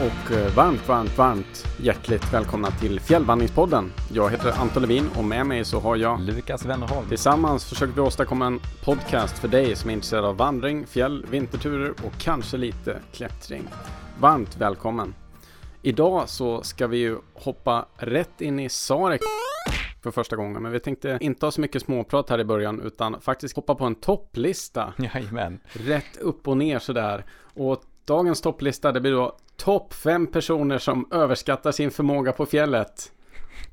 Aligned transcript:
Och 0.00 0.32
eh, 0.32 0.54
varmt, 0.54 0.88
varmt, 0.88 1.18
varmt 1.18 1.66
hjärtligt 1.80 2.32
välkomna 2.32 2.70
till 2.70 3.00
Fjällvandringspodden. 3.00 3.92
Jag 4.12 4.30
heter 4.30 4.52
Anton 4.52 4.82
Levin 4.82 5.08
och 5.16 5.24
med 5.24 5.46
mig 5.46 5.64
så 5.64 5.80
har 5.80 5.96
jag 5.96 6.20
Lukas 6.20 6.64
Wennerholm. 6.64 7.08
Tillsammans 7.08 7.64
försöker 7.64 7.92
vi 7.92 8.00
åstadkomma 8.00 8.46
en 8.46 8.60
podcast 8.84 9.38
för 9.38 9.48
dig 9.48 9.76
som 9.76 9.90
är 9.90 9.94
intresserad 9.94 10.24
av 10.24 10.36
vandring, 10.36 10.86
fjäll, 10.86 11.26
vinterturer 11.30 11.90
och 11.90 12.12
kanske 12.18 12.56
lite 12.56 12.98
klättring. 13.12 13.68
Varmt 14.20 14.56
välkommen! 14.56 15.14
Idag 15.82 16.28
så 16.28 16.62
ska 16.62 16.86
vi 16.86 16.96
ju 16.96 17.18
hoppa 17.34 17.86
rätt 17.96 18.40
in 18.40 18.60
i 18.60 18.68
Sarek 18.68 19.20
för 20.02 20.10
första 20.10 20.36
gången, 20.36 20.62
men 20.62 20.72
vi 20.72 20.80
tänkte 20.80 21.18
inte 21.20 21.46
ha 21.46 21.50
så 21.50 21.60
mycket 21.60 21.82
småprat 21.82 22.30
här 22.30 22.40
i 22.40 22.44
början 22.44 22.80
utan 22.80 23.20
faktiskt 23.20 23.56
hoppa 23.56 23.74
på 23.74 23.84
en 23.84 23.94
topplista. 23.94 24.94
Jajamän. 24.98 25.60
Rätt 25.72 26.16
upp 26.20 26.48
och 26.48 26.56
ner 26.56 26.78
sådär. 26.78 27.24
Och 27.54 27.84
dagens 28.10 28.40
topplista 28.40 28.92
det 28.92 29.00
blir 29.00 29.12
då 29.12 29.36
topp 29.56 29.94
fem 29.94 30.26
personer 30.26 30.78
som 30.78 31.08
överskattar 31.12 31.72
sin 31.72 31.90
förmåga 31.90 32.32
på 32.32 32.46
fjället. 32.46 33.12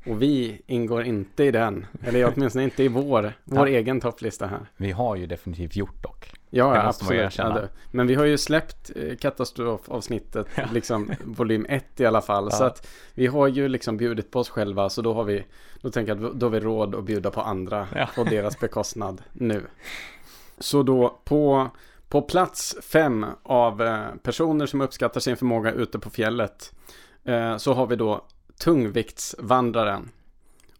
Och 0.05 0.21
vi 0.21 0.61
ingår 0.67 1.03
inte 1.03 1.43
i 1.43 1.51
den. 1.51 1.85
Eller 2.03 2.33
åtminstone 2.35 2.63
inte 2.63 2.83
i 2.83 2.87
vår, 2.87 3.33
vår 3.43 3.69
Ja. 3.69 3.77
egen 3.77 4.01
topplista 4.01 4.47
här. 4.47 4.59
Vi 4.77 4.91
har 4.91 5.15
ju 5.15 5.27
definitivt 5.27 5.75
gjort 5.75 6.03
dock. 6.03 6.31
Ja, 6.49 6.87
absolut. 6.87 7.37
Ja. 7.37 7.61
Men 7.91 8.07
vi 8.07 8.15
har 8.15 8.25
ju 8.25 8.37
släppt 8.37 8.91
eh, 8.95 9.15
katastrofavsnittet, 9.17 10.47
Ja. 10.55 10.63
liksom 10.73 11.11
volym 11.25 11.65
1 11.69 11.99
i 11.99 12.05
alla 12.05 12.21
fall. 12.21 12.51
Så 12.51 12.63
att 12.63 12.87
vi 13.13 13.27
har 13.27 13.47
ju 13.47 13.67
liksom 13.67 13.97
bjudit 13.97 14.31
på 14.31 14.39
oss 14.39 14.49
själva, 14.49 14.89
så 14.89 15.01
då 15.01 15.13
har 15.13 15.23
vi, 15.23 15.45
då 15.81 15.89
tänker 15.89 16.15
jag 16.15 16.25
att 16.25 16.39
då 16.39 16.45
har 16.45 16.51
vi 16.51 16.59
råd 16.59 16.95
att 16.95 17.03
bjuda 17.03 17.31
på 17.31 17.41
andra 17.41 17.87
på 18.15 18.23
deras 18.23 18.59
bekostnad 18.59 19.21
nu. 19.33 19.63
Så 20.59 20.83
då 20.83 21.19
på, 21.23 21.69
på 22.09 22.21
plats 22.21 22.75
fem 22.81 23.25
av 23.43 23.81
eh, 23.81 24.15
personer 24.23 24.65
som 24.65 24.81
uppskattar 24.81 25.19
sin 25.19 25.37
förmåga 25.37 25.71
ute 25.71 25.99
på 25.99 26.09
fjället 26.09 26.71
eh, 27.25 27.57
så 27.57 27.73
har 27.73 27.87
vi 27.87 27.95
då 27.95 28.25
tungviktsvandraren. 28.59 30.11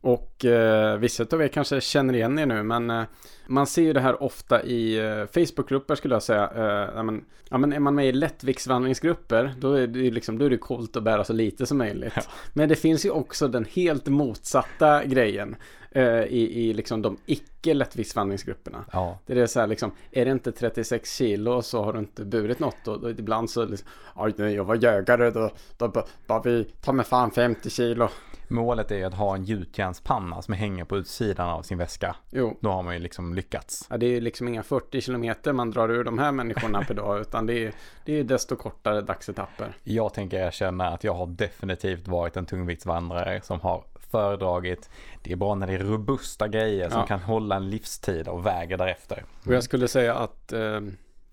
Och 0.01 0.45
eh, 0.45 0.97
vissa 0.97 1.25
av 1.31 1.41
er 1.41 1.47
kanske 1.47 1.81
känner 1.81 2.13
igen 2.13 2.39
er 2.39 2.45
nu, 2.45 2.63
men 2.63 2.89
eh, 2.89 3.03
man 3.47 3.67
ser 3.67 3.81
ju 3.81 3.93
det 3.93 3.99
här 3.99 4.23
ofta 4.23 4.63
i 4.63 4.97
eh, 4.97 5.25
Facebookgrupper 5.25 5.95
skulle 5.95 6.15
jag 6.15 6.23
säga. 6.23 6.49
Eh, 6.55 6.89
ja, 6.95 7.03
men, 7.03 7.25
ja, 7.49 7.57
men 7.57 7.73
är 7.73 7.79
man 7.79 7.95
med 7.95 8.07
i 8.07 8.11
lättviktsvandringsgrupper, 8.11 9.53
då 9.59 9.73
är 9.73 9.87
det 9.87 9.99
ju 9.99 10.11
liksom, 10.11 10.37
då 10.37 10.45
är 10.45 10.49
det 10.49 10.57
coolt 10.57 10.95
att 10.95 11.03
bära 11.03 11.23
så 11.23 11.33
lite 11.33 11.65
som 11.65 11.77
möjligt. 11.77 12.13
Ja. 12.15 12.21
Men 12.53 12.69
det 12.69 12.75
finns 12.75 13.05
ju 13.05 13.09
också 13.09 13.47
den 13.47 13.65
helt 13.65 14.07
motsatta 14.07 15.03
grejen 15.05 15.55
eh, 15.91 16.03
i, 16.23 16.69
i 16.69 16.73
liksom 16.73 17.01
de 17.01 17.17
icke 17.25 17.73
lättviktsvandringsgrupperna. 17.73 18.85
Ja, 18.91 19.19
Det 19.25 19.39
är 19.41 19.47
så 19.47 19.59
här 19.59 19.67
liksom, 19.67 19.91
är 20.11 20.25
det 20.25 20.31
inte 20.31 20.51
36 20.51 21.17
kilo 21.17 21.61
så 21.61 21.83
har 21.83 21.93
du 21.93 21.99
inte 21.99 22.25
burit 22.25 22.59
något 22.59 22.87
och, 22.87 23.03
och 23.03 23.09
ibland 23.11 23.49
så 23.49 23.65
liksom, 23.65 23.87
"Aj, 24.15 24.33
när 24.37 24.47
jag 24.47 24.63
var 24.63 24.75
jägare 24.75 25.29
då, 25.29 25.49
då 25.77 25.87
ba- 25.87 26.03
bara 26.27 26.41
vi 26.41 26.63
tar 26.63 26.93
med 26.93 27.07
fan 27.07 27.31
50 27.31 27.69
kilo. 27.69 28.09
målet 28.49 28.91
är 28.91 29.05
att 29.05 29.13
ha 29.13 29.35
en 29.35 29.43
gjutjärnspanna 29.43 30.41
som 30.41 30.53
hänger 30.53 30.85
på 30.85 30.97
utsidan 30.97 31.49
av 31.49 31.61
sin 31.61 31.77
väska. 31.77 32.15
Jo, 32.31 32.57
Då 32.61 32.69
har 32.69 32.83
man 32.83 32.93
ju 32.93 32.99
liksom 32.99 33.33
lyckats. 33.37 33.87
ja, 33.89 33.97
det 33.97 34.05
är 34.05 34.21
liksom 34.21 34.47
inga 34.47 34.63
40 34.63 35.01
kilometer 35.01 35.53
man 35.53 35.71
drar 35.71 35.89
ur 35.89 36.03
de 36.03 36.19
här 36.19 36.31
människorna 36.31 36.83
per 36.83 36.93
dag 36.93 37.21
utan 37.21 37.45
det 37.45 37.65
är, 37.65 37.71
det 38.05 38.19
är 38.19 38.23
desto 38.23 38.55
kortare 38.55 39.01
dagsetapper. 39.01 39.73
Jag 39.83 40.13
tänker 40.13 40.37
erkänna 40.47 40.87
att 40.87 41.03
jag 41.03 41.13
har 41.13 41.27
definitivt 41.27 42.07
varit 42.07 42.37
en 42.37 42.45
tungviktsvandrare 42.45 43.41
som 43.43 43.59
har 43.61 43.83
föredragit. 44.11 44.89
Det 45.23 45.31
är 45.31 45.35
bra 45.35 45.55
när 45.55 45.67
det 45.67 45.73
är 45.73 45.79
robusta 45.79 46.47
grejer 46.47 46.89
som 46.89 46.99
Ja. 46.99 47.05
kan 47.07 47.19
hålla 47.19 47.55
en 47.55 47.69
livstid 47.69 48.27
och 48.27 48.45
väger 48.45 48.77
därefter. 48.77 49.23
Och 49.45 49.53
jag 49.53 49.63
skulle 49.63 49.87
säga 49.87 50.15
att 50.15 50.53
eh, 50.53 50.79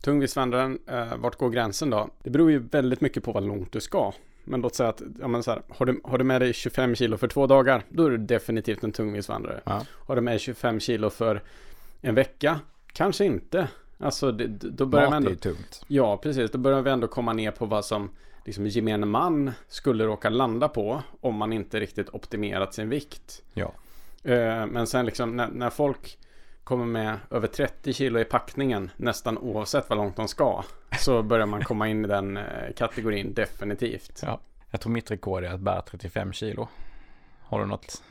tungviktsvandraren, 0.05 0.79
eh, 0.87 1.17
vart 1.17 1.37
går 1.39 1.51
gränsen 1.51 1.91
då? 1.91 2.09
Det 2.23 2.31
beror 2.31 2.51
ju 2.51 2.59
väldigt 2.59 3.01
mycket 3.01 3.25
på 3.25 3.33
vad 3.33 3.43
långt 3.43 3.73
du 3.73 3.81
ska. 3.81 4.13
Men 4.45 4.61
låt 4.61 4.75
säga 4.75 4.89
att, 4.89 5.03
ja 5.21 5.29
men 5.29 5.43
så 5.43 5.51
här, 5.51 5.63
har 5.69 5.87
du, 5.87 6.01
har 6.05 6.19
du 6.19 6.25
med 6.25 6.41
dig 6.41 6.53
25 6.53 6.95
kilo 6.95 7.17
för 7.17 7.29
två 7.29 7.47
dagar, 7.47 7.83
då 7.89 8.07
är 8.07 8.11
du 8.11 8.17
definitivt 8.19 8.85
en 8.85 8.93
tungviktsvandrare. 8.93 9.61
Ja. 9.65 9.81
Har 10.07 10.17
du 10.17 10.23
med 10.23 10.33
dig 10.33 10.39
25 10.39 10.81
kilo 10.81 11.11
för 11.11 11.43
en 12.05 12.15
vecka, 12.15 12.61
kanske 12.93 13.25
inte. 13.25 13.69
Alltså, 13.99 14.33
det, 14.33 14.47
då 14.47 14.87
börjar 14.87 15.07
Mat 15.07 15.13
är 15.13 15.17
ändå, 15.17 15.31
ju 15.31 15.37
tungt. 15.37 15.85
ja 15.89 16.17
precis, 16.17 16.51
då 16.51 16.59
börjar 16.59 16.83
vi 16.83 16.91
ändå 16.91 17.09
komma 17.09 17.33
ner 17.33 17.51
på 17.51 17.67
vad 17.67 17.85
som 17.85 18.11
liksom 18.45 18.67
gemene 18.67 19.07
man 19.07 19.53
skulle 19.69 20.05
råka 20.07 20.29
landa 20.29 20.69
på 20.69 21.03
om 21.21 21.35
man 21.35 21.53
inte 21.53 21.81
riktigt 21.81 22.09
optimerat 22.15 22.75
sin 22.75 22.89
vikt. 22.89 23.43
Ja. 23.55 23.73
Eh, 24.25 24.67
Men 24.67 24.87
sen 24.87 25.07
liksom 25.07 25.37
när, 25.37 25.49
när 25.49 25.71
folk 25.71 26.19
kommer 26.65 26.85
med 26.85 27.19
över 27.31 27.49
30 27.49 27.93
kilo 27.93 28.19
i 28.21 28.25
packningen 28.25 28.91
nästan 28.97 29.39
oavsett 29.39 29.89
vad 29.89 29.99
långt 29.99 30.17
de 30.17 30.29
ska 30.29 30.65
så 30.99 31.23
börjar 31.33 31.47
man 31.47 31.65
komma 31.65 31.89
in 31.89 32.05
i 32.05 32.09
den 32.09 32.37
eh, 32.37 32.43
kategorin 32.77 33.35
definitivt. 33.35 34.21
ja. 34.23 34.41
Jag 34.71 34.81
tror 34.81 34.93
mitt 34.93 35.11
rekord 35.11 35.45
är 35.45 35.49
att 35.55 35.61
bära 35.61 35.83
35 35.83 36.33
kilo. 36.33 36.69
Har 37.43 37.61
du 37.61 37.67
något? 37.67 38.03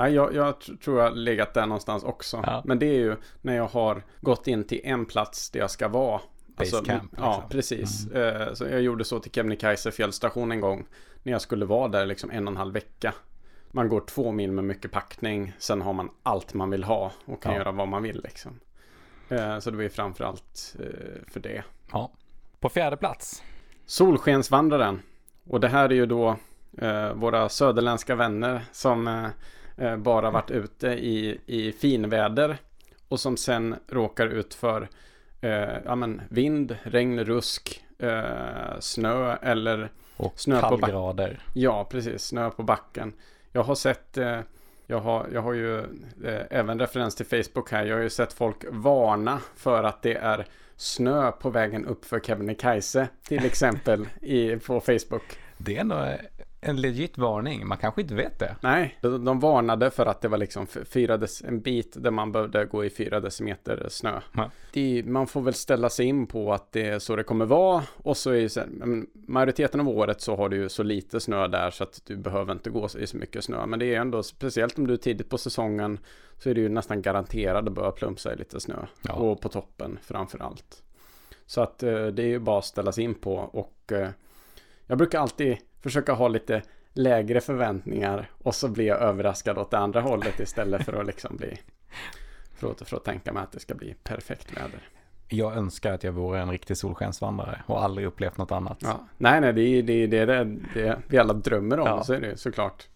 Ja, 0.00 0.08
jag, 0.08 0.34
jag 0.34 0.54
tr- 0.54 0.78
tror 0.78 0.98
jag 1.00 1.04
har 1.10 1.16
legat 1.16 1.54
där 1.54 1.66
någonstans 1.66 2.04
också. 2.04 2.40
Ja. 2.46 2.62
Men 2.64 2.78
det 2.78 2.86
är 2.86 2.98
ju 2.98 3.16
när 3.42 3.56
jag 3.56 3.66
har 3.68 4.02
gått 4.20 4.46
in 4.46 4.64
till 4.64 4.80
en 4.84 5.06
plats 5.06 5.50
där 5.50 5.60
jag 5.60 5.70
ska 5.70 5.88
vara. 5.88 6.20
Alltså, 6.56 6.76
Base 6.76 6.90
camp, 6.90 7.12
Ja, 7.16 7.32
liksom. 7.34 7.48
precis. 7.50 8.10
Eh, 8.10 8.52
Så 8.54 8.64
jag 8.64 8.80
gjorde 8.82 9.04
så 9.04 9.18
till 9.20 9.32
Kebnekaise 9.32 9.90
fjällstation 9.92 10.52
en 10.52 10.60
gång. 10.60 10.86
När 11.22 11.32
jag 11.32 11.40
skulle 11.40 11.64
vara 11.64 11.88
där 11.88 12.06
liksom 12.06 12.30
en 12.30 12.46
och 12.48 12.52
en 12.52 12.56
halv 12.56 12.74
vecka. 12.74 13.14
Man 13.70 13.88
går 13.88 14.00
två 14.00 14.32
mil 14.32 14.52
med 14.52 14.64
mycket 14.64 14.90
packning. 14.90 15.52
Sen 15.58 15.82
har 15.82 15.92
man 15.92 16.10
allt 16.22 16.54
man 16.54 16.70
vill 16.70 16.84
ha 16.84 17.12
och 17.24 17.42
kan 17.42 17.52
Ja. 17.52 17.58
göra 17.58 17.72
vad 17.72 17.88
man 17.88 18.02
vill 18.02 18.20
liksom. 18.24 18.60
Eh, 19.28 19.58
Så 19.58 19.70
det 19.70 19.76
var 19.76 19.82
ju 19.82 19.90
framförallt 19.90 20.76
eh, 20.78 21.30
för 21.32 21.40
det. 21.40 21.62
Ja. 21.92 22.12
På 22.60 22.68
fjärde 22.68 22.96
plats. 22.96 23.42
Solskensvandraren. 23.86 25.02
Och 25.46 25.60
det 25.60 25.68
här 25.68 25.84
är 25.90 25.94
ju 25.94 26.06
då 26.06 26.36
våra 27.14 27.48
söderländska 27.48 28.14
vänner 28.14 28.62
som 28.72 29.28
bara 29.96 30.30
varit 30.30 30.50
ute 30.50 30.86
i, 30.88 31.40
i 31.46 31.72
finväder 31.72 32.56
och 33.08 33.20
som 33.20 33.36
sen 33.36 33.74
råkar 33.88 34.26
ut 34.26 34.54
för 34.54 34.88
eh, 35.40 35.50
ja, 35.84 35.94
men 35.94 36.22
vind, 36.28 36.76
regn, 36.82 37.24
rusk, 37.24 37.84
eh, 37.98 38.78
snö 38.80 39.36
eller 39.42 39.90
Och 40.16 40.40
Snö 40.40 40.60
på 40.60 40.68
back- 40.76 40.80
kallgrader. 40.80 41.40
ja, 41.54 41.84
precis, 41.84 42.22
snö 42.22 42.50
på 42.50 42.62
backen. 42.62 43.12
Jag 43.52 43.62
har 43.62 43.74
sett 43.74 44.18
eh, 44.18 44.40
jag 44.86 45.00
har, 45.00 45.26
jag 45.32 45.42
har 45.42 45.52
ju 45.52 45.78
eh, 46.24 46.42
även 46.50 46.78
referens 46.78 47.14
till 47.16 47.26
Facebook 47.26 47.70
här. 47.72 47.84
Jag 47.86 47.96
har 47.96 48.02
ju 48.02 48.10
sett 48.10 48.32
folk 48.32 48.64
varna 48.70 49.40
för 49.56 49.84
att 49.84 50.02
det 50.02 50.14
är 50.14 50.46
snö 50.76 51.30
på 51.32 51.50
vägen 51.50 51.86
upp 51.86 52.04
för 52.04 52.20
Kebnekaise 52.20 53.08
till 53.22 53.44
exempel 53.46 54.08
i, 54.22 54.56
på 54.56 54.80
Facebook. 54.80 55.38
Det 55.58 55.76
är 55.76 55.80
ändå 55.80 56.08
en 56.60 56.80
legit 56.80 57.18
varning. 57.18 57.66
Man 57.66 57.78
kanske 57.78 58.00
inte 58.00 58.14
vet 58.14 58.38
det. 58.38 58.56
Nej, 58.62 58.98
de, 59.02 59.24
de 59.24 59.40
varnade 59.40 59.90
för 59.90 60.06
att 60.06 60.20
det 60.20 60.28
var 60.28 60.38
liksom 60.38 60.66
fyra 60.66 61.16
dec- 61.16 61.46
en 61.48 61.60
bit 61.60 61.96
där 62.02 62.10
man 62.10 62.32
behövde 62.32 62.64
gå 62.64 62.84
i 62.84 62.90
fyra 62.90 63.20
decimeter 63.20 63.86
snö. 63.88 64.20
Ja. 64.36 64.50
Det, 64.72 65.02
man 65.06 65.26
får 65.26 65.40
väl 65.40 65.54
ställa 65.54 65.90
sig 65.90 66.06
in 66.06 66.26
på 66.26 66.52
att 66.52 66.72
det 66.72 66.88
är 66.88 66.98
så 66.98 67.16
det 67.16 67.22
kommer 67.22 67.46
vara 67.46 67.82
och 67.96 68.16
så 68.16 68.30
är 68.30 68.34
ju 68.36 68.48
sen, 68.48 69.06
majoriteten 69.12 69.80
av 69.80 69.88
året 69.88 70.20
så 70.20 70.36
har 70.36 70.48
du 70.48 70.56
ju 70.56 70.68
så 70.68 70.82
lite 70.82 71.20
snö 71.20 71.48
där 71.48 71.70
så 71.70 71.84
att 71.84 72.02
du 72.06 72.16
behöver 72.16 72.52
inte 72.52 72.70
gå 72.70 72.88
i 72.98 73.06
så 73.06 73.16
mycket 73.16 73.44
snö. 73.44 73.66
Men 73.66 73.78
det 73.78 73.94
är 73.94 74.00
ändå, 74.00 74.22
speciellt 74.22 74.78
om 74.78 74.86
du 74.86 74.92
är 74.92 74.98
tidigt 74.98 75.28
på 75.28 75.38
säsongen 75.38 75.98
så 76.38 76.50
är 76.50 76.54
det 76.54 76.60
ju 76.60 76.68
nästan 76.68 77.02
garanterat 77.02 77.66
att 77.66 77.72
börja 77.72 77.90
plumsa 77.90 78.32
i 78.32 78.36
lite 78.36 78.60
snö. 78.60 78.86
Ja. 79.02 79.12
Och 79.14 79.40
på 79.40 79.48
toppen 79.48 79.98
framför 80.02 80.42
allt. 80.42 80.82
Så 81.46 81.60
att 81.60 81.82
eh, 81.82 82.06
det 82.06 82.22
är 82.22 82.26
ju 82.26 82.38
bara 82.38 82.58
att 82.58 82.64
ställa 82.64 82.92
sig 82.92 83.04
in 83.04 83.14
på 83.14 83.34
och 83.34 83.92
eh, 83.92 84.08
jag 84.86 84.98
brukar 84.98 85.20
alltid 85.20 85.58
försöka 85.80 86.12
ha 86.12 86.28
lite 86.28 86.62
lägre 86.92 87.40
förväntningar 87.40 88.30
och 88.38 88.54
så 88.54 88.68
blir 88.68 88.86
jag 88.86 88.98
överraskad 89.00 89.58
åt 89.58 89.70
det 89.70 89.78
andra 89.78 90.00
hållet 90.00 90.40
istället 90.40 90.84
för 90.84 90.92
att 90.92 91.06
liksom 91.06 91.36
bli 91.36 91.60
för 92.54 92.70
att, 92.70 92.88
för 92.88 92.96
att 92.96 93.04
tänka 93.04 93.32
mig 93.32 93.42
att 93.42 93.52
det 93.52 93.60
ska 93.60 93.74
bli 93.74 93.94
perfekt 94.02 94.56
väder. 94.56 94.88
Jag 95.28 95.56
önskar 95.56 95.92
att 95.92 96.04
jag 96.04 96.12
vore 96.12 96.40
en 96.40 96.50
riktig 96.50 96.76
solskensvandrare 96.76 97.62
och 97.66 97.82
aldrig 97.84 98.06
upplevt 98.06 98.36
något 98.38 98.52
annat. 98.52 98.78
Ja. 98.80 99.00
Nej, 99.18 99.40
nej, 99.40 99.52
det 99.52 99.62
är 99.62 99.82
det, 99.82 100.18
är 100.18 100.26
det, 100.26 100.44
det, 100.74 100.98
vi 101.08 101.18
alla 101.18 101.32
drömmer 101.32 101.80
om, 101.80 101.86
Ja. 101.86 102.04
så 102.04 102.12
är 102.12 102.20
det 102.20 102.36
såklart. 102.36 102.88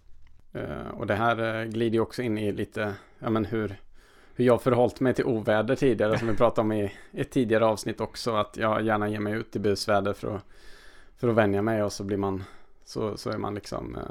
Eh, 0.53 0.89
och 0.95 1.07
det 1.07 1.15
här 1.15 1.61
eh, 1.61 1.65
glider 1.65 1.95
ju 1.95 2.01
också 2.01 2.23
in 2.23 2.39
i 2.39 2.53
lite, 2.53 2.95
ja 3.19 3.31
men 3.31 3.45
hur, 3.45 3.77
hur 4.35 4.45
jag 4.45 4.63
förhållit 4.63 5.01
mig 5.01 5.15
till 5.15 5.25
oväder 5.25 5.77
tidigare, 5.77 6.19
som 6.19 6.29
vi 6.29 6.37
pratade 6.37 6.61
om 6.61 6.73
i 6.73 6.93
ett 7.13 7.31
tidigare 7.31 7.67
avsnitt 7.67 8.01
också, 8.01 8.35
att 8.37 8.57
jag 8.57 8.83
gärna 8.83 9.09
ger 9.09 9.21
mig 9.21 9.35
ut 9.35 9.57
i 9.57 9.59
busväder 9.59 10.13
för 10.13 10.37
att, 10.37 10.43
för 11.17 11.29
att 11.29 11.35
vänja 11.35 11.63
mig 11.63 11.83
och 11.83 11.93
så 11.93 12.05
blir 12.05 12.17
man, 12.17 12.45
så, 12.85 13.17
så 13.17 13.31
är 13.31 13.39
man 13.39 13.55
liksom, 13.55 13.97
eh, 13.97 14.03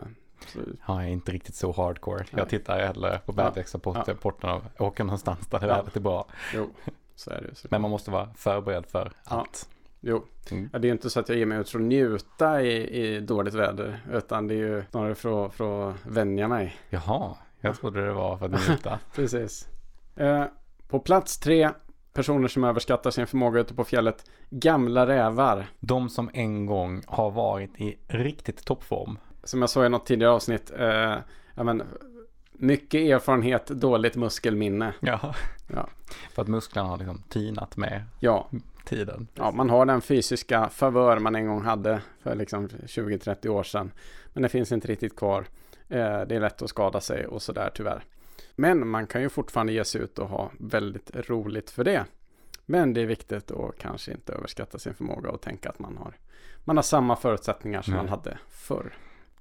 så, 0.48 0.60
Ja, 0.88 0.94
jag 1.02 1.04
är 1.04 1.08
inte 1.14 1.32
riktigt 1.32 1.56
så 1.56 1.72
hardcore. 1.72 2.18
Nej. 2.18 2.28
Jag 2.32 2.50
tittar 2.50 2.80
hellre 2.80 3.20
på 3.26 3.34
Ja. 3.38 3.44
väderleksrapporten 3.44 4.50
och 4.78 4.82
åker 4.88 5.04
någonstans 5.04 5.48
där 5.48 5.60
Ja. 5.62 5.68
vädret 5.68 5.96
är 5.96 6.00
bra. 6.02 6.26
jo, 6.54 6.70
så 7.16 7.32
är 7.32 7.42
det. 7.42 7.72
Men 7.72 7.82
man 7.82 7.92
måste 7.92 8.12
vara 8.12 8.30
förberedd 8.38 8.86
för 8.86 9.12
Ja. 9.30 9.36
allt. 9.36 9.70
Jo, 10.02 10.24
Mm. 10.52 10.70
ja, 10.74 10.80
det 10.80 10.86
är 10.86 10.90
ju 10.90 10.94
inte 10.94 11.10
så 11.10 11.20
att 11.20 11.30
jag 11.30 11.38
ger 11.38 11.46
mig 11.46 11.58
ut 11.58 11.70
för 11.70 11.80
att 11.80 11.86
njuta 11.86 12.62
i, 12.62 13.06
i 13.06 13.20
dåligt 13.20 13.54
väder, 13.54 14.00
utan 14.12 14.48
det 14.48 14.54
är 14.54 14.58
ju 14.58 14.84
snarare 14.92 15.16
för, 15.16 15.46
att- 15.46 15.54
för 15.54 15.90
att 15.90 15.96
vänja 16.06 16.48
mig. 16.48 16.76
Jaha, 16.90 17.36
jag 17.60 17.80
trodde 17.80 18.06
det 18.06 18.14
var 18.14 18.38
för 18.38 18.46
att 18.46 18.68
njuta. 18.70 19.00
Precis. 19.16 19.68
Eh, 20.16 20.46
på 20.88 21.00
plats 21.00 21.40
tre 21.40 21.70
personer 22.14 22.48
som 22.48 22.64
överskattar 22.64 23.12
sin 23.12 23.28
förmåga 23.28 23.60
ute 23.60 23.74
på 23.74 23.84
fjället. 23.84 24.26
Gamla 24.50 25.08
rävar. 25.08 25.66
De 25.80 26.10
som 26.10 26.30
en 26.34 26.66
gång 26.66 27.04
har 27.08 27.32
varit 27.32 27.82
i 27.82 27.98
riktigt 28.08 28.66
toppform. 28.66 29.18
Som 29.44 29.62
jag 29.62 29.70
sa 29.70 29.86
i 29.86 29.90
något 29.90 30.06
tidigare 30.06 30.32
avsnitt. 30.34 30.72
Eh, 30.78 31.16
ja, 31.56 31.64
men, 31.64 31.84
mycket 32.54 33.02
erfarenhet, 33.02 33.68
dåligt 33.68 34.16
muskelminne. 34.16 34.94
Ja. 35.00 35.34
Ja. 35.74 35.88
För 36.34 36.42
att 36.42 36.48
musklerna 36.48 36.88
har 36.90 36.98
liksom 36.98 37.24
tinat 37.30 37.78
med 37.78 38.04
Ja, 38.20 38.48
tiden. 38.86 39.28
ja, 39.36 39.52
man 39.52 39.70
har 39.70 39.86
den 39.86 40.02
fysiska 40.02 40.70
favör 40.70 41.20
man 41.20 41.36
en 41.36 41.48
gång 41.48 41.62
hade 41.62 42.02
för 42.24 42.36
liksom 42.36 42.68
20-30 42.68 43.48
år 43.48 43.64
sedan. 43.64 43.92
Men 44.34 44.44
det 44.44 44.50
finns 44.50 44.72
inte 44.72 44.88
riktigt 44.88 45.16
kvar. 45.16 45.46
Eh, 45.90 46.22
det 46.22 46.36
är 46.36 46.40
lätt 46.40 46.62
att 46.62 46.70
skada 46.70 47.02
sig 47.02 47.28
och 47.28 47.42
sådär 47.42 47.72
tyvärr. 47.76 48.04
Men 48.56 48.88
man 48.88 49.08
kan 49.08 49.22
ju 49.22 49.30
fortfarande 49.30 49.74
ge 49.74 49.86
sig 49.86 50.02
ut 50.02 50.20
och 50.20 50.30
ha 50.30 50.52
väldigt 50.60 51.30
roligt 51.30 51.70
för 51.70 51.84
det. 51.84 52.06
Men 52.66 52.94
det 52.94 53.02
är 53.02 53.06
viktigt 53.06 53.52
att 53.52 53.78
kanske 53.78 54.12
inte 54.12 54.34
överskatta 54.34 54.80
sin 54.80 54.94
förmåga 54.94 55.30
och 55.30 55.42
tänka 55.42 55.70
att 55.70 55.80
man 55.80 55.98
har, 55.98 56.14
man 56.64 56.78
har 56.78 56.84
samma 56.84 57.16
förutsättningar 57.16 57.82
som 57.82 57.94
Nej. 57.94 58.04
man 58.04 58.10
hade 58.10 58.38
förr. 58.50 58.94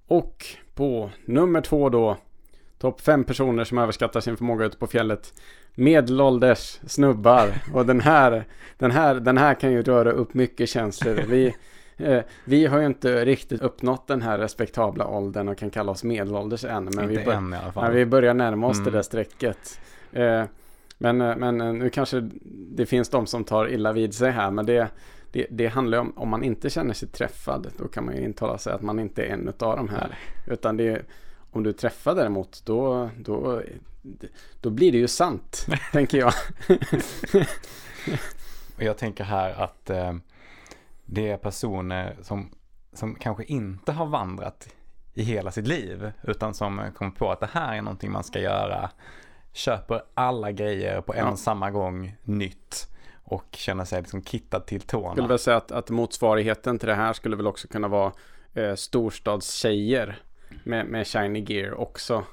Och 0.06 0.46
på 0.74 1.10
nummer 1.24 1.60
två 1.60 1.88
då, 1.88 2.16
topp 2.78 3.00
fem 3.00 3.24
personer 3.24 3.64
som 3.64 3.78
överskattar 3.78 4.20
sin 4.20 4.36
förmåga 4.36 4.64
ute 4.64 4.76
på 4.76 4.86
fjället. 4.86 5.34
Medelålders 5.74 6.80
snubbar. 6.86 7.62
Och 7.74 7.86
den 7.86 8.00
här, 8.00 8.44
den 8.78 8.90
här, 8.90 9.14
den 9.14 9.38
här 9.38 9.54
kan 9.54 9.72
ju 9.72 9.82
röra 9.82 10.12
upp 10.12 10.34
mycket 10.34 10.68
känslor. 10.68 11.14
Vi, 11.14 11.54
vi 12.44 12.66
har 12.66 12.78
ju 12.80 12.86
inte 12.86 13.24
riktigt 13.24 13.60
uppnått 13.62 14.06
den 14.06 14.22
här 14.22 14.38
respektabla 14.38 15.06
åldern 15.06 15.48
och 15.48 15.58
kan 15.58 15.70
kalla 15.70 15.92
oss 15.92 16.04
medelålders 16.04 16.64
än. 16.64 16.84
Men 16.84 17.08
vi, 17.08 17.18
bör, 17.24 17.32
än. 17.32 17.56
Nej, 17.76 17.92
vi 17.92 18.06
börjar 18.06 18.34
närma 18.34 18.66
oss 18.66 18.76
Mm. 18.78 18.84
det 18.84 18.90
där 18.98 19.02
strecket. 19.02 19.80
Eh, 20.12 20.44
men, 20.98 21.20
eh, 21.20 21.36
men 21.36 21.60
eh, 21.60 21.72
nu 21.72 21.90
kanske 21.90 22.30
det 22.76 22.86
finns 22.86 23.08
de 23.08 23.26
som 23.26 23.44
tar 23.44 23.68
illa 23.68 23.92
vid 23.92 24.14
sig 24.14 24.30
här. 24.30 24.50
Men 24.50 24.66
det, 24.66 24.88
det, 25.32 25.46
det 25.50 25.66
handlar 25.66 25.98
om, 25.98 26.12
om 26.16 26.28
man 26.28 26.42
inte 26.44 26.70
känner 26.70 26.94
sig 26.94 27.08
träffad. 27.08 27.66
Då 27.78 27.88
kan 27.88 28.04
man 28.04 28.16
ju 28.16 28.24
intala 28.24 28.58
sig 28.58 28.72
att 28.72 28.82
man 28.82 28.98
inte 28.98 29.22
är 29.22 29.30
en 29.32 29.48
av 29.48 29.76
de 29.76 29.88
här. 29.88 30.18
Utan 30.46 30.76
det 30.76 30.88
är, 30.88 31.04
om 31.50 31.62
du 31.62 31.72
träffar 31.72 32.14
däremot, 32.14 32.62
då, 32.66 33.10
då, 33.18 33.62
då 34.60 34.70
blir 34.70 34.92
det 34.92 34.98
ju 34.98 35.08
sant, 35.08 35.66
tänker 35.92 36.18
jag. 36.18 36.32
Jag 38.78 38.96
tänker 38.98 39.24
här 39.24 39.62
att 39.62 39.90
eh, 39.90 40.14
det 41.14 41.30
är 41.30 41.36
personer 41.36 42.16
som, 42.22 42.50
som 42.92 43.14
kanske 43.14 43.44
inte 43.44 43.92
har 43.92 44.06
vandrat 44.06 44.68
i 45.14 45.22
hela 45.22 45.50
sitt 45.50 45.66
liv. 45.66 46.12
Utan 46.22 46.54
som 46.54 46.82
kommer 46.96 47.10
på 47.12 47.30
att 47.32 47.40
det 47.40 47.48
här 47.52 47.76
är 47.76 47.82
någonting 47.82 48.10
man 48.12 48.24
ska 48.24 48.40
göra. 48.40 48.90
Köper 49.52 50.02
alla 50.14 50.52
grejer 50.52 51.00
på 51.00 51.14
en 51.14 51.18
Ja. 51.18 51.30
och 51.30 51.38
samma 51.38 51.70
gång 51.70 52.16
nytt. 52.22 52.88
Och 53.24 53.44
känner 53.52 53.84
sig 53.84 54.00
liksom 54.02 54.22
kittad 54.24 54.60
till 54.66 54.76
Jag 54.76 54.82
skulle 54.88 55.02
tårna. 55.14 55.26
väl 55.28 55.38
säga 55.38 55.56
att, 55.56 55.72
att 55.72 55.90
motsvarigheten 55.90 56.78
till 56.78 56.88
det 56.88 56.94
här 56.94 57.12
skulle 57.12 57.36
väl 57.36 57.46
också 57.46 57.68
kunna 57.68 57.88
vara 57.88 58.12
eh, 58.54 58.74
storstadstjejer 58.74 60.22
med, 60.64 60.86
med 60.86 61.06
shiny 61.06 61.40
gear 61.48 61.74
också. 61.74 62.24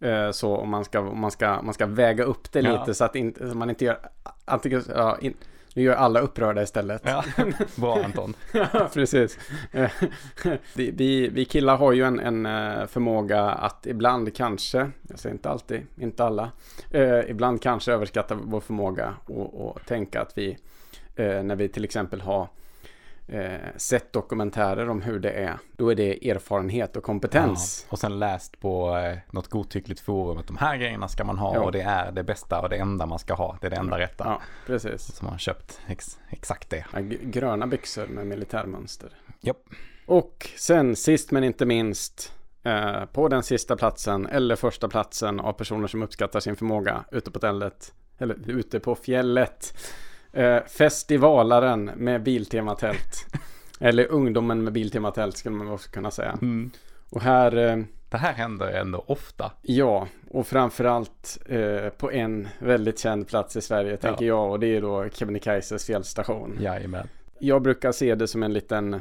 Eh, 0.00 0.30
så 0.30 0.56
om 0.56 0.68
man 0.70 0.84
ska, 0.84 1.00
om 1.00 1.20
man 1.20 1.30
ska, 1.30 1.62
man 1.62 1.74
ska 1.74 1.86
väga 1.86 2.24
upp 2.24 2.52
det 2.52 2.60
Ja. 2.60 2.78
lite 2.80 2.94
så 2.94 3.04
att 3.04 3.16
så 3.50 3.56
man 3.56 3.70
inte 3.70 3.84
gör 3.84 3.98
antingen, 4.44 4.82
ja, 4.94 5.18
in, 5.20 5.34
nu 5.76 5.82
gör 5.82 5.94
alla 5.94 6.20
upprörda 6.20 6.62
istället. 6.62 7.02
Ja, 7.04 7.24
bra 7.76 8.04
Anton. 8.04 8.34
Ja, 8.52 8.88
precis. 8.94 9.38
Vi, 10.74 10.90
vi, 10.90 11.28
vi 11.28 11.44
killar 11.44 11.76
har 11.76 11.92
ju 11.92 12.04
en, 12.04 12.20
en 12.20 12.46
eh, 12.46 12.86
förmåga 12.86 13.42
att 13.42 13.86
ibland 13.86 14.36
kanske, 14.36 14.90
jag 15.08 15.18
säger 15.18 15.34
inte 15.34 15.50
alltid, 15.50 15.86
inte 15.96 16.24
alla, 16.24 16.50
eh, 16.90 17.30
ibland 17.30 17.62
kanske 17.62 17.92
överskatta 17.92 18.34
vår 18.34 18.60
förmåga 18.60 19.14
och, 19.24 19.66
och 19.66 19.86
tänka 19.86 20.20
att 20.20 20.38
vi, 20.38 20.58
eh, 21.16 21.42
när 21.42 21.56
vi 21.56 21.68
till 21.68 21.84
exempel 21.84 22.20
har 22.20 22.48
eh, 23.28 23.54
sett 23.76 24.12
dokumentärer 24.12 24.88
om 24.88 25.02
hur 25.02 25.18
det 25.20 25.30
är, 25.30 25.58
då 25.76 25.88
är 25.88 25.94
det 25.94 26.30
erfarenhet 26.30 26.96
och 26.96 27.02
kompetens. 27.02 27.84
Ja, 27.88 27.92
och 27.92 27.98
sen 27.98 28.18
läst 28.18 28.60
på 28.60 28.96
eh, 28.96 29.18
något 29.32 29.48
godtyckligt 29.48 30.00
forum 30.00 30.38
att 30.38 30.46
de 30.46 30.56
här 30.56 30.76
grejerna 30.76 31.08
ska 31.08 31.24
man 31.24 31.38
ha 31.38 31.54
Ja. 31.54 31.60
och 31.60 31.72
det 31.72 31.80
är 31.80 32.12
det 32.12 32.22
bästa 32.22 32.60
och 32.60 32.68
det 32.68 32.76
enda 32.76 33.06
man 33.06 33.18
ska 33.18 33.34
ha. 33.34 33.58
Det 33.60 33.66
är 33.66 33.70
det 33.70 33.76
enda 33.76 33.98
rätta. 33.98 34.24
Ja, 34.24 34.40
precis. 34.66 35.02
Så 35.16 35.24
man 35.24 35.32
har 35.32 35.38
köpt 35.38 35.80
ex, 35.88 36.18
exakt 36.30 36.70
det. 36.70 36.84
Gröna 37.22 37.66
byxor 37.66 38.06
med 38.06 38.26
militärmönster. 38.26 39.10
Japp. 39.40 39.62
Och 40.06 40.50
sen 40.56 40.96
sist 40.96 41.30
men 41.30 41.44
inte 41.44 41.66
minst 41.66 42.32
eh, 42.62 43.04
på 43.04 43.28
den 43.28 43.42
sista 43.42 43.76
platsen 43.76 44.26
eller 44.26 44.56
första 44.56 44.88
platsen 44.88 45.40
av 45.40 45.52
personer 45.52 45.88
som 45.88 46.02
uppskattar 46.02 46.40
sin 46.40 46.56
förmåga 46.56 47.04
ute 47.12 47.30
på 47.30 47.38
tället 47.38 47.92
eller 48.18 48.50
ute 48.50 48.80
på 48.80 48.94
fjället. 48.94 49.74
Eh, 50.32 50.62
festivalaren 50.66 51.84
med 51.84 52.22
Biltema-tält. 52.22 53.26
eller 53.80 54.06
ungdomen 54.06 54.64
med 54.64 54.72
Biltema-tält 54.72 55.36
skulle 55.36 55.56
man 55.56 55.70
också 55.70 55.90
kunna 55.90 56.10
säga. 56.10 56.38
Och 57.10 57.20
här, 57.22 57.56
eh, 57.56 57.76
Det 58.08 58.16
här 58.16 58.32
händer 58.32 58.66
ändå 58.72 59.04
ofta. 59.06 59.52
ja, 59.62 60.08
och 60.30 60.46
framförallt 60.46 61.38
eh, 61.48 61.88
på 61.88 62.12
en 62.12 62.48
väldigt 62.58 62.98
känd 62.98 63.28
plats 63.28 63.56
i 63.56 63.60
Sverige 63.60 63.96
tänker 63.96 64.26
jag 64.26 64.50
och 64.50 64.60
det 64.60 64.76
är 64.76 64.80
då 64.80 65.08
Kebnekaises 65.12 65.86
fjällstation. 65.86 66.58
Jajamän. 66.60 67.08
Jag 67.38 67.62
brukar 67.62 67.92
se 67.92 68.14
det 68.14 68.28
som 68.28 68.42
en 68.42 68.52
liten 68.52 69.00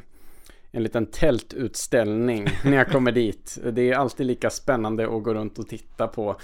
en 0.72 0.84
liten 0.84 1.06
tältutställning 1.06 2.48
när 2.64 2.78
jag 2.78 2.88
kommer 2.88 3.12
dit. 3.22 3.58
Det 3.72 3.92
är 3.92 3.96
alltid 3.96 4.26
lika 4.26 4.50
spännande 4.50 5.04
att 5.18 5.24
gå 5.24 5.34
runt 5.34 5.60
och 5.60 5.68
titta 5.68 6.08
på 6.08 6.36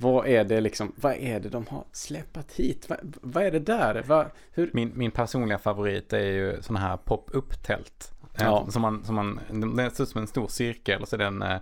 vad 0.00 0.26
är 0.26 0.44
det 0.44 0.60
liksom, 0.60 0.92
vad 0.96 1.12
är 1.14 1.40
det 1.40 1.48
de 1.48 1.66
har 1.66 1.84
släpat 1.92 2.52
hit? 2.52 2.86
Vad, 2.88 2.98
vad 3.22 3.42
är 3.42 3.50
det 3.50 3.58
där? 3.58 4.04
Vad? 4.06 4.26
Min, 4.72 4.92
min 4.94 5.10
personliga 5.10 5.58
favorit 5.58 6.12
är 6.12 6.18
ju 6.20 6.62
sådana 6.62 6.86
här 6.86 6.96
pop-up-tält. 6.96 8.12
Eh, 8.34 8.44
Ja. 8.44 8.66
Som 8.70 8.82
man, 8.82 9.04
som 9.04 9.14
man, 9.14 9.40
den 9.50 9.90
ser 9.90 10.02
ut 10.04 10.08
som 10.08 10.20
en 10.20 10.26
stor 10.26 10.48
cirkel 10.48 11.02
och 11.02 11.08
så 11.08 11.16
är 11.16 11.18
det 11.18 11.24
en, 11.26 11.42
eh, 11.42 11.56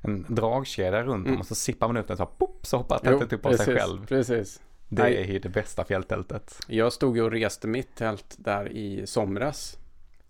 en 0.00 0.26
dragkedja 0.28 1.02
runt 1.02 1.26
om 1.26 1.26
Mm. 1.26 1.40
och 1.40 1.46
så 1.46 1.54
sippar 1.54 1.86
man 1.86 1.96
ut 1.96 2.08
den 2.08 2.16
så 2.16 2.22
här, 2.22 2.30
pop, 2.38 2.66
så 2.66 2.76
hoppar 2.76 2.98
tältet 2.98 3.32
upp 3.32 3.46
av 3.46 3.52
sig 3.52 3.76
själv. 3.76 4.06
precis. 4.06 4.60
Det 4.88 5.02
Nej. 5.02 5.16
är 5.16 5.24
ju 5.24 5.38
det 5.38 5.48
bästa 5.48 5.84
fjälltältet. 5.84 6.58
Jag 6.66 6.92
stod 6.92 7.16
ju 7.16 7.22
och 7.22 7.30
reste 7.30 7.66
mitt 7.68 7.94
tält 7.96 8.34
där 8.38 8.68
i 8.72 9.06
somras. 9.06 9.78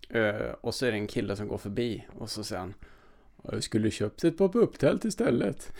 Eh, 0.09 0.51
och 0.61 0.75
så 0.75 0.85
är 0.85 0.91
det 0.91 0.97
en 0.97 1.07
kille 1.07 1.35
som 1.35 1.47
går 1.47 1.57
förbi 1.57 2.07
och 2.17 2.29
så 2.29 2.43
säger 2.43 2.59
han 2.59 2.73
jag 3.43 3.63
skulle 3.63 3.91
köpt 3.91 4.23
ett 4.23 4.37
pop-up-tält 4.37 5.05
istället. 5.05 5.71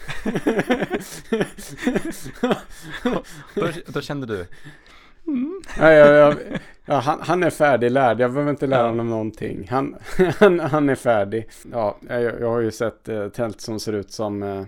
Då, 3.55 3.67
då 3.87 4.01
kände 4.01 4.27
du, 4.27 4.45
Ja, 5.79 5.91
ja, 5.91 6.07
ja, 6.13 6.33
ja, 6.85 6.95
han, 6.99 7.19
han 7.21 7.43
är 7.43 7.49
färdiglärd. 7.49 8.19
Jag 8.19 8.31
behöver 8.33 8.51
inte 8.51 8.67
lära 8.67 8.81
Ja. 8.81 8.87
honom 8.87 9.09
någonting. 9.09 9.67
Han, 9.71 9.95
han, 10.39 10.59
han 10.59 10.89
är 10.89 10.95
färdig. 10.95 11.49
Ja, 11.71 11.97
jag, 12.07 12.21
jag 12.23 12.49
har 12.49 12.59
ju 12.59 12.71
sett 12.71 13.09
eh, 13.09 13.27
tält 13.29 13.61
som 13.61 13.79
ser 13.79 13.93
ut 13.93 14.11
som 14.11 14.43
eh, 14.43 14.63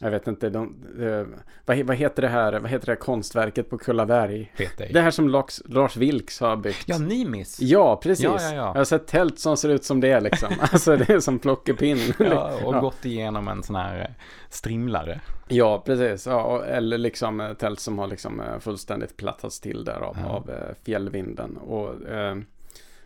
jag 0.00 0.10
vet 0.10 0.26
inte, 0.26 0.50
de, 0.50 0.74
eh, 1.00 1.38
vad, 1.66 1.78
vad 1.86 1.96
heter 1.96 2.22
det 2.22 2.28
här, 2.28 2.52
vad 2.60 2.70
heter 2.70 2.86
det 2.86 2.92
här 2.92 2.96
konstverket 2.96 3.70
på 3.70 3.78
Kullaberg? 3.78 4.52
Det 4.92 5.00
här 5.00 5.10
som 5.10 5.28
Lars, 5.28 5.60
Lars 5.64 5.96
Vilks 5.96 6.40
har 6.40 6.56
byggt. 6.56 6.84
Ja, 6.86 6.98
Nimis. 6.98 7.60
Ja, 7.60 7.96
precis. 8.02 8.24
Ja, 8.24 8.36
ja, 8.40 8.48
ja. 8.54 8.54
Jag 8.54 8.74
har 8.74 8.84
sett 8.84 9.06
tält 9.06 9.38
som 9.38 9.56
ser 9.56 9.68
ut 9.68 9.84
som 9.84 10.00
det 10.00 10.20
liksom. 10.20 10.48
Alltså 10.60 10.96
det 10.96 11.10
är 11.10 11.20
som 11.20 11.38
plockepinn. 11.38 11.98
Ja, 12.18 12.52
och 12.64 12.74
Ja. 12.74 12.80
gått 12.80 13.04
igenom 13.04 13.48
en 13.48 13.62
sån 13.62 13.76
här 13.76 13.98
eh, 14.00 14.06
strimlare. 14.48 15.20
Ja, 15.48 15.82
precis. 15.86 16.26
Ja, 16.26 16.42
och, 16.42 16.66
eller 16.66 16.98
liksom 16.98 17.40
eh, 17.40 17.52
tält 17.52 17.80
som 17.80 17.98
har 17.98 18.06
liksom 18.06 18.40
eh, 18.40 18.58
fullständigt 18.58 19.16
plattats 19.16 19.60
till 19.60 19.84
där 19.84 20.00
av, 20.00 20.16
Ja. 20.20 20.28
av 20.28 20.50
fjällvinden. 20.84 21.56
Och 21.56 22.08
eh, 22.08 22.36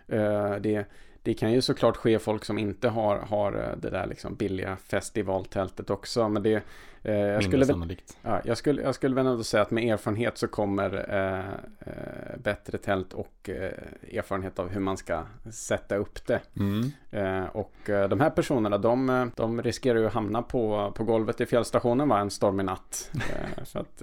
eh, 0.09 0.55
det, 0.61 0.85
det 1.25 1.35
kan 1.35 1.53
ju 1.53 1.63
såklart 1.63 1.97
ske 1.97 2.19
folk 2.19 2.45
som 2.45 2.59
inte 2.59 2.89
har, 2.89 3.17
har 3.17 3.53
eh, 3.53 3.77
det 3.77 3.91
där 3.91 4.07
liksom 4.07 4.35
billiga 4.35 4.77
festivaltältet 4.77 5.91
också. 5.91 6.29
Men 6.29 6.43
det, 6.43 6.63
eh, 7.03 7.15
jag, 7.15 7.45
skulle 7.45 7.67
sannolikt. 7.67 8.17
ja, 8.23 8.41
jag, 8.45 8.59
skulle, 8.59 8.83
jag 8.83 8.95
skulle 8.95 9.15
väl 9.15 9.27
ändå 9.27 9.45
säga 9.45 9.63
att 9.63 9.71
med 9.71 9.93
erfarenhet 9.93 10.39
så 10.39 10.49
kommer 10.49 11.07
eh, 11.09 11.49
eh, 11.81 12.39
bättre 12.39 12.79
tält 12.79 13.13
och 13.13 13.51
eh, 13.51 14.19
erfarenhet 14.19 14.59
av 14.59 14.69
hur 14.69 14.81
man 14.81 14.97
ska 14.97 15.23
sätta 15.51 15.97
upp 15.97 16.27
det. 16.27 16.41
Mm. 16.57 16.93
Eh, 17.11 17.45
och 17.45 17.91
eh, 17.91 18.09
de 18.09 18.21
här 18.21 18.31
personerna 18.31 18.79
de, 18.79 19.31
de 19.37 19.63
riskerar 19.63 19.99
ju 19.99 20.07
att 20.07 20.15
hamna 20.15 20.43
på, 20.43 20.93
på 20.97 21.05
golvet 21.05 21.41
i 21.41 21.47
fjällstationen 21.47 22.09
va, 22.09 22.19
en 22.19 22.31
stormig 22.31 22.67
natt. 22.67 23.11
För 23.65 23.81
att 23.81 24.03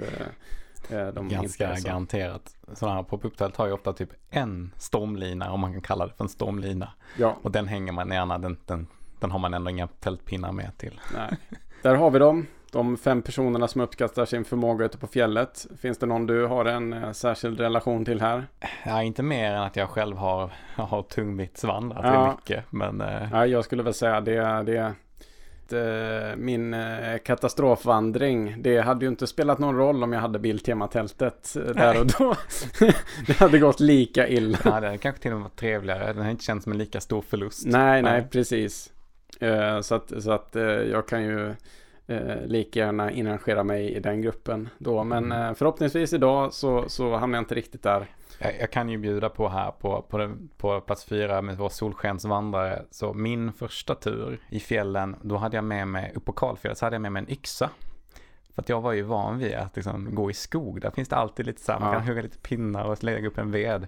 de 0.89 1.23
inte 1.23 1.35
Ganska 1.35 1.75
garanterat. 1.89 2.55
Sådana 2.73 2.95
här 2.95 3.03
pop-up-tält 3.03 3.55
har 3.57 3.65
ju 3.67 3.73
ofta 3.73 3.93
typ 3.93 4.09
en 4.29 4.71
stormlina, 4.77 5.51
om 5.51 5.59
man 5.59 5.71
kan 5.73 5.81
kalla 5.81 6.07
det 6.07 6.13
för 6.13 6.23
en 6.23 6.29
stormlina. 6.29 6.89
Ja, 7.17 7.37
Och 7.41 7.51
den 7.51 7.67
hänger 7.67 7.91
man 7.91 8.09
gärna, 8.11 8.37
den, 8.37 8.57
den, 8.65 8.87
den 9.19 9.31
har 9.31 9.39
man 9.39 9.53
ändå 9.53 9.69
inga 9.69 9.87
tältpinnar 9.87 10.51
med 10.51 10.77
till. 10.77 10.99
nej. 11.15 11.37
Där 11.81 11.95
har 11.95 12.11
vi 12.11 12.19
dem. 12.19 12.47
De 12.71 12.97
fem 12.97 13.21
personerna 13.21 13.67
som 13.67 13.81
uppskattar 13.81 14.25
sin 14.25 14.45
förmåga 14.45 14.85
ute 14.85 14.97
på 14.97 15.07
fjället. 15.07 15.65
Finns 15.81 15.97
det 15.97 16.05
någon 16.05 16.27
du 16.27 16.45
har 16.45 16.65
en 16.65 16.93
eh, 16.93 17.11
särskild 17.11 17.59
relation 17.59 18.05
till 18.05 18.21
här? 18.21 18.47
Ja, 18.85 19.03
inte 19.03 19.23
mer 19.23 19.51
än 19.53 19.61
att 19.63 19.75
jag 19.75 19.89
själv 19.89 20.17
har, 20.17 20.51
har 20.75 21.03
tungviktsvandrat 21.03 22.05
Ja. 22.05 22.13
ja. 22.13 22.31
mycket. 22.37 22.71
Men 22.71 23.01
eh, 23.01 23.29
Ja, 23.31 23.45
jag 23.45 23.65
skulle 23.65 23.83
väl 23.83 23.93
säga 23.93 24.21
det, 24.21 24.63
det 24.63 24.93
eh, 25.73 26.35
min 26.37 26.73
eh, 26.73 27.17
katastrofvandring. 27.25 28.55
Det 28.61 28.77
hade 28.81 29.05
ju 29.05 29.09
inte 29.09 29.27
spelat 29.27 29.59
någon 29.59 29.75
roll 29.75 30.03
om 30.03 30.13
jag 30.13 30.19
hade 30.21 30.39
Biltema-tältet 30.39 31.55
eh, 31.55 31.63
där 31.63 31.99
och 31.99 32.05
då. 32.19 32.35
det 33.27 33.33
hade 33.33 33.59
gått 33.59 33.79
lika 33.79 34.27
illa. 34.27 34.57
Ja, 34.63 34.79
det 34.79 34.87
hade 34.87 34.97
kanske 34.97 35.21
till 35.21 35.31
och 35.31 35.37
med 35.37 35.43
varit 35.43 35.55
trevligare. 35.59 36.13
Den 36.13 36.23
har 36.23 36.31
inte 36.31 36.43
känts 36.43 36.63
som 36.63 36.71
en 36.71 36.77
lika 36.77 37.01
stor 37.01 37.21
förlust. 37.21 37.65
Nej, 37.65 38.01
nej, 38.01 38.27
precis. 38.31 38.89
Eh, 39.39 39.81
så 39.81 39.95
att, 39.95 40.23
så 40.23 40.31
att 40.31 40.55
jag 40.91 41.07
kan 41.07 41.23
ju 41.23 41.53
lika 42.45 42.79
gärna 42.79 43.11
inrangera 43.11 43.63
mig 43.63 43.91
i 43.93 43.99
den 43.99 44.21
gruppen 44.21 44.69
då. 44.77 45.03
Men 45.03 45.31
Mm. 45.31 45.55
förhoppningsvis 45.55 46.13
idag 46.13 46.53
så, 46.53 46.85
så 46.87 47.15
hamnar 47.17 47.37
jag 47.37 47.41
inte 47.41 47.55
riktigt 47.55 47.83
där. 47.83 48.07
Jag, 48.41 48.59
jag 48.59 48.71
kan 48.71 48.89
ju 48.89 48.97
bjuda 48.97 49.29
på 49.29 49.49
här 49.49 49.71
på, 49.71 50.01
på, 50.01 50.17
den, 50.17 50.49
på 50.57 50.81
plats 50.81 51.05
fyra 51.05 51.41
med 51.41 51.57
vår 51.57 51.69
solskensvandrare. 51.69 52.85
Så 52.91 53.13
min 53.13 53.53
första 53.53 53.95
tur 53.95 54.39
i 54.49 54.59
fjällen, 54.59 55.15
då 55.21 55.37
hade 55.37 55.57
jag 55.57 55.63
med 55.63 55.87
mig, 55.87 56.11
upp 56.15 56.25
på 56.25 56.31
Kalfjället, 56.31 56.77
så 56.77 56.85
hade 56.85 56.95
jag 56.95 57.01
med 57.01 57.11
mig 57.11 57.19
en 57.23 57.31
yxa. 57.31 57.69
För 58.55 58.61
att 58.61 58.69
jag 58.69 58.81
var 58.81 58.91
ju 58.93 59.01
van 59.01 59.37
vid 59.37 59.53
att 59.55 59.75
liksom 59.75 60.15
gå 60.15 60.31
i 60.31 60.33
skog. 60.33 60.81
Där 60.81 60.91
finns 60.91 61.09
det 61.09 61.15
alltid 61.15 61.45
lite 61.45 61.61
så 61.61 61.71
här, 61.71 61.79
man 61.79 61.93
Ja. 61.93 61.99
kan 61.99 62.07
hugga 62.07 62.21
lite 62.21 62.37
pinnar 62.37 62.85
och 62.85 63.03
lägga 63.03 63.27
upp 63.27 63.37
en 63.37 63.51
ved. 63.51 63.87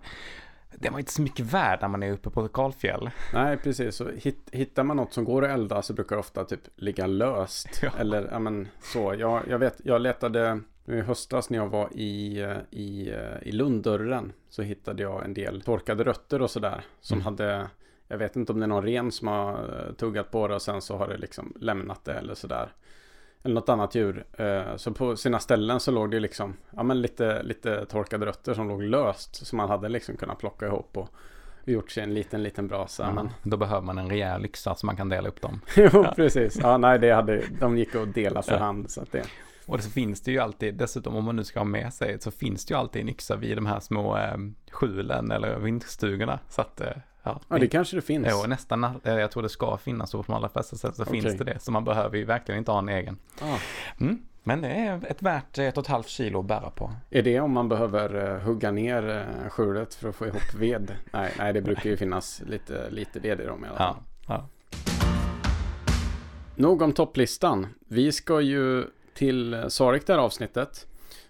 Det 0.75 0.89
var 0.89 0.99
inte 0.99 1.11
så 1.11 1.21
mycket 1.21 1.45
värd 1.45 1.79
när 1.81 1.87
man 1.87 2.03
är 2.03 2.11
uppe 2.11 2.29
på 2.29 2.47
Kalfjäll. 2.47 3.09
Nej, 3.33 3.57
precis. 3.57 3.95
Så 3.95 4.09
hit, 4.09 4.49
hittar 4.51 4.83
man 4.83 4.97
något 4.97 5.13
som 5.13 5.23
går 5.25 5.43
att 5.45 5.49
elda 5.51 5.81
så 5.81 5.93
brukar 5.93 6.15
det 6.15 6.19
ofta 6.19 6.45
typ 6.45 6.59
ligga 6.75 7.07
löst. 7.07 7.79
Ja. 7.83 7.89
Eller, 7.99 8.29
ja 8.31 8.39
men 8.39 8.67
så. 8.81 9.15
Jag, 9.17 9.41
jag 9.49 9.59
vet, 9.59 9.81
jag 9.83 10.01
letade 10.01 10.59
nu 10.85 10.97
i 10.97 11.01
höstas 11.01 11.49
när 11.49 11.57
jag 11.57 11.67
var 11.67 11.89
i, 11.93 12.41
eh, 12.41 12.57
i, 12.71 13.09
eh, 13.09 13.47
i 13.47 13.51
Lunddörren. 13.51 14.33
Så 14.49 14.61
hittade 14.61 15.03
jag 15.03 15.25
en 15.25 15.33
del 15.33 15.61
torkade 15.61 16.03
rötter 16.03 16.41
och 16.41 16.51
sådär. 16.51 16.81
Som 17.01 17.15
Mm. 17.17 17.25
hade, 17.25 17.67
jag 18.07 18.17
vet 18.17 18.35
inte 18.35 18.51
om 18.51 18.59
det 18.59 18.65
är 18.65 18.67
någon 18.67 18.83
ren 18.83 19.11
som 19.11 19.27
har 19.27 19.53
eh, 19.53 19.93
tuggat 19.93 20.31
på 20.31 20.47
det 20.47 20.55
och 20.55 20.61
sen 20.61 20.81
så 20.81 20.97
har 20.97 21.07
det 21.07 21.17
liksom 21.17 21.53
lämnat 21.59 22.05
det 22.05 22.13
eller 22.13 22.35
sådär. 22.35 22.73
Eller 23.43 23.55
något 23.55 23.69
annat 23.69 23.95
djur. 23.95 24.25
Så 24.77 24.91
på 24.93 25.15
sina 25.15 25.39
ställen 25.39 25.79
så 25.79 25.91
låg 25.91 26.11
det 26.11 26.19
liksom, 26.19 26.53
ja 26.75 26.83
men 26.83 27.01
lite, 27.01 27.43
lite 27.43 27.85
torkade 27.85 28.25
rötter 28.25 28.53
som 28.53 28.67
låg 28.67 28.83
löst. 28.83 29.35
Som 29.47 29.57
man 29.57 29.69
hade 29.69 29.89
liksom 29.89 30.17
kunnat 30.17 30.37
plocka 30.39 30.65
ihop 30.65 30.97
och 30.97 31.09
gjort 31.65 31.91
sig 31.91 32.03
en 32.03 32.13
liten, 32.13 32.43
liten 32.43 32.67
brasa. 32.67 33.11
Men 33.11 33.29
Då 33.43 33.57
behöver 33.57 33.81
man 33.81 33.97
en 33.97 34.09
rejäl 34.09 34.45
yxa 34.45 34.75
så 34.75 34.85
man 34.85 34.95
kan 34.97 35.09
dela 35.09 35.29
upp 35.29 35.41
dem. 35.41 35.61
Jo, 35.77 36.05
precis. 36.15 36.59
Ja, 36.61 36.77
nej, 36.77 36.99
det 36.99 37.11
hade, 37.11 37.43
de 37.59 37.77
gick 37.77 37.95
att 37.95 38.13
dela 38.13 38.41
för 38.41 38.57
hand. 38.57 38.89
Så 38.91 39.01
att 39.01 39.11
det, 39.11 39.25
Och 39.65 39.83
så 39.83 39.89
finns 39.89 40.21
det 40.21 40.31
ju 40.31 40.39
alltid, 40.39 40.75
dessutom 40.75 41.15
om 41.15 41.23
man 41.23 41.35
nu 41.35 41.43
ska 41.43 41.59
ha 41.59 41.65
med 41.65 41.93
sig, 41.93 42.19
så 42.19 42.31
finns 42.31 42.65
det 42.65 42.73
ju 42.73 42.77
alltid 42.77 43.01
en 43.01 43.09
yxa 43.09 43.35
vid 43.35 43.57
de 43.57 43.65
här 43.65 43.79
små 43.79 44.17
eh, 44.17 44.37
skjulen 44.71 45.31
eller 45.31 45.59
vindstugorna. 45.59 46.39
Så 46.49 46.61
att, 46.61 46.81
eh, 46.81 46.87
ja. 47.23 47.41
ja, 47.47 47.57
det 47.57 47.67
kanske 47.67 47.95
det 47.95 48.01
finns. 48.01 48.27
Jo, 48.31 48.47
nästan, 48.47 48.83
eh, 48.83 48.93
jag 49.03 49.31
tror 49.31 49.43
det 49.43 49.49
ska 49.49 49.77
finnas 49.77 50.09
så 50.09 50.23
på 50.23 50.31
de 50.31 50.35
allra 50.35 50.49
flesta 50.49 50.75
sätt 50.75 50.95
så 50.95 51.03
Okej. 51.03 51.21
finns 51.21 51.37
det 51.37 51.43
det. 51.43 51.59
Så 51.59 51.71
man 51.71 51.83
behöver 51.83 52.17
ju 52.17 52.25
verkligen 52.25 52.59
inte 52.59 52.71
ha 52.71 52.79
en 52.79 52.89
egen. 52.89 53.17
Ja. 53.41 53.57
Mm. 53.99 54.19
Men 54.45 54.61
det 54.61 54.67
är 54.67 55.05
ett 55.07 55.21
värt 55.21 55.57
ett 55.57 55.77
och 55.77 55.83
ett 55.83 55.89
halvt 55.89 56.07
kilo 56.07 56.39
att 56.39 56.45
bära 56.45 56.69
på. 56.69 56.91
Är 57.09 57.21
det 57.21 57.39
om 57.39 57.51
man 57.51 57.69
behöver 57.69 58.35
eh, 58.35 58.41
hugga 58.41 58.71
ner 58.71 59.25
skjulet 59.49 59.95
för 59.95 60.09
att 60.09 60.15
få 60.15 60.25
ihop 60.25 60.53
ved? 60.55 60.95
Nej, 61.13 61.33
nej, 61.37 61.53
det 61.53 61.61
brukar 61.61 61.89
ju 61.89 61.97
finnas 61.97 62.41
lite, 62.45 62.89
lite 62.89 63.19
ved 63.19 63.41
i 63.41 63.45
dem 63.45 63.65
i 63.65 63.67
alla 63.67 63.77
fall. 63.77 63.95
Ja, 64.27 64.33
ja. 64.35 64.47
Nog 66.55 66.81
om 66.81 66.93
topplistan. 66.93 67.67
Vi 67.87 68.11
ska 68.11 68.41
ju 68.41 68.85
till 69.13 69.63
Sarek 69.67 70.07
det 70.07 70.13
här 70.13 70.19
avsnittet. 70.19 70.87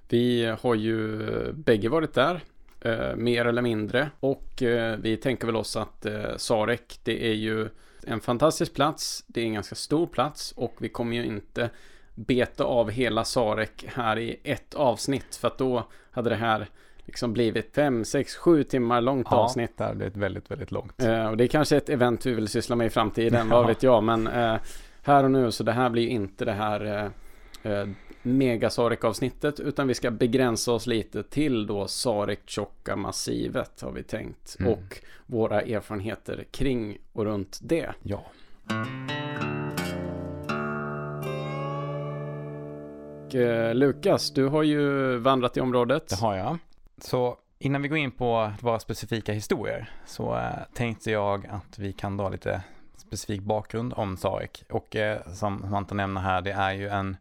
Vi 0.09 0.55
har 0.61 0.75
ju 0.75 1.17
bägge 1.53 1.89
varit 1.89 2.13
där. 2.13 2.39
eh, 2.81 3.15
mer 3.15 3.45
eller 3.45 3.61
mindre. 3.61 4.09
Och 4.19 4.63
eh, 4.63 4.97
vi 4.97 5.17
tänker 5.17 5.45
väl 5.45 5.55
oss 5.55 5.75
att 5.77 6.05
eh, 6.05 6.37
Sarek, 6.37 6.99
det 7.03 7.27
är 7.29 7.33
ju 7.33 7.69
en 8.07 8.19
fantastisk 8.19 8.73
plats. 8.73 9.23
Det 9.27 9.41
är 9.41 9.45
en 9.45 9.53
ganska 9.53 9.75
stor 9.75 10.07
plats 10.07 10.51
och 10.51 10.75
vi 10.79 10.89
kommer 10.89 11.15
ju 11.15 11.25
inte 11.25 11.69
beta 12.15 12.63
av 12.63 12.89
hela 12.89 13.23
Sarek 13.23 13.85
här 13.87 14.19
i 14.19 14.39
ett 14.43 14.73
avsnitt. 14.73 15.35
För 15.35 15.47
att 15.47 15.57
då 15.57 15.87
hade 16.11 16.29
det 16.29 16.35
här 16.35 16.67
liksom 17.05 17.33
blivit 17.33 17.75
fem, 17.75 18.05
sex, 18.05 18.35
sju 18.35 18.63
timmar 18.63 19.01
långt 19.01 19.27
ja 19.31 19.37
avsnitt. 19.37 19.77
det 19.77 19.83
har 19.83 19.93
blivit 19.93 20.17
väldigt, 20.17 20.51
väldigt 20.51 20.71
långt. 20.71 21.01
Eh, 21.03 21.27
och 21.27 21.37
det 21.37 21.43
är 21.43 21.47
kanske 21.47 21.77
ett 21.77 21.89
event 21.89 22.25
vi 22.25 22.33
vill 22.33 22.47
syssla 22.47 22.75
med 22.75 22.87
i 22.87 22.89
framtiden, 22.89 23.49
vad 23.49 23.59
Ja. 23.63 23.67
vet 23.67 23.83
jag. 23.83 24.03
Men 24.03 24.27
eh, 24.27 24.55
här 25.01 25.23
och 25.23 25.31
nu, 25.31 25.51
så 25.51 25.63
det 25.63 25.71
här 25.71 25.89
blir 25.89 26.07
inte 26.07 26.45
det 26.45 26.51
här 26.51 27.03
eh, 27.05 27.09
eh, 27.63 27.87
mega 28.21 28.69
avsnittet 29.01 29.59
utan 29.59 29.87
vi 29.87 29.93
ska 29.93 30.11
begränsa 30.11 30.71
oss 30.71 30.87
lite 30.87 31.23
till 31.23 31.67
då 31.67 31.87
Sarek 31.87 32.41
tjocka 32.45 32.95
massivet 32.95 33.81
har 33.81 33.91
vi 33.91 34.03
tänkt. 34.03 34.55
Mm. 34.59 34.73
Och 34.73 34.99
våra 35.25 35.61
erfarenheter 35.61 36.45
kring 36.51 36.97
och 37.13 37.25
runt 37.25 37.59
det. 37.61 37.93
Ja. 38.03 38.25
Och, 43.33 43.35
eh, 43.35 43.75
Lukas, 43.75 44.31
du 44.31 44.47
har 44.47 44.63
ju 44.63 45.17
vandrat 45.17 45.57
i 45.57 45.61
området. 45.61 46.09
Det 46.09 46.15
har 46.15 46.35
jag. 46.35 46.57
Så 46.97 47.37
innan 47.59 47.81
vi 47.81 47.87
går 47.87 47.97
in 47.97 48.11
på 48.11 48.51
våra 48.61 48.79
specifika 48.79 49.33
historier 49.33 49.91
så 50.05 50.35
eh, 50.35 50.43
tänkte 50.73 51.11
jag 51.11 51.47
att 51.47 51.79
vi 51.79 51.93
kan 51.93 52.17
dra 52.17 52.29
lite 52.29 52.63
specifik 52.97 53.41
bakgrund 53.41 53.93
om 53.95 54.17
Sarek. 54.17 54.63
Och 54.69 54.95
eh, 54.95 55.27
som 55.33 55.65
Svante 55.69 55.95
nämner 55.95 56.21
här, 56.21 56.41
det 56.41 56.51
är 56.51 56.71
ju 56.71 56.89
en, 56.89 57.17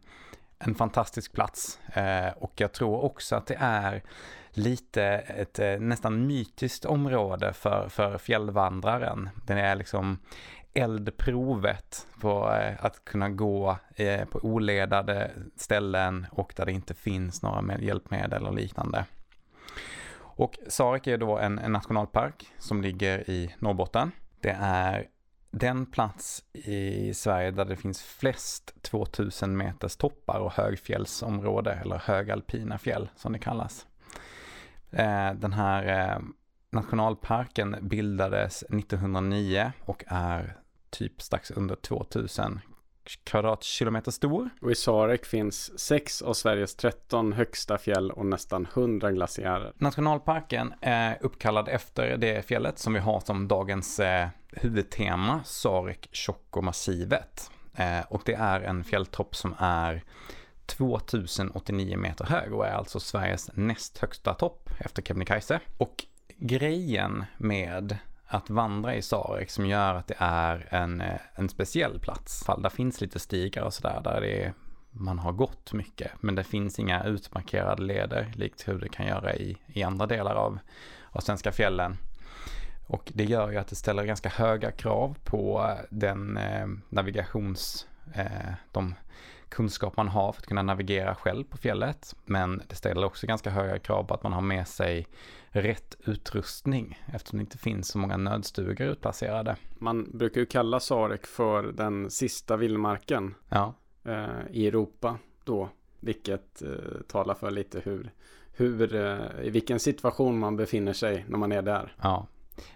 en 0.65 0.75
fantastisk 0.75 1.33
plats. 1.33 1.79
Eh, 1.93 2.33
och 2.37 2.51
jag 2.55 2.71
tror 2.71 3.03
också 3.03 3.35
att 3.35 3.47
det 3.47 3.57
är 3.59 4.03
lite 4.51 5.03
ett 5.13 5.59
eh, 5.59 5.79
nästan 5.79 6.27
mytiskt 6.27 6.85
område 6.85 7.53
för, 7.53 7.89
för 7.89 8.17
fjällvandraren. 8.17 9.29
Den 9.45 9.57
är 9.57 9.75
liksom 9.75 10.19
eldprovet 10.73 12.07
på 12.21 12.53
eh, 12.53 12.85
att 12.85 13.05
kunna 13.05 13.29
gå 13.29 13.77
på 14.29 14.39
oledade 14.39 15.31
ställen 15.55 16.25
och 16.31 16.53
där 16.55 16.65
det 16.65 16.71
inte 16.71 16.93
finns 16.93 17.41
några 17.41 17.77
hjälpmedel 17.79 18.45
och 18.47 18.55
liknande. 18.55 19.05
Och 20.35 20.59
Sarek 20.67 21.07
är 21.07 21.17
då 21.17 21.37
en, 21.37 21.59
en 21.59 21.71
nationalpark 21.71 22.47
som 22.59 22.81
ligger 22.81 23.29
i 23.29 23.55
Norrbotten. 23.59 24.11
Det 24.41 24.57
är 24.59 25.07
den 25.53 25.85
plats 25.85 26.43
i 26.53 27.13
Sverige 27.13 27.51
där 27.51 27.65
det 27.65 27.75
finns 27.75 28.03
flest 28.03 28.73
2000 28.81 29.57
meters 29.57 29.95
toppar 29.95 30.39
och 30.39 30.53
högfjällsområde 30.53 31.73
eller 31.73 31.97
högalpina 31.97 32.77
fjäll 32.77 33.09
som 33.15 33.33
det 33.33 33.39
kallas. 33.39 33.87
Eh, 34.91 35.33
Den 35.33 35.53
här 35.53 36.11
eh, 36.13 36.19
nationalparken 36.71 37.75
bildades 37.81 38.63
1909 38.63 39.71
och 39.85 40.03
är 40.07 40.57
typ 40.89 41.21
strax 41.21 41.51
under 41.51 41.75
2000 41.75 42.59
kvadratkilometer 43.23 44.11
stor. 44.11 44.49
Och 44.61 44.71
i 44.71 44.75
Sarek 44.75 45.25
finns 45.25 45.79
sex 45.79 46.21
av 46.21 46.33
Sveriges 46.33 46.75
13 46.75 47.33
högsta 47.33 47.77
fjäll 47.77 48.11
och 48.11 48.25
nästan 48.25 48.67
100 48.73 49.11
glaciärer. 49.11 49.73
Nationalparken 49.77 50.73
är 50.81 51.17
uppkallad 51.21 51.69
efter 51.69 52.17
det 52.17 52.45
fjället 52.45 52.79
som 52.79 52.93
vi 52.93 52.99
har 52.99 53.19
som 53.19 53.47
dagens 53.47 53.99
eh, 53.99 54.27
huvudtema, 54.55 55.43
Sarek 55.43 56.09
Tjockomassivet. 56.11 57.51
Eh, 57.75 58.01
och 58.09 58.21
det 58.25 58.33
är 58.33 58.61
en 58.61 58.83
fjälltopp 58.83 59.35
som 59.35 59.55
är 59.59 60.03
2089 60.65 61.97
meter 61.97 62.25
hög 62.25 62.53
och 62.53 62.67
är 62.67 62.71
alltså 62.71 62.99
Sveriges 62.99 63.49
näst 63.53 63.97
högsta 63.97 64.33
topp 64.33 64.69
efter 64.79 65.01
Kebnekaise. 65.01 65.59
Och 65.77 66.05
grejen 66.37 67.25
med 67.37 67.97
att 68.25 68.49
vandra 68.49 68.95
i 68.95 69.01
Sarek 69.01 69.49
som 69.49 69.65
gör 69.65 69.95
att 69.95 70.07
det 70.07 70.15
är 70.17 70.67
en, 70.69 71.01
eh, 71.01 71.19
en 71.35 71.49
speciell 71.49 71.99
plats. 71.99 72.43
Fall 72.45 72.61
Där 72.61 72.69
finns 72.69 73.01
lite 73.01 73.19
stigar 73.19 73.63
och 73.63 73.73
sådär 73.73 74.01
där 74.03 74.21
det 74.21 74.43
är, 74.43 74.53
man 74.91 75.19
har 75.19 75.31
gått 75.31 75.73
mycket. 75.73 76.11
Men 76.19 76.35
det 76.35 76.43
finns 76.43 76.79
inga 76.79 77.03
utmarkerade 77.03 77.83
leder 77.83 78.31
likt 78.35 78.67
hur 78.67 78.79
det 78.79 78.89
kan 78.89 79.07
göra 79.07 79.35
i, 79.35 79.57
i 79.67 79.83
andra 79.83 80.05
delar 80.05 80.35
av, 80.35 80.59
av 81.11 81.19
svenska 81.19 81.51
fjällen. 81.51 81.97
Och 82.87 83.11
det 83.15 83.23
gör 83.23 83.51
ju 83.51 83.57
att 83.57 83.67
det 83.67 83.75
ställer 83.75 84.03
ganska 84.05 84.29
höga 84.29 84.71
krav 84.71 85.17
på 85.23 85.65
eh, 85.69 85.85
den 85.89 86.37
eh, 86.37 86.67
navigations, 86.89 87.87
eh, 88.13 88.53
de 88.71 88.95
kunskap 89.49 89.97
man 89.97 90.07
har 90.07 90.31
för 90.31 90.41
att 90.41 90.47
kunna 90.47 90.61
navigera 90.61 91.15
själv 91.15 91.43
på 91.43 91.57
fjället. 91.57 92.15
Men 92.25 92.61
det 92.67 92.75
ställer 92.75 93.05
också 93.05 93.27
ganska 93.27 93.49
höga 93.49 93.79
krav 93.79 94.03
på 94.03 94.13
att 94.13 94.23
man 94.23 94.33
har 94.33 94.41
med 94.41 94.67
sig 94.67 95.07
rätt 95.49 95.95
utrustning 96.05 96.99
eftersom 97.05 97.39
det 97.39 97.41
inte 97.41 97.57
finns 97.57 97.87
så 97.87 97.97
många 97.97 98.17
nödstugor 98.17 98.87
utplacerade. 98.87 99.55
Man 99.77 100.17
brukar 100.17 100.41
ju 100.41 100.45
kalla 100.45 100.79
Sarek 100.79 101.25
för 101.25 101.63
den 101.63 102.09
sista 102.09 102.57
vildmarken 102.57 103.35
Ja, 103.49 103.73
i 104.49 104.67
Europa 104.67 105.17
då. 105.43 105.69
Vilket 105.99 106.61
eh, 106.61 107.01
talar 107.07 107.33
för 107.33 107.51
lite 107.51 107.79
hur, 107.79 108.11
hur 108.53 108.95
eh, 108.95 109.45
i 109.47 109.49
vilken 109.49 109.79
situation 109.79 110.39
man 110.39 110.55
befinner 110.55 110.93
sig 110.93 111.25
när 111.27 111.37
man 111.37 111.51
är 111.51 111.61
där. 111.61 111.95
ja. 112.01 112.27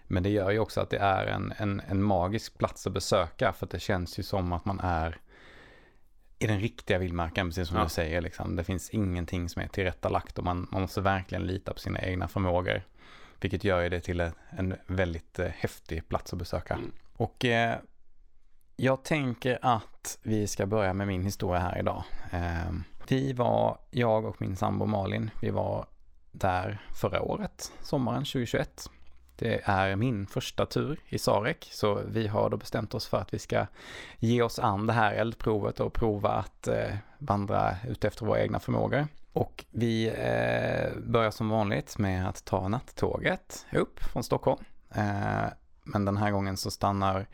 Men 0.08 0.24
det 0.24 0.30
gör 0.30 0.52
ju 0.52 0.60
också 0.60 0.82
att 0.82 0.90
det 0.90 0.98
är 0.98 1.26
en, 1.26 1.54
en, 1.58 1.82
en 1.88 2.04
magisk 2.04 2.58
plats 2.58 2.88
att 2.88 2.94
besöka 2.94 3.54
för 3.54 3.66
att 3.66 3.72
det 3.72 3.80
känns 3.80 4.20
ju 4.20 4.24
som 4.24 4.54
att 4.54 4.66
man 4.66 4.80
är 4.80 5.18
i 6.40 6.48
den 6.48 6.60
riktiga 6.60 6.98
vildmarken, 6.98 7.50
precis 7.50 7.68
som 7.68 7.78
Ja. 7.78 7.84
du 7.84 7.90
säger. 7.90 8.22
Liksom. 8.22 8.56
Det 8.56 8.64
finns 8.64 8.90
ingenting 8.90 9.50
som 9.50 9.62
är 9.62 9.68
tillrättalagt 9.68 10.38
och 10.38 10.44
man, 10.44 10.68
man 10.72 10.82
måste 10.82 11.02
verkligen 11.02 11.48
lita 11.48 11.74
på 11.74 11.80
sina 11.80 12.00
egna 12.02 12.28
förmågor. 12.28 12.82
Vilket 13.42 13.64
gör 13.64 13.82
ju 13.82 13.90
det 13.90 14.00
till 14.00 14.20
en, 14.50 14.76
väldigt 14.88 15.40
eh, 15.40 15.48
häftig 15.48 16.10
plats 16.10 16.34
att 16.34 16.40
besöka. 16.40 16.74
Mm. 16.74 16.92
Och 17.14 17.46
eh, 17.46 17.78
Jag 18.76 19.04
tänker 19.04 19.60
att 19.62 20.18
vi 20.24 20.48
ska 20.48 20.66
börja 20.66 20.94
med 20.94 21.08
min 21.08 21.24
historia 21.24 21.60
här 21.62 21.80
idag. 21.80 22.04
Eh, 22.32 22.72
vi 23.08 23.34
var, 23.34 23.78
jag 23.92 24.26
och 24.26 24.42
min 24.42 24.56
sambo 24.56 24.86
Malin, 24.86 25.30
vi 25.42 25.50
var 25.50 25.86
där 26.32 26.82
förra 26.96 27.22
året, 27.22 27.72
sommaren 27.82 28.20
2021. 28.26 28.90
Det 29.40 29.62
är 29.64 29.96
min 29.96 30.28
första 30.28 30.66
tur 30.66 31.00
i 31.10 31.18
Sarek, 31.20 31.70
så 31.72 32.02
vi 32.08 32.28
har 32.28 32.50
då 32.50 32.58
bestämt 32.58 32.94
oss 32.94 33.08
för 33.08 33.18
att 33.18 33.34
vi 33.34 33.40
ska 33.40 33.66
ge 34.20 34.42
oss 34.42 34.60
an 34.60 34.88
det 34.88 34.94
här 34.94 35.14
eldprovet 35.14 35.80
och 35.80 35.94
prova 35.94 36.30
att 36.30 36.68
eh, 36.68 36.96
vandra 37.18 37.76
ut 37.88 38.06
efter 38.06 38.26
våra 38.26 38.42
egna 38.42 38.60
förmågor. 38.60 39.08
Och 39.34 39.66
vi 39.72 40.08
eh, 40.08 41.00
börjar 41.04 41.32
som 41.32 41.50
vanligt 41.50 41.98
med 41.98 42.30
att 42.30 42.46
ta 42.46 42.68
nattåget 42.68 43.66
upp 43.74 44.00
från 44.00 44.24
Stockholm. 44.24 44.64
Eh, 44.90 45.46
men 45.84 46.06
den 46.06 46.18
här 46.18 46.32
gången 46.32 46.58
så 46.58 46.72
stannar, 46.72 47.26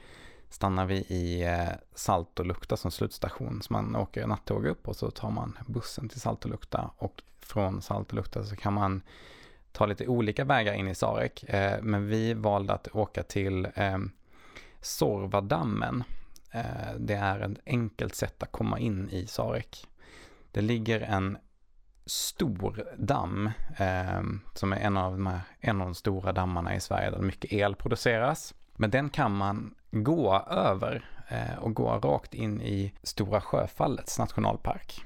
stannar 0.50 0.86
vi 0.86 0.96
i 0.96 1.44
eh, 1.44 1.70
Saltolukta 1.96 2.78
som 2.78 2.92
slutstation. 2.92 3.62
Så 3.62 3.74
man 3.74 3.96
åker 3.96 4.28
nattåg 4.28 4.66
upp 4.66 4.88
och 4.88 4.96
så 4.96 5.12
tar 5.12 5.32
man 5.32 5.58
bussen 5.68 6.10
till 6.10 6.22
Saltolukta 6.22 6.92
och 6.98 7.24
från 7.40 7.82
Saltolukta 7.82 8.44
så 8.44 8.56
kan 8.56 8.74
man 8.74 9.02
ta 9.74 9.86
lite 9.86 10.08
olika 10.08 10.46
vägar 10.46 10.74
in 10.74 10.88
i 10.88 10.96
Sarek. 10.96 11.44
Eh, 11.44 11.82
men 11.82 12.08
vi 12.08 12.34
valde 12.34 12.74
att 12.74 12.88
åka 12.96 13.24
till 13.24 13.68
eh, 13.76 13.98
Sorvadammen. 14.82 16.04
Eh, 16.52 16.94
det 16.98 17.14
är 17.14 17.40
ett 17.40 17.60
enkelt 17.66 18.16
sätt 18.16 18.44
att 18.44 18.52
komma 18.52 18.80
in 18.80 19.10
i 19.10 19.28
Sarek. 19.28 19.88
Det 20.52 20.62
ligger 20.62 21.02
en 21.02 21.38
stor 22.06 22.86
damm 22.98 23.52
eh, 23.78 24.22
som 24.54 24.74
är 24.74 24.78
en 24.78 24.98
av, 24.98 25.12
de 25.12 25.26
här, 25.28 25.42
en 25.60 25.82
av 25.82 25.88
de 25.88 25.96
stora 25.96 26.32
dammarna 26.32 26.76
i 26.76 26.80
Sverige 26.80 27.12
där 27.12 27.20
mycket 27.20 27.54
el 27.54 27.76
produceras. 27.76 28.54
Men 28.76 28.90
den 28.90 29.10
kan 29.10 29.36
man 29.36 29.76
gå 29.92 30.40
över 30.50 31.10
eh, 31.28 31.58
och 31.60 31.74
gå 31.74 31.90
rakt 31.90 32.34
in 32.34 32.62
i 32.62 32.94
Stora 33.04 33.42
Sjöfallets 33.42 34.20
nationalpark. 34.20 35.02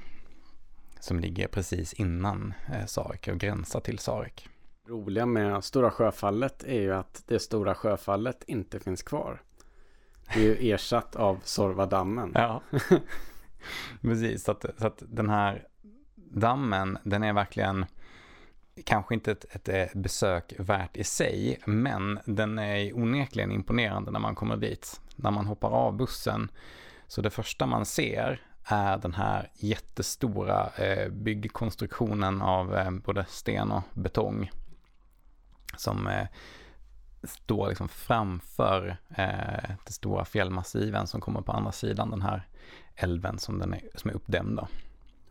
Som 1.00 1.20
ligger 1.20 1.48
precis 1.48 1.94
innan 1.94 2.54
eh, 2.74 2.86
Sarek 2.86 3.28
och 3.28 3.38
gränsar 3.38 3.80
till 3.80 4.00
Sarek. 4.00 4.50
Roliga 4.90 5.26
med 5.26 5.64
Stora 5.64 5.92
Sjöfallet 5.92 6.64
är 6.64 6.82
ju 6.82 6.94
att 6.94 7.24
det 7.28 7.40
Stora 7.40 7.76
Sjöfallet 7.76 8.44
inte 8.48 8.80
finns 8.80 9.04
kvar. 9.04 9.42
Det 10.34 10.40
är 10.40 10.44
ju 10.44 10.72
ersatt 10.74 11.16
av 11.16 11.40
Sorvadammen. 11.44 12.32
Ja, 12.36 12.62
precis. 14.02 14.44
Så 14.44 14.52
att, 14.52 14.66
så 14.78 14.88
att 14.88 15.04
den 15.08 15.30
här 15.30 15.68
dammen, 16.16 16.98
den 17.04 17.24
är 17.24 17.34
verkligen 17.34 17.86
kanske 18.84 19.14
inte 19.14 19.32
ett, 19.32 19.70
ett, 19.70 19.94
besök 19.94 20.54
värt 20.58 20.98
i 20.98 21.04
sig, 21.04 21.60
men 21.66 22.20
den 22.26 22.60
är 22.60 22.98
onekligen 22.98 23.52
imponerande 23.52 24.12
när 24.12 24.20
man 24.20 24.36
kommer 24.36 24.58
dit. 24.58 25.02
När 25.16 25.32
man 25.32 25.46
hoppar 25.46 25.70
av 25.70 25.98
bussen, 25.98 26.52
så 27.08 27.22
det 27.22 27.30
första 27.30 27.66
man 27.66 27.86
ser 27.86 28.42
är 28.64 28.98
den 28.98 29.14
här 29.14 29.50
jättestora 29.56 30.70
eh, 30.70 31.10
byggkonstruktionen 31.10 32.42
av 32.42 32.76
eh, 32.76 32.92
både 32.92 33.26
sten 33.30 33.72
och 33.72 33.84
betong 33.94 34.50
som 35.76 36.08
eh, 36.08 36.28
står 37.24 37.70
liksom 37.70 37.90
framför 37.90 38.98
eh, 39.10 39.70
det 39.86 39.94
stora 39.94 40.26
fjällmassiven 40.26 41.08
som 41.08 41.22
kommer 41.22 41.42
på 41.42 41.52
andra 41.52 41.72
sidan 41.72 42.12
den 42.12 42.22
här 42.22 42.48
älven 42.96 43.40
som, 43.40 43.60
den 43.60 43.74
är, 43.74 43.82
som 43.96 44.10
är 44.10 44.16
uppdämd. 44.16 44.58
Då. 44.58 44.68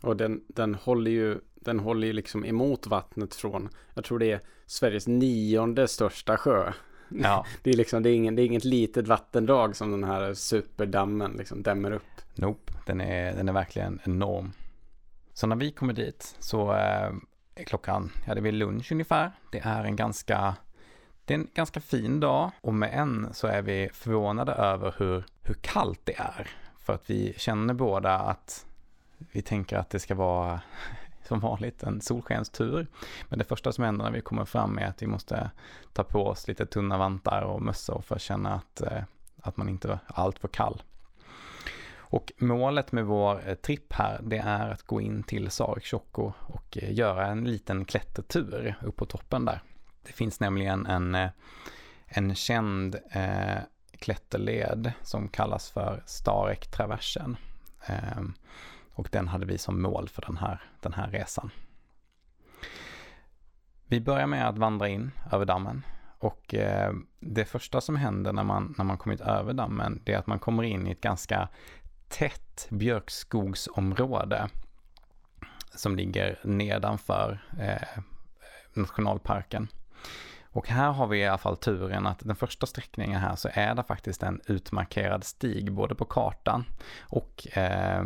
Och 0.00 0.16
den, 0.16 0.44
den 0.48 0.74
håller 0.74 1.10
ju 1.10 1.40
den 1.66 1.80
håller 1.80 2.06
ju 2.06 2.12
liksom 2.12 2.44
emot 2.44 2.86
vattnet 2.86 3.34
från, 3.34 3.68
jag 3.94 4.04
tror 4.04 4.18
det 4.18 4.32
är 4.32 4.40
Sveriges 4.66 5.06
nionde 5.06 5.88
största 5.88 6.36
sjö. 6.36 6.72
Ja. 7.08 7.46
Det, 7.62 7.70
är 7.70 7.76
liksom, 7.76 8.02
det, 8.02 8.10
är 8.10 8.14
ingen, 8.14 8.36
det 8.36 8.42
är 8.42 8.46
inget 8.46 8.64
litet 8.64 9.08
vattendrag 9.08 9.76
som 9.76 9.90
den 9.90 10.04
här 10.04 10.34
superdammen 10.34 11.32
liksom 11.32 11.62
dämmer 11.62 11.90
upp. 11.90 12.02
Nope, 12.34 12.72
den 12.86 13.00
är, 13.00 13.36
den 13.36 13.48
är 13.48 13.52
verkligen 13.52 14.00
enorm. 14.04 14.52
Så 15.32 15.46
när 15.46 15.56
vi 15.56 15.70
kommer 15.70 15.92
dit 15.92 16.36
så 16.38 16.74
eh, 16.74 17.12
klockan, 17.64 18.12
ja 18.26 18.34
det 18.34 18.40
är 18.40 18.42
vid 18.42 18.54
lunch 18.54 18.92
ungefär. 18.92 19.32
Det 19.50 19.58
är 19.58 19.84
en 19.84 19.96
ganska, 19.96 20.56
det 21.24 21.34
är 21.34 21.38
en 21.38 21.48
ganska 21.54 21.80
fin 21.80 22.20
dag 22.20 22.50
och 22.60 22.74
med 22.74 22.90
en 22.94 23.34
så 23.34 23.46
är 23.46 23.62
vi 23.62 23.90
förvånade 23.92 24.52
över 24.52 24.94
hur, 24.98 25.24
hur 25.42 25.54
kallt 25.54 26.00
det 26.04 26.18
är. 26.18 26.50
För 26.78 26.92
att 26.92 27.10
vi 27.10 27.34
känner 27.36 27.74
båda 27.74 28.18
att 28.18 28.66
vi 29.18 29.42
tänker 29.42 29.76
att 29.76 29.90
det 29.90 29.98
ska 29.98 30.14
vara 30.14 30.60
som 31.22 31.40
vanligt 31.40 31.82
en 31.82 32.00
solskenstur. 32.00 32.86
Men 33.28 33.38
det 33.38 33.44
första 33.44 33.72
som 33.72 33.84
händer 33.84 34.04
när 34.04 34.12
vi 34.12 34.20
kommer 34.20 34.44
fram 34.44 34.78
är 34.78 34.86
att 34.86 35.02
vi 35.02 35.06
måste 35.06 35.50
ta 35.92 36.04
på 36.04 36.26
oss 36.26 36.48
lite 36.48 36.66
tunna 36.66 36.98
vantar 36.98 37.42
och 37.42 37.62
mössor 37.62 38.00
för 38.00 38.14
att 38.14 38.22
känna 38.22 38.54
att, 38.54 38.80
eh, 38.80 39.02
att 39.42 39.56
man 39.56 39.68
inte 39.68 39.88
är 39.88 39.98
alltför 40.06 40.48
kall. 40.48 40.82
Och 42.16 42.32
målet 42.38 42.92
med 42.92 43.06
vår 43.06 43.48
eh, 43.48 43.54
tripp 43.54 43.92
här, 43.92 44.20
det 44.22 44.38
är 44.38 44.70
att 44.70 44.82
gå 44.82 45.00
in 45.00 45.22
till 45.22 45.50
Sarek 45.50 45.84
Tjocko 45.84 46.32
och 46.40 46.78
eh, 46.82 46.92
göra 46.92 47.26
en 47.26 47.44
liten 47.44 47.84
klättertur 47.84 48.74
upp 48.82 48.96
på 48.96 49.06
toppen 49.06 49.44
där. 49.44 49.62
Det 50.02 50.12
finns 50.12 50.40
nämligen 50.40 50.86
en, 50.86 51.14
eh, 51.14 51.30
en 52.06 52.34
känd 52.34 52.96
eh, 53.10 53.58
klätterled 53.92 54.92
som 55.02 55.28
kallas 55.28 55.70
för 55.70 56.02
Starek-traversen. 56.06 57.36
Eh, 57.86 58.22
och 58.92 59.08
den 59.12 59.28
hade 59.28 59.46
vi 59.46 59.58
som 59.58 59.82
mål 59.82 60.08
för 60.08 60.22
den 60.22 60.36
här, 60.36 60.62
den 60.80 60.92
här 60.92 61.10
resan. 61.10 61.50
Vi 63.86 64.00
börjar 64.00 64.26
med 64.26 64.48
att 64.48 64.58
vandra 64.58 64.88
in 64.88 65.10
över 65.32 65.44
dammen. 65.44 65.82
Och 66.18 66.54
eh, 66.54 66.92
det 67.20 67.44
första 67.44 67.80
som 67.80 67.96
händer 67.96 68.32
när 68.32 68.44
man, 68.44 68.74
när 68.78 68.84
man 68.84 68.98
kommit 68.98 69.20
över 69.20 69.52
dammen, 69.52 70.02
det 70.04 70.12
är 70.12 70.18
att 70.18 70.26
man 70.26 70.38
kommer 70.38 70.62
in 70.62 70.86
i 70.86 70.90
ett 70.90 71.00
ganska 71.00 71.48
tätt 72.08 72.66
björkskogsområde 72.70 74.48
som 75.74 75.96
ligger 75.96 76.38
nedanför 76.42 77.38
eh, 77.60 78.02
nationalparken. 78.74 79.68
Och 80.42 80.68
här 80.68 80.92
har 80.92 81.06
vi 81.06 81.18
i 81.18 81.26
alla 81.26 81.38
fall 81.38 81.56
turen 81.56 82.06
att 82.06 82.18
den 82.18 82.36
första 82.36 82.66
sträckningen 82.66 83.20
här 83.20 83.36
så 83.36 83.48
är 83.52 83.74
det 83.74 83.82
faktiskt 83.82 84.22
en 84.22 84.40
utmarkerad 84.46 85.24
stig 85.24 85.72
både 85.72 85.94
på 85.94 86.04
kartan 86.04 86.64
och 87.00 87.56
eh, 87.58 88.04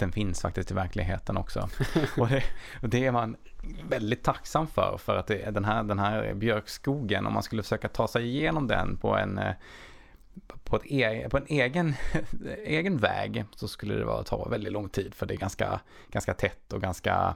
den 0.00 0.12
finns 0.12 0.40
faktiskt 0.40 0.70
i 0.70 0.74
verkligheten 0.74 1.36
också. 1.36 1.68
och, 2.18 2.28
det, 2.28 2.42
och 2.82 2.88
det 2.88 3.06
är 3.06 3.12
man 3.12 3.36
väldigt 3.88 4.24
tacksam 4.24 4.66
för, 4.66 4.96
för 4.98 5.16
att 5.16 5.26
det, 5.26 5.50
den, 5.50 5.64
här, 5.64 5.82
den 5.82 5.98
här 5.98 6.34
björkskogen, 6.34 7.26
om 7.26 7.32
man 7.32 7.42
skulle 7.42 7.62
försöka 7.62 7.88
ta 7.88 8.08
sig 8.08 8.26
igenom 8.26 8.66
den 8.66 8.96
på 8.96 9.16
en 9.16 9.38
eh, 9.38 9.54
på, 10.64 10.76
ett 10.76 10.82
e 10.86 11.28
på 11.30 11.36
en 11.36 11.46
egen, 11.48 11.94
egen 12.64 12.98
väg 12.98 13.44
så 13.56 13.68
skulle 13.68 13.94
det 13.94 14.04
vara, 14.04 14.22
ta 14.22 14.48
väldigt 14.48 14.72
lång 14.72 14.88
tid 14.88 15.14
för 15.14 15.26
det 15.26 15.34
är 15.34 15.38
ganska, 15.38 15.80
ganska 16.10 16.34
tätt 16.34 16.72
och 16.72 16.80
ganska 16.80 17.34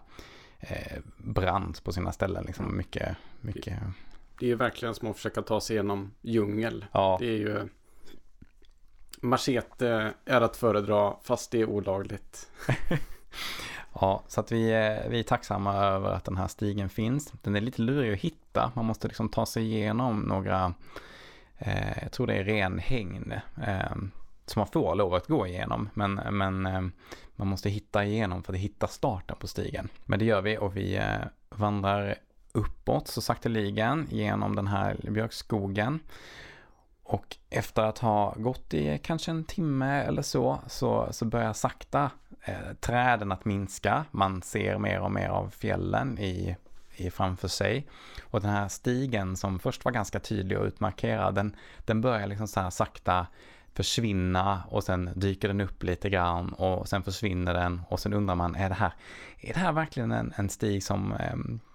eh, 0.61 0.99
brant 1.17 1.85
på 1.85 1.93
sina 1.93 2.13
ställen. 2.13 2.45
Liksom 2.47 2.77
mycket, 2.77 3.17
mycket... 3.41 3.79
Det 4.39 4.47
är 4.47 4.51
ju 4.51 4.57
verkligen 4.57 4.95
som 4.95 5.11
att 5.11 5.17
försöka 5.17 5.43
ta 5.43 5.61
sig 5.61 5.77
igenom 5.77 6.11
djungel. 6.23 6.85
Ja. 6.93 7.17
Det 7.21 7.27
är 7.27 7.39
ju 7.39 7.69
Machete 9.25 10.15
är 10.25 10.41
att 10.41 10.57
föredra 10.57 11.17
fast 11.23 11.51
det 11.51 11.61
är 11.61 11.69
olagligt. 11.69 12.51
ja, 14.01 14.23
så 14.29 14.41
att 14.41 14.53
vi 14.53 14.73
är, 14.73 15.09
vi 15.09 15.19
är 15.19 15.23
tacksamma 15.23 15.75
över 15.77 16.11
att 16.11 16.25
den 16.25 16.37
här 16.37 16.49
stigen 16.49 16.89
finns. 16.89 17.33
Den 17.43 17.57
är 17.57 17.61
lite 17.61 17.83
lurig 17.83 18.13
att 18.13 18.19
hitta. 18.19 18.73
Man 18.75 18.85
måste 18.85 19.09
liksom 19.09 19.29
ta 19.29 19.47
sig 19.47 19.65
igenom 19.65 20.21
några, 20.21 20.75
eh, 21.59 22.03
jag 22.03 22.13
tror 22.13 22.27
det 22.27 22.35
är 22.35 22.45
renhägn. 22.45 23.33
Eh, 23.67 23.97
som 24.47 24.61
man 24.61 24.67
får 24.67 24.95
lov 24.95 25.15
att 25.15 25.27
gå 25.27 25.47
igenom. 25.47 25.89
Men, 25.95 26.15
men 26.15 26.67
eh, 26.67 26.83
man 27.37 27.49
måste 27.49 27.71
hitta 27.71 28.05
igenom 28.05 28.43
för 28.43 28.53
att 28.53 28.59
hitta 28.59 28.87
starten 28.87 29.37
på 29.41 29.47
stigen. 29.47 29.89
Men 30.05 30.19
det 30.19 30.25
gör 30.25 30.43
vi 30.43 30.59
och 30.59 30.77
vi 30.77 30.97
eh, 30.97 31.17
vandrar 31.51 32.15
uppåt 32.53 33.09
så 33.09 33.21
sakteligen 33.21 34.07
genom 34.11 34.57
den 34.57 34.67
här 34.67 34.97
björkskogen. 35.11 36.01
Och 37.03 37.37
efter 37.51 37.83
att 37.83 37.99
ha 37.99 38.35
gått 38.37 38.75
i 38.75 38.99
kanske 39.03 39.31
en 39.31 39.45
timme 39.45 40.03
eller 40.03 40.23
så, 40.23 40.59
så, 40.67 41.09
så 41.11 41.25
börjar 41.25 41.53
sakta 41.53 42.11
eh, 42.45 42.75
träden 42.81 43.33
att 43.33 43.45
minska. 43.45 44.05
Man 44.11 44.43
ser 44.43 44.79
mer 44.79 45.01
och 45.01 45.13
mer 45.13 45.29
av 45.29 45.49
fjällen 45.49 46.19
i 46.19 46.57
framför 47.11 47.49
sig. 47.49 47.87
Och 48.23 48.41
den 48.41 48.51
här 48.51 48.69
stigen 48.69 49.37
som 49.37 49.59
först 49.59 49.85
var 49.85 49.93
ganska 49.93 50.21
tydlig 50.21 50.59
och 50.59 50.67
utmarkerad, 50.67 51.35
den, 51.35 51.57
den 51.85 52.01
börjar 52.01 52.27
liksom 52.27 52.49
så 52.49 52.61
här 52.61 52.71
sakta 52.71 53.27
försvinna 53.75 54.63
och 54.69 54.85
sen 54.85 55.11
dyker 55.15 55.49
den 55.49 55.61
upp 55.61 55.83
lite 55.83 56.11
grann 56.11 56.53
och 56.53 56.89
sen 56.89 57.03
försvinner 57.03 57.55
den 57.55 57.83
och 57.89 58.01
sen 58.01 58.13
undrar 58.13 58.35
man, 58.35 58.55
är 58.55 58.69
det 58.69 58.75
här, 58.75 58.93
är 59.41 59.55
det 59.55 59.61
här 59.61 59.73
verkligen 59.73 60.13
en, 60.13 60.33
en 60.37 60.49
stig 60.49 60.83
som, 60.83 61.15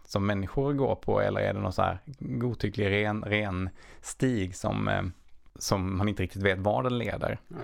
som 0.05 0.25
människor 0.25 0.73
går 0.73 0.95
på 0.95 1.21
eller 1.21 1.41
är 1.41 1.53
det 1.53 1.59
någon 1.59 1.73
så 1.73 1.81
här 1.81 1.99
godtycklig 2.19 2.91
ren, 2.91 3.23
ren 3.23 3.69
stig 4.01 4.55
som, 4.55 4.87
eh, 4.87 5.03
som 5.59 5.97
man 5.97 6.09
inte 6.09 6.23
riktigt 6.23 6.43
vet 6.43 6.59
var 6.59 6.83
den 6.83 6.97
leder. 6.97 7.39
Mm. 7.51 7.61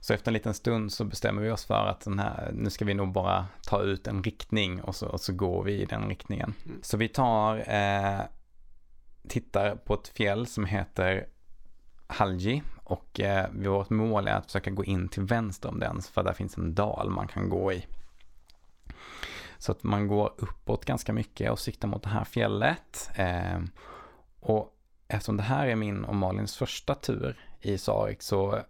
Så 0.00 0.14
efter 0.14 0.30
en 0.30 0.34
liten 0.34 0.54
stund 0.54 0.92
så 0.92 1.04
bestämmer 1.04 1.42
vi 1.42 1.50
oss 1.50 1.64
för 1.64 1.86
att 1.86 2.00
den 2.00 2.18
här, 2.18 2.50
nu 2.54 2.70
ska 2.70 2.84
vi 2.84 2.94
nog 2.94 3.12
bara 3.12 3.46
ta 3.62 3.82
ut 3.82 4.06
en 4.06 4.22
riktning 4.22 4.82
och 4.82 4.96
så, 4.96 5.08
och 5.08 5.20
så 5.20 5.32
går 5.32 5.64
vi 5.64 5.72
i 5.72 5.84
den 5.84 6.08
riktningen. 6.08 6.54
Mm. 6.64 6.78
Så 6.82 6.96
vi 6.96 7.08
tar, 7.08 7.56
eh, 7.56 8.20
tittar 9.28 9.76
på 9.76 9.94
ett 9.94 10.08
fjäll 10.08 10.46
som 10.46 10.64
heter 10.64 11.26
Halji 12.06 12.62
och 12.84 13.20
eh, 13.20 13.50
vårt 13.52 13.90
mål 13.90 14.28
är 14.28 14.34
att 14.34 14.46
försöka 14.46 14.70
gå 14.70 14.84
in 14.84 15.08
till 15.08 15.22
vänster 15.22 15.68
om 15.68 15.80
den 15.80 16.02
för 16.02 16.22
där 16.22 16.32
finns 16.32 16.58
en 16.58 16.74
dal 16.74 17.10
man 17.10 17.28
kan 17.28 17.48
gå 17.48 17.72
i. 17.72 17.86
Så 19.58 19.72
att 19.72 19.82
man 19.82 20.08
går 20.08 20.34
uppåt 20.36 20.84
ganska 20.84 21.12
mycket 21.12 21.50
och 21.50 21.58
siktar 21.58 21.88
mot 21.88 22.02
det 22.02 22.08
här 22.08 22.24
fjället. 22.24 23.10
Eh, 23.14 23.60
och 24.40 24.76
eftersom 25.10 25.36
det 25.36 25.42
här 25.42 25.66
är 25.66 25.76
min 25.76 26.04
och 26.04 26.14
Malins 26.14 26.56
första 26.56 26.94
tur 26.94 27.36
i 27.60 27.78
Sarek 27.78 28.22
så 28.22 28.60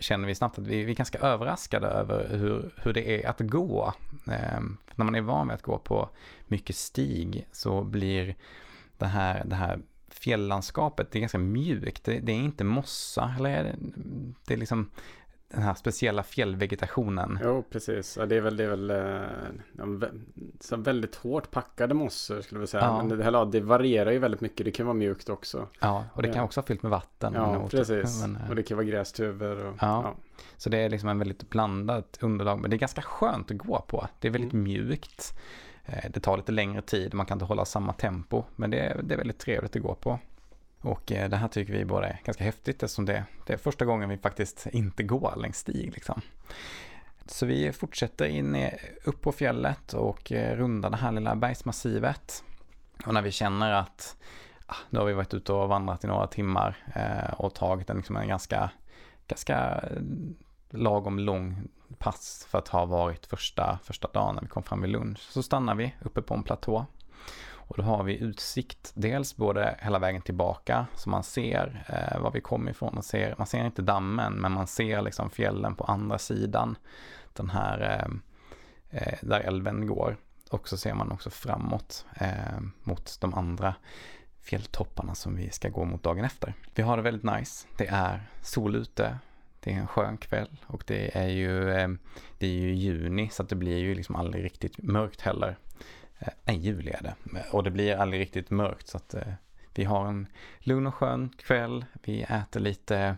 känner 0.00 0.26
vi 0.26 0.34
snabbt 0.34 0.58
att 0.58 0.66
vi, 0.66 0.84
vi 0.84 0.92
är 0.92 0.96
ganska 0.96 1.18
överraskade 1.18 1.86
över 1.86 2.38
hur, 2.38 2.74
hur 2.76 2.92
det 2.92 3.24
är 3.24 3.28
att 3.28 3.40
gå. 3.40 3.94
Eh, 4.26 4.60
när 4.94 5.04
man 5.04 5.14
är 5.14 5.20
van 5.20 5.48
vid 5.48 5.54
att 5.54 5.62
gå 5.62 5.78
på 5.78 6.08
mycket 6.46 6.76
stig 6.76 7.48
så 7.52 7.84
blir 7.84 8.34
det 8.98 9.06
här, 9.06 9.44
det 9.44 9.56
här 9.56 9.80
fjälllandskapet, 10.08 11.10
det 11.10 11.18
är 11.18 11.20
ganska 11.20 11.38
mjukt. 11.38 12.04
Det, 12.04 12.18
det 12.18 12.32
är 12.32 12.36
inte 12.36 12.64
mossa, 12.64 13.34
eller 13.38 13.50
är 13.50 13.64
det, 13.64 13.76
det 14.46 14.54
är 14.54 14.58
liksom 14.58 14.90
den 15.48 15.62
här 15.62 15.74
speciella 15.74 16.22
fjällvegetationen. 16.22 17.38
Jo, 17.42 17.64
precis. 17.70 18.16
Ja, 18.16 18.26
det 18.26 18.36
är 18.36 18.40
väl, 18.40 18.56
det 18.56 18.64
är 18.64 18.68
väl 18.68 18.90
eh, 18.90 20.08
så 20.60 20.76
väldigt 20.76 21.14
hårt 21.14 21.50
packade 21.50 21.94
mossor 21.94 22.40
skulle 22.40 22.60
vi 22.60 22.66
säga. 22.66 22.84
Ja. 22.84 23.02
Men 23.02 23.18
det, 23.18 23.24
här, 23.24 23.46
det 23.46 23.60
varierar 23.60 24.10
ju 24.10 24.18
väldigt 24.18 24.40
mycket. 24.40 24.64
Det 24.64 24.70
kan 24.70 24.86
vara 24.86 24.94
mjukt 24.94 25.28
också. 25.28 25.68
Ja, 25.80 26.04
och 26.12 26.22
det 26.22 26.32
kan 26.32 26.44
också 26.44 26.60
vara 26.60 26.66
fyllt 26.66 26.82
med 26.82 26.90
vatten. 26.90 27.32
Ja, 27.34 27.68
precis. 27.70 28.20
Men, 28.20 28.38
och 28.48 28.56
det 28.56 28.62
kan 28.62 28.76
vara 28.76 28.86
grästuvor. 28.86 29.66
Och, 29.66 29.74
ja. 29.80 30.02
ja. 30.02 30.14
Så 30.56 30.70
det 30.70 30.78
är 30.78 30.88
liksom 30.88 31.08
en 31.08 31.18
väldigt 31.18 31.50
blandat 31.50 32.18
underlag. 32.20 32.60
Men 32.60 32.70
det 32.70 32.76
är 32.76 32.78
ganska 32.78 33.02
skönt 33.02 33.50
att 33.50 33.58
gå 33.58 33.80
på. 33.80 34.08
Det 34.20 34.28
är 34.28 34.32
väldigt 34.32 34.52
mm. 34.52 34.64
mjukt. 34.64 35.38
Eh, 35.84 36.10
det 36.10 36.20
tar 36.20 36.36
lite 36.36 36.52
längre 36.52 36.82
tid. 36.82 37.14
Man 37.14 37.26
kan 37.26 37.36
inte 37.36 37.44
hålla 37.44 37.64
samma 37.64 37.92
tempo. 37.92 38.44
Men 38.56 38.70
det 38.70 38.78
är, 38.78 39.02
det 39.02 39.14
är 39.14 39.18
väldigt 39.18 39.38
trevligt 39.38 39.76
att 39.76 39.82
gå 39.82 39.94
på. 39.94 40.18
Och 40.80 41.12
eh, 41.12 41.28
det 41.28 41.36
här 41.36 41.48
tycker 41.48 41.72
vi 41.72 41.84
båda 41.84 42.08
är 42.08 42.20
ganska 42.24 42.44
häftigt 42.44 42.82
eftersom 42.82 43.04
det, 43.04 43.24
det 43.46 43.52
är 43.52 43.56
första 43.56 43.84
gången 43.84 44.08
vi 44.08 44.18
faktiskt 44.18 44.66
inte 44.72 45.02
går 45.02 45.34
längs 45.36 45.58
stig. 45.58 45.92
Liksom. 45.94 46.20
Så 47.26 47.46
vi 47.46 47.72
fortsätter 47.72 48.26
in 48.26 48.70
upp 49.04 49.22
på 49.22 49.32
fjället 49.32 49.92
och 49.92 50.32
eh, 50.32 50.56
rundar 50.56 50.90
det 50.90 50.96
här 50.96 51.12
lilla 51.12 51.36
bergsmassivet. 51.36 52.44
Och 53.06 53.14
när 53.14 53.22
vi 53.22 53.30
känner 53.30 53.72
att 53.72 54.16
ah, 54.66 54.76
nu 54.90 54.98
har 54.98 55.06
vi 55.06 55.12
varit 55.12 55.34
ute 55.34 55.52
och 55.52 55.68
vandrat 55.68 56.04
i 56.04 56.06
några 56.06 56.26
timmar 56.26 56.76
eh, 56.94 57.34
och 57.40 57.54
tagit 57.54 57.90
en, 57.90 57.96
liksom 57.96 58.16
en 58.16 58.28
ganska, 58.28 58.70
ganska 59.26 59.84
lagom 60.70 61.18
lång 61.18 61.68
pass 61.98 62.46
för 62.50 62.58
att 62.58 62.68
ha 62.68 62.84
varit 62.84 63.26
första, 63.26 63.78
första 63.84 64.08
dagen 64.08 64.34
när 64.34 64.42
vi 64.42 64.48
kom 64.48 64.62
fram 64.62 64.82
vid 64.82 64.90
lunch. 64.90 65.18
Så 65.18 65.42
stannar 65.42 65.74
vi 65.74 65.94
uppe 66.00 66.22
på 66.22 66.34
en 66.34 66.42
platå 66.42 66.86
och 67.68 67.76
då 67.76 67.82
har 67.82 68.04
vi 68.04 68.18
utsikt 68.18 68.92
dels 68.94 69.36
både 69.36 69.76
hela 69.82 69.98
vägen 69.98 70.22
tillbaka 70.22 70.86
så 70.94 71.10
man 71.10 71.22
ser 71.22 71.84
eh, 71.88 72.20
var 72.20 72.30
vi 72.30 72.40
kommer 72.40 72.70
ifrån. 72.70 72.94
Man 72.94 73.02
ser, 73.02 73.34
man 73.38 73.46
ser 73.46 73.64
inte 73.64 73.82
dammen 73.82 74.32
men 74.32 74.52
man 74.52 74.66
ser 74.66 75.02
liksom 75.02 75.30
fjällen 75.30 75.74
på 75.74 75.84
andra 75.84 76.18
sidan. 76.18 76.76
Den 77.32 77.50
här 77.50 77.80
eh, 77.80 79.00
eh, 79.00 79.18
där 79.22 79.40
älven 79.40 79.86
går. 79.86 80.16
Och 80.50 80.68
så 80.68 80.76
ser 80.76 80.94
man 80.94 81.12
också 81.12 81.30
framåt 81.30 82.06
eh, 82.14 82.60
mot 82.82 83.20
de 83.20 83.34
andra 83.34 83.74
fjälltopparna 84.42 85.14
som 85.14 85.36
vi 85.36 85.50
ska 85.50 85.68
gå 85.68 85.84
mot 85.84 86.02
dagen 86.02 86.24
efter. 86.24 86.54
Vi 86.74 86.82
har 86.82 86.96
det 86.96 87.02
väldigt 87.02 87.38
nice. 87.38 87.66
Det 87.76 87.86
är 87.86 88.28
sol 88.42 88.76
ute. 88.76 89.18
Det 89.60 89.72
är 89.72 89.76
en 89.76 89.86
skön 89.86 90.16
kväll 90.16 90.56
och 90.66 90.84
det 90.86 91.16
är 91.16 91.28
ju, 91.28 91.70
eh, 91.70 91.88
det 92.38 92.46
är 92.46 92.52
ju 92.52 92.74
juni 92.74 93.28
så 93.28 93.42
att 93.42 93.48
det 93.48 93.56
blir 93.56 93.78
ju 93.78 93.94
liksom 93.94 94.16
aldrig 94.16 94.44
riktigt 94.44 94.78
mörkt 94.78 95.20
heller. 95.20 95.58
Eh, 96.18 96.28
en 96.28 96.34
nej, 96.44 96.56
juli 96.56 96.90
är 96.90 97.02
det. 97.02 97.14
Och 97.52 97.62
det 97.62 97.70
blir 97.70 97.96
aldrig 97.96 98.20
riktigt 98.20 98.50
mörkt 98.50 98.88
så 98.88 98.96
att 98.96 99.14
eh, 99.14 99.32
vi 99.74 99.84
har 99.84 100.06
en 100.08 100.26
lugn 100.58 100.86
och 100.86 100.94
skön 100.94 101.30
kväll. 101.38 101.84
Vi 102.02 102.22
äter 102.22 102.60
lite 102.60 103.16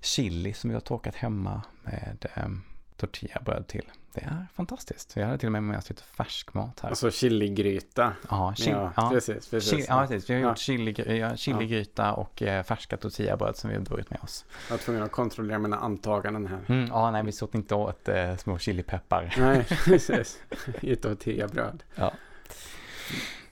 chili 0.00 0.52
som 0.52 0.70
vi 0.70 0.74
har 0.74 0.80
torkat 0.80 1.14
hemma 1.14 1.62
med 1.82 2.26
eh, 2.34 2.48
tortillabröd 2.96 3.66
till. 3.66 3.90
Det 4.14 4.20
är 4.20 4.46
fantastiskt. 4.54 5.16
Jag 5.16 5.26
hade 5.26 5.38
till 5.38 5.46
och 5.46 5.52
med 5.52 5.62
med 5.62 5.78
oss 5.78 5.90
lite 5.90 6.02
färskmat 6.02 6.80
här. 6.80 6.88
Alltså 6.88 7.10
chiligryta. 7.10 8.12
Ja, 8.30 8.54
chili, 8.54 8.70
ja, 8.70 8.92
ja, 8.96 9.10
precis. 9.10 9.50
precis. 9.50 9.70
Chili, 9.70 9.84
ja, 9.88 10.06
precis. 10.08 10.30
Vi 10.30 10.34
har 10.34 10.40
gjort 10.40 10.58
chili, 10.58 10.94
chiligryta 11.36 12.02
ja. 12.02 12.12
och 12.12 12.42
eh, 12.42 12.62
färska 12.62 12.96
tortillabröd 12.96 13.56
som 13.56 13.70
vi 13.70 13.76
har 13.76 13.82
burit 13.82 14.10
med 14.10 14.20
oss. 14.22 14.44
Jag 14.68 14.76
var 14.76 14.82
tvungen 14.82 15.02
att 15.02 15.12
kontrollera 15.12 15.58
mina 15.58 15.76
antaganden 15.76 16.46
här. 16.46 16.60
Mm, 16.68 16.88
ja, 16.88 17.10
nej, 17.10 17.24
vi 17.24 17.32
såg 17.32 17.54
inte 17.54 17.74
åt 17.74 18.08
eh, 18.08 18.36
små 18.36 18.58
chilipeppar. 18.58 19.34
Nej, 19.38 19.64
precis. 19.84 20.42
I 20.80 20.96
tortillabröd. 20.96 21.82
Ja. 21.94 22.12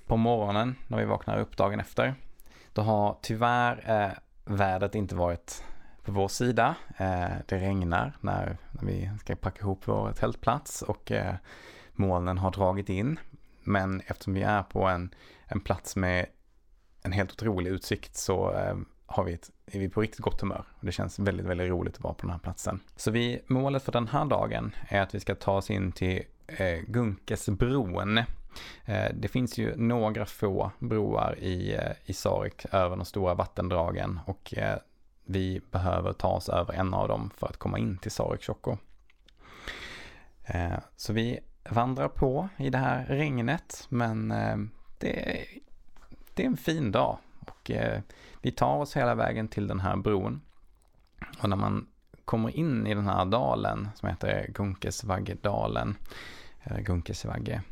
På 0.07 0.17
morgonen 0.17 0.75
när 0.87 0.99
vi 0.99 1.05
vaknar 1.05 1.41
upp 1.41 1.57
dagen 1.57 1.81
efter, 1.81 2.15
då 2.73 2.83
har 2.83 3.19
tyvärr 3.23 4.05
eh, 4.05 4.11
vädret 4.45 4.95
inte 4.95 5.15
varit 5.15 5.65
på 6.05 6.13
vår 6.13 6.29
sida. 6.29 6.75
Eh, 6.97 7.31
det 7.47 7.59
regnar 7.59 8.17
när, 8.21 8.57
när 8.71 8.85
vi 8.85 9.11
ska 9.21 9.37
packa 9.37 9.61
ihop 9.61 9.83
vår 9.85 10.13
tältplats 10.13 10.83
och 10.83 11.13
eh, 11.13 11.35
molnen 11.93 12.39
har 12.39 12.51
dragit 12.51 12.89
in. 12.89 13.19
Men 13.63 14.03
eftersom 14.07 14.35
vi 14.35 14.43
är 14.43 14.63
på 14.63 14.85
en, 14.85 15.15
en 15.47 15.61
plats 15.61 15.97
med 15.97 16.27
en 17.03 17.13
helt 17.13 17.33
otrolig 17.33 17.71
utsikt 17.71 18.17
så 18.17 18.53
eh, 18.53 18.77
har 19.07 19.25
vi 19.25 19.33
ett, 19.33 19.51
är 19.67 19.79
vi 19.79 19.89
på 19.89 20.01
riktigt 20.01 20.21
gott 20.21 20.41
humör. 20.41 20.65
Det 20.81 20.93
känns 20.93 21.19
väldigt, 21.19 21.47
väldigt 21.47 21.71
roligt 21.71 21.95
att 21.95 22.03
vara 22.03 22.15
på 22.15 22.23
den 22.23 22.31
här 22.31 22.39
platsen. 22.39 22.81
Så 22.97 23.11
vi, 23.11 23.41
målet 23.47 23.83
för 23.83 23.93
den 23.93 24.09
här 24.09 24.25
dagen 24.25 24.75
är 24.89 25.01
att 25.01 25.15
vi 25.15 25.21
ska 25.21 25.35
ta 25.35 25.57
oss 25.57 25.71
in 25.71 25.93
till 25.93 26.23
eh, 26.47 26.79
Gunkesbron. 26.87 28.19
Eh, 28.85 29.11
det 29.15 29.29
finns 29.29 29.59
ju 29.59 29.77
några 29.77 30.27
få 30.27 30.71
broar 30.79 31.39
i, 31.39 31.79
i 32.05 32.13
Sarek 32.13 32.67
över 32.73 32.97
de 32.97 33.05
stora 33.05 33.35
vattendragen 33.35 34.21
och 34.27 34.55
vi 35.25 35.61
behöver 35.71 36.13
ta 36.13 36.29
oss 36.29 36.49
över 36.49 36.75
en 36.75 36.95
av 36.95 37.09
dem 37.09 37.31
för 37.37 37.47
att 37.47 37.57
komma 37.57 37.79
in 37.79 37.99
till 37.99 38.11
Sarek 38.11 38.49
eh, 40.45 40.79
Så 40.97 41.13
vi 41.13 41.41
vandrar 41.71 42.09
på 42.09 42.49
i 42.57 42.71
det 42.71 42.79
här 42.79 43.05
regnet 43.05 43.87
men 43.89 44.31
eh, 44.31 44.57
det 44.99 45.31
är, 45.31 45.45
det 46.35 46.43
är 46.43 46.47
en 46.47 46.57
fin 46.57 46.93
dag 46.93 47.19
och 47.41 47.71
eh, 47.71 48.01
vi 48.43 48.53
tar 48.53 48.77
oss 48.77 48.97
hela 48.97 49.15
vägen 49.15 49.49
till 49.49 49.67
den 49.67 49.81
här 49.81 49.97
bron. 49.97 50.41
Och 51.43 51.49
när 51.49 51.57
man 51.57 51.87
kommer 52.25 52.57
in 52.57 52.87
i 52.87 52.95
den 52.95 53.07
här 53.07 53.25
dalen 53.25 53.89
som 53.95 54.09
heter 54.09 54.47
Gunkesvaggedalen, 54.55 55.97
eller 56.63 56.81
Gunkesvagge, 56.81 57.63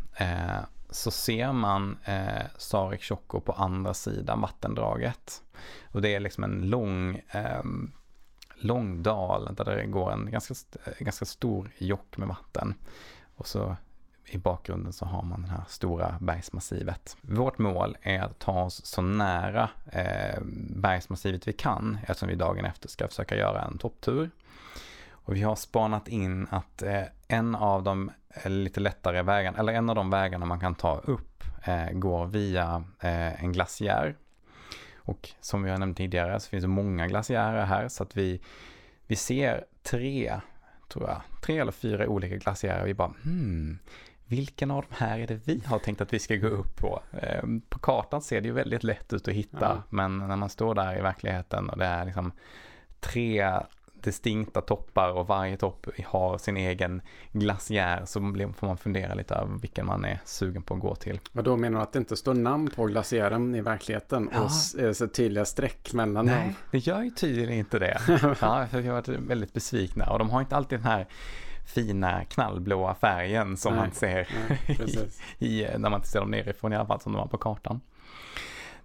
så 0.90 1.10
ser 1.10 1.52
man 1.52 1.98
eh, 2.04 2.42
Sarek 2.56 3.02
Tjocko 3.02 3.40
på 3.40 3.52
andra 3.52 3.94
sidan 3.94 4.40
vattendraget. 4.40 5.42
Och 5.92 6.02
det 6.02 6.14
är 6.14 6.20
liksom 6.20 6.44
en 6.44 6.70
lång, 6.70 7.22
eh, 7.30 7.62
lång 8.54 9.02
dal 9.02 9.54
där 9.54 9.64
det 9.64 9.86
går 9.86 10.12
en 10.12 10.30
ganska, 10.30 10.54
eh, 10.84 10.92
ganska 10.98 11.24
stor 11.24 11.70
jock 11.78 12.16
med 12.16 12.28
vatten. 12.28 12.74
Och 13.36 13.46
så 13.46 13.76
i 14.30 14.38
bakgrunden 14.38 14.92
så 14.92 15.04
har 15.04 15.22
man 15.22 15.42
det 15.42 15.48
här 15.48 15.64
stora 15.68 16.18
bergsmassivet. 16.20 17.16
Vårt 17.20 17.58
mål 17.58 17.96
är 18.02 18.20
att 18.20 18.38
ta 18.38 18.62
oss 18.62 18.86
så 18.86 19.02
nära 19.02 19.70
eh, 19.92 20.40
bergsmassivet 20.70 21.48
vi 21.48 21.52
kan 21.52 21.98
eftersom 22.02 22.28
vi 22.28 22.34
dagen 22.34 22.64
efter 22.64 22.88
ska 22.88 23.08
försöka 23.08 23.36
göra 23.36 23.62
en 23.62 23.78
topptur. 23.78 24.30
Och 25.28 25.36
vi 25.36 25.42
har 25.42 25.56
spanat 25.56 26.08
in 26.08 26.46
att 26.50 26.82
eh, 26.82 27.02
en 27.28 27.54
av 27.54 27.82
de 27.82 28.10
eh, 28.30 28.50
lite 28.50 28.80
lättare 28.80 29.22
vägarna, 29.22 29.58
eller 29.58 29.72
en 29.72 29.90
av 29.90 29.96
de 29.96 30.10
vägarna 30.10 30.46
man 30.46 30.60
kan 30.60 30.74
ta 30.74 30.98
upp, 30.98 31.44
eh, 31.64 31.90
går 31.92 32.26
via 32.26 32.84
eh, 33.00 33.44
en 33.44 33.52
glaciär. 33.52 34.16
Och 34.96 35.28
som 35.40 35.62
vi 35.62 35.70
har 35.70 35.78
nämnt 35.78 35.96
tidigare 35.96 36.40
så 36.40 36.48
finns 36.48 36.64
det 36.64 36.68
många 36.68 37.06
glaciärer 37.06 37.64
här 37.64 37.88
så 37.88 38.02
att 38.02 38.16
vi, 38.16 38.40
vi 39.06 39.16
ser 39.16 39.64
tre, 39.82 40.40
tror 40.88 41.08
jag, 41.08 41.22
tre 41.42 41.58
eller 41.58 41.72
fyra 41.72 42.08
olika 42.08 42.36
glaciärer. 42.36 42.84
Vi 42.84 42.94
bara, 42.94 43.12
hmm, 43.24 43.78
vilken 44.26 44.70
av 44.70 44.84
de 44.88 45.04
här 45.04 45.18
är 45.18 45.26
det 45.26 45.40
vi 45.48 45.62
har 45.66 45.78
tänkt 45.78 46.00
att 46.00 46.12
vi 46.12 46.18
ska 46.18 46.36
gå 46.36 46.48
upp 46.48 46.76
på? 46.76 47.02
På 47.68 47.78
kartan 47.78 48.22
ser 48.22 48.40
det 48.40 48.48
ju 48.48 48.54
väldigt 48.54 48.84
lätt 48.84 49.12
ut 49.12 49.28
att 49.28 49.34
hitta, 49.34 49.58
ja. 49.60 49.82
men 49.90 50.18
när 50.18 50.36
man 50.36 50.48
står 50.48 50.74
där 50.74 50.98
i 50.98 51.02
verkligheten 51.02 51.70
och 51.70 51.78
det 51.78 51.86
är 51.86 52.04
liksom 52.04 52.32
tre 53.00 53.50
distinkta 54.02 54.60
toppar 54.60 55.10
och 55.10 55.26
varje 55.26 55.56
topp 55.56 55.86
har 56.06 56.38
sin 56.38 56.56
egen 56.56 57.02
glaciär 57.32 58.02
så 58.04 58.20
får 58.56 58.66
man 58.66 58.78
fundera 58.78 59.14
lite 59.14 59.34
över 59.34 59.58
vilken 59.58 59.86
man 59.86 60.04
är 60.04 60.20
sugen 60.24 60.62
på 60.62 60.74
att 60.74 60.80
gå 60.80 60.94
till. 60.94 61.20
Och 61.32 61.42
då 61.42 61.56
menar 61.56 61.78
du 61.78 61.82
att 61.82 61.92
det 61.92 61.98
inte 61.98 62.16
står 62.16 62.34
namn 62.34 62.70
på 62.76 62.86
glaciären 62.86 63.54
i 63.54 63.60
verkligheten 63.60 64.30
ja. 64.32 64.40
och 64.40 64.80
eh, 64.80 64.92
så 64.92 65.08
tydliga 65.08 65.44
streck 65.44 65.92
mellan 65.92 66.26
Nej, 66.26 66.44
dem? 66.44 66.54
det 66.70 66.78
gör 66.78 67.02
ju 67.02 67.10
tydligen 67.10 67.52
inte 67.52 67.78
det. 67.78 68.00
ja, 68.40 68.66
för 68.70 68.80
vi 68.80 68.88
har 68.88 68.94
varit 68.94 69.08
väldigt 69.08 69.52
besvikna 69.52 70.10
och 70.10 70.18
de 70.18 70.30
har 70.30 70.40
inte 70.40 70.56
alltid 70.56 70.78
den 70.78 70.86
här 70.86 71.06
fina 71.66 72.24
knallblåa 72.24 72.94
färgen 72.94 73.56
som 73.56 73.72
nej, 73.72 73.82
man 73.82 73.92
ser 73.92 74.28
nej, 74.48 75.08
i, 75.38 75.46
i, 75.46 75.68
när 75.78 75.90
man 75.90 76.02
ser 76.02 76.20
dem 76.20 76.30
nerifrån 76.30 76.72
i 76.72 76.76
alla 76.76 76.86
fall 76.86 77.00
som 77.00 77.12
de 77.12 77.18
var 77.18 77.26
på 77.26 77.38
kartan. 77.38 77.80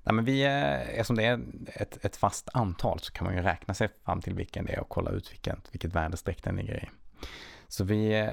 Nej, 0.03 0.15
men 0.15 0.25
vi, 0.25 0.43
eftersom 0.43 1.15
det 1.15 1.25
är 1.25 1.39
ett, 1.65 2.05
ett 2.05 2.15
fast 2.15 2.49
antal 2.53 2.99
så 2.99 3.11
kan 3.11 3.25
man 3.25 3.35
ju 3.35 3.41
räkna 3.41 3.73
sig 3.73 3.89
fram 4.05 4.21
till 4.21 4.33
vilken 4.33 4.65
det 4.65 4.73
är 4.73 4.79
och 4.79 4.89
kolla 4.89 5.11
ut 5.11 5.31
vilket, 5.31 5.57
vilket 5.71 5.95
väderstreck 5.95 6.43
den 6.43 6.55
ligger 6.55 6.83
i. 6.83 6.89
Så 7.67 7.83
vi 7.83 8.29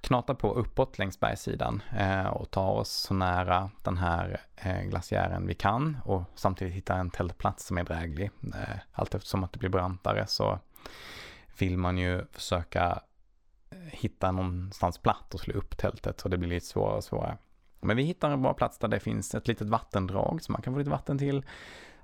knatar 0.00 0.34
på 0.34 0.54
uppåt 0.54 0.98
längs 0.98 1.20
bergssidan 1.20 1.82
eh, 1.98 2.26
och 2.26 2.50
tar 2.50 2.70
oss 2.70 2.90
så 2.90 3.14
nära 3.14 3.70
den 3.82 3.98
här 3.98 4.40
eh, 4.56 4.82
glaciären 4.82 5.46
vi 5.46 5.54
kan 5.54 5.98
och 6.04 6.22
samtidigt 6.34 6.74
hittar 6.74 6.98
en 6.98 7.10
tältplats 7.10 7.66
som 7.66 7.78
är 7.78 7.84
dräglig. 7.84 8.30
Eh, 8.54 8.76
allt 8.92 9.14
eftersom 9.14 9.44
att 9.44 9.52
det 9.52 9.58
blir 9.58 9.70
brantare 9.70 10.26
så 10.26 10.58
vill 11.58 11.78
man 11.78 11.98
ju 11.98 12.24
försöka 12.32 13.02
hitta 13.74 14.32
någonstans 14.32 14.98
platt 14.98 15.34
och 15.34 15.40
slå 15.40 15.54
upp 15.54 15.78
tältet 15.78 16.22
och 16.22 16.30
det 16.30 16.38
blir 16.38 16.48
lite 16.48 16.66
svårare 16.66 16.96
och 16.96 17.04
svårare. 17.04 17.38
Men 17.80 17.96
vi 17.96 18.02
hittar 18.02 18.30
en 18.30 18.42
bra 18.42 18.54
plats 18.54 18.78
där 18.78 18.88
det 18.88 19.00
finns 19.00 19.34
ett 19.34 19.48
litet 19.48 19.68
vattendrag 19.68 20.42
så 20.42 20.52
man 20.52 20.62
kan 20.62 20.72
få 20.72 20.78
lite 20.78 20.90
vatten 20.90 21.18
till 21.18 21.44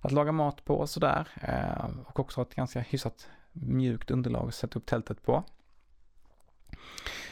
att 0.01 0.13
laga 0.13 0.33
mat 0.33 0.65
på 0.65 0.75
och 0.75 0.91
sådär. 0.91 1.29
Eh, 1.41 1.99
och 2.07 2.21
också 2.21 2.43
ett 2.43 2.55
ganska 2.55 2.81
hyfsat 2.81 3.29
mjukt 3.53 4.11
underlag 4.11 4.49
att 4.49 4.55
sätta 4.55 4.79
upp 4.79 4.87
tältet 4.87 5.23
på. 5.23 5.45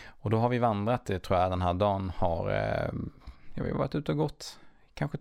Och 0.07 0.31
då 0.31 0.39
har 0.39 0.49
vi 0.49 0.59
vandrat, 0.59 1.07
det 1.07 1.19
tror 1.19 1.39
jag 1.39 1.51
den 1.51 1.63
här 1.63 1.75
dagen 1.75 2.13
har, 2.17 2.51
eh, 2.51 2.93
vi 3.55 3.71
har 3.71 3.79
varit 3.79 3.95
ute 3.95 4.13
och 4.13 4.19
gått 4.19 4.59
kanske 4.95 5.19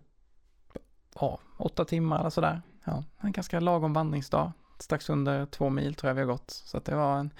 ja, 1.20 1.38
åtta 1.56 1.84
timmar 1.84 2.20
eller 2.20 2.30
sådär. 2.30 2.62
Ja, 2.84 3.04
en 3.20 3.32
ganska 3.32 3.60
lagom 3.60 3.92
vandringsdag. 3.92 4.52
Strax 4.78 5.10
under 5.10 5.46
två 5.46 5.70
mil 5.70 5.94
tror 5.94 6.08
jag 6.10 6.14
vi 6.14 6.20
har 6.20 6.28
gått. 6.28 6.50
Så 6.50 6.78
det 6.78 6.94
var 6.94 7.18
en, 7.18 7.30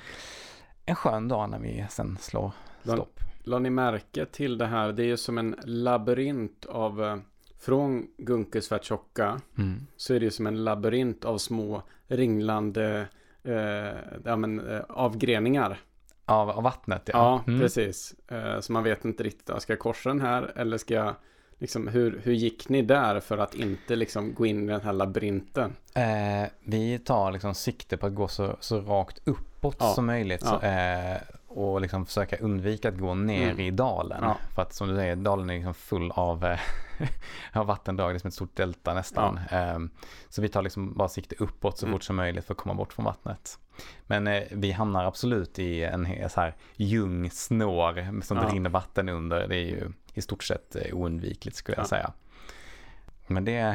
en 0.85 0.97
skön 0.97 1.29
dag 1.29 1.51
när 1.51 1.59
vi 1.59 1.87
sen 1.91 2.19
slår 2.21 2.53
stopp. 2.83 3.21
La 3.47 3.59
ni 3.59 3.71
märke 3.71 4.27
till 4.27 4.59
det 4.59 4.67
här? 4.67 4.93
Det 4.93 5.03
är 5.03 5.07
ju 5.07 5.17
som 5.17 5.39
en 5.39 5.57
labyrint 5.65 6.67
av 6.67 7.05
eh, 7.05 7.17
från 7.61 8.07
Gunkesvärtjocka 8.17 9.41
mm. 9.59 9.87
så 9.97 10.15
är 10.15 10.21
det 10.21 10.25
ju 10.25 10.31
som 10.31 10.47
en 10.47 10.65
labyrint 10.65 11.25
av 11.25 11.39
små 11.39 11.83
ringlande 12.07 13.07
eh, 13.43 13.99
ja, 14.25 14.37
men, 14.37 14.69
eh, 14.69 14.81
avgreningar. 14.89 15.81
Av, 16.27 16.51
av 16.51 16.63
vattnet 16.63 17.03
ja. 17.13 17.13
Ja, 17.13 17.53
mm. 17.53 17.61
precis. 17.61 18.15
Eh, 18.29 18.61
så 18.61 18.73
man 18.73 18.85
vet 18.85 19.05
inte 19.05 19.23
riktigt, 19.23 19.63
ska 19.63 19.73
jag 19.73 19.81
korsa 19.81 20.09
den 20.09 20.21
här 20.21 20.53
eller 20.57 20.79
ska 20.79 20.95
jag 20.95 21.15
Liksom, 21.59 21.89
hur, 21.89 22.21
hur 22.25 22.33
gick 22.33 22.69
ni 22.69 22.83
där 22.83 23.21
för 23.21 23.39
att 23.39 23.55
inte 23.55 23.97
liksom 23.97 24.35
gå 24.35 24.47
in 24.47 24.69
i 24.69 24.73
den 24.73 24.81
här 24.81 24.93
labyrinten? 24.93 25.77
Eh, 25.95 26.51
vi 26.65 26.99
tar 26.99 27.33
liksom 27.33 27.55
sikte 27.55 27.97
på 27.97 28.07
att 28.07 28.15
gå 28.15 28.29
så, 28.29 28.57
så 28.61 28.81
rakt 28.81 29.21
uppåt 29.25 29.77
ja. 29.79 29.95
som 29.95 30.07
möjligt. 30.07 30.43
Ja. 30.45 30.63
Eh, 30.63 31.17
och 31.55 31.81
liksom 31.81 32.07
försöka 32.07 32.37
undvika 32.37 32.89
att 32.89 32.99
gå 32.99 33.15
ner 33.15 33.51
mm. 33.51 33.61
i 33.61 33.71
dalen. 33.71 34.19
Ja. 34.23 34.37
För 34.55 34.63
att 34.63 34.75
som 34.75 34.89
du 34.89 34.97
säger, 34.97 35.17
dalen 35.17 35.51
är 35.51 35.55
liksom 35.55 35.75
full 35.75 36.11
av, 36.11 36.45
eh, 36.45 36.59
av 37.53 37.67
vattendrag, 37.67 38.13
det 38.13 38.17
är 38.17 38.19
som 38.19 38.29
ett 38.29 38.35
stort 38.35 38.57
delta 38.57 38.95
nästan. 38.95 39.41
Ja. 39.51 39.75
Um, 39.75 39.91
så 40.29 40.43
vi 40.43 40.49
tar 40.49 40.63
liksom 40.63 40.95
bara 40.95 41.09
sikte 41.09 41.35
uppåt 41.39 41.79
så 41.79 41.87
mm. 41.87 41.95
fort 41.95 42.03
som 42.03 42.17
möjligt 42.17 42.45
för 42.45 42.55
att 42.55 42.59
komma 42.59 42.75
bort 42.75 42.93
från 42.93 43.05
vattnet. 43.05 43.59
Men 44.07 44.27
eh, 44.27 44.43
vi 44.51 44.73
hamnar 44.73 45.05
absolut 45.05 45.59
i 45.59 45.85
en 45.85 46.31
så 46.31 46.41
här 46.41 46.55
ljungsnår 46.77 48.23
som 48.23 48.37
ja. 48.37 48.43
det 48.43 48.55
rinner 48.55 48.71
vatten 48.71 49.09
under. 49.09 49.49
Det 49.49 49.57
är 49.57 49.67
ju 49.67 49.93
i 50.15 50.23
stort 50.23 50.45
sett 50.45 50.77
eh, 50.77 50.95
oundvikligt 50.95 51.57
skulle 51.57 51.77
jag 51.77 51.87
säga. 51.87 52.13
Men 53.27 53.45
det 53.45 53.57
är 53.57 53.73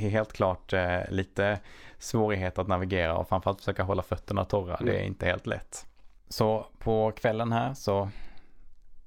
helt 0.00 0.32
klart 0.32 0.72
eh, 0.72 1.00
lite 1.08 1.58
svårighet 1.98 2.58
att 2.58 2.68
navigera 2.68 3.16
och 3.16 3.28
framförallt 3.28 3.58
försöka 3.58 3.82
hålla 3.82 4.02
fötterna 4.02 4.44
torra. 4.44 4.76
Mm. 4.76 4.86
Det 4.86 5.00
är 5.00 5.04
inte 5.04 5.26
helt 5.26 5.46
lätt. 5.46 5.86
Så 6.28 6.66
på 6.78 7.12
kvällen 7.12 7.52
här 7.52 7.74
så 7.74 8.08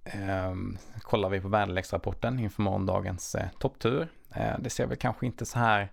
eh, 0.03 0.56
kollar 1.01 1.30
vi 1.30 1.41
på 1.41 1.47
väderleksrapporten 1.47 2.39
inför 2.39 2.62
morgondagens 2.62 3.36
eh, 3.36 3.47
topptur. 3.60 4.08
Eh, 4.36 4.60
det 4.60 4.69
ser 4.69 4.88
väl 4.88 4.97
kanske 4.97 5.25
inte 5.25 5.45
så 5.45 5.60
här 5.60 5.91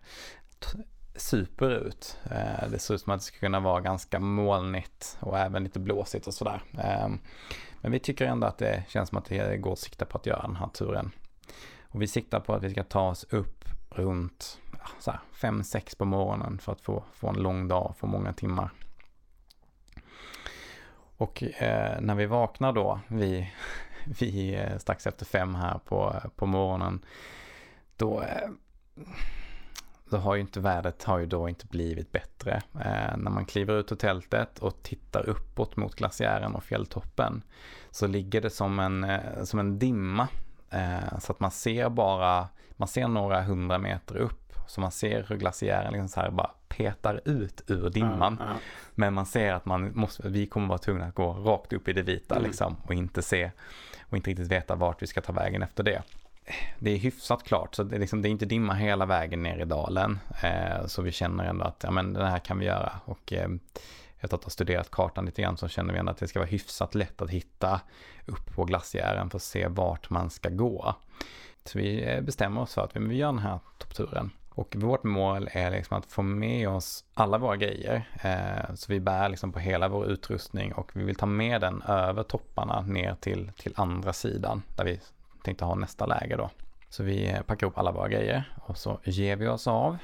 super 1.17 1.71
ut. 1.71 2.19
Eh, 2.31 2.69
det 2.71 2.79
ser 2.79 2.95
ut 2.95 3.01
som 3.01 3.13
att 3.13 3.21
det 3.21 3.25
ska 3.25 3.39
kunna 3.39 3.61
vara 3.61 3.81
ganska 3.81 4.21
molnigt 4.21 5.19
och 5.21 5.39
även 5.39 5.65
lite 5.65 5.81
blåsigt 5.81 6.27
och 6.27 6.35
sådär. 6.35 6.63
Ehm, 6.79 7.19
men 7.81 7.93
vi 7.93 7.99
tycker 7.99 8.27
ändå 8.27 8.47
att 8.47 8.59
det 8.59 8.85
känns 8.89 9.09
som 9.09 9.19
att 9.19 9.25
det 9.25 9.57
går 9.57 9.73
att 9.73 9.79
sikta 9.79 10.05
på 10.05 10.19
att 10.19 10.27
göra 10.27 10.43
den 10.43 10.57
här 10.57 10.69
turen. 10.69 11.11
Och 11.83 12.03
vi 12.03 12.07
siktar 12.07 12.41
på 12.41 12.55
att 12.55 12.63
vi 12.63 12.71
ska 12.71 12.85
ta 12.85 13.09
oss 13.09 13.25
upp 13.25 13.65
runt 13.91 14.59
5-6 15.41 15.99
på 15.99 16.05
morgonen 16.05 16.59
för 16.59 16.73
att 16.73 16.81
få, 16.81 17.05
få 17.13 17.29
en 17.29 17.43
lång 17.43 17.69
dag, 17.69 17.95
få 17.99 18.07
många 18.07 18.33
timmar. 18.33 18.71
Och 21.17 21.43
eh, 21.43 22.01
när 22.01 22.15
vi 22.15 22.27
vaknar 22.27 22.73
då, 22.73 23.01
vi, 23.09 23.53
vi 24.21 24.55
eh, 24.55 24.79
strax 24.79 25.07
efter 25.07 25.25
fem 25.25 25.55
här 25.55 25.79
på, 25.79 26.21
på 26.37 26.47
morgonen, 26.47 27.05
då, 27.97 28.21
eh, 28.23 28.49
då 30.11 30.17
har 30.17 30.35
ju 30.35 30.41
inte 30.41 30.61
vädret 30.61 31.05
har 31.05 31.19
ju 31.19 31.27
då 31.27 31.49
inte 31.49 31.67
blivit 31.67 32.13
bättre. 32.13 32.63
Eh, 32.75 33.17
när 33.17 33.31
man 33.31 33.47
kliver 33.47 33.75
ut 33.75 33.93
ur 33.93 33.97
tältet 33.97 34.59
och 34.59 34.83
tittar 34.83 35.29
uppåt 35.29 35.77
mot 35.77 35.95
glaciären 35.95 36.55
och 36.55 36.65
fjälltoppen 36.65 37.43
så 37.91 38.07
ligger 38.07 38.41
det 38.41 38.51
som 38.51 38.79
en, 38.79 39.05
eh, 39.05 39.45
som 39.45 39.59
en 39.59 39.79
dimma. 39.79 40.29
Eh, 40.71 41.19
så 41.19 41.33
att 41.33 41.41
man 41.41 41.51
ser 41.51 41.89
bara, 41.89 42.49
man 42.71 42.89
ser 42.89 43.09
några 43.09 43.43
hundra 43.43 43.79
meter 43.79 44.17
upp 44.17 44.53
så 44.67 44.81
man 44.81 44.93
ser 44.93 45.27
hur 45.29 45.37
glaciären 45.37 45.93
liksom 45.93 46.09
så 46.09 46.21
här 46.21 46.31
bara 46.31 46.51
petar 46.77 47.21
ut 47.25 47.63
ur 47.67 47.91
dimman. 47.91 48.37
Ja. 48.41 48.55
Men 48.95 49.15
man 49.15 49.27
ser 49.27 49.53
att 49.53 49.67
man 49.67 49.97
måste, 49.97 50.29
vi 50.29 50.47
kommer 50.47 50.69
vara 50.69 50.79
tvungna 50.79 51.07
att 51.07 51.15
gå 51.15 51.33
rakt 51.33 51.73
upp 51.73 51.89
i 51.89 51.93
det 51.93 52.03
vita 52.03 52.35
mm. 52.35 52.47
liksom 52.47 52.77
och 52.83 52.95
inte 52.95 53.23
se 53.23 53.51
och 54.11 54.17
inte 54.17 54.31
riktigt 54.31 54.49
veta 54.49 54.75
vart 54.75 55.03
vi 55.03 55.07
ska 55.07 55.21
ta 55.21 55.33
vägen 55.33 55.63
efter 55.63 55.83
det. 55.83 56.03
Det 56.79 56.91
är 56.91 56.97
hyfsat 56.97 57.45
klart, 57.45 57.75
så 57.75 57.83
det 57.83 57.97
är, 57.97 58.01
liksom, 58.01 58.23
det 58.23 58.29
är 58.29 58.31
inte 58.31 58.47
dimma 58.47 58.75
hela 58.75 59.07
vägen 59.07 59.43
ner 59.43 59.59
i 59.59 59.65
dalen. 59.65 60.19
Eh, 60.43 60.87
så 60.87 61.03
vi 61.03 61.13
känner 61.13 61.45
ändå 61.45 61.65
att 61.65 61.81
ja, 61.83 61.91
men 61.91 62.13
det 62.13 62.27
här 62.27 62.39
kan 62.39 62.59
vi 62.59 62.67
göra. 62.67 62.93
Och 63.05 63.33
eh, 63.33 63.49
efter 64.19 64.37
att 64.37 64.45
ha 64.45 64.51
studerat 64.51 64.91
kartan 64.91 65.25
lite 65.25 65.43
grann 65.43 65.57
så 65.57 65.69
känner 65.69 65.93
vi 65.93 65.99
ändå 65.99 66.13
att 66.13 66.19
det 66.19 66.29
ska 66.29 66.39
vara 66.39 66.49
hyfsat 66.49 66.95
lätt 66.95 67.23
att 67.23 67.31
hitta 67.31 67.81
upp 68.27 68.55
på 68.55 68.65
glaciären 68.65 69.31
för 69.31 69.39
att 69.39 69.43
se 69.43 69.69
vart 69.69 70.11
man 70.11 70.31
ska 70.31 70.49
gå. 70.49 70.95
Så 71.65 71.79
vi 71.79 72.05
eh, 72.05 72.21
bestämmer 72.21 72.61
oss 72.61 72.75
för 72.75 72.85
att 72.85 72.97
vi 72.97 73.17
göra 73.17 73.33
den 73.33 73.41
här 73.41 73.59
toppturen. 73.79 74.31
Och 74.55 74.77
vårt 74.77 75.05
mål 75.05 75.49
är 75.53 75.71
liksom 75.71 75.99
att 75.99 76.07
få 76.07 76.23
med 76.23 76.69
oss 76.69 77.05
alla 77.15 77.39
våra 77.39 77.57
grejer. 77.57 78.09
Eh, 78.23 78.75
så 78.75 78.93
vi 78.93 79.01
bär 79.01 79.29
liksom 79.29 79.53
på 79.53 79.59
hela 79.59 79.89
vår 79.89 80.07
utrustning 80.07 80.73
och 80.73 80.91
vi 80.95 81.05
vill 81.05 81.17
ta 81.17 81.27
med 81.27 81.61
den 81.61 81.83
över 81.83 82.23
topparna 82.23 82.81
ner 82.81 83.17
till, 83.21 83.51
till 83.57 83.73
andra 83.77 84.13
sidan 84.13 84.63
där 84.77 84.85
vi 84.85 85.01
tänkte 85.43 85.65
ha 85.65 85.75
nästa 85.75 86.07
läger 86.07 86.37
då. 86.37 86.51
Så 86.89 87.03
vi 87.03 87.31
eh, 87.31 87.43
packar 87.43 87.67
upp 87.67 87.79
alla 87.79 87.93
våra 87.93 88.09
grejer 88.09 88.55
och 88.65 88.79
så 88.79 89.01
ger 89.05 89.37
vi 89.37 89.49
oss 89.49 89.67
av. 89.67 89.99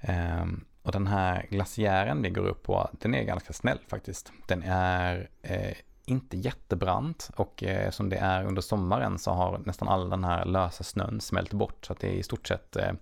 Eh, 0.00 0.44
och 0.82 0.92
den 0.92 1.06
här 1.06 1.46
glaciären 1.50 2.22
vi 2.22 2.30
går 2.30 2.46
upp 2.46 2.62
på, 2.62 2.90
den 2.92 3.14
är 3.14 3.22
ganska 3.22 3.52
snäll 3.52 3.78
faktiskt. 3.88 4.32
Den 4.46 4.62
är 4.62 5.28
eh, 5.42 5.74
inte 6.06 6.36
jättebrant 6.36 7.30
och 7.36 7.62
eh, 7.64 7.90
som 7.90 8.08
det 8.08 8.16
är 8.16 8.44
under 8.44 8.62
sommaren 8.62 9.18
så 9.18 9.30
har 9.30 9.58
nästan 9.64 9.88
all 9.88 10.10
den 10.10 10.24
här 10.24 10.44
lösa 10.44 10.84
snön 10.84 11.20
smält 11.20 11.52
bort 11.52 11.86
så 11.86 11.92
att 11.92 12.00
det 12.00 12.08
är 12.08 12.12
i 12.12 12.22
stort 12.22 12.48
sett 12.48 12.76
eh, 12.76 12.92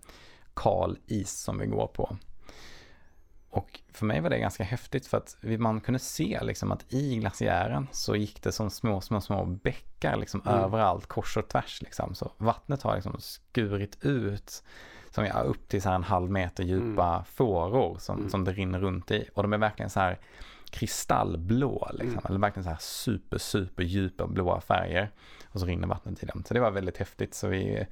kal 0.55 0.99
is 1.07 1.31
som 1.31 1.59
vi 1.59 1.67
går 1.67 1.87
på. 1.87 2.17
Och 3.51 3.81
för 3.93 4.07
mig 4.07 4.21
var 4.21 4.31
det 4.31 4.39
ganska 4.39 4.65
häftigt 4.65 5.07
för 5.07 5.17
att 5.17 5.37
man 5.43 5.81
kunde 5.81 5.99
se 5.99 6.39
liksom 6.43 6.73
att 6.73 6.93
i 6.93 7.17
glaciären 7.17 7.89
så 7.93 8.17
gick 8.17 8.43
det 8.43 8.53
som 8.53 8.71
små, 8.71 9.01
små, 9.01 9.21
små 9.21 9.45
bäckar 9.45 10.17
liksom 10.17 10.43
mm. 10.47 10.55
överallt 10.55 11.07
kors 11.07 11.37
och 11.37 11.49
tvärs 11.49 11.83
liksom. 11.83 12.15
Så 12.15 12.33
vattnet 12.39 12.83
har 12.83 12.95
liksom 12.95 13.17
skurit 13.21 14.05
ut 14.05 14.63
som 15.11 15.25
är 15.25 15.45
upp 15.45 15.69
till 15.69 15.83
så 15.83 15.89
här 15.89 15.97
en 15.97 16.05
halv 16.05 16.31
meter 16.31 16.65
djupa 16.65 17.09
mm. 17.09 17.25
fåror 17.25 17.99
som, 17.99 18.19
mm. 18.19 18.31
som 18.31 18.45
det 18.45 18.53
rinner 18.53 18.81
runt 18.81 19.11
i. 19.11 19.29
Och 19.35 19.43
de 19.43 19.53
är 19.53 19.59
verkligen 19.59 19.91
så 19.91 20.01
här 20.01 20.19
kristallblå, 20.71 21.91
liksom. 21.93 22.19
Mm. 22.19 22.27
eller 22.29 22.39
verkligen 22.39 22.65
så 22.65 22.71
här 22.71 22.79
super, 22.81 23.39
super 23.39 23.83
djupa 23.83 24.27
blåa 24.27 24.61
färger. 24.61 25.11
Och 25.49 25.61
så 25.61 25.67
rinner 25.67 25.89
vattnet 25.89 26.23
i 26.23 26.27
dem. 26.27 26.45
Så 26.47 26.55
det 26.55 26.61
var 26.61 26.71
väldigt 26.71 26.99
häftigt. 26.99 27.35
Så 27.35 27.49
vi 27.49 27.87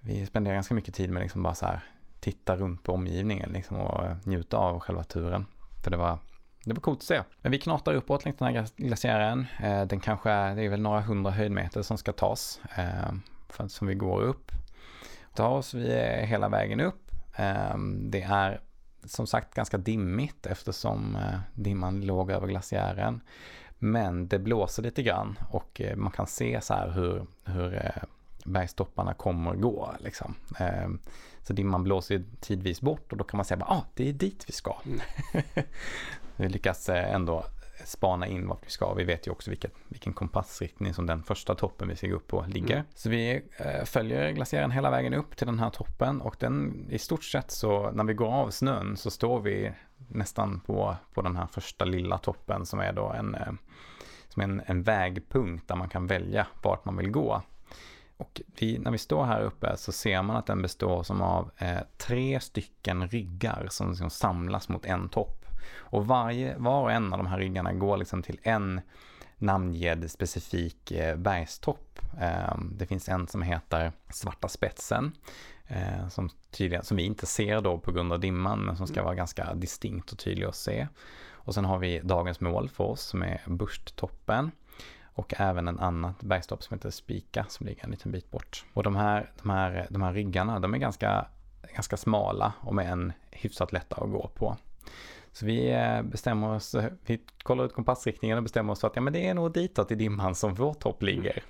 vi 0.00 0.26
spenderar 0.26 0.54
ganska 0.54 0.74
mycket 0.74 0.94
tid 0.94 1.10
med 1.10 1.22
liksom 1.22 1.42
bara 1.42 1.54
så 1.54 1.66
här 1.66 1.80
titta 2.20 2.56
runt 2.56 2.82
på 2.82 2.92
omgivningen 2.92 3.50
liksom 3.52 3.76
och 3.76 4.04
eh, 4.04 4.16
njuta 4.24 4.56
av 4.56 4.80
själva 4.80 5.04
turen. 5.04 5.46
För 5.84 5.90
det 5.90 5.96
var, 5.96 6.18
det 6.64 6.72
var 6.72 6.80
coolt 6.80 6.98
att 6.98 7.04
se. 7.04 7.22
Men 7.42 7.52
vi 7.52 7.58
knatar 7.58 7.94
uppåt 7.94 8.24
längs 8.24 8.36
den 8.38 8.54
här 8.54 8.66
glaciären. 8.76 9.46
Eh, 9.62 9.84
den 9.84 10.00
kanske, 10.00 10.30
det 10.30 10.62
är 10.62 10.68
väl 10.68 10.80
några 10.80 11.00
hundra 11.00 11.30
höjdmeter 11.30 11.82
som 11.82 11.98
ska 11.98 12.12
tas. 12.12 12.60
Eh, 12.76 13.12
för 13.48 13.64
att, 13.64 13.72
som 13.72 13.86
vi 13.86 13.94
går 13.94 14.22
upp. 14.22 14.52
Ta 15.34 15.48
oss 15.48 15.74
vi 15.74 15.90
hela 16.26 16.48
vägen 16.48 16.80
upp. 16.80 17.10
Det 18.00 18.22
är 18.22 18.60
som 19.04 19.26
sagt 19.26 19.54
ganska 19.54 19.78
dimmigt 19.78 20.46
eftersom 20.46 21.18
dimman 21.54 22.00
låg 22.00 22.30
över 22.30 22.46
glaciären. 22.46 23.20
Men 23.78 24.28
det 24.28 24.38
blåser 24.38 24.82
lite 24.82 25.02
grann 25.02 25.38
och 25.50 25.80
man 25.96 26.12
kan 26.12 26.26
se 26.26 26.60
så 26.60 26.74
här 26.74 26.90
hur, 26.90 27.26
hur 27.44 27.92
bergstopparna 28.52 29.14
kommer 29.14 29.54
gå. 29.54 29.94
Liksom. 30.00 30.34
Eh, 30.60 30.88
så 31.42 31.52
dimman 31.52 31.84
blåser 31.84 32.24
tidvis 32.40 32.80
bort 32.80 33.12
och 33.12 33.18
då 33.18 33.24
kan 33.24 33.38
man 33.38 33.44
säga 33.44 33.64
att 33.64 33.70
ah, 33.70 33.84
det 33.94 34.08
är 34.08 34.12
dit 34.12 34.44
vi 34.46 34.52
ska. 34.52 34.76
Mm. 34.84 35.00
vi 36.36 36.48
lyckas 36.48 36.88
eh, 36.88 37.14
ändå 37.14 37.44
spana 37.84 38.26
in 38.26 38.48
vart 38.48 38.66
vi 38.66 38.70
ska. 38.70 38.94
Vi 38.94 39.04
vet 39.04 39.26
ju 39.26 39.30
också 39.30 39.50
vilket, 39.50 39.72
vilken 39.88 40.12
kompassriktning 40.12 40.94
som 40.94 41.06
den 41.06 41.22
första 41.22 41.54
toppen 41.54 41.88
vi 41.88 41.96
ska 41.96 42.06
gå 42.06 42.16
upp 42.16 42.26
på 42.26 42.44
ligger. 42.48 42.74
Mm. 42.74 42.86
Så 42.94 43.10
vi 43.10 43.42
eh, 43.56 43.84
följer 43.84 44.30
glaciären 44.30 44.70
hela 44.70 44.90
vägen 44.90 45.14
upp 45.14 45.36
till 45.36 45.46
den 45.46 45.58
här 45.58 45.70
toppen 45.70 46.20
och 46.20 46.36
den 46.38 46.86
i 46.90 46.98
stort 46.98 47.24
sett 47.24 47.50
så 47.50 47.90
när 47.90 48.04
vi 48.04 48.14
går 48.14 48.32
av 48.32 48.50
snön 48.50 48.96
så 48.96 49.10
står 49.10 49.40
vi 49.40 49.72
nästan 50.08 50.60
på, 50.60 50.96
på 51.14 51.22
den 51.22 51.36
här 51.36 51.46
första 51.46 51.84
lilla 51.84 52.18
toppen 52.18 52.66
som 52.66 52.80
är 52.80 52.92
då 52.92 53.12
en 53.12 53.36
som 54.28 54.42
en, 54.42 54.62
en 54.66 54.82
vägpunkt 54.82 55.68
där 55.68 55.76
man 55.76 55.88
kan 55.88 56.06
välja 56.06 56.46
vart 56.62 56.84
man 56.84 56.96
vill 56.96 57.10
gå. 57.10 57.42
Och 58.18 58.40
vi, 58.58 58.78
när 58.78 58.90
vi 58.90 58.98
står 58.98 59.24
här 59.24 59.40
uppe 59.40 59.76
så 59.76 59.92
ser 59.92 60.22
man 60.22 60.36
att 60.36 60.46
den 60.46 60.62
består 60.62 61.02
som 61.02 61.22
av 61.22 61.50
eh, 61.58 61.78
tre 61.96 62.40
stycken 62.40 63.08
ryggar 63.08 63.66
som 63.70 63.90
liksom 63.90 64.10
samlas 64.10 64.68
mot 64.68 64.84
en 64.84 65.08
topp. 65.08 65.46
Och 65.76 66.06
varje, 66.06 66.58
var 66.58 66.82
och 66.82 66.92
en 66.92 67.12
av 67.12 67.18
de 67.18 67.26
här 67.26 67.38
ryggarna 67.38 67.72
går 67.72 67.96
liksom 67.96 68.22
till 68.22 68.40
en 68.42 68.80
namngedd 69.36 70.10
specifik 70.10 70.90
eh, 70.90 71.16
bergstopp. 71.16 71.98
Eh, 72.20 72.58
det 72.72 72.86
finns 72.86 73.08
en 73.08 73.26
som 73.26 73.42
heter 73.42 73.92
Svarta 74.10 74.48
spetsen. 74.48 75.12
Eh, 75.66 76.08
som, 76.08 76.30
tydligen, 76.50 76.84
som 76.84 76.96
vi 76.96 77.02
inte 77.02 77.26
ser 77.26 77.60
då 77.60 77.78
på 77.78 77.92
grund 77.92 78.12
av 78.12 78.20
dimman 78.20 78.58
men 78.58 78.76
som 78.76 78.86
ska 78.86 78.94
mm. 78.94 79.04
vara 79.04 79.14
ganska 79.14 79.54
distinkt 79.54 80.12
och 80.12 80.18
tydlig 80.18 80.46
att 80.46 80.56
se. 80.56 80.88
Och 81.30 81.54
sen 81.54 81.64
har 81.64 81.78
vi 81.78 82.00
dagens 82.00 82.40
mål 82.40 82.68
för 82.68 82.84
oss 82.84 83.02
som 83.02 83.22
är 83.22 83.42
Bursttoppen. 83.46 84.50
Och 85.18 85.34
även 85.36 85.68
en 85.68 85.78
annat 85.78 86.22
bergstopp 86.22 86.62
som 86.62 86.74
heter 86.74 86.90
Spika 86.90 87.46
som 87.48 87.66
ligger 87.66 87.84
en 87.84 87.90
liten 87.90 88.12
bit 88.12 88.30
bort. 88.30 88.64
Och 88.74 88.82
de 88.82 88.96
här, 88.96 89.30
de 89.42 89.50
här, 89.50 89.86
de 89.90 90.02
här 90.02 90.12
ryggarna 90.12 90.60
de 90.60 90.74
är 90.74 90.78
ganska, 90.78 91.26
ganska 91.74 91.96
smala 91.96 92.52
och 92.60 92.74
med 92.74 92.92
en 92.92 93.12
hyfsat 93.30 93.72
lätta 93.72 93.96
att 93.96 94.10
gå 94.10 94.30
på. 94.34 94.56
Så 95.32 95.46
vi 95.46 95.70
eh, 95.70 96.02
bestämmer 96.02 96.54
oss, 96.54 96.74
vi 97.06 97.20
kollar 97.42 97.64
ut 97.64 97.72
kompassriktningen 97.72 98.36
och 98.36 98.42
bestämmer 98.42 98.72
oss 98.72 98.80
för 98.80 98.88
att 98.88 98.96
ja, 98.96 99.02
men 99.02 99.12
det 99.12 99.28
är 99.28 99.34
nog 99.34 99.52
ditåt 99.52 99.90
i 99.90 99.94
dimman 99.94 100.34
som 100.34 100.54
vårt 100.54 100.80
topp 100.80 101.02
ligger. 101.02 101.42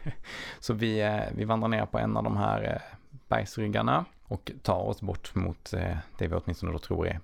så 0.60 0.74
vi, 0.74 1.00
eh, 1.00 1.20
vi 1.34 1.44
vandrar 1.44 1.68
ner 1.68 1.86
på 1.86 1.98
en 1.98 2.16
av 2.16 2.24
de 2.24 2.36
här 2.36 2.62
eh, 2.62 2.96
bergsryggarna 3.28 4.04
och 4.24 4.52
tar 4.62 4.88
oss 4.88 5.00
bort 5.00 5.34
mot 5.34 5.70
det 6.18 6.28
vi 6.28 6.34
åtminstone 6.34 6.72
då 6.72 6.78
tror 6.78 7.06
är 7.06 7.20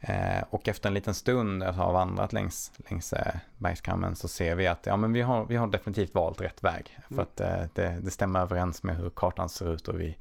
Buschtoppen. 0.00 0.44
Och 0.50 0.68
efter 0.68 0.88
en 0.88 0.94
liten 0.94 1.14
stund 1.14 1.62
att 1.62 1.76
ha 1.76 1.92
vandrat 1.92 2.32
längs, 2.32 2.72
längs 2.90 3.14
bergskammen 3.56 4.16
så 4.16 4.28
ser 4.28 4.54
vi 4.54 4.66
att 4.66 4.86
ja, 4.86 4.96
men 4.96 5.12
vi, 5.12 5.22
har, 5.22 5.44
vi 5.44 5.56
har 5.56 5.66
definitivt 5.66 6.14
valt 6.14 6.40
rätt 6.40 6.64
väg. 6.64 6.98
För 7.08 7.14
mm. 7.14 7.22
att 7.22 7.36
det, 7.74 7.98
det 8.02 8.10
stämmer 8.10 8.40
överens 8.40 8.82
med 8.82 8.96
hur 8.96 9.10
kartan 9.10 9.48
ser 9.48 9.74
ut 9.74 9.88
och 9.88 10.00
vi, 10.00 10.16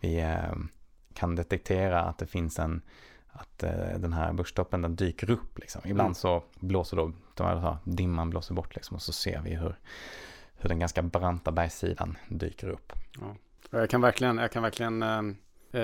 vi 0.00 0.36
kan 1.14 1.34
detektera 1.34 2.00
att 2.00 2.18
det 2.18 2.26
finns 2.26 2.58
en, 2.58 2.82
att 3.28 3.62
eh, 3.62 3.98
den 3.98 4.12
här 4.12 4.32
börstoppen 4.32 4.82
den 4.82 4.96
dyker 4.96 5.30
upp 5.30 5.58
liksom. 5.58 5.82
Ibland 5.84 6.06
mm. 6.06 6.14
så 6.14 6.42
blåser 6.54 6.96
då, 6.96 7.12
de 7.34 7.76
dimman 7.84 8.30
blåser 8.30 8.54
bort 8.54 8.74
liksom 8.74 8.94
och 8.94 9.02
så 9.02 9.12
ser 9.12 9.40
vi 9.40 9.54
hur, 9.54 9.76
hur 10.56 10.68
den 10.68 10.78
ganska 10.78 11.02
branta 11.02 11.52
bergssidan 11.52 12.16
dyker 12.28 12.68
upp. 12.68 12.92
Ja. 13.20 13.36
Jag 13.70 13.90
kan 13.90 14.00
verkligen, 14.00 14.38
jag 14.38 14.52
kan 14.52 14.62
verkligen 14.62 15.02
eh, 15.02 15.18
eh, 15.18 15.22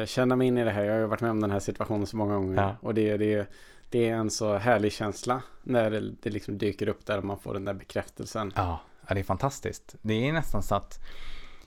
känna 0.06 0.36
mig 0.36 0.46
in 0.46 0.58
i 0.58 0.64
det 0.64 0.70
här. 0.70 0.84
Jag 0.84 0.92
har 0.92 1.00
ju 1.00 1.06
varit 1.06 1.20
med 1.20 1.30
om 1.30 1.40
den 1.40 1.50
här 1.50 1.60
situationen 1.60 2.06
så 2.06 2.16
många 2.16 2.34
gånger. 2.34 2.62
Ja. 2.62 2.76
Och 2.80 2.94
det, 2.94 3.16
det, 3.16 3.48
det 3.88 4.08
är 4.08 4.14
en 4.14 4.30
så 4.30 4.56
härlig 4.56 4.92
känsla 4.92 5.42
när 5.62 5.90
det, 5.90 6.00
det 6.22 6.30
liksom 6.30 6.58
dyker 6.58 6.88
upp 6.88 7.06
där 7.06 7.18
och 7.18 7.24
man 7.24 7.38
får 7.38 7.54
den 7.54 7.64
där 7.64 7.74
bekräftelsen. 7.74 8.52
Ja, 8.56 8.80
det 9.08 9.18
är 9.18 9.24
fantastiskt. 9.24 9.94
Det 10.02 10.28
är 10.28 10.32
nästan 10.32 10.62
så 10.62 10.74
att 10.74 11.00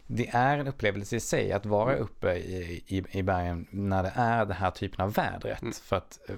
det 0.08 0.28
är 0.28 0.58
en 0.58 0.68
upplevelse 0.68 1.16
i 1.16 1.20
sig 1.20 1.52
att 1.52 1.66
vara 1.66 1.92
mm. 1.92 2.04
uppe 2.04 2.34
i, 2.34 2.84
i, 2.88 3.04
i 3.12 3.24
bergen 3.24 3.68
när 3.72 4.04
det 4.04 4.12
är 4.16 4.46
den 4.46 4.58
här 4.58 4.72
typen 4.72 5.06
av 5.06 5.14
vädret. 5.14 5.62
Mm. 5.62 5.74
För 5.74 5.96
att 5.96 6.20
eh, 6.30 6.36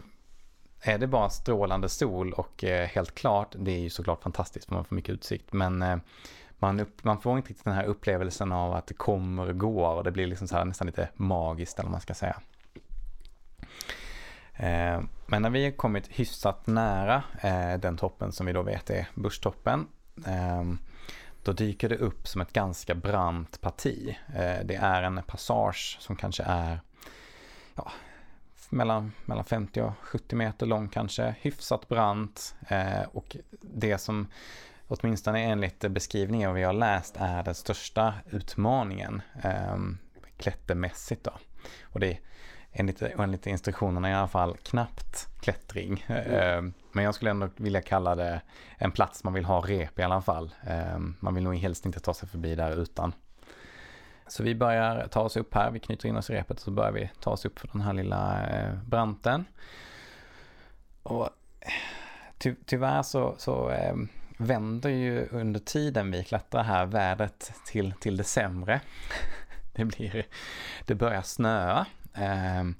är 0.81 0.97
det 0.97 1.07
bara 1.07 1.29
strålande 1.29 1.89
sol 1.89 2.33
och 2.33 2.63
eh, 2.63 2.87
helt 2.87 3.15
klart, 3.15 3.55
det 3.59 3.71
är 3.71 3.79
ju 3.79 3.89
såklart 3.89 4.23
fantastiskt 4.23 4.65
för 4.65 4.75
man 4.75 4.85
får 4.85 4.95
mycket 4.95 5.13
utsikt. 5.13 5.53
Men 5.53 5.81
eh, 5.81 5.97
man, 6.59 6.79
upp, 6.79 7.03
man 7.03 7.21
får 7.21 7.37
inte 7.37 7.49
riktigt 7.49 7.65
den 7.65 7.73
här 7.73 7.85
upplevelsen 7.85 8.51
av 8.51 8.73
att 8.73 8.87
det 8.87 8.93
kommer 8.93 9.49
och 9.49 9.57
går 9.57 9.95
och 9.95 10.03
det 10.03 10.11
blir 10.11 10.27
liksom 10.27 10.47
så 10.47 10.55
här 10.55 10.65
nästan 10.65 10.85
lite 10.85 11.09
magiskt 11.15 11.79
eller 11.79 11.87
vad 11.87 11.91
man 11.91 12.01
ska 12.01 12.13
säga. 12.13 12.41
Eh, 14.53 15.01
men 15.27 15.41
när 15.41 15.49
vi 15.49 15.63
har 15.63 15.71
kommit 15.71 16.07
hyfsat 16.07 16.67
nära 16.67 17.23
eh, 17.41 17.79
den 17.79 17.97
toppen 17.97 18.31
som 18.31 18.45
vi 18.45 18.53
då 18.53 18.61
vet 18.61 18.89
är 18.89 19.07
Buschtoppen 19.15 19.87
eh, 20.25 20.63
då 21.43 21.53
dyker 21.53 21.89
det 21.89 21.97
upp 21.97 22.27
som 22.27 22.41
ett 22.41 22.53
ganska 22.53 22.95
brant 22.95 23.61
parti. 23.61 24.17
Eh, 24.27 24.65
det 24.65 24.75
är 24.75 25.03
en 25.03 25.21
passage 25.27 25.97
som 25.99 26.15
kanske 26.15 26.43
är 26.43 26.79
ja, 27.75 27.91
mellan, 28.69 29.11
mellan 29.25 29.45
50 29.45 29.81
och 29.81 29.93
70 30.01 30.35
meter 30.35 30.65
lång 30.65 30.89
kanske, 30.89 31.35
hyfsat 31.41 31.87
brant 31.87 32.55
eh, 32.67 33.03
och 33.13 33.37
det 33.61 33.97
som 33.97 34.27
åtminstone 34.87 35.39
enligt 35.39 35.79
beskrivningen 35.79 36.53
vi 36.53 36.63
har 36.63 36.73
läst 36.73 37.15
är 37.19 37.43
den 37.43 37.55
största 37.55 38.13
utmaningen 38.25 39.21
eh, 39.43 39.77
klättermässigt 40.37 41.23
då. 41.23 41.33
Och 41.83 41.99
det 41.99 42.17
enligt, 42.71 43.01
enligt 43.01 43.47
instruktionerna 43.47 44.09
i 44.09 44.13
alla 44.13 44.27
fall 44.27 44.57
knappt 44.57 45.27
klättring. 45.39 46.05
Mm. 46.07 46.73
Men 46.91 47.03
jag 47.03 47.15
skulle 47.15 47.31
ändå 47.31 47.49
vilja 47.55 47.81
kalla 47.81 48.15
det 48.15 48.41
en 48.77 48.91
plats 48.91 49.23
man 49.23 49.33
vill 49.33 49.45
ha 49.45 49.61
rep 49.61 49.99
i 49.99 50.03
alla 50.03 50.21
fall. 50.21 50.53
Eh, 50.67 50.99
man 51.19 51.35
vill 51.35 51.43
nog 51.43 51.55
helst 51.55 51.85
inte 51.85 51.99
ta 51.99 52.13
sig 52.13 52.29
förbi 52.29 52.55
där 52.55 52.81
utan. 52.81 53.13
Så 54.27 54.43
vi 54.43 54.55
börjar 54.55 55.07
ta 55.07 55.21
oss 55.21 55.37
upp 55.37 55.53
här, 55.53 55.71
vi 55.71 55.79
knyter 55.79 56.09
in 56.09 56.17
oss 56.17 56.29
i 56.29 56.33
repet 56.33 56.57
och 56.57 56.63
så 56.63 56.71
börjar 56.71 56.91
vi 56.91 57.11
ta 57.19 57.31
oss 57.31 57.45
upp 57.45 57.59
för 57.59 57.69
den 57.71 57.81
här 57.81 57.93
lilla 57.93 58.49
eh, 58.49 58.73
branten. 58.85 59.45
Och 61.03 61.29
ty 62.37 62.55
tyvärr 62.65 63.03
så, 63.03 63.35
så 63.37 63.69
eh, 63.69 63.95
vänder 64.37 64.89
ju 64.89 65.27
under 65.31 65.59
tiden 65.59 66.11
vi 66.11 66.23
klättrar 66.23 66.63
här 66.63 66.85
vädret 66.85 67.51
till, 67.65 67.93
till 67.99 68.17
det 68.17 68.23
sämre. 68.23 68.81
Det, 69.73 69.85
blir, 69.85 70.25
det 70.85 70.95
börjar 70.95 71.21
snöa 71.21 71.85
ehm, 72.13 72.75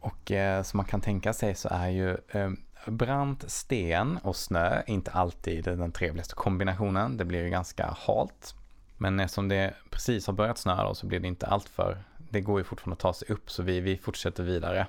och 0.00 0.30
eh, 0.30 0.62
som 0.62 0.76
man 0.76 0.86
kan 0.86 1.00
tänka 1.00 1.32
sig 1.32 1.54
så 1.54 1.68
är 1.68 1.88
ju 1.88 2.16
ehm, 2.30 2.56
brant 2.86 3.50
sten 3.50 4.18
och 4.22 4.36
snö 4.36 4.82
inte 4.86 5.10
alltid 5.10 5.64
den 5.64 5.92
trevligaste 5.92 6.34
kombinationen. 6.34 7.16
Det 7.16 7.24
blir 7.24 7.44
ju 7.44 7.50
ganska 7.50 7.96
halt. 7.98 8.54
Men 8.96 9.20
eftersom 9.20 9.48
det 9.48 9.74
precis 9.90 10.26
har 10.26 10.34
börjat 10.34 10.58
snöa 10.58 10.84
då 10.84 10.94
så 10.94 11.06
blir 11.06 11.20
det 11.20 11.28
inte 11.28 11.46
allt 11.46 11.68
för 11.68 12.02
det 12.16 12.40
går 12.40 12.60
ju 12.60 12.64
fortfarande 12.64 12.92
att 12.92 12.98
ta 12.98 13.12
sig 13.12 13.28
upp 13.28 13.50
så 13.50 13.62
vi, 13.62 13.80
vi 13.80 13.96
fortsätter 13.96 14.42
vidare 14.42 14.86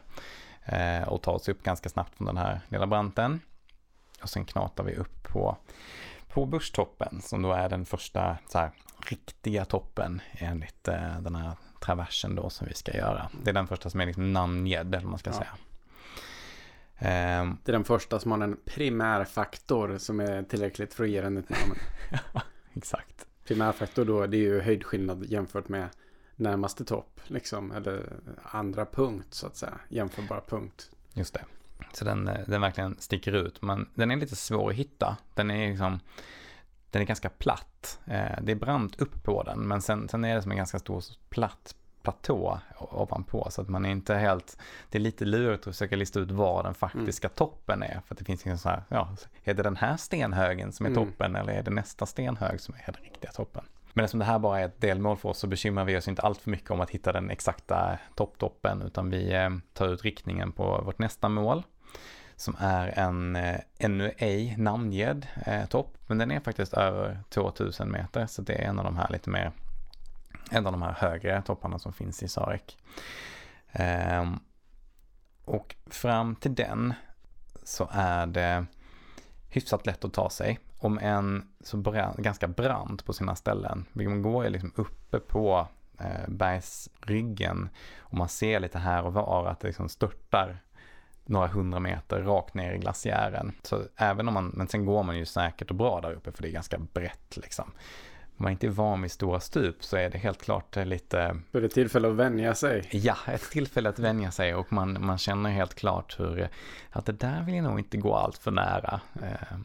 eh, 0.66 1.08
och 1.08 1.22
tar 1.22 1.34
oss 1.34 1.50
upp 1.50 1.64
ganska 1.64 1.90
snabbt 1.90 2.16
från 2.16 2.28
den 2.28 2.38
här 2.38 2.62
lilla 2.70 2.88
branten. 2.88 3.40
Och 4.22 4.30
sen 4.30 4.46
knatar 4.46 4.84
vi 4.84 4.96
upp 4.96 5.24
på, 5.24 5.58
på 6.28 6.46
börstoppen 6.46 7.22
som 7.22 7.42
då 7.42 7.54
är 7.54 7.70
den 7.70 7.86
första 7.86 8.38
så 8.48 8.58
här, 8.58 8.72
riktiga 9.10 9.66
toppen 9.66 10.22
enligt 10.32 10.88
eh, 10.88 11.20
den 11.22 11.36
här 11.36 11.52
traversen 11.80 12.36
då 12.36 12.50
som 12.50 12.68
vi 12.68 12.74
ska 12.74 12.98
göra. 12.98 13.30
Det 13.44 13.50
är 13.50 13.54
den 13.54 13.68
första 13.68 13.90
som 13.90 14.02
är 14.02 14.06
liksom 14.06 14.34
namngedd 14.34 14.96
eller 14.96 15.08
man 15.08 15.20
ska 15.20 15.30
ja. 15.30 15.36
säga. 15.36 15.58
Det 17.64 17.72
är 17.72 17.72
den 17.72 17.84
första 17.84 18.20
som 18.20 18.32
har 18.32 18.40
en 18.40 18.58
primärfaktor 18.66 19.98
som 19.98 20.20
är 20.20 20.44
tillräckligt 20.44 20.94
för 20.94 21.04
att 21.04 21.10
ge 21.10 21.22
den 21.22 21.38
ett 21.38 21.50
namn. 21.50 21.80
ja, 22.34 22.42
exakt. 22.74 23.26
Primärfaktor 23.44 24.06
då, 24.06 24.28
det 24.28 24.38
är 24.38 24.42
ju 24.42 24.62
höjdskillnad 24.62 25.26
jämfört 25.26 25.70
med 25.70 25.90
närmaste 26.36 26.86
topp, 26.86 27.20
liksom, 27.28 27.72
eller 27.72 28.14
andra 28.44 28.86
punkt 28.86 29.28
så 29.30 29.48
att 29.48 29.56
säga, 29.56 29.80
jämförbara 29.90 30.42
punkt. 30.42 30.92
Just 31.14 31.34
det. 31.34 31.46
Så 31.94 32.06
den, 32.06 32.28
eh, 32.28 32.40
den 32.48 32.62
verkligen 32.62 32.96
sticker 33.00 33.32
ut, 33.32 33.62
men 33.62 33.90
den 33.94 34.12
är 34.12 34.16
lite 34.16 34.36
svår 34.36 34.70
att 34.70 34.76
hitta. 34.76 35.18
Den 35.34 35.52
är 35.52 35.70
liksom, 35.70 36.00
den 36.92 37.02
är 37.02 37.06
ganska 37.06 37.30
platt. 37.30 38.00
Eh, 38.06 38.42
det 38.42 38.52
är 38.52 38.56
brant 38.56 39.02
upp 39.02 39.24
på 39.24 39.44
den 39.44 39.60
men 39.60 39.82
sen, 39.82 40.10
sen 40.10 40.26
är 40.26 40.36
det 40.36 40.42
som 40.42 40.52
en 40.52 40.58
ganska 40.58 40.80
stor 40.80 41.04
platt 41.30 41.76
platå 42.02 42.60
ovanpå 42.80 43.48
så 43.52 43.62
att 43.62 43.70
man 43.70 43.86
är 43.86 43.90
inte 43.90 44.16
helt, 44.16 44.58
det 44.90 44.98
är 44.98 45.00
lite 45.00 45.26
lurigt 45.26 45.68
att 45.68 45.74
försöka 45.74 45.96
lista 45.96 46.20
ut 46.20 46.32
var 46.32 46.64
den 46.64 46.74
faktiska 46.74 47.28
mm. 47.28 47.36
toppen 47.36 47.84
är. 47.84 48.02
För 48.06 48.16
att 48.16 48.20
det 48.20 48.26
finns 48.26 48.46
liksom 48.46 48.58
så 48.58 48.70
här, 48.70 48.84
ja, 48.90 49.16
är 49.44 49.54
det 49.54 49.64
den 49.64 49.76
här 49.76 49.98
stenhögen 49.98 50.72
som 50.72 50.86
är 50.86 50.90
mm. 50.90 51.06
toppen 51.06 51.36
eller 51.36 51.54
är 51.54 51.64
det 51.64 51.72
nästa 51.72 52.06
stenhög 52.06 52.62
som 52.62 52.76
är 52.86 52.92
den 52.92 53.04
riktiga 53.04 53.32
toppen? 53.32 53.64
Men 53.94 54.06
eftersom 54.06 54.20
det 54.20 54.26
här 54.26 54.40
bara 54.40 54.60
är 54.60 54.66
ett 54.66 54.82
delmål 54.82 55.18
för 55.18 55.30
oss 55.30 55.40
så 55.40 55.48
bekymrar 55.48 55.86
vi 55.86 55.98
oss 55.98 56.08
inte 56.08 56.22
allt 56.22 56.42
för 56.42 56.50
mycket 56.50 56.72
om 56.72 56.82
att 56.82 56.90
hitta 56.90 57.12
den 57.12 57.30
exakta 57.30 57.98
topptoppen 58.16 58.82
utan 58.82 59.10
vi 59.10 59.34
eh, 59.34 59.50
tar 59.74 59.88
ut 59.88 60.04
riktningen 60.04 60.52
på 60.52 60.82
vårt 60.86 61.00
nästa 61.00 61.30
mål 61.30 61.64
som 62.40 62.56
är 62.60 63.00
en 63.00 63.36
eh, 63.36 63.60
ännu 63.78 64.12
ej 64.18 64.56
namngedd 64.58 65.28
eh, 65.46 65.66
topp, 65.66 65.98
men 66.08 66.18
den 66.18 66.32
är 66.32 66.40
faktiskt 66.40 66.74
över 66.74 67.20
2000 67.30 67.92
meter, 67.92 68.26
så 68.26 68.42
det 68.42 68.54
är 68.54 68.70
en 68.70 68.80
av 68.80 68.86
de 68.86 68.98
här 68.98 69.10
lite 69.10 69.30
mer, 69.30 69.52
en 70.52 70.66
av 70.66 70.72
de 70.72 70.82
här 70.82 70.96
högre 71.00 71.42
topparna 71.42 71.80
som 71.80 71.94
finns 71.94 72.24
i 72.24 72.28
Sarek. 72.28 72.78
Eh, 73.72 74.34
och 75.46 75.76
fram 75.86 76.36
till 76.36 76.56
den 76.56 76.94
så 77.64 77.90
är 77.92 78.26
det 78.26 78.66
hyfsat 79.50 79.86
lätt 79.86 80.06
att 80.06 80.14
ta 80.14 80.30
sig, 80.30 80.60
om 80.78 81.00
en 81.00 81.48
så 81.62 81.78
brand, 81.78 82.24
ganska 82.24 82.48
brant 82.48 83.06
på 83.06 83.14
sina 83.14 83.36
ställen. 83.36 83.86
Man 83.94 84.22
går 84.22 84.44
ju 84.44 84.50
liksom 84.50 84.72
uppe 84.76 85.20
på 85.20 85.68
eh, 86.00 86.28
bergsryggen 86.30 87.70
och 87.98 88.18
man 88.18 88.30
ser 88.30 88.60
lite 88.60 88.80
här 88.80 89.04
och 89.06 89.14
var 89.14 89.48
att 89.48 89.60
det 89.60 89.68
liksom 89.68 89.90
störtar 89.90 90.60
några 91.26 91.48
hundra 91.48 91.80
meter 91.80 92.22
rakt 92.22 92.54
ner 92.54 92.74
i 92.74 92.78
glaciären. 92.78 93.52
Så 93.64 93.82
även 93.96 94.28
om 94.28 94.34
man, 94.34 94.52
men 94.56 94.68
sen 94.68 94.86
går 94.86 95.04
man 95.04 95.18
ju 95.18 95.26
säkert 95.26 95.70
och 95.70 95.76
bra 95.76 96.02
där 96.02 96.12
uppe 96.12 96.32
för 96.32 96.42
det 96.42 96.50
är 96.50 96.52
ganska 96.52 96.78
brett 96.78 97.38
liksom. 97.38 97.72
Om 98.40 98.44
man 98.44 98.52
inte 98.52 98.68
är 98.68 98.72
van 98.72 99.02
vid 99.02 99.12
stora 99.12 99.40
stup 99.40 99.84
så 99.84 99.98
är 99.98 100.10
det 100.10 100.18
helt 100.18 100.42
klart 100.42 100.76
lite... 100.76 101.36
Så 101.52 101.60
det 101.60 101.66
är 101.66 101.70
tillfälle 101.70 102.10
att 102.10 102.16
vänja 102.16 102.56
sig? 102.56 102.90
Ja, 102.92 103.16
ett 103.28 103.52
tillfälle 103.52 103.90
att 103.90 104.00
vänja 104.00 104.32
sig 104.32 104.56
och 104.56 104.74
man, 104.74 105.06
man 105.06 105.18
känner 105.18 105.50
helt 105.50 105.76
klart 105.76 106.20
hur 106.20 106.50
att 106.90 107.06
det 107.06 107.12
där 107.12 107.44
vill 107.44 107.56
jag 107.56 107.64
nog 107.64 107.80
inte 107.80 107.98
gå 107.98 108.16
allt 108.16 108.38
för 108.38 108.52
nära. 108.52 109.02
Eh, 109.24 109.58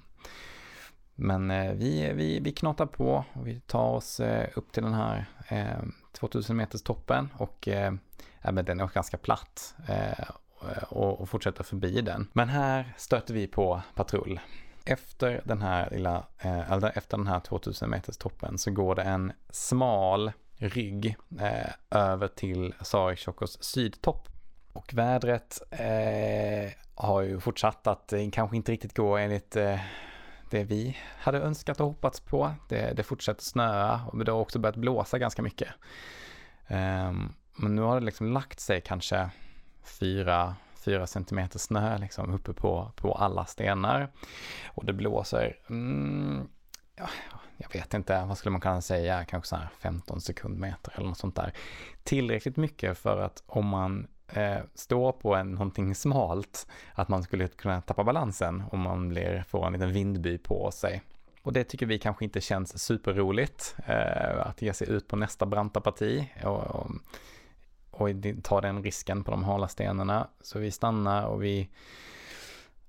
Men 1.15 1.51
eh, 1.51 1.73
vi, 1.73 2.13
vi, 2.15 2.41
vi 2.41 2.53
knatar 2.53 2.87
på 2.87 3.25
och 3.33 3.47
vi 3.47 3.61
tar 3.61 3.91
oss 3.91 4.21
eh, 4.21 4.49
upp 4.55 4.73
till 4.73 4.83
den 4.83 4.95
här 4.95 5.27
eh, 5.49 5.83
2000 6.13 6.57
meters 6.57 6.83
toppen 6.83 7.29
och 7.37 7.69
eh, 7.69 7.93
den 8.43 8.81
är 8.81 8.95
ganska 8.95 9.17
platt 9.17 9.75
och, 10.89 11.21
och 11.21 11.29
fortsätter 11.29 11.65
förbi 11.65 12.01
den. 12.01 12.29
Men 12.33 12.49
här 12.49 12.95
stöter 12.97 13.35
vi 13.35 13.47
på 13.47 13.83
patrull. 13.95 14.41
Efter 14.85 15.43
den 15.45 15.63
här 15.63 15.91
lilla, 15.91 16.27
eh, 16.39 16.73
eller 16.73 16.99
efter 16.99 17.17
den 17.17 17.27
här 17.27 17.41
2000 17.41 17.91
meters 17.91 18.17
toppen 18.17 18.59
så 18.59 18.71
går 18.71 18.95
det 18.95 19.03
en 19.03 19.33
smal 19.51 20.33
rygg 20.57 21.17
eh, 21.41 21.71
över 21.91 22.29
till 22.29 22.75
Sarikshokos 22.81 23.63
sydtopp. 23.63 24.29
Och 24.73 24.95
vädret 24.95 25.63
eh, 25.71 26.73
har 26.95 27.21
ju 27.21 27.41
fortsatt 27.41 27.87
att 27.87 28.13
eh, 28.13 28.31
kanske 28.33 28.57
inte 28.57 28.73
riktigt 28.73 28.97
gå 28.97 29.17
enligt 29.17 29.57
eh, 29.57 29.81
det 30.51 30.65
vi 30.65 30.97
hade 31.19 31.39
önskat 31.39 31.81
och 31.81 31.87
hoppats 31.87 32.21
på. 32.21 32.55
Det, 32.69 32.93
det 32.97 33.03
fortsätter 33.03 33.43
snöa 33.43 34.01
och 34.07 34.25
det 34.25 34.33
har 34.33 34.41
också 34.41 34.59
börjat 34.59 34.77
blåsa 34.77 35.19
ganska 35.19 35.43
mycket. 35.43 35.69
Ehm, 36.67 37.33
men 37.57 37.75
nu 37.75 37.83
har 37.83 38.01
det 38.01 38.07
liksom 38.07 38.33
lagt 38.33 38.61
sig 38.61 38.81
kanske 38.81 39.31
fyra, 40.01 40.57
fyra 40.85 41.07
centimeter 41.07 41.59
snö 41.59 41.99
liksom 41.99 42.35
uppe 42.35 42.53
på, 42.53 42.93
på 42.97 43.13
alla 43.13 43.45
stenar. 43.45 44.13
Och 44.67 44.85
det 44.85 44.93
blåser, 44.93 45.57
mm, 45.69 46.49
ja, 46.97 47.09
jag 47.57 47.73
vet 47.73 47.95
inte, 47.95 48.25
vad 48.25 48.39
skulle 48.39 48.53
man 48.53 48.61
kunna 48.61 48.81
säga, 48.81 49.25
kanske 49.25 49.49
så 49.49 49.57
här 49.57 49.69
15 49.79 50.21
sekundmeter 50.21 50.93
eller 50.97 51.07
något 51.07 51.19
sånt 51.19 51.37
där. 51.37 51.53
Tillräckligt 52.03 52.57
mycket 52.57 52.99
för 52.99 53.21
att 53.21 53.43
om 53.47 53.67
man 53.67 54.07
eh, 54.29 54.59
står 54.75 55.13
på 55.13 55.35
en, 55.35 55.53
någonting 55.53 55.95
smalt, 55.95 56.67
att 56.95 57.09
man 57.09 57.23
skulle 57.23 57.49
kunna 57.49 57.81
tappa 57.81 58.05
balansen 58.05 58.63
om 58.73 58.81
man 58.81 59.09
blir, 59.09 59.45
får 59.49 59.67
en 59.67 59.73
liten 59.73 59.93
vindby 59.93 60.39
på 60.39 60.71
sig. 60.71 61.03
Och 61.43 61.53
det 61.53 61.65
tycker 61.65 61.87
vi 61.87 61.99
kanske 61.99 62.25
inte 62.25 62.41
känns 62.41 62.83
superroligt, 62.83 63.77
eh, 63.87 64.47
att 64.47 64.63
ge 64.63 64.73
sig 64.73 64.91
ut 64.91 65.09
på 65.09 65.17
nästa 65.17 65.47
branta 65.47 65.81
parti 65.81 66.29
och, 66.45 66.63
och, 66.63 66.91
och 67.95 68.09
ta 68.43 68.61
den 68.61 68.83
risken 68.83 69.25
på 69.25 69.31
de 69.31 69.45
hala 69.45 69.69
stenarna. 69.69 70.29
Så 70.41 70.59
vi 70.59 70.71
stannar 70.71 71.27
och 71.27 71.43
vi 71.43 71.69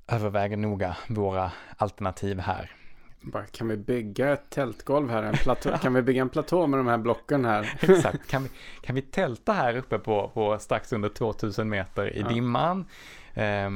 överväger 0.08 0.58
noga 0.58 0.98
våra 1.08 1.52
alternativ 1.78 2.40
här. 2.40 2.72
Bara, 3.22 3.46
kan 3.46 3.68
vi 3.68 3.78
bygga 3.78 4.34
ett 4.34 4.50
tältgolv 4.50 5.10
här? 5.10 5.24
En 5.24 5.34
platå? 5.34 5.78
kan 5.82 5.94
vi 5.94 6.02
bygga 6.02 6.22
en 6.22 6.30
platå 6.30 6.68
med 6.68 6.80
de 6.80 6.88
här 6.88 6.98
blocken 6.98 7.46
här? 7.46 7.80
Exakt. 7.82 8.28
Kan 8.28 8.44
vi, 8.44 8.50
kan 8.82 8.96
vi 8.96 9.02
tälta 9.02 9.54
här 9.54 9.76
uppe 9.78 10.00
på, 10.00 10.32
på 10.34 10.60
strax 10.60 10.94
under 10.94 11.10
2000 11.10 11.70
meter 11.70 12.18
i 12.18 12.22
ja. 12.22 12.28
dimman? 12.28 12.86
Eh, 13.34 13.70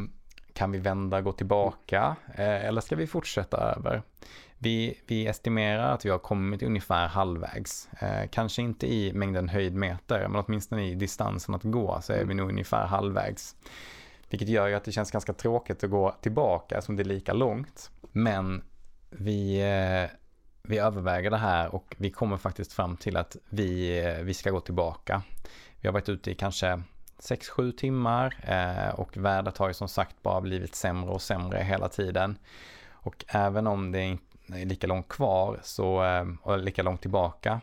kan 0.53 0.71
vi 0.71 0.77
vända, 0.77 1.21
gå 1.21 1.31
tillbaka? 1.31 2.15
Eh, 2.35 2.65
eller 2.65 2.81
ska 2.81 2.95
vi 2.95 3.07
fortsätta 3.07 3.57
över? 3.57 4.01
Vi, 4.61 5.01
vi 5.07 5.27
estimerar 5.27 5.93
att 5.93 6.05
vi 6.05 6.09
har 6.09 6.19
kommit 6.19 6.63
ungefär 6.63 7.07
halvvägs. 7.07 7.89
Eh, 7.99 8.29
kanske 8.29 8.61
inte 8.61 8.87
i 8.87 9.13
mängden 9.13 9.49
höjdmeter, 9.49 10.27
men 10.27 10.43
åtminstone 10.47 10.87
i 10.87 10.95
distansen 10.95 11.55
att 11.55 11.63
gå 11.63 11.99
så 12.01 12.13
är 12.13 12.25
vi 12.25 12.33
nog 12.33 12.49
ungefär 12.49 12.85
halvvägs. 12.85 13.55
Vilket 14.29 14.49
gör 14.49 14.67
ju 14.67 14.75
att 14.75 14.83
det 14.83 14.91
känns 14.91 15.11
ganska 15.11 15.33
tråkigt 15.33 15.83
att 15.83 15.89
gå 15.89 16.15
tillbaka 16.21 16.81
som 16.81 16.95
det 16.95 17.03
är 17.03 17.05
lika 17.05 17.33
långt. 17.33 17.91
Men 18.11 18.61
vi, 19.09 19.61
eh, 19.61 20.17
vi 20.63 20.77
överväger 20.77 21.29
det 21.29 21.37
här 21.37 21.75
och 21.75 21.95
vi 21.97 22.11
kommer 22.11 22.37
faktiskt 22.37 22.73
fram 22.73 22.97
till 22.97 23.17
att 23.17 23.37
vi, 23.49 23.99
eh, 24.05 24.23
vi 24.23 24.33
ska 24.33 24.51
gå 24.51 24.59
tillbaka. 24.59 25.21
Vi 25.81 25.87
har 25.87 25.93
varit 25.93 26.09
ute 26.09 26.31
i 26.31 26.35
kanske 26.35 26.81
6-7 27.19 27.71
timmar 27.71 28.35
eh, 28.43 28.99
och 28.99 29.17
vädret 29.17 29.57
har 29.57 29.67
ju 29.67 29.73
som 29.73 29.87
sagt 29.87 30.23
bara 30.23 30.41
blivit 30.41 30.75
sämre 30.75 31.09
och 31.09 31.21
sämre 31.21 31.57
hela 31.63 31.89
tiden. 31.89 32.37
Och 33.01 33.25
även 33.27 33.67
om 33.67 33.91
det 33.91 34.03
inte 34.03 34.28
Eh, 34.53 34.65
lika 34.65 34.87
långt 34.87 35.07
kvar 35.07 35.59
så, 35.63 36.03
eh, 36.03 36.25
och 36.41 36.59
lika 36.59 36.83
långt 36.83 37.01
tillbaka 37.01 37.61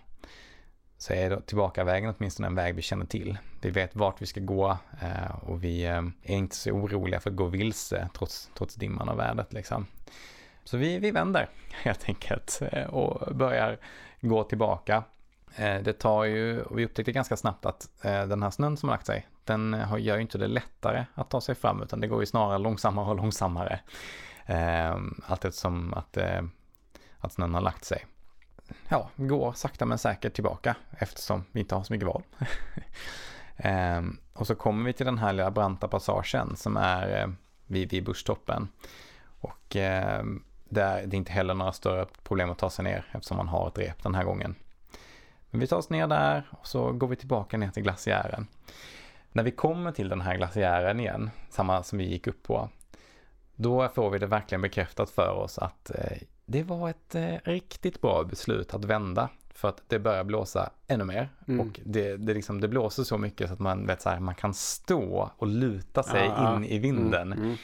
så 0.99 1.13
är 1.13 1.41
tillbakavägen 1.41 2.15
åtminstone 2.19 2.49
en 2.49 2.55
väg 2.55 2.75
vi 2.75 2.83
känner 2.83 3.07
till. 3.07 3.39
Vi 3.61 3.71
vet 3.71 3.97
vart 3.97 4.23
vi 4.23 4.27
ska 4.27 4.41
gå 4.41 4.79
eh, 5.03 5.37
och 5.43 5.65
vi 5.65 5.85
är 5.85 6.13
inte 6.23 6.57
så 6.57 6.71
oroliga 6.71 7.21
för 7.21 7.31
att 7.31 7.37
gå 7.37 7.45
vilse 7.45 8.09
trots, 8.19 8.51
trots 8.55 8.75
dimman 8.75 9.09
och 9.09 9.19
vädret 9.19 9.53
liksom. 9.53 9.87
Så 10.65 10.77
vi, 10.77 10.99
vi 10.99 11.11
vänder 11.11 11.49
helt 11.73 12.05
enkelt 12.09 12.61
och 12.89 13.37
börjar 13.37 13.79
gå 14.21 14.45
tillbaka. 14.45 15.05
Det 15.57 15.93
tar 15.93 16.25
ju, 16.25 16.63
och 16.63 16.79
vi 16.79 16.85
upptäckte 16.85 17.13
ganska 17.13 17.37
snabbt 17.37 17.67
att 17.67 17.89
den 18.03 18.43
här 18.43 18.51
snön 18.51 18.77
som 18.77 18.89
har 18.89 18.95
lagt 18.97 19.07
sig, 19.07 19.27
den 19.45 19.77
gör 19.99 20.17
ju 20.17 20.23
inte 20.23 20.39
det 20.39 20.47
lättare 20.47 21.05
att 21.15 21.31
ta 21.31 21.41
sig 21.41 21.55
fram 21.55 21.83
utan 21.83 22.01
det 22.01 22.07
går 22.07 22.21
ju 22.21 22.27
snarare 22.27 22.59
långsammare 22.59 23.11
och 23.11 23.17
långsammare. 23.17 23.81
Allt 25.27 25.45
eftersom 25.45 25.95
att, 25.95 26.19
att 27.21 27.33
snön 27.33 27.55
har 27.55 27.61
lagt 27.61 27.85
sig. 27.85 28.07
Ja, 28.89 29.11
går 29.17 29.53
sakta 29.53 29.85
men 29.87 29.99
säkert 29.99 30.35
tillbaka 30.35 30.77
eftersom 30.91 31.45
vi 31.53 31.61
inte 31.61 31.75
har 31.75 31.83
så 31.83 31.93
mycket 31.93 32.09
val. 32.09 32.23
Ehm, 33.59 34.19
och 34.33 34.47
så 34.47 34.55
kommer 34.55 34.85
vi 34.85 34.93
till 34.93 35.07
den 35.07 35.19
här 35.19 35.33
lilla 35.33 35.51
branta 35.51 35.89
passagen 35.89 36.57
som 36.57 36.77
är 36.77 37.23
eh, 37.23 37.29
vid, 37.67 37.91
vid 37.91 38.05
busktoppen. 38.05 38.69
Och 39.41 39.77
ehm, 39.77 40.45
det 40.69 40.83
är, 40.83 41.07
det 41.07 41.15
är 41.15 41.19
inte 41.19 41.33
heller 41.33 41.55
några 41.55 41.73
större 41.73 42.07
problem 42.23 42.51
att 42.51 42.59
ta 42.59 42.71
sig 42.71 42.85
ner 42.85 43.07
eftersom 43.13 43.37
man 43.37 43.49
har 43.49 43.69
ett 43.69 43.79
rep 43.79 44.03
den 44.03 44.15
här 44.15 44.25
gången. 44.25 44.55
Men 45.51 45.61
vi 45.61 45.67
tar 45.67 45.77
oss 45.77 45.91
ner 45.91 46.07
där 46.07 46.49
och 46.51 46.67
så 46.67 46.93
går 46.93 47.09
vi 47.09 47.17
tillbaka 47.17 47.57
ner 47.59 47.71
till 47.71 47.83
glaciären. 47.83 48.47
När 49.33 49.43
vi 49.43 49.51
kommer 49.51 49.93
till 49.93 50.09
den 50.09 50.21
här 50.21 50.37
glaciären 50.37 51.01
igen, 51.01 51.31
samma 51.51 51.83
som 51.83 51.99
vi 51.99 52.05
gick 52.05 52.27
upp 52.27 52.43
på, 52.43 52.69
då 53.55 53.89
får 53.89 54.11
vi 54.11 54.19
det 54.19 54.27
verkligen 54.27 54.63
bekräftat 54.63 55.11
för 55.11 55.31
oss 55.31 55.59
att 55.59 55.91
eh, 55.91 56.19
det 56.47 56.63
var 56.63 56.91
ett 56.91 57.15
eh, 57.15 57.35
riktigt 57.45 58.01
bra 58.01 58.25
beslut 58.25 58.75
att 58.75 58.85
vända. 58.85 59.29
För 59.55 59.69
att 59.69 59.83
det 59.89 59.99
börjar 59.99 60.25
blåsa 60.25 60.71
ännu 60.87 61.05
mer. 61.05 61.29
Mm. 61.49 61.61
Och 61.61 61.81
det, 61.85 62.17
det, 62.17 62.35
liksom, 62.35 62.61
det 62.61 62.69
blåser 62.69 63.03
så 63.03 63.19
mycket 63.19 63.49
så 63.49 63.55
att 63.55 63.61
man 63.61 63.87
vet 63.87 64.03
så 64.03 64.11
här, 64.11 64.21
man 64.21 64.35
kan 64.35 64.55
stå 64.55 65.31
och 65.37 65.47
luta 65.47 66.03
sig 66.03 66.27
ja, 66.27 66.57
in 66.57 66.65
i 66.65 66.79
vinden. 66.79 67.33
Mm, 67.33 67.45
mm. 67.45 67.57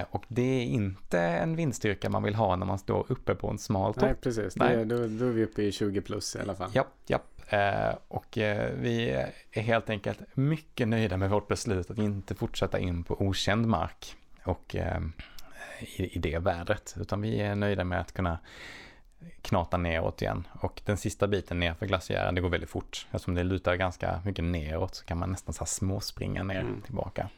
Eh, 0.00 0.06
och 0.10 0.24
det 0.28 0.42
är 0.42 0.64
inte 0.64 1.20
en 1.20 1.56
vindstyrka 1.56 2.10
man 2.10 2.22
vill 2.22 2.34
ha 2.34 2.56
när 2.56 2.66
man 2.66 2.78
står 2.78 3.06
uppe 3.08 3.34
på 3.34 3.50
en 3.50 3.58
smal 3.58 3.94
topp. 3.94 4.02
Nej, 4.02 4.14
precis. 4.14 4.56
Nej. 4.56 4.76
Det, 4.76 4.84
då, 4.84 4.96
då 4.96 5.24
är 5.24 5.30
vi 5.30 5.44
uppe 5.44 5.62
i 5.62 5.72
20 5.72 6.00
plus 6.00 6.36
i 6.36 6.38
alla 6.40 6.54
fall. 6.54 6.70
Ja, 6.72 6.86
ja. 7.06 7.18
Eh, 7.48 7.94
och 8.08 8.38
eh, 8.38 8.72
vi 8.74 9.10
är 9.10 9.60
helt 9.62 9.90
enkelt 9.90 10.18
mycket 10.34 10.88
nöjda 10.88 11.16
med 11.16 11.30
vårt 11.30 11.48
beslut 11.48 11.90
att 11.90 11.98
inte 11.98 12.34
fortsätta 12.34 12.78
in 12.78 13.04
på 13.04 13.22
okänd 13.22 13.66
mark 13.66 14.16
och 14.44 14.76
eh, 14.76 15.00
i, 15.80 16.16
i 16.16 16.18
det 16.18 16.38
vädret. 16.38 16.96
Utan 17.00 17.20
vi 17.20 17.40
är 17.40 17.54
nöjda 17.54 17.84
med 17.84 18.00
att 18.00 18.12
kunna 18.12 18.38
knata 19.42 19.76
neråt 19.76 20.22
igen. 20.22 20.46
Och 20.60 20.82
den 20.84 20.96
sista 20.96 21.26
biten 21.26 21.60
ner 21.60 21.74
för 21.74 21.86
glaciären, 21.86 22.34
det 22.34 22.40
går 22.40 22.48
väldigt 22.48 22.70
fort. 22.70 23.06
Eftersom 23.10 23.34
det 23.34 23.42
lutar 23.42 23.74
ganska 23.74 24.20
mycket 24.24 24.44
neråt 24.44 24.94
så 24.94 25.04
kan 25.04 25.18
man 25.18 25.30
nästan 25.30 25.54
så 25.54 25.60
här 25.60 25.66
småspringa 25.66 26.42
ner 26.42 26.60
mm. 26.60 26.80
tillbaka. 26.80 27.28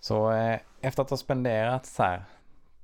Så 0.00 0.32
eh, 0.32 0.60
efter 0.80 1.02
att 1.02 1.10
ha 1.10 1.16
spenderat 1.16 1.86
så 1.86 2.02
här 2.02 2.24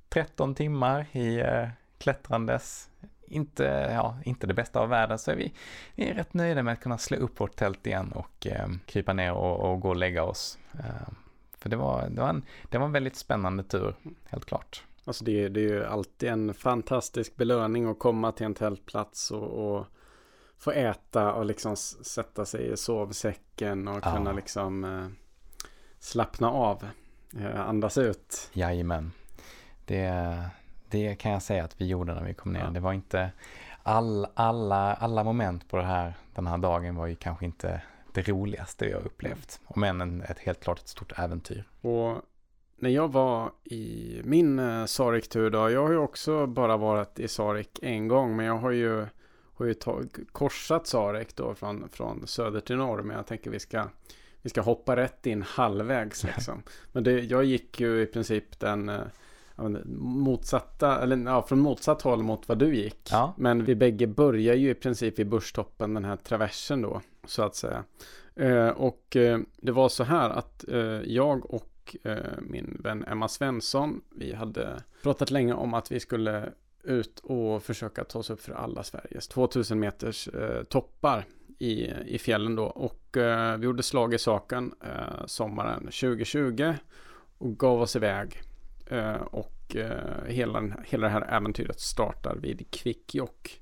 13 0.09 0.55
timmar 0.55 1.05
i 1.11 1.39
eh, 1.39 1.67
klättrandes, 1.97 2.89
inte, 3.27 3.63
ja, 3.93 4.17
inte 4.25 4.47
det 4.47 4.53
bästa 4.53 4.79
av 4.79 4.89
världen, 4.89 5.19
så 5.19 5.31
är 5.31 5.35
vi, 5.35 5.53
vi 5.95 6.09
är 6.09 6.13
rätt 6.13 6.33
nöjda 6.33 6.63
med 6.63 6.73
att 6.73 6.79
kunna 6.79 6.97
slå 6.97 7.17
upp 7.17 7.39
vårt 7.39 7.55
tält 7.55 7.87
igen 7.87 8.11
och 8.11 8.47
eh, 8.47 8.67
krypa 8.85 9.13
ner 9.13 9.33
och, 9.33 9.71
och, 9.71 9.79
gå 9.79 9.89
och 9.89 9.95
lägga 9.95 10.23
oss. 10.23 10.57
Eh, 10.79 11.13
för 11.67 11.71
det 11.71 11.77
var, 11.77 12.09
det, 12.09 12.21
var 12.21 12.29
en, 12.29 12.43
det 12.69 12.77
var 12.77 12.85
en 12.85 12.91
väldigt 12.91 13.15
spännande 13.15 13.63
tur, 13.63 13.95
helt 14.29 14.45
klart. 14.45 14.83
Alltså 15.05 15.25
det, 15.25 15.49
det 15.49 15.59
är 15.59 15.69
ju 15.69 15.85
alltid 15.85 16.29
en 16.29 16.53
fantastisk 16.53 17.35
belöning 17.35 17.85
att 17.85 17.99
komma 17.99 18.31
till 18.31 18.45
en 18.45 18.53
tältplats 18.53 19.31
och, 19.31 19.77
och 19.77 19.85
få 20.57 20.71
äta 20.71 21.33
och 21.33 21.45
liksom 21.45 21.75
sätta 21.75 22.45
sig 22.45 22.71
i 22.71 22.77
sovsäcken 22.77 23.87
och 23.87 23.99
ja. 24.03 24.15
kunna 24.15 24.31
liksom 24.31 24.83
eh, 24.83 25.07
slappna 25.99 26.51
av. 26.51 26.87
Eh, 27.39 27.59
andas 27.59 27.97
ut. 27.97 28.49
Jajamän. 28.53 29.11
Det, 29.85 30.39
det 30.89 31.15
kan 31.15 31.31
jag 31.31 31.41
säga 31.41 31.63
att 31.63 31.81
vi 31.81 31.85
gjorde 31.85 32.13
när 32.13 32.23
vi 32.23 32.33
kom 32.33 32.53
ner. 32.53 32.63
Ja. 32.63 32.69
Det 32.69 32.79
var 32.79 32.93
inte 32.93 33.31
all, 33.83 34.27
alla, 34.33 34.93
alla 34.93 35.23
moment 35.23 35.69
på 35.69 35.77
det 35.77 35.83
här, 35.83 36.13
den 36.35 36.47
här 36.47 36.57
dagen 36.57 36.95
var 36.95 37.07
ju 37.07 37.15
kanske 37.15 37.45
inte 37.45 37.81
det 38.17 38.31
roligaste 38.31 38.85
jag 38.85 39.05
upplevt. 39.05 39.59
Om 39.65 39.83
än 39.83 40.21
ett 40.21 40.39
helt 40.39 40.59
klart 40.59 40.79
ett 40.79 40.87
stort 40.87 41.19
äventyr. 41.19 41.63
Och 41.81 42.21
när 42.75 42.89
jag 42.89 43.11
var 43.11 43.51
i 43.63 44.21
min 44.23 44.59
eh, 44.59 44.85
Sarek-tur 44.85 45.49
då, 45.49 45.69
jag 45.69 45.83
har 45.83 45.91
ju 45.91 45.97
också 45.97 46.47
bara 46.47 46.77
varit 46.77 47.19
i 47.19 47.27
Sarek 47.27 47.79
en 47.81 48.07
gång, 48.07 48.35
men 48.35 48.45
jag 48.45 48.57
har 48.57 48.71
ju, 48.71 49.05
har 49.53 49.65
ju 49.65 49.73
tag, 49.73 50.17
korsat 50.31 50.87
Sarek 50.87 51.35
då 51.35 51.55
från, 51.55 51.89
från 51.89 52.27
söder 52.27 52.59
till 52.59 52.75
norr, 52.75 53.01
men 53.01 53.15
jag 53.15 53.27
tänker 53.27 53.51
vi 53.51 53.59
ska 53.59 53.87
vi 54.41 54.49
ska 54.49 54.61
hoppa 54.61 54.95
rätt 54.95 55.25
in 55.25 55.41
halvvägs 55.41 56.23
liksom. 56.35 56.63
Men 56.91 57.03
det, 57.03 57.19
jag 57.19 57.43
gick 57.43 57.79
ju 57.79 58.01
i 58.01 58.05
princip 58.05 58.59
den 58.59 58.91
motsatta, 59.95 61.01
eller 61.01 61.17
ja, 61.17 61.41
från 61.41 61.59
motsatt 61.59 62.01
håll 62.01 62.23
mot 62.23 62.47
vad 62.47 62.59
du 62.59 62.75
gick. 62.75 63.09
Ja. 63.11 63.33
Men 63.37 63.65
vi 63.65 63.75
bägge 63.75 64.07
börjar 64.07 64.55
ju 64.55 64.69
i 64.69 64.75
princip 64.75 65.19
vid 65.19 65.29
börstoppen, 65.29 65.93
den 65.93 66.05
här 66.05 66.15
traversen 66.15 66.81
då, 66.81 67.01
så 67.25 67.43
att 67.43 67.55
säga. 67.55 67.83
Eh, 68.35 68.67
och 68.67 69.15
eh, 69.15 69.39
det 69.57 69.71
var 69.71 69.89
så 69.89 70.03
här 70.03 70.29
att 70.29 70.65
eh, 70.67 71.01
jag 71.01 71.53
och 71.53 71.97
eh, 72.03 72.15
min 72.41 72.77
vän 72.83 73.05
Emma 73.07 73.27
Svensson, 73.27 74.01
vi 74.15 74.33
hade 74.33 74.83
pratat 75.03 75.31
länge 75.31 75.53
om 75.53 75.73
att 75.73 75.91
vi 75.91 75.99
skulle 75.99 76.53
ut 76.83 77.19
och 77.19 77.63
försöka 77.63 78.03
ta 78.03 78.19
oss 78.19 78.29
upp 78.29 78.41
för 78.41 78.53
alla 78.53 78.83
Sveriges 78.83 79.27
2000 79.27 79.79
meters 79.79 80.27
eh, 80.27 80.63
toppar 80.63 81.25
i, 81.59 81.91
i 82.05 82.19
fjällen 82.19 82.55
då. 82.55 82.63
Och 82.63 83.17
eh, 83.17 83.57
vi 83.57 83.65
gjorde 83.65 83.83
slag 83.83 84.13
i 84.13 84.17
saken 84.17 84.73
sommaren 85.25 85.79
2020 85.79 86.73
och 87.37 87.59
gav 87.59 87.81
oss 87.81 87.95
iväg. 87.95 88.41
Eh, 88.89 89.21
och 89.21 89.75
eh, 89.75 90.25
hela, 90.25 90.63
hela 90.85 91.07
det 91.07 91.13
här 91.13 91.27
äventyret 91.29 91.79
startar 91.79 92.35
vid 92.35 92.71
Kvikkjokk. 92.71 93.61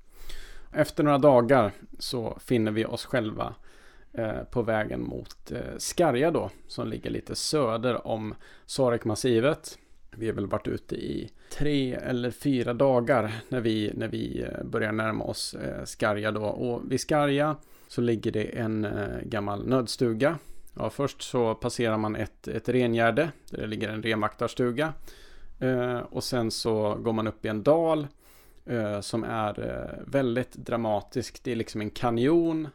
Efter 0.71 1.03
några 1.03 1.17
dagar 1.17 1.71
så 1.99 2.37
finner 2.41 2.71
vi 2.71 2.85
oss 2.85 3.05
själva 3.05 3.55
eh, 4.13 4.43
på 4.51 4.61
vägen 4.61 5.01
mot 5.01 5.51
Skarja 5.77 6.31
då, 6.31 6.49
som 6.67 6.87
ligger 6.87 7.09
lite 7.09 7.35
söder 7.35 8.07
om 8.07 8.35
Sarekmassivet. 8.65 9.77
Vi 10.17 10.27
har 10.27 10.33
väl 10.33 10.47
varit 10.47 10.67
ute 10.67 10.95
i 10.95 11.29
tre 11.57 11.93
eller 11.93 12.31
fyra 12.31 12.73
dagar 12.73 13.31
när 13.49 13.61
vi, 13.61 13.91
när 13.93 14.07
vi 14.07 14.47
börjar 14.63 14.91
närma 14.91 15.23
oss 15.23 15.55
Skarja 15.85 16.31
då. 16.31 16.43
Och 16.45 16.91
vid 16.91 16.99
Skarja 16.99 17.55
så 17.87 18.01
ligger 18.01 18.31
det 18.31 18.43
en 18.43 18.87
gammal 19.23 19.67
nödstuga 19.67 20.37
Ja, 20.75 20.89
först 20.89 21.21
så 21.21 21.55
passerar 21.55 21.97
man 21.97 22.15
ett, 22.15 22.47
ett 22.47 22.69
rengärde 22.69 23.31
där 23.49 23.61
det 23.61 23.67
ligger 23.67 23.89
en 23.89 24.03
renvaktarstuga. 24.03 24.93
Eh, 25.59 25.97
och 25.97 26.23
sen 26.23 26.51
så 26.51 26.95
går 26.95 27.13
man 27.13 27.27
upp 27.27 27.45
i 27.45 27.47
en 27.47 27.63
dal 27.63 28.07
eh, 28.65 28.99
som 29.01 29.23
är 29.23 29.69
eh, 29.69 30.03
väldigt 30.11 30.53
dramatisk. 30.53 31.43
Det 31.43 31.51
är 31.51 31.55
liksom 31.55 31.81
en 31.81 31.89
kanjon. 31.89 32.67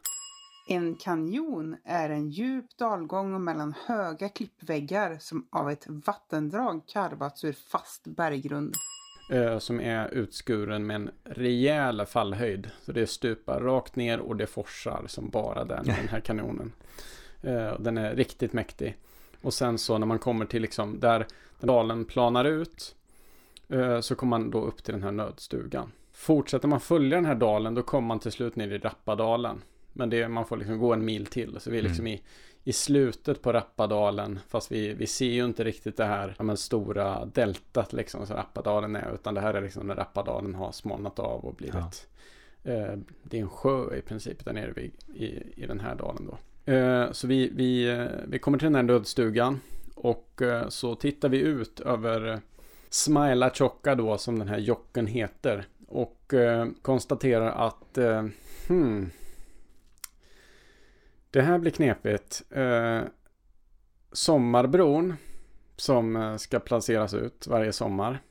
En 0.68 0.94
kanjon 0.94 1.76
är 1.84 2.10
en 2.10 2.30
djup 2.30 2.76
dalgång 2.78 3.44
mellan 3.44 3.74
höga 3.86 4.28
klippväggar 4.28 5.16
som 5.20 5.48
av 5.52 5.70
ett 5.70 5.86
vattendrag 5.88 6.82
karvats 6.86 7.44
ur 7.44 7.52
fast 7.52 8.06
berggrund. 8.06 8.74
Eh, 9.32 9.58
som 9.58 9.80
är 9.80 10.08
utskuren 10.08 10.86
med 10.86 10.96
en 10.96 11.10
rejäl 11.24 12.06
fallhöjd. 12.06 12.70
Så 12.82 12.92
det 12.92 13.06
stupar 13.06 13.60
rakt 13.60 13.96
ner 13.96 14.20
och 14.20 14.36
det 14.36 14.46
forsar 14.46 15.04
som 15.06 15.30
bara 15.30 15.64
den, 15.64 15.84
den 15.84 16.08
här 16.08 16.20
kanonen. 16.20 16.72
Eh, 17.42 17.80
den 17.80 17.98
är 17.98 18.14
riktigt 18.14 18.52
mäktig. 18.52 18.96
Och 19.42 19.54
sen 19.54 19.78
så 19.78 19.98
när 19.98 20.06
man 20.06 20.18
kommer 20.18 20.46
till 20.46 20.62
liksom 20.62 21.00
där 21.00 21.26
dalen 21.60 22.04
planar 22.04 22.44
ut 22.44 22.94
eh, 23.68 24.00
så 24.00 24.14
kommer 24.14 24.38
man 24.38 24.50
då 24.50 24.60
upp 24.60 24.84
till 24.84 24.94
den 24.94 25.02
här 25.02 25.12
nödstugan. 25.12 25.92
Fortsätter 26.12 26.68
man 26.68 26.80
följa 26.80 27.16
den 27.16 27.24
här 27.24 27.34
dalen 27.34 27.74
då 27.74 27.82
kommer 27.82 28.08
man 28.08 28.18
till 28.18 28.32
slut 28.32 28.56
ner 28.56 28.70
i 28.70 28.78
Rappadalen. 28.78 29.62
Men 29.92 30.10
det, 30.10 30.28
man 30.28 30.46
får 30.46 30.56
liksom 30.56 30.78
gå 30.78 30.92
en 30.92 31.04
mil 31.04 31.26
till. 31.26 31.60
Så 31.60 31.70
vi 31.70 31.78
är 31.78 31.82
liksom 31.82 32.06
mm. 32.06 32.12
i, 32.12 32.22
i 32.64 32.72
slutet 32.72 33.42
på 33.42 33.52
Rappadalen. 33.52 34.38
Fast 34.48 34.72
vi, 34.72 34.94
vi 34.94 35.06
ser 35.06 35.30
ju 35.30 35.44
inte 35.44 35.64
riktigt 35.64 35.96
det 35.96 36.04
här 36.04 36.34
ja, 36.38 36.44
men, 36.44 36.56
stora 36.56 37.24
deltat 37.24 37.92
liksom 37.92 38.26
som 38.26 38.36
Rappadalen 38.36 38.96
är. 38.96 39.14
Utan 39.14 39.34
det 39.34 39.40
här 39.40 39.54
är 39.54 39.60
liksom 39.60 39.86
när 39.86 39.94
Rappadalen 39.94 40.54
har 40.54 40.72
smalnat 40.72 41.18
av 41.18 41.44
och 41.44 41.54
blivit. 41.54 42.08
Ja. 42.62 42.72
Eh, 42.72 42.98
det 43.22 43.36
är 43.38 43.42
en 43.42 43.48
sjö 43.48 43.94
i 43.94 44.02
princip 44.02 44.44
där 44.44 44.52
nere 44.52 44.72
vid, 44.72 44.92
i, 45.14 45.62
i 45.62 45.66
den 45.66 45.80
här 45.80 45.94
dalen 45.94 46.26
då. 46.26 46.38
Eh, 46.64 47.12
så 47.12 47.26
vi, 47.26 47.50
vi, 47.54 47.90
eh, 47.90 48.06
vi 48.28 48.38
kommer 48.38 48.58
till 48.58 48.66
den 48.66 48.74
här 48.74 48.82
dödstugan 48.82 49.60
och 49.94 50.42
eh, 50.42 50.68
så 50.68 50.94
tittar 50.94 51.28
vi 51.28 51.38
ut 51.38 51.80
över 51.80 52.40
Smila 52.88 53.50
Chocka 53.50 53.94
då 53.94 54.18
som 54.18 54.38
den 54.38 54.48
här 54.48 54.58
jocken 54.58 55.06
heter 55.06 55.66
och 55.88 56.34
konstaterar 56.82 57.66
att 57.66 57.98
hmm, 58.68 59.10
det 61.30 61.42
här 61.42 61.58
blir 61.58 61.70
knepigt. 61.70 62.42
Sommarbron 64.12 65.14
som 65.76 66.36
ska 66.38 66.60
placeras 66.60 67.14
ut 67.14 67.46
varje 67.46 67.72
sommar 67.72 68.22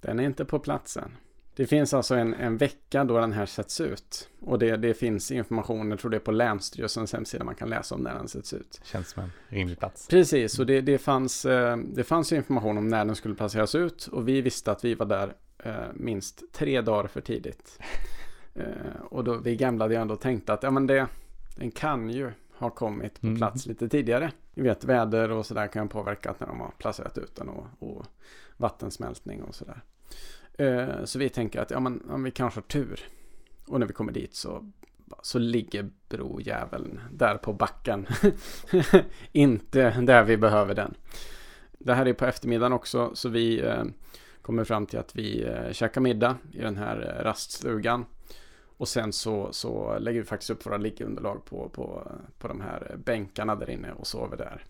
den 0.00 0.20
är 0.20 0.24
inte 0.24 0.44
på 0.44 0.58
platsen. 0.58 1.16
Det 1.56 1.66
finns 1.66 1.94
alltså 1.94 2.14
en, 2.14 2.34
en 2.34 2.56
vecka 2.56 3.04
då 3.04 3.18
den 3.18 3.32
här 3.32 3.46
sätts 3.46 3.80
ut. 3.80 4.28
Och 4.40 4.58
det, 4.58 4.76
det 4.76 4.94
finns 4.94 5.30
information, 5.30 5.90
jag 5.90 5.98
tror 6.00 6.10
det 6.10 6.16
är 6.16 6.20
på 6.20 6.32
Länsstyrelsens 6.32 7.12
hemsida 7.12 7.44
man 7.44 7.54
kan 7.54 7.70
läsa 7.70 7.94
om 7.94 8.00
när 8.00 8.14
den 8.14 8.28
sätts 8.28 8.52
ut. 8.52 8.80
Känns 8.84 9.10
som 9.10 9.22
en 9.22 9.30
rimlig 9.48 9.78
plats. 9.78 10.08
Precis, 10.08 10.58
och 10.58 10.66
det, 10.66 10.80
det, 10.80 10.98
fanns, 10.98 11.44
eh, 11.44 11.76
det 11.76 12.04
fanns 12.04 12.32
information 12.32 12.78
om 12.78 12.88
när 12.88 13.04
den 13.04 13.16
skulle 13.16 13.34
placeras 13.34 13.74
ut. 13.74 14.06
Och 14.06 14.28
vi 14.28 14.40
visste 14.40 14.72
att 14.72 14.84
vi 14.84 14.94
var 14.94 15.06
där 15.06 15.34
eh, 15.58 15.74
minst 15.94 16.42
tre 16.52 16.80
dagar 16.80 17.08
för 17.08 17.20
tidigt. 17.20 17.78
Eh, 18.56 19.02
och 19.10 19.24
då, 19.24 19.36
vi 19.36 19.56
gamla 19.56 19.84
hade 19.84 19.96
ändå 19.96 20.16
tänkt 20.16 20.50
att 20.50 20.62
ja, 20.62 20.70
men 20.70 20.86
det, 20.86 21.06
den 21.56 21.70
kan 21.70 22.10
ju 22.10 22.32
ha 22.58 22.70
kommit 22.70 23.20
på 23.20 23.26
mm. 23.26 23.38
plats 23.38 23.66
lite 23.66 23.88
tidigare. 23.88 24.32
Vi 24.54 24.62
vet 24.62 24.84
väder 24.84 25.30
och 25.30 25.46
sådär 25.46 25.66
kan 25.66 25.88
påverka 25.88 26.34
när 26.38 26.46
de 26.46 26.60
har 26.60 26.70
placerat 26.78 27.18
ut 27.18 27.36
den 27.36 27.48
och, 27.48 27.66
och 27.78 28.06
vattensmältning 28.56 29.42
och 29.42 29.54
sådär. 29.54 29.82
Eh, 30.58 31.04
så 31.04 31.18
vi 31.18 31.28
tänker 31.28 31.60
att 31.60 31.70
ja, 31.70 31.80
men, 31.80 32.02
ja, 32.08 32.16
vi 32.16 32.30
kanske 32.30 32.60
har 32.60 32.62
tur. 32.62 33.00
Och 33.66 33.80
när 33.80 33.86
vi 33.86 33.92
kommer 33.92 34.12
dit 34.12 34.34
så, 34.34 34.70
så 35.22 35.38
ligger 35.38 35.90
brojäveln 36.08 37.00
där 37.12 37.36
på 37.36 37.52
backen. 37.52 38.06
Inte 39.32 40.00
där 40.00 40.24
vi 40.24 40.36
behöver 40.36 40.74
den. 40.74 40.94
Det 41.78 41.94
här 41.94 42.06
är 42.06 42.12
på 42.12 42.26
eftermiddagen 42.26 42.72
också 42.72 43.10
så 43.14 43.28
vi 43.28 43.60
eh, 43.60 43.84
kommer 44.42 44.64
fram 44.64 44.86
till 44.86 44.98
att 44.98 45.16
vi 45.16 45.42
eh, 45.44 45.72
käkar 45.72 46.00
middag 46.00 46.36
i 46.52 46.60
den 46.60 46.76
här 46.76 47.16
eh, 47.18 47.24
raststugan. 47.24 48.04
Och 48.76 48.88
sen 48.88 49.12
så, 49.12 49.52
så 49.52 49.98
lägger 49.98 50.20
vi 50.20 50.26
faktiskt 50.26 50.50
upp 50.50 50.66
våra 50.66 50.76
liggunderlag 50.76 51.44
på, 51.44 51.68
på, 51.68 52.12
på 52.38 52.48
de 52.48 52.60
här 52.60 52.90
eh, 52.90 52.96
bänkarna 52.96 53.54
där 53.54 53.70
inne 53.70 53.92
och 53.92 54.06
sover 54.06 54.36
där 54.36 54.64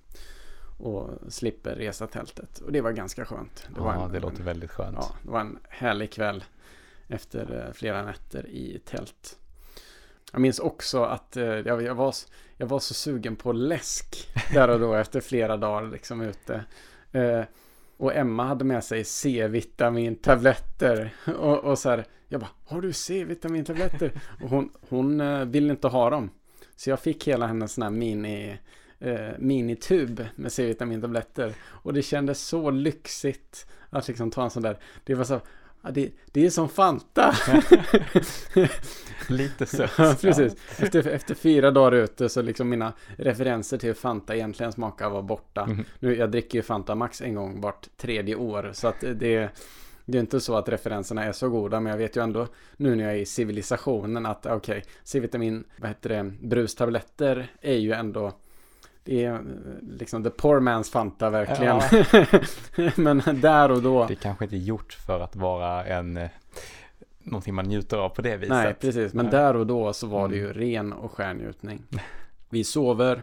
och 0.78 1.10
slipper 1.28 1.74
resa 1.74 2.06
tältet. 2.06 2.58
Och 2.58 2.72
det 2.72 2.80
var 2.80 2.92
ganska 2.92 3.24
skönt. 3.24 3.68
Det 3.68 3.80
ja, 3.80 4.04
en, 4.04 4.12
det 4.12 4.20
låter 4.20 4.42
väldigt 4.42 4.70
skönt. 4.70 4.96
Ja, 5.00 5.16
det 5.22 5.30
var 5.30 5.40
en 5.40 5.58
härlig 5.68 6.12
kväll 6.12 6.44
efter 7.08 7.66
eh, 7.66 7.72
flera 7.72 8.02
nätter 8.02 8.46
i 8.46 8.80
tält. 8.84 9.38
Jag 10.32 10.40
minns 10.40 10.58
också 10.58 11.02
att 11.02 11.36
eh, 11.36 11.44
jag, 11.44 11.82
jag, 11.82 11.94
var, 11.94 12.14
jag 12.56 12.66
var 12.66 12.78
så 12.78 12.94
sugen 12.94 13.36
på 13.36 13.52
läsk 13.52 14.28
där 14.52 14.68
och 14.68 14.80
då 14.80 14.94
efter 14.94 15.20
flera 15.20 15.56
dagar 15.56 15.90
liksom 15.90 16.20
ute. 16.20 16.64
Eh, 17.12 17.42
och 17.96 18.14
Emma 18.14 18.44
hade 18.44 18.64
med 18.64 18.84
sig 18.84 19.04
C-vitamintabletter. 19.04 21.14
Och, 21.38 21.58
och 21.58 21.78
så 21.78 21.90
här, 21.90 22.04
jag 22.28 22.40
bara, 22.40 22.50
har 22.64 22.80
du 22.80 22.92
C-vitamintabletter? 22.92 24.12
Och 24.42 24.48
hon, 24.48 24.70
hon 24.88 25.22
ville 25.50 25.70
inte 25.70 25.88
ha 25.88 26.10
dem. 26.10 26.30
Så 26.76 26.90
jag 26.90 27.00
fick 27.00 27.28
hela 27.28 27.46
hennes 27.46 27.72
sån 27.72 27.82
här 27.82 27.90
mini 27.90 28.58
eh, 29.04 29.38
minitub 29.38 30.26
med 30.36 30.52
C-vitamintabletter. 30.52 31.54
Och 31.62 31.94
det 31.94 32.02
kändes 32.02 32.40
så 32.40 32.70
lyxigt 32.70 33.66
att 33.90 34.08
liksom 34.08 34.30
ta 34.30 34.44
en 34.44 34.50
sån 34.50 34.62
där. 34.62 34.78
Det 35.04 35.14
var 35.14 35.24
så, 35.24 35.40
ja, 35.82 35.90
det, 35.90 36.10
det 36.32 36.46
är 36.46 36.50
som 36.50 36.68
Fanta. 36.68 37.34
Lite 39.28 39.66
sött. 39.66 39.90
ja, 39.98 40.14
precis. 40.20 40.56
Efter, 40.78 41.08
efter 41.08 41.34
fyra 41.34 41.70
dagar 41.70 41.92
ute 41.92 42.28
så 42.28 42.42
liksom 42.42 42.68
mina 42.68 42.92
referenser 43.16 43.78
till 43.78 43.88
hur 43.88 43.94
Fanta 43.94 44.34
egentligen 44.34 44.72
smakar 44.72 45.10
var 45.10 45.22
borta. 45.22 45.62
Mm. 45.62 45.84
Nu, 45.98 46.16
jag 46.16 46.30
dricker 46.30 46.58
ju 46.58 46.62
Fanta 46.62 46.94
Max 46.94 47.22
en 47.22 47.34
gång 47.34 47.60
vart 47.60 47.88
tredje 47.96 48.34
år. 48.34 48.70
Så 48.72 48.88
att 48.88 49.00
det 49.00 49.50
det 50.06 50.18
är 50.18 50.20
inte 50.20 50.40
så 50.40 50.56
att 50.56 50.68
referenserna 50.68 51.24
är 51.24 51.32
så 51.32 51.48
goda, 51.48 51.80
men 51.80 51.90
jag 51.90 51.98
vet 51.98 52.16
ju 52.16 52.22
ändå 52.22 52.46
nu 52.76 52.94
när 52.94 53.04
jag 53.04 53.12
är 53.12 53.18
i 53.18 53.26
civilisationen 53.26 54.26
att 54.26 54.46
okej, 54.46 54.56
okay, 54.56 54.82
C-vitamin, 55.04 55.64
vad 55.78 55.88
heter 55.88 56.08
det, 56.08 56.32
brustabletter 56.40 57.52
är 57.60 57.76
ju 57.76 57.92
ändå 57.92 58.32
det 59.04 59.24
är 59.24 59.44
liksom 59.82 60.24
the 60.24 60.30
poor 60.30 60.60
man's 60.60 60.90
Fanta 60.90 61.30
verkligen. 61.30 61.76
Ja. 61.76 62.40
Men 63.02 63.40
där 63.40 63.70
och 63.70 63.82
då. 63.82 64.06
Det 64.06 64.14
kanske 64.14 64.44
inte 64.44 64.56
är 64.56 64.58
gjort 64.58 64.92
för 64.92 65.20
att 65.20 65.36
vara 65.36 65.84
en 65.84 66.16
eh, 66.16 66.30
någonting 67.18 67.54
man 67.54 67.64
njuter 67.64 67.96
av 67.96 68.08
på 68.08 68.22
det 68.22 68.36
viset. 68.36 68.48
Nej, 68.48 68.74
precis. 68.74 69.14
Men 69.14 69.30
där 69.30 69.56
och 69.56 69.66
då 69.66 69.92
så 69.92 70.06
var 70.06 70.28
det 70.28 70.36
ju 70.36 70.44
mm. 70.44 70.54
ren 70.58 70.92
och 70.92 71.12
skär 71.12 71.34
njutning. 71.34 71.82
Vi 72.48 72.64
sover 72.64 73.22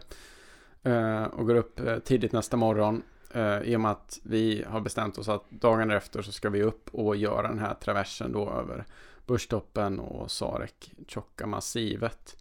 uh, 0.86 1.22
och 1.22 1.46
går 1.46 1.54
upp 1.54 1.80
tidigt 2.04 2.32
nästa 2.32 2.56
morgon. 2.56 3.02
I 3.64 3.76
och 3.76 3.80
med 3.80 3.90
att 3.90 4.18
vi 4.22 4.64
har 4.68 4.80
bestämt 4.80 5.18
oss 5.18 5.28
att 5.28 5.50
dagen 5.50 5.90
efter 5.90 6.22
så 6.22 6.32
ska 6.32 6.50
vi 6.50 6.62
upp 6.62 6.88
och 6.92 7.16
göra 7.16 7.48
den 7.48 7.58
här 7.58 7.74
traversen 7.74 8.32
då 8.32 8.50
över 8.50 8.84
Börstoppen 9.26 9.98
och 9.98 10.30
Sarek 10.30 10.92
tjocka 11.08 11.46
massivet. 11.46 12.36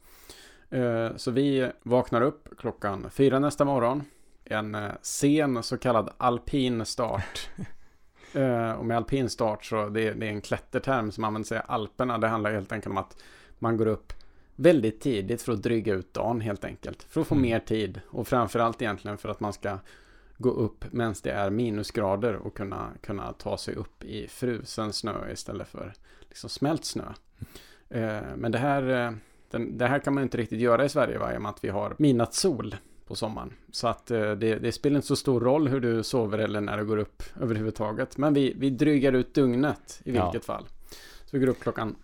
Eh, 0.72 1.16
så 1.16 1.32
vi 1.32 1.72
vaknar 1.84 2.22
upp 2.22 2.50
klockan 2.58 3.10
fyra 3.10 3.40
nästa 3.40 3.66
morgon. 3.66 4.04
En 4.46 4.76
eh, 4.76 4.92
sen 5.02 5.64
så 5.64 5.78
kallad 5.78 6.10
alpin 6.18 6.86
start. 6.86 7.50
Eh, 8.34 8.72
och 8.72 8.86
med 8.86 8.98
alpin 8.98 9.30
start 9.30 9.66
så 9.66 9.90
det 9.90 10.08
är, 10.08 10.14
det 10.14 10.26
är 10.26 10.30
en 10.30 10.42
klätterterm 10.42 11.12
som 11.12 11.24
används 11.24 11.52
i 11.52 11.60
Alperna. 11.66 12.18
Det 12.18 12.28
handlar 12.28 12.52
helt 12.52 12.72
enkelt 12.72 12.92
om 12.92 12.98
att 12.98 13.24
man 13.60 13.78
går 13.78 13.86
upp 13.86 14.14
väldigt 14.56 15.02
tidigt 15.02 15.42
för 15.42 15.54
att 15.54 15.64
dryga 15.64 15.94
ut 15.94 16.14
dagen 16.14 16.42
helt 16.42 16.66
enkelt. 16.66 17.04
För 17.04 17.22
att 17.22 17.28
få 17.28 17.36
mm. 17.36 17.42
mer 17.42 17.60
tid 17.60 18.02
och 18.10 18.28
framförallt 18.28 18.82
egentligen 18.82 19.18
för 19.18 19.30
att 19.30 19.40
man 19.40 19.54
ska 19.54 19.78
gå 20.38 20.50
upp 20.50 20.86
medan 20.92 21.16
det 21.24 21.32
är 21.32 21.50
minusgrader 21.50 22.36
och 22.36 22.58
kunna, 22.58 22.90
kunna 23.02 23.34
ta 23.34 23.58
sig 23.58 23.76
upp 23.76 24.04
i 24.04 24.28
frusen 24.28 24.94
snö 24.94 25.32
istället 25.32 25.68
för 25.68 25.94
liksom 26.30 26.50
smält 26.50 26.86
snö. 26.86 27.14
Mm. 27.90 28.24
Men 28.40 28.52
det 28.52 28.58
här 28.58 29.14
den, 29.52 29.78
det 29.78 29.88
här 29.88 30.00
kan 30.00 30.14
man 30.14 30.24
inte 30.24 30.38
riktigt 30.38 30.60
göra 30.60 30.86
i 30.86 30.90
Sverige 30.90 31.18
va, 31.18 31.34
i 31.34 31.38
och 31.38 31.42
med 31.42 31.50
att 31.50 31.64
vi 31.64 31.70
har 31.70 31.96
midnattssol 31.98 32.76
på 33.08 33.16
sommaren. 33.16 33.54
Så 33.72 33.88
att 33.88 34.12
eh, 34.12 34.32
det, 34.32 34.56
det, 34.56 34.72
spelar 34.72 34.96
inte 34.96 35.08
så 35.08 35.16
stor 35.16 35.40
roll 35.40 35.68
hur 35.68 35.80
du 35.80 36.04
sover 36.04 36.38
eller 36.38 36.62
när 36.62 36.78
du 36.78 36.86
går 36.86 36.98
upp 36.98 37.24
överhuvudtaget. 37.42 38.18
Men 38.18 38.34
vi, 38.34 38.54
vi 38.58 38.70
drygar 38.70 39.14
ut 39.14 39.34
dygnet 39.34 40.02
i 40.04 40.12
vilket 40.12 40.34
ja. 40.34 40.40
fall. 40.40 40.66
Så 41.26 41.30
vi 41.32 41.40
går 41.40 41.48
upp 41.48 41.60
klockan 41.60 41.96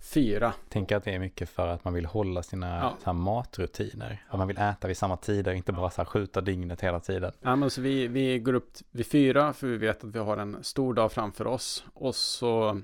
fyra. 0.00 0.52
Tänker 0.68 0.96
att 0.96 1.04
det 1.04 1.14
är 1.14 1.18
mycket 1.18 1.48
för 1.48 1.68
att 1.68 1.84
man 1.84 1.94
vill 1.94 2.06
hålla 2.06 2.42
sina 2.42 2.96
Ja. 3.04 3.12
matrutiner. 3.12 4.24
Att 4.28 4.38
man 4.38 4.48
vill 4.48 4.58
äta 4.58 4.88
vid 4.88 4.96
samma 4.96 5.16
tider, 5.16 5.52
inte 5.52 5.72
bara 5.72 5.90
så 5.90 6.00
här, 6.00 6.06
skjuta 6.06 6.40
dygnet 6.40 6.80
hela 6.80 7.00
tiden. 7.00 7.32
Ja, 7.40 7.56
men 7.56 7.70
så 7.70 7.80
vi, 7.80 8.06
vi 8.06 8.38
går 8.38 8.54
upp 8.54 8.70
vid 8.90 9.06
fyra 9.06 9.52
för 9.52 9.66
vi 9.66 9.76
vet 9.76 10.04
att 10.04 10.10
vi 10.14 10.18
har 10.18 10.36
en 10.36 10.64
stor 10.64 10.94
dag 10.94 11.12
framför 11.12 11.46
oss. 11.46 11.84
Och 11.94 12.14
så 12.14 12.80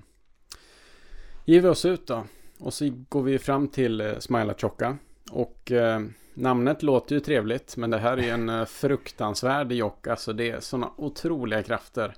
ger 1.44 1.60
vi 1.60 1.68
oss 1.68 1.84
ut 1.84 2.06
då. 2.06 2.24
Och 2.62 2.74
så 2.74 2.90
går 3.08 3.22
vi 3.22 3.38
fram 3.38 3.68
till 3.68 4.00
eh, 4.00 4.18
Smaila 4.18 4.54
Chocka. 4.54 4.98
Och 5.30 5.72
eh, 5.72 6.00
namnet 6.34 6.82
låter 6.82 7.14
ju 7.14 7.20
trevligt. 7.20 7.76
Men 7.76 7.90
det 7.90 7.98
här 7.98 8.16
är 8.16 8.22
ju 8.22 8.28
en 8.28 8.48
eh, 8.48 8.64
fruktansvärd 8.64 9.72
jock. 9.72 10.06
Alltså 10.06 10.32
det 10.32 10.50
är 10.50 10.60
sådana 10.60 10.90
otroliga 10.96 11.62
krafter. 11.62 12.14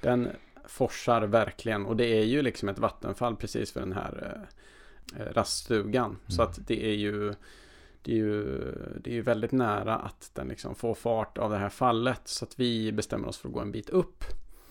Den 0.00 0.28
forsar 0.66 1.22
verkligen. 1.22 1.86
Och 1.86 1.96
det 1.96 2.06
är 2.06 2.24
ju 2.24 2.42
liksom 2.42 2.68
ett 2.68 2.78
vattenfall 2.78 3.36
precis 3.36 3.72
för 3.72 3.80
den 3.80 3.92
här 3.92 4.42
eh, 5.16 5.20
eh, 5.20 5.32
raststugan. 5.32 6.16
Så 6.26 6.42
Mm. 6.42 6.50
att 6.50 6.66
det 6.66 6.84
är 6.86 6.94
ju 6.94 7.34
det 8.02 8.12
är 8.12 8.16
ju, 8.16 8.44
det 9.00 9.10
är 9.10 9.14
ju 9.14 9.22
väldigt 9.22 9.52
nära 9.52 9.96
att 9.96 10.30
den 10.34 10.48
liksom 10.48 10.74
får 10.74 10.94
fart 10.94 11.38
av 11.38 11.50
det 11.50 11.56
här 11.58 11.68
fallet. 11.68 12.20
Så 12.24 12.44
att 12.44 12.60
vi 12.60 12.92
bestämmer 12.92 13.28
oss 13.28 13.38
för 13.38 13.48
att 13.48 13.54
gå 13.54 13.60
en 13.60 13.72
bit 13.72 13.90
upp. 13.90 14.24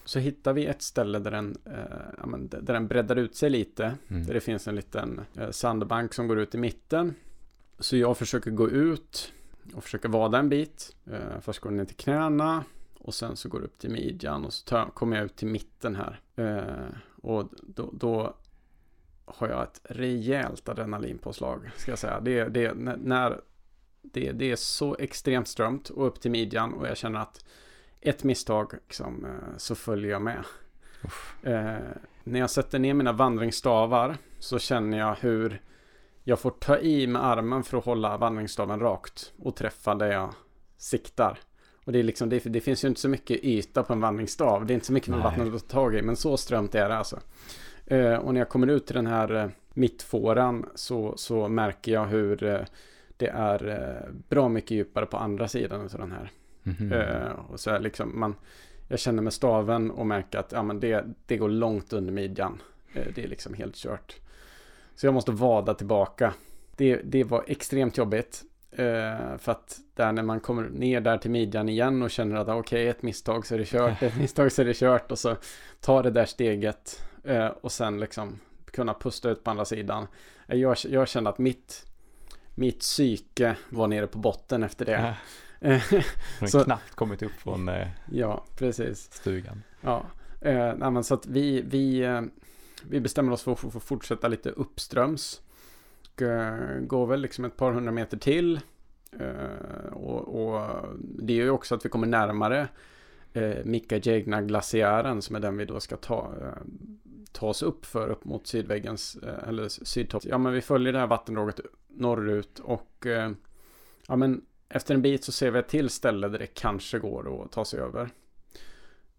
Så 0.07 0.19
hittar 0.19 0.53
vi 0.53 0.65
ett 0.65 0.81
ställe 0.81 1.19
där 1.19 1.31
den, 1.31 1.57
eh, 1.65 2.37
där 2.39 2.73
den 2.73 2.87
breddar 2.87 3.15
ut 3.15 3.35
sig 3.35 3.49
lite. 3.49 3.95
Mm. 4.07 4.25
Där 4.25 4.33
det 4.33 4.39
finns 4.39 4.67
en 4.67 4.75
liten 4.75 5.21
eh, 5.35 5.49
sandbank 5.49 6.13
som 6.13 6.27
går 6.27 6.39
ut 6.39 6.55
i 6.55 6.57
mitten. 6.57 7.15
Så 7.79 7.97
jag 7.97 8.17
försöker 8.17 8.51
gå 8.51 8.69
ut 8.69 9.33
och 9.75 9.83
försöker 9.83 10.09
vada 10.09 10.37
en 10.37 10.49
bit. 10.49 10.95
Eh, 11.11 11.39
först 11.41 11.59
går 11.59 11.69
den 11.69 11.77
ner 11.77 11.85
till 11.85 11.95
knäna. 11.95 12.63
Och 12.99 13.13
sen 13.13 13.35
så 13.35 13.49
går 13.49 13.59
det 13.59 13.65
upp 13.65 13.77
till 13.77 13.89
midjan 13.89 14.45
och 14.45 14.53
så 14.53 14.65
tar, 14.65 14.85
kommer 14.85 15.17
jag 15.17 15.25
ut 15.25 15.35
till 15.35 15.47
mitten 15.47 15.95
här. 15.95 16.19
Eh, 16.35 16.97
och 17.21 17.49
då, 17.61 17.89
då 17.93 18.35
har 19.25 19.49
jag 19.49 19.63
ett 19.63 19.81
rejält 19.83 20.69
adrenalinpåslag, 20.69 21.69
ska 21.77 21.91
jag 21.91 21.99
säga. 21.99 22.19
Det, 22.19 22.43
det, 22.43 22.73
när, 22.97 23.41
det, 24.01 24.31
det 24.31 24.51
är 24.51 24.55
så 24.55 24.95
extremt 24.99 25.47
strömt 25.47 25.89
och 25.89 26.07
upp 26.07 26.21
till 26.21 26.31
midjan 26.31 26.73
och 26.73 26.87
jag 26.87 26.97
känner 26.97 27.19
att 27.19 27.45
ett 28.01 28.23
misstag 28.23 28.73
liksom, 28.73 29.25
eh, 29.25 29.57
så 29.57 29.75
följer 29.75 30.11
jag 30.11 30.21
med. 30.21 30.43
Eh, 31.43 31.77
när 32.23 32.39
jag 32.39 32.49
sätter 32.49 32.79
ner 32.79 32.93
mina 32.93 33.11
vandringsstavar 33.11 34.17
så 34.39 34.59
känner 34.59 34.97
jag 34.97 35.15
hur 35.15 35.61
jag 36.23 36.39
får 36.39 36.51
ta 36.51 36.77
i 36.77 37.07
med 37.07 37.25
armen 37.25 37.63
för 37.63 37.77
att 37.77 37.85
hålla 37.85 38.17
vandringsstaven 38.17 38.79
rakt 38.79 39.33
och 39.39 39.55
träffa 39.55 39.95
där 39.95 40.11
jag 40.11 40.33
siktar. 40.77 41.39
Och 41.85 41.91
det, 41.91 41.99
är 41.99 42.03
liksom, 42.03 42.29
det, 42.29 42.43
det 42.43 42.61
finns 42.61 42.83
ju 42.83 42.87
inte 42.87 43.01
så 43.01 43.09
mycket 43.09 43.43
yta 43.43 43.83
på 43.83 43.93
en 43.93 44.01
vandringsstav. 44.01 44.65
Det 44.65 44.73
är 44.73 44.75
inte 44.75 44.85
så 44.85 44.93
mycket 44.93 45.09
Nej. 45.09 45.19
vattnet 45.19 45.55
att 45.55 45.67
ta 45.67 45.73
tag 45.73 45.95
i, 45.95 46.01
men 46.01 46.15
så 46.15 46.37
strömt 46.37 46.75
är 46.75 46.89
det 46.89 46.97
alltså. 46.97 47.19
Eh, 47.85 48.15
och 48.15 48.33
när 48.33 48.41
jag 48.41 48.49
kommer 48.49 48.67
ut 48.67 48.85
till 48.85 48.95
den 48.95 49.07
här 49.07 49.35
eh, 49.35 49.49
mittfåran 49.73 50.69
så, 50.75 51.17
så 51.17 51.47
märker 51.47 51.91
jag 51.91 52.05
hur 52.05 52.43
eh, 52.43 52.61
det 53.17 53.27
är 53.27 53.67
eh, 53.67 54.13
bra 54.29 54.49
mycket 54.49 54.71
djupare 54.71 55.05
på 55.05 55.17
andra 55.17 55.47
sidan 55.47 55.81
av 55.81 55.89
den 55.89 56.11
här. 56.11 56.31
Mhm. 56.67 56.91
Eh, 56.91 57.31
och 57.49 57.59
så 57.59 57.69
är 57.69 57.79
liksom, 57.79 58.19
man, 58.19 58.35
jag 58.87 58.99
känner 58.99 59.23
med 59.23 59.33
staven 59.33 59.91
och 59.91 60.05
märker 60.05 60.39
att 60.39 60.51
ja, 60.51 60.63
men 60.63 60.79
det, 60.79 61.05
det 61.25 61.37
går 61.37 61.49
långt 61.49 61.93
under 61.93 62.13
midjan. 62.13 62.61
Eh, 62.93 63.07
det 63.15 63.23
är 63.23 63.27
liksom 63.27 63.53
helt 63.53 63.75
kört. 63.75 64.15
Så 64.95 65.07
jag 65.07 65.13
måste 65.13 65.31
vada 65.31 65.73
tillbaka. 65.73 66.33
Det, 66.75 66.95
det 66.95 67.23
var 67.23 67.43
extremt 67.47 67.97
jobbigt. 67.97 68.43
Eh, 68.71 69.37
för 69.37 69.51
att 69.51 69.79
där 69.93 70.11
när 70.11 70.23
man 70.23 70.39
kommer 70.39 70.69
ner 70.69 71.01
där 71.01 71.17
till 71.17 71.31
midjan 71.31 71.69
igen 71.69 72.01
och 72.01 72.11
känner 72.11 72.35
att 72.35 72.47
okej, 72.47 72.87
ett 72.87 73.01
misstag 73.01 73.45
så 73.45 73.55
är 73.55 73.59
det 73.59 73.65
kört, 73.65 74.03
ett 74.03 74.17
misstag 74.19 74.51
så 74.51 74.61
är 74.61 74.65
det 74.65 74.77
kört 74.77 75.11
och 75.11 75.19
så 75.19 75.35
tar 75.81 76.03
det 76.03 76.11
där 76.11 76.25
steget 76.25 77.03
och 77.61 77.71
sen 77.71 77.99
liksom 77.99 78.39
kunna 78.71 78.93
pusta 78.93 79.29
ut 79.29 79.43
på 79.43 79.51
andra 79.51 79.65
sidan. 79.65 80.07
Jag, 80.47 80.77
jag 80.89 81.07
kände 81.07 81.29
att 81.29 81.37
mitt, 81.37 81.85
mitt 82.55 82.79
psyke 82.79 83.55
var 83.69 83.87
nere 83.87 84.07
på 84.07 84.17
botten 84.17 84.63
efter 84.63 84.85
det. 84.85 85.15
Ja, 85.59 85.67
Eh, 85.69 85.81
hon 85.91 86.01
har 86.39 86.47
så- 86.47 86.63
knappt 86.63 86.95
kommit 86.95 87.23
upp 87.23 87.31
från 87.31 87.69
eh, 87.69 87.87
ja, 88.11 88.45
precis. 88.57 89.11
stugan. 89.11 89.63
Ja, 89.81 90.03
eh, 90.41 90.73
nej, 90.77 91.03
så 91.03 91.13
att 91.13 91.25
vi, 91.25 91.61
vi, 91.61 91.99
eh, 92.03 92.21
vi 92.89 92.99
bestämmer 92.99 93.31
oss 93.31 93.43
för 93.43 93.51
att 93.51 93.59
få- 93.59 93.71
få 93.71 93.79
fortsätta 93.79 94.27
lite 94.27 94.49
uppströms. 94.49 95.41
Och, 96.13 96.21
eh, 96.21 96.79
går 96.79 97.07
väl 97.07 97.21
liksom 97.21 97.45
ett 97.45 97.57
par 97.57 97.71
hundra 97.71 97.91
meter 97.91 98.17
till. 98.17 98.59
Eh, 99.19 99.93
och, 99.93 100.45
och 100.53 100.69
det 101.01 101.33
är 101.33 101.37
ju 101.43 101.49
också 101.49 101.75
att 101.75 101.85
vi 101.85 101.89
kommer 101.89 102.07
närmare 102.07 102.67
eh, 103.33 103.65
Mikajegna 103.65 104.41
glaciären 104.41 105.21
som 105.21 105.35
är 105.35 105.39
den 105.39 105.57
vi 105.57 105.65
då 105.65 105.79
ska 105.79 105.97
ta, 105.97 106.33
eh, 106.41 106.61
ta 107.31 107.47
oss 107.47 107.63
upp 107.63 107.85
för 107.85 108.07
upp 108.07 108.25
mot 108.25 108.47
sydväggens, 108.47 109.17
eller 109.47 109.67
sydtopp. 109.69 110.23
Ja 110.25 110.37
men 110.37 110.53
vi 110.53 110.61
följer 110.61 110.93
det 110.93 110.99
här 110.99 111.07
vattendraget 111.07 111.59
norrut 111.87 112.59
och 112.59 113.05
ja 114.07 114.15
men 114.15 114.41
efter 114.69 114.93
en 114.93 115.01
bit 115.01 115.23
så 115.23 115.31
ser 115.31 115.51
vi 115.51 115.59
ett 115.59 115.67
till 115.67 115.89
ställe 115.89 116.27
där 116.27 116.39
det 116.39 116.47
kanske 116.47 116.99
går 116.99 117.43
att 117.45 117.51
ta 117.51 117.65
sig 117.65 117.79
över. 117.79 118.09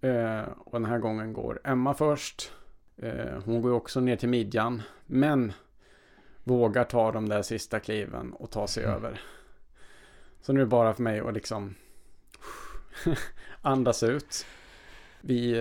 Eh, 0.01 0.42
och 0.59 0.72
den 0.80 0.84
här 0.84 0.99
gången 0.99 1.32
går 1.32 1.61
Emma 1.64 1.94
först. 1.94 2.53
Eh, 2.96 3.42
hon 3.44 3.62
går 3.62 3.70
också 3.72 4.01
ner 4.01 4.16
till 4.16 4.28
midjan. 4.28 4.82
Men 5.07 5.53
vågar 6.44 6.84
ta 6.84 7.12
de 7.12 7.28
där 7.28 7.42
sista 7.42 7.80
kliven 7.80 8.32
och 8.32 8.51
ta 8.51 8.66
sig 8.66 8.84
Mm. 8.84 8.96
över. 8.96 9.20
Så 10.40 10.53
nu 10.53 10.61
är 10.61 10.64
det 10.64 10.70
bara 10.70 10.94
för 10.94 11.03
mig 11.03 11.20
att 11.20 11.34
liksom 11.34 11.74
andas 13.62 14.03
ut. 14.03 14.46
Vi, 15.21 15.51
eh, 15.53 15.59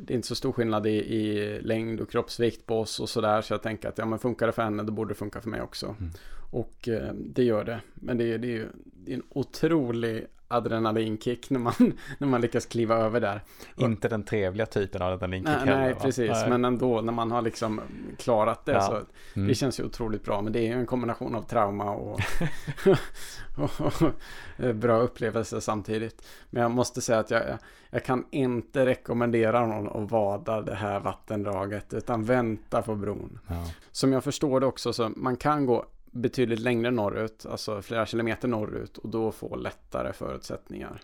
det 0.00 0.12
är 0.12 0.14
inte 0.14 0.28
så 0.28 0.34
stor 0.34 0.52
skillnad 0.52 0.86
i, 0.86 0.90
i 0.90 1.60
längd 1.62 2.00
och 2.00 2.10
kroppsvikt 2.10 2.66
på 2.66 2.80
oss 2.80 3.00
och 3.00 3.08
sådär. 3.08 3.40
Så 3.42 3.52
jag 3.54 3.62
tänker 3.62 3.88
att 3.88 3.98
ja, 3.98 4.06
men 4.06 4.18
funkar 4.18 4.46
det 4.46 4.52
för 4.52 4.62
henne 4.62 4.82
då 4.82 4.92
borde 4.92 5.10
det 5.10 5.14
funka 5.18 5.40
för 5.40 5.50
mig 5.50 5.62
också. 5.62 5.86
Mm. 5.86 6.10
Och 6.50 6.88
eh, 6.88 7.12
det 7.14 7.42
gör 7.44 7.64
det. 7.64 7.80
Men 7.94 8.18
det, 8.18 8.32
är- 8.32 8.38
det 8.38 8.46
är 8.48 8.52
ju 8.52 8.68
det 9.04 9.12
är 9.12 9.16
en 9.16 9.22
otrolig 9.28 10.26
adrenalinkick 10.48 11.50
när 11.50 11.60
man, 11.60 11.72
när 12.18 12.28
man 12.28 12.40
lyckas 12.40 12.66
kliva 12.66 12.96
över 12.96 13.20
där. 13.20 13.42
Inte 13.76 14.08
den 14.08 14.22
trevliga 14.22 14.66
typen 14.66 15.02
av 15.02 15.18
den 15.18 15.30
Nej, 15.30 15.42
nej 15.66 15.94
precis. 15.94 16.44
Men 16.48 16.64
ändå 16.64 17.00
när 17.00 17.12
man 17.12 17.30
har 17.30 17.42
liksom 17.42 17.80
klarat 18.18 18.64
det 18.64 18.72
Ja. 18.72 18.80
så 18.80 18.92
mm. 19.36 19.48
det 19.48 19.54
känns 19.54 19.80
ju 19.80 19.84
otroligt 19.84 20.24
bra. 20.24 20.42
Men 20.42 20.52
det 20.52 20.58
är 20.60 20.66
ju 20.66 20.72
en 20.72 20.86
kombination 20.86 21.34
av 21.34 21.42
trauma 21.42 21.90
och, 21.94 22.20
och, 23.56 23.80
och 23.80 24.74
bra 24.74 24.98
upplevelser 24.98 25.60
samtidigt. 25.60 26.26
Men 26.50 26.62
jag 26.62 26.70
måste 26.70 27.00
säga 27.00 27.18
att 27.18 27.30
jag, 27.30 27.42
jag 27.90 28.04
kan 28.04 28.24
inte 28.30 28.86
rekommendera 28.86 29.66
någon 29.66 30.04
att 30.04 30.10
vada 30.10 30.62
det 30.62 30.74
här 30.74 31.00
vattendraget 31.00 31.94
utan 31.94 32.24
vänta 32.24 32.82
på 32.82 32.94
bron. 32.94 33.38
ja. 33.46 33.64
Som 33.92 34.12
jag 34.12 34.24
förstår 34.24 34.60
det 34.60 34.66
också 34.66 34.92
så 34.92 35.12
man 35.16 35.36
kan 35.36 35.66
gå 35.66 35.84
betydligt 36.18 36.60
längre 36.60 36.90
norrut, 36.90 37.46
alltså 37.46 37.82
flera 37.82 38.06
kilometer 38.06 38.48
norrut 38.48 38.98
och 38.98 39.08
då 39.08 39.32
få 39.32 39.56
lättare 39.56 40.12
förutsättningar. 40.12 41.00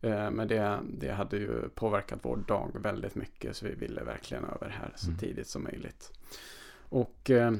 Eh, 0.00 0.30
Men 0.30 0.48
det, 0.48 0.78
det 0.98 1.12
hade 1.12 1.36
ju 1.36 1.68
påverkat 1.74 2.18
vår 2.22 2.36
dag 2.36 2.70
väldigt 2.82 3.14
mycket 3.14 3.56
så 3.56 3.66
vi 3.66 3.74
ville 3.74 4.02
verkligen 4.04 4.44
över 4.44 4.68
här 4.68 4.92
så 4.96 5.06
Mm. 5.06 5.18
tidigt 5.18 5.46
som 5.48 5.62
möjligt. 5.64 6.12
Och 6.88 7.30
eh, 7.30 7.52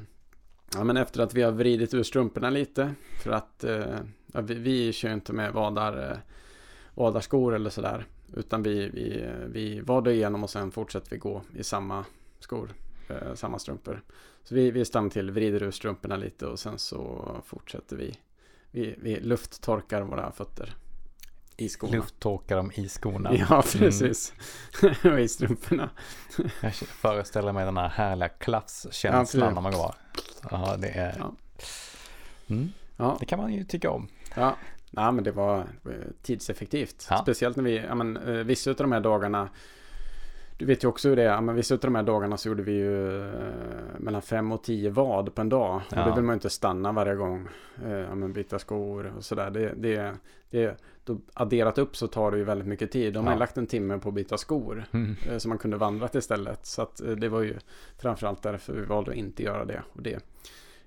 ja, 0.74 0.84
men 0.84 0.96
efter 0.96 1.20
att 1.22 1.34
vi 1.34 1.42
har 1.42 1.52
vridit 1.52 1.94
ur 1.94 2.02
strumporna 2.02 2.50
lite 2.50 2.94
för 3.22 3.30
att 3.30 3.64
eh, 3.64 3.96
ja, 4.32 4.40
vi, 4.40 4.54
vi 4.54 4.92
kör 4.92 5.12
inte 5.12 5.32
med 5.32 5.52
vadar, 5.52 6.20
vadarskor 6.94 7.54
eller 7.54 7.70
sådär 7.70 8.06
utan 8.36 8.62
vi, 8.62 8.88
vi, 8.88 9.24
vi 9.46 9.80
vadar 9.80 10.10
igenom 10.12 10.42
och 10.42 10.50
sen 10.50 10.70
fortsätter 10.70 11.10
vi 11.10 11.16
gå 11.16 11.42
i 11.56 11.62
samma 11.62 12.04
skor, 12.40 12.68
eh, 13.22 13.34
samma 13.34 13.58
strumpor. 13.58 14.02
Så 14.44 14.54
vi, 14.54 14.70
vi 14.70 14.84
stannar 14.84 15.10
till, 15.10 15.30
vrider 15.30 15.62
ur 15.62 15.70
strumporna 15.70 16.16
lite 16.16 16.46
och 16.46 16.58
sen 16.58 16.78
så 16.78 17.26
fortsätter 17.46 17.96
vi. 17.96 18.14
Vi, 18.70 18.94
vi 18.98 19.20
lufttorkar 19.20 20.02
våra 20.02 20.32
fötter 20.32 20.74
i 21.56 21.68
skorna. 21.68 21.96
Lufttorkar 21.96 22.56
dem 22.56 22.72
i 22.74 22.88
skorna. 22.88 23.34
Ja, 23.50 23.62
precis. 23.72 24.34
och 25.04 25.20
i 25.20 25.28
strumporna. 25.28 25.90
Jag 26.60 26.74
föreställer 26.74 27.52
mig 27.52 27.64
den 27.64 27.76
här 27.76 27.88
härliga 27.88 28.28
klaffskänslan 28.28 29.48
Ja, 29.48 29.54
när 29.54 29.60
man 29.60 29.72
går. 29.72 29.94
Ja, 30.50 30.76
det 30.78 30.88
är... 30.88 31.16
Ja. 31.18 31.34
Mm, 32.48 32.68
Ja, 32.96 33.16
det 33.20 33.26
kan 33.26 33.38
man 33.38 33.52
ju 33.52 33.64
tycka 33.64 33.90
om. 33.90 34.08
ja. 34.34 34.56
Nej, 34.94 35.12
men 35.12 35.24
det 35.24 35.32
var 35.32 35.58
eh, 35.60 35.92
tidseffektivt. 36.22 37.06
Ja. 37.10 37.18
Speciellt 37.22 37.56
när 37.56 37.64
vi, 37.64 37.76
ja 37.76 37.94
men 37.94 38.16
eh, 38.16 38.32
vissa 38.34 38.70
av 38.70 38.76
de 38.76 38.92
här 38.92 39.00
dagarna 39.00 39.48
du 40.62 40.66
vet 40.66 40.84
ju 40.84 40.88
också 40.88 41.08
hur 41.08 41.16
det 41.16 41.22
är, 41.22 41.26
ja, 41.26 41.40
men 41.40 41.54
vissa 41.54 41.74
av 41.74 41.80
de 41.80 41.94
här 41.94 42.02
dagarna 42.02 42.36
så 42.36 42.48
gjorde 42.48 42.62
vi 42.62 42.72
ju 42.72 43.20
eh, 43.22 43.32
mellan 43.98 44.22
fem 44.22 44.52
och 44.52 44.62
tio 44.64 44.90
vad 44.90 45.34
på 45.34 45.40
en 45.40 45.48
dag. 45.48 45.76
Och 45.76 45.82
Ja. 45.96 46.04
det 46.04 46.14
vill 46.14 46.24
man 46.24 46.32
ju 46.32 46.36
inte 46.36 46.50
stanna 46.50 46.92
varje 46.92 47.14
gång. 47.14 47.48
Eh, 47.84 47.90
ja, 47.92 48.14
men 48.14 48.32
byta 48.32 48.58
skor 48.58 49.12
och 49.16 49.24
sådär. 49.24 49.50
Det, 49.50 49.72
det, 49.76 50.12
det, 50.50 50.80
då 51.04 51.18
adderat 51.34 51.78
upp 51.78 51.96
så 51.96 52.06
tar 52.06 52.30
det 52.30 52.36
ju 52.38 52.44
väldigt 52.44 52.68
mycket 52.68 52.90
tid. 52.90 53.14
De 53.14 53.26
har 53.26 53.32
Ja. 53.32 53.38
lagt 53.38 53.58
en 53.58 53.66
timme 53.66 53.98
på 53.98 54.08
att 54.08 54.14
byta 54.14 54.38
skor. 54.38 54.84
Mm. 54.92 55.16
eh, 55.30 55.38
Så 55.38 55.48
man 55.48 55.58
kunde 55.58 55.76
vandrat 55.76 56.14
istället. 56.14 56.66
Så 56.66 56.82
att 56.82 57.00
det 57.16 57.28
var 57.28 57.40
ju 57.42 57.54
framförallt 57.98 58.42
därför 58.42 58.72
vi 58.72 58.82
valde 58.84 59.10
att 59.10 59.16
inte 59.16 59.42
göra 59.42 59.64
det. 59.64 59.82
Och 59.92 60.02
det, 60.02 60.24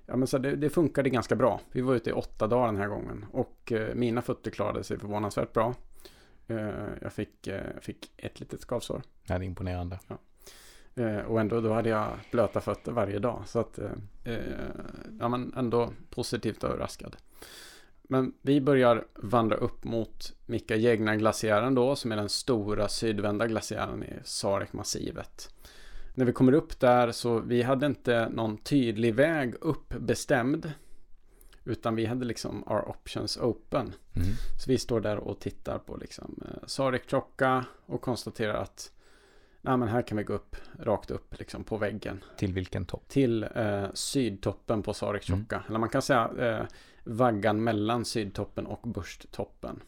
ja, 0.06 0.16
men 0.16 0.26
så 0.26 0.38
det, 0.38 0.56
det 0.56 0.70
funkade 0.70 1.10
ganska 1.10 1.36
bra. 1.36 1.60
Vi 1.72 1.80
var 1.80 1.94
ute 1.94 2.10
i 2.10 2.12
åtta 2.12 2.46
dagar 2.46 2.66
den 2.66 2.76
här 2.76 2.88
gången. 2.88 3.24
Och 3.32 3.72
mina 3.94 4.22
fötter 4.22 4.50
klarade 4.50 4.84
sig 4.84 4.98
förvånansvärt 4.98 5.52
bra. 5.52 5.74
Eh, 6.46 6.88
jag 7.02 7.12
fick, 7.12 7.46
eh, 7.46 7.80
fick 7.80 8.12
ett 8.16 8.40
litet 8.40 8.60
skavsår. 8.60 9.02
Ja, 9.26 9.38
det 9.38 9.44
är 9.44 9.46
imponerande. 9.46 9.98
Eh, 10.94 11.18
och 11.18 11.40
ändå 11.40 11.60
då 11.60 11.72
hade 11.72 11.88
jag 11.88 12.08
blöta 12.30 12.60
fötter 12.60 12.92
varje 12.92 13.18
dag. 13.18 13.42
Så 13.46 13.58
att, 13.58 13.78
ja 15.20 15.28
men 15.28 15.54
ändå 15.56 15.92
positivt 16.10 16.64
överraskad. 16.64 17.16
Men 18.02 18.32
vi 18.42 18.60
börjar 18.60 19.06
vandra 19.14 19.56
upp 19.56 19.84
mot 19.84 20.32
Mika 20.46 20.76
Jägna-glaciären 20.76 21.74
då, 21.74 21.96
som 21.96 22.12
är 22.12 22.16
den 22.16 22.28
stora 22.28 22.88
sydvända 22.88 23.46
glaciären 23.46 24.02
i 24.02 24.12
Sarek-massivet. 24.24 25.54
När 26.14 26.24
vi 26.24 26.32
kommer 26.32 26.52
upp 26.52 26.80
där 26.80 27.12
så 27.12 27.38
vi 27.38 27.62
hade 27.62 27.86
inte 27.86 28.28
någon 28.28 28.58
tydlig 28.58 29.14
väg 29.14 29.54
upp 29.60 29.88
bestämd. 29.88 30.72
Utan 31.66 31.96
vi 31.96 32.06
hade 32.06 32.24
liksom 32.24 32.64
our 32.66 32.88
options 32.88 33.36
open. 33.36 33.92
Mm. 34.16 34.28
Så 34.58 34.70
vi 34.70 34.78
står 34.78 35.00
där 35.00 35.16
och 35.16 35.40
tittar 35.40 35.78
på 35.78 35.96
liksom 35.96 36.42
eh, 36.44 36.66
Sarek-klocka 36.66 37.64
och 37.86 38.00
konstaterar 38.00 38.54
att 38.54 38.92
nej 39.60 39.76
men 39.76 39.88
här 39.88 40.02
kan 40.02 40.18
vi 40.18 40.24
gå 40.24 40.32
upp 40.32 40.56
rakt 40.78 41.10
upp 41.10 41.38
liksom 41.38 41.64
på 41.64 41.76
väggen. 41.76 42.24
Till 42.36 42.52
vilken 42.52 42.84
topp? 42.84 43.08
Till 43.08 43.46
eh, 43.54 43.86
sydtoppen 43.94 44.82
på 44.82 44.94
Sarek-klocka. 44.94 45.62
Eller 45.68 45.78
man 45.78 45.88
kan 45.88 46.02
säga 46.02 46.30
eh, 46.38 46.66
vaggan 47.04 47.64
mellan 47.64 48.04
sydtoppen 48.04 48.66
och 48.66 48.88
Bursttoppen. 48.88 49.80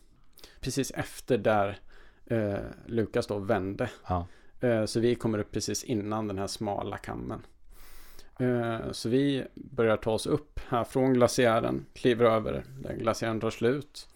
Precis 0.60 0.90
efter 0.90 1.38
där 1.38 1.78
eh, 2.26 2.58
Lukas 2.86 3.26
då 3.26 3.38
vände. 3.38 3.90
Ja. 4.08 4.26
Eh, 4.60 4.84
så 4.84 5.00
vi 5.00 5.14
kommer 5.14 5.38
upp 5.38 5.52
precis 5.52 5.84
innan 5.84 6.28
den 6.28 6.38
här 6.38 6.46
smala 6.46 6.96
kammen. 6.96 7.42
Eh, 8.38 8.92
så 8.92 9.08
vi 9.08 9.44
börjar 9.54 9.96
ta 9.96 10.12
oss 10.12 10.26
upp 10.26 10.60
här 10.68 10.84
från 10.84 11.12
glaciären, 11.14 11.86
kliver 11.94 12.24
över 12.24 12.64
där 12.82 12.94
glaciären 12.94 13.40
tar 13.40 13.50
slut. 13.50 14.08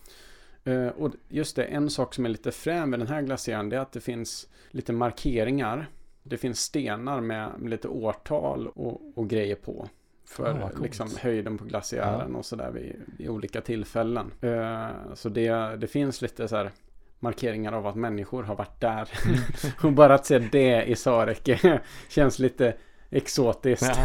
Eh, 0.65 0.87
och 0.87 1.13
just 1.29 1.57
det, 1.57 1.65
en 1.65 1.91
sak 1.91 2.15
som 2.15 2.25
är 2.25 2.29
lite 2.29 2.53
frän 2.53 2.91
med 2.91 2.99
den 2.99 3.09
här 3.09 3.23
glaciären 3.23 3.69
det 3.69 3.77
är 3.77 3.81
att 3.81 3.93
det 3.93 4.01
finns 4.01 4.49
lite 4.71 4.93
markeringar. 4.93 5.87
Det 6.23 6.37
finns 6.37 6.61
stenar 6.61 7.21
med, 7.21 7.51
lite 7.65 7.89
årtal 7.89 8.69
och, 8.69 9.01
och 9.15 9.29
grejer 9.29 9.57
på. 9.57 9.89
För 10.25 10.59
Ja, 10.61 10.69
coolt. 10.69 10.83
liksom 10.83 11.09
höjden 11.21 11.59
på 11.59 11.65
glaciären 11.65 12.35
och 12.37 12.45
sådär 12.45 12.71
vid, 12.71 12.97
vid 13.19 13.29
olika 13.29 13.61
tillfällen. 13.61 14.33
Eh, 14.41 14.89
så 15.15 15.29
det, 15.29 15.77
det 15.77 15.87
finns 15.87 16.23
lite 16.23 16.49
så 16.49 16.57
här 16.57 16.71
markeringar 17.19 17.73
av 17.73 17.87
att 17.87 17.97
människor 17.97 18.43
har 18.43 18.55
varit 18.55 18.81
där. 18.81 19.09
och 19.83 19.93
bara 19.93 20.15
att 20.15 20.27
se 20.27 20.39
det 20.39 20.85
i 20.85 20.97
Sarek 20.97 21.49
känns 22.09 22.39
lite 22.39 22.75
exotiskt. 23.13 24.05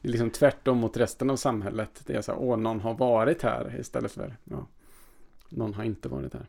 Det 0.00 0.08
är 0.08 0.12
liksom 0.12 0.30
tvärtom 0.30 0.78
mot 0.78 0.96
resten 0.96 1.30
av 1.30 1.36
samhället. 1.36 2.02
Det 2.06 2.14
är 2.14 2.22
så 2.22 2.32
här, 2.32 2.40
åh, 2.40 2.56
någon 2.56 2.80
har 2.80 2.94
varit 2.94 3.42
här 3.42 3.76
istället 3.80 4.12
för, 4.12 4.36
ja, 4.44 4.66
någon 5.48 5.74
har 5.74 5.84
inte 5.84 6.08
varit 6.08 6.34
här. 6.34 6.46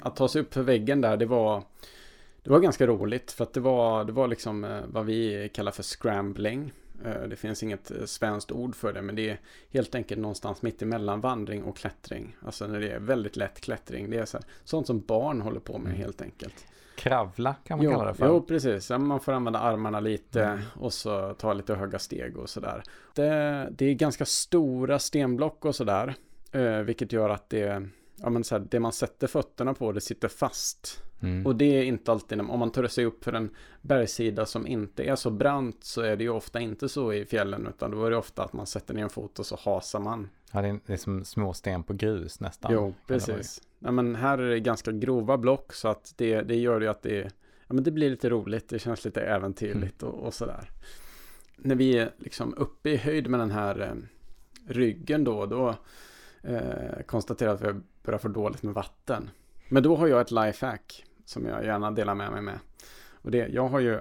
Att 0.00 0.16
ta 0.16 0.28
sig 0.28 0.40
upp 0.40 0.54
för 0.54 0.62
väggen 0.62 1.00
där, 1.00 1.16
det 1.16 1.26
var, 1.26 1.62
det 2.42 2.50
var 2.50 2.60
ganska 2.60 2.86
roligt. 2.86 3.32
För 3.32 3.44
att 3.44 3.54
det 3.54 3.60
var, 3.60 4.04
det 4.04 4.12
var 4.12 4.28
liksom 4.28 4.64
eh, 4.64 4.80
vad 4.86 5.06
vi 5.06 5.50
kallar 5.54 5.72
för 5.72 5.82
scrambling. 5.82 6.72
Eh, 7.04 7.22
Det 7.22 7.36
finns 7.36 7.62
inget 7.62 7.90
eh, 7.90 8.04
svenskt 8.04 8.52
ord 8.52 8.74
för 8.76 8.92
det, 8.92 9.02
men 9.02 9.14
det 9.16 9.30
är 9.30 9.40
helt 9.70 9.94
enkelt 9.94 10.20
någonstans 10.20 10.62
mitt 10.62 10.82
emellan 10.82 11.20
vandring 11.20 11.62
och 11.62 11.76
klättring. 11.76 12.36
Alltså 12.46 12.66
när 12.66 12.80
det 12.80 12.90
är 12.90 12.98
väldigt 12.98 13.36
lätt 13.36 13.60
klättring. 13.60 14.10
Det 14.10 14.18
är 14.18 14.24
så 14.24 14.36
här, 14.36 14.46
sånt 14.64 14.86
som 14.86 15.00
barn 15.00 15.40
håller 15.40 15.60
på 15.60 15.78
med 15.78 15.92
helt 15.94 16.22
enkelt. 16.22 16.66
Kravla 16.96 17.54
kan 17.64 17.78
man 17.78 17.84
Jo, 17.84 17.90
kalla 17.90 18.04
det 18.04 18.14
för. 18.14 18.26
jo, 18.26 18.42
precis. 18.42 18.90
Man 18.90 19.20
får 19.20 19.32
använda 19.32 19.58
armarna 19.58 20.00
lite 20.00 20.42
Mm. 20.44 20.60
och 20.74 20.92
så 20.92 21.34
ta 21.34 21.52
lite 21.52 21.74
höga 21.74 21.98
steg 21.98 22.36
och 22.36 22.50
sådär. 22.50 22.82
Det, 23.14 23.68
det 23.72 23.84
är 23.86 23.94
ganska 23.94 24.24
stora 24.24 24.98
stenblock 24.98 25.64
och 25.64 25.74
sådär. 25.74 26.14
Eh, 26.52 26.78
vilket 26.78 27.12
gör 27.12 27.30
att 27.30 27.50
det, 27.50 27.88
ja, 28.16 28.30
men 28.30 28.44
så 28.44 28.54
här, 28.58 28.66
det 28.70 28.80
man 28.80 28.92
sätter 28.92 29.26
fötterna 29.26 29.74
på, 29.74 29.92
det 29.92 30.00
sitter 30.00 30.28
fast. 30.28 31.02
Mm. 31.22 31.46
Och 31.46 31.56
det 31.56 31.78
är 31.78 31.84
inte 31.84 32.12
alltid, 32.12 32.40
om 32.40 32.58
man 32.58 32.70
tar 32.70 32.86
sig 32.86 33.04
upp 33.04 33.24
för 33.24 33.32
en 33.32 33.50
bergssida 33.80 34.46
som 34.46 34.66
inte 34.66 35.04
är 35.04 35.16
så 35.16 35.30
brant 35.30 35.84
så 35.84 36.00
är 36.00 36.16
det 36.16 36.24
ju 36.24 36.30
ofta 36.30 36.60
inte 36.60 36.88
så 36.88 37.12
i 37.12 37.24
fjällen 37.24 37.66
utan 37.66 37.90
då 37.90 38.04
är 38.04 38.10
det 38.10 38.16
ofta 38.16 38.44
att 38.44 38.52
man 38.52 38.66
sätter 38.66 38.94
ner 38.94 39.02
en 39.02 39.10
fot 39.10 39.38
och 39.38 39.46
så 39.46 39.58
hasar 39.60 40.00
man. 40.00 40.28
Ja, 40.52 40.62
det 40.62 40.68
är, 40.68 40.80
det 40.86 40.92
är 40.92 40.96
som 40.96 41.24
små 41.24 41.52
sten 41.52 41.82
på 41.82 41.92
grus 41.92 42.40
nästan. 42.40 42.72
Jo, 42.72 42.94
precis. 43.06 43.62
Ja, 43.78 43.90
men 43.90 44.14
här 44.14 44.38
är 44.38 44.50
det 44.50 44.60
ganska 44.60 44.92
grova 44.92 45.38
block 45.38 45.72
så 45.72 45.88
att 45.88 46.14
det, 46.16 46.42
det 46.42 46.56
gör 46.56 46.80
ju 46.80 46.88
att 46.88 47.02
det, 47.02 47.32
ja, 47.66 47.74
men 47.74 47.84
det 47.84 47.90
blir 47.90 48.10
lite 48.10 48.30
roligt. 48.30 48.68
Det 48.68 48.78
känns 48.78 49.04
lite 49.04 49.20
äventyrligt 49.20 50.02
och, 50.02 50.14
och 50.14 50.34
sådär. 50.34 50.70
När 51.56 51.74
vi 51.74 51.98
är 51.98 52.10
liksom 52.18 52.54
uppe 52.54 52.90
i 52.90 52.96
höjd 52.96 53.30
med 53.30 53.40
den 53.40 53.50
här 53.50 53.80
eh, 53.80 53.94
ryggen 54.66 55.24
då, 55.24 55.46
då 55.46 55.74
eh, 56.42 57.02
konstaterar 57.06 57.54
att 57.54 57.60
vi 57.60 57.80
börjar 58.02 58.18
få 58.18 58.28
dåligt 58.28 58.62
med 58.62 58.74
vatten. 58.74 59.30
Men 59.68 59.82
då 59.82 59.96
har 59.96 60.06
jag 60.06 60.20
ett 60.20 60.30
lifehack 60.30 61.04
som 61.32 61.46
jag 61.46 61.64
gärna 61.64 61.90
delar 61.90 62.14
med 62.14 62.32
mig 62.32 62.42
med. 62.42 62.58
Och 63.12 63.30
det, 63.30 63.48
jag 63.48 63.68
har 63.68 63.80
ju 63.80 64.00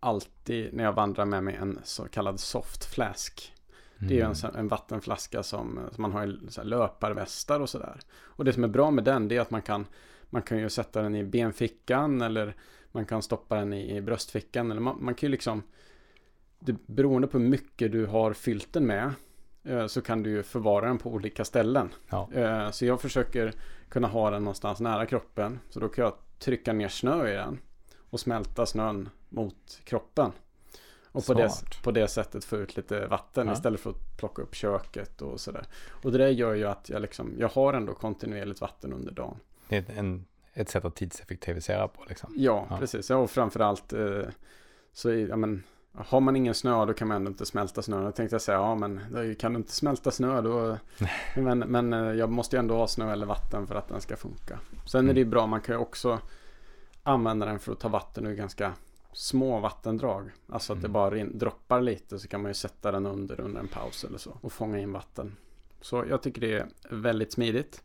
alltid 0.00 0.74
när 0.74 0.84
jag 0.84 0.92
vandrar 0.92 1.24
med 1.24 1.44
mig 1.44 1.54
en 1.54 1.78
så 1.84 2.08
kallad 2.08 2.40
soft 2.40 2.84
flask. 2.84 3.52
Mm. 3.98 4.08
Det 4.08 4.20
är 4.20 4.24
en, 4.26 4.34
sån- 4.34 4.54
en 4.56 4.68
vattenflaska 4.68 5.42
som, 5.42 5.80
som 5.92 6.02
man 6.02 6.12
har 6.12 6.26
i 6.26 6.38
så 6.48 6.60
här 6.60 6.68
löparvästar 6.68 7.60
och 7.60 7.68
sådär. 7.68 8.00
Och 8.22 8.44
det 8.44 8.52
som 8.52 8.64
är 8.64 8.68
bra 8.68 8.90
med 8.90 9.04
den 9.04 9.28
det 9.28 9.36
är 9.36 9.40
att 9.40 9.50
man 9.50 9.62
kan, 9.62 9.86
man 10.30 10.42
kan 10.42 10.58
ju 10.58 10.68
sätta 10.68 11.02
den 11.02 11.14
i 11.14 11.24
benfickan 11.24 12.22
eller 12.22 12.54
man 12.92 13.06
kan 13.06 13.22
stoppa 13.22 13.56
den 13.56 13.72
i, 13.72 13.96
i 13.96 14.00
bröstfickan. 14.00 14.70
Eller 14.70 14.80
man, 14.80 15.04
man 15.04 15.14
kan 15.14 15.26
ju 15.26 15.30
liksom, 15.30 15.62
det, 16.58 16.76
beroende 16.86 17.28
på 17.28 17.38
hur 17.38 17.48
mycket 17.48 17.92
du 17.92 18.06
har 18.06 18.32
fyllt 18.32 18.72
den 18.72 18.86
med 18.86 19.12
eh, 19.64 19.86
så 19.86 20.00
kan 20.02 20.22
du 20.22 20.30
ju 20.30 20.42
förvara 20.42 20.86
den 20.86 20.98
på 20.98 21.10
olika 21.10 21.44
ställen. 21.44 21.88
Ja. 22.08 22.28
Eh, 22.32 22.70
Så 22.70 22.86
jag 22.86 23.00
försöker 23.00 23.52
kunna 23.88 24.08
ha 24.08 24.30
den 24.30 24.44
någonstans 24.44 24.80
nära 24.80 25.06
kroppen. 25.06 25.58
Så 25.70 25.80
då 25.80 25.88
kan 25.88 26.04
jag 26.04 26.14
trycka 26.38 26.72
ner 26.72 26.88
snö 26.88 27.28
i 27.28 27.34
den 27.34 27.58
och 28.10 28.20
smälta 28.20 28.66
snön 28.66 29.08
mot 29.28 29.80
kroppen. 29.84 30.32
Och 31.12 31.26
på 31.26 31.34
det, 31.34 31.50
på 31.82 31.90
det 31.90 32.08
sättet 32.08 32.44
få 32.44 32.56
ut 32.56 32.76
lite 32.76 33.06
vatten 33.06 33.46
Ja. 33.46 33.52
istället 33.52 33.80
för 33.80 33.90
att 33.90 34.16
plocka 34.16 34.42
upp 34.42 34.54
köket 34.54 35.22
och 35.22 35.40
sådär. 35.40 35.66
Och 36.02 36.12
det 36.12 36.18
där 36.18 36.28
gör 36.28 36.54
ju 36.54 36.64
att 36.64 36.88
jag 36.88 37.02
liksom, 37.02 37.34
jag 37.38 37.48
har 37.48 37.72
ändå 37.74 37.94
kontinuerligt 37.94 38.60
vatten 38.60 38.92
under 38.92 39.12
dagen. 39.12 39.36
Det 39.68 39.76
är 39.76 39.98
en, 39.98 40.24
ett 40.52 40.68
sätt 40.68 40.84
att 40.84 40.94
tidseffektivisera 40.96 41.88
på 41.88 42.04
liksom. 42.08 42.32
Ja, 42.36 42.66
Ja. 42.70 42.78
precis. 42.78 43.10
Ja, 43.10 43.16
och 43.16 43.30
framförallt 43.30 43.92
eh, 43.92 44.22
så 44.92 45.08
är, 45.08 45.28
ja, 45.28 45.36
men, 45.36 45.62
har 45.94 46.20
man 46.20 46.36
ingen 46.36 46.54
snö 46.54 46.86
då 46.86 46.92
kan 46.94 47.08
man 47.08 47.16
ändå 47.16 47.28
inte 47.28 47.46
smälta 47.46 47.82
snö. 47.82 48.02
Då 48.04 48.12
tänkte 48.12 48.34
jag 48.34 48.42
säga, 48.42 48.58
ja 48.58 48.74
men 48.74 49.00
kan 49.38 49.52
du 49.52 49.56
inte 49.56 49.72
smälta 49.72 50.10
snö 50.10 50.40
då. 50.40 50.78
men, 51.36 51.58
men 51.58 51.92
eh, 51.92 52.12
jag 52.12 52.30
måste 52.30 52.56
ju 52.56 52.58
ändå 52.58 52.76
ha 52.76 52.86
snö 52.88 53.12
eller 53.12 53.26
vatten 53.26 53.66
för 53.66 53.74
att 53.74 53.88
den 53.88 54.00
ska 54.00 54.16
funka. 54.16 54.58
Sen 54.86 54.98
är 54.98 55.02
Mm. 55.02 55.14
det 55.14 55.20
ju 55.20 55.24
bra, 55.26 55.46
man 55.46 55.60
kan 55.60 55.74
ju 55.74 55.78
också 55.80 56.18
använda 57.02 57.46
den 57.46 57.58
för 57.58 57.72
att 57.72 57.80
ta 57.80 57.88
vatten 57.88 58.26
ur 58.26 58.34
ganska 58.34 58.72
små 59.12 59.60
vattendrag. 59.60 60.30
Alltså 60.48 60.72
att 60.72 60.80
det 60.80 60.86
Mm. 60.86 60.92
bara 60.92 61.10
rin- 61.10 61.38
droppar 61.38 61.80
lite 61.80 62.18
så 62.18 62.28
kan 62.28 62.42
man 62.42 62.50
ju 62.50 62.54
sätta 62.54 62.92
den 62.92 63.06
under 63.06 63.40
under 63.40 63.60
en 63.60 63.68
paus 63.68 64.04
eller 64.04 64.18
så 64.18 64.36
och 64.40 64.52
fånga 64.52 64.78
in 64.78 64.92
vatten. 64.92 65.36
Så 65.80 66.04
jag 66.10 66.22
tycker 66.22 66.40
det 66.40 66.52
är 66.52 66.66
väldigt 66.90 67.32
smidigt. 67.32 67.82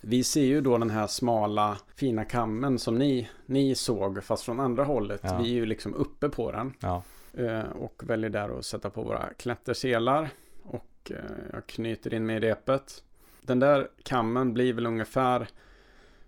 Vi 0.00 0.24
ser 0.24 0.44
ju 0.44 0.60
då 0.60 0.78
den 0.78 0.90
här 0.90 1.06
smala 1.06 1.78
fina 1.96 2.24
kammen 2.24 2.78
som 2.78 2.98
ni, 2.98 3.28
ni 3.46 3.74
såg 3.74 4.24
fast 4.24 4.42
från 4.44 4.60
andra 4.60 4.84
hållet. 4.84 5.20
Ja. 5.24 5.38
Vi 5.38 5.44
är 5.44 5.54
ju 5.54 5.66
liksom 5.66 5.94
uppe 5.94 6.28
på 6.28 6.52
den 6.52 6.72
Ja. 6.80 7.02
Eh, 7.36 7.60
och 7.60 8.02
väljer 8.06 8.30
där 8.30 8.58
att 8.58 8.64
sätta 8.64 8.90
på 8.90 9.02
våra 9.02 9.28
klätterselar 9.36 10.30
och 10.62 11.10
eh, 11.10 11.16
jag 11.52 11.66
knyter 11.66 12.14
in 12.14 12.26
mig 12.26 12.36
i 12.36 12.40
repet. 12.40 13.02
Den 13.42 13.60
där 13.60 13.88
kammen 14.02 14.54
blir 14.54 14.72
väl 14.72 14.86
ungefär 14.86 15.48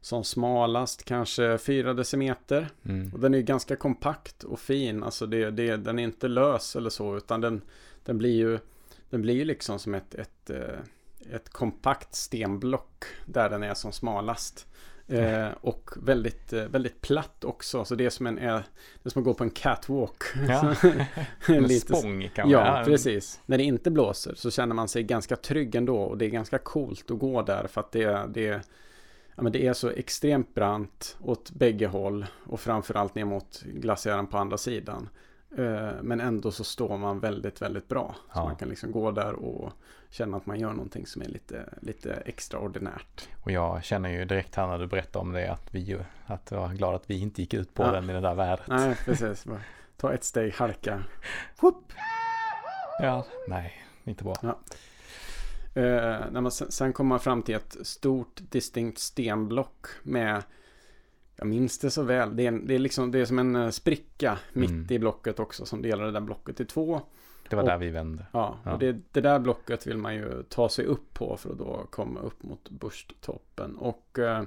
som 0.01 0.25
smalast 0.25 1.05
kanske 1.05 1.59
4 1.59 1.95
decimeter. 1.95 2.69
Mm. 2.85 3.11
Och 3.15 3.21
den 3.21 3.35
är 3.35 3.41
ganska 3.41 3.77
kompakt 3.77 4.45
och 4.45 4.61
fin. 4.61 5.03
Alltså 5.03 5.27
det, 5.27 5.51
det, 5.51 5.77
den 5.77 5.99
är 5.99 6.03
inte 6.03 6.29
lös 6.29 6.77
eller 6.77 6.91
så 6.91 7.17
utan 7.17 7.41
den, 7.41 7.63
den 8.05 8.19
blir 8.19 8.35
ju 8.35 8.59
den 9.11 9.23
blir 9.23 9.45
liksom 9.45 9.79
som 9.79 9.95
ett, 9.95 10.15
ett, 10.15 10.51
eh, 10.51 10.79
ett 11.33 11.49
kompakt 11.49 12.15
stenblock 12.15 13.05
där 13.27 13.51
den 13.51 13.63
är 13.63 13.75
som 13.75 13.93
smalast. 13.93 14.67
Eh, 15.09 15.49
och 15.61 15.91
väldigt, 15.97 16.53
eh, 16.53 16.65
väldigt 16.65 17.01
platt 17.01 17.45
också. 17.45 17.85
Så 17.85 17.95
det 17.95 18.07
är 18.07 18.11
som 18.11 18.27
en, 18.27 18.39
eh, 18.39 18.55
det 19.03 19.09
är 19.09 19.11
som 19.11 19.23
att 19.23 19.25
gå 19.25 19.35
på 19.35 19.45
en 19.45 19.51
catwalk. 19.51 20.23
Ja. 20.49 20.75
Så- 21.47 21.79
spång 21.79 22.31
kan 22.35 22.51
man 22.51 22.53
Ja, 22.53 22.83
precis. 22.85 23.41
När 23.47 23.59
det 23.59 23.65
inte 23.65 23.91
blåser 23.91 24.35
så 24.35 24.51
känner 24.51 24.75
man 24.75 24.89
sig 24.89 25.03
ganska 25.03 25.37
trygg 25.37 25.75
ändå 25.75 25.99
och 25.99 26.19
det 26.19 26.25
är 26.25 26.31
ganska 26.31 26.59
coolt 26.59 27.11
att 27.11 27.19
gå 27.19 27.43
där 27.43 27.67
för 27.67 27.81
att 27.81 27.93
det, 27.93 28.27
det, 28.29 28.61
ja, 29.37 29.43
men 29.43 29.53
det 29.53 29.67
är 29.67 29.73
så 29.73 29.89
extremt 29.91 30.55
brant 30.55 31.17
åt 31.21 31.51
bägge 31.51 31.87
håll 31.87 32.27
och 32.47 32.61
framförallt 32.61 33.15
ner 33.15 33.25
mot 33.25 33.63
glaciären 33.63 34.27
på 34.27 34.39
andra 34.39 34.59
sidan. 34.59 35.09
Eh, 35.59 35.92
Men 36.03 36.20
ändå 36.20 36.51
så 36.51 36.64
står 36.64 36.99
man 36.99 37.20
väldigt, 37.20 37.62
väldigt 37.62 37.88
bra. 37.88 38.14
Så 38.32 38.38
Ja. 38.38 38.44
man 38.44 38.57
kan 38.57 38.68
liksom 38.68 38.92
gå 38.92 39.11
där 39.11 39.32
och 39.32 39.72
känna 40.11 40.36
att 40.36 40.47
man 40.47 40.61
gör 40.61 40.72
någonting 40.72 41.07
som 41.07 41.22
är 41.22 41.26
lite, 41.26 41.64
lite 41.82 42.14
extraordinärt. 42.14 43.28
Och 43.44 43.51
jag 43.51 43.84
känner 43.84 44.09
ju 44.09 44.24
direkt 44.24 44.55
här 44.55 44.66
när 44.66 44.78
du 44.78 44.86
berättar 44.86 45.20
om 45.20 45.32
det 45.32 45.53
att 45.53 45.74
vi 45.74 45.80
ju, 45.80 46.01
att 46.26 46.51
jag 46.51 46.70
är 46.70 46.74
glad 46.74 46.94
att 46.94 47.11
vi 47.11 47.20
inte 47.20 47.40
gick 47.42 47.55
ut 47.55 47.74
på 47.74 47.82
Ja. 47.82 47.90
den 47.90 48.11
i 48.11 48.12
det 48.12 48.20
där 48.20 48.34
vädret. 48.34 48.68
Nej, 48.68 48.97
precis. 49.05 49.47
Ta 49.97 50.12
ett 50.12 50.24
steg, 50.24 50.53
halka. 50.55 51.03
Whoop. 51.61 51.92
Ja, 53.03 53.26
nej, 53.49 53.72
inte 54.05 54.24
bra. 54.24 54.34
Eh, 55.74 56.20
när 56.30 56.40
man 56.40 56.51
sen, 56.53 56.70
sen 56.70 56.92
kommer 56.92 57.09
man 57.09 57.20
fram 57.20 57.42
till 57.42 57.55
ett 57.55 57.76
stort 57.82 58.40
distinkt 58.51 58.99
stenblock 58.99 59.86
med 60.03 60.42
jag 61.37 61.47
minns 61.47 61.78
det 61.78 61.91
så 61.91 62.03
väl. 62.03 62.37
Det 62.37 62.47
är, 62.47 62.53
det 62.53 62.74
är, 62.74 62.78
liksom, 62.78 63.11
det 63.11 63.18
är 63.18 63.24
som 63.24 63.39
en 63.39 63.57
eh, 63.57 63.70
spricka 63.70 64.39
mitt 64.53 64.70
Mm. 64.70 64.87
i 64.91 64.99
blocket 64.99 65.41
också 65.41 65.66
som 65.66 65.82
delar 65.82 66.05
det 66.05 66.11
där 66.12 66.20
blocket 66.20 66.61
i 66.61 66.64
två. 66.64 67.01
Det 67.51 67.57
var 67.57 67.62
Och- 67.62 67.68
där 67.68 67.78
vi 67.78 67.91
vände. 67.91 68.26
Ja, 68.32 68.59
Ja. 68.64 68.72
och 68.72 68.78
det, 68.78 68.97
det 69.12 69.20
där 69.20 69.39
blocket 69.39 69.87
vill 69.87 69.97
man 69.97 70.14
ju 70.14 70.43
ta 70.43 70.68
sig 70.68 70.84
upp 70.84 71.14
på 71.14 71.37
för 71.37 71.51
att 71.53 71.59
då 71.59 71.87
komma 71.91 72.20
upp 72.20 72.43
mot 72.43 72.70
Bursttoppen. 72.70 73.76
Och 73.76 74.18
eh, 74.18 74.43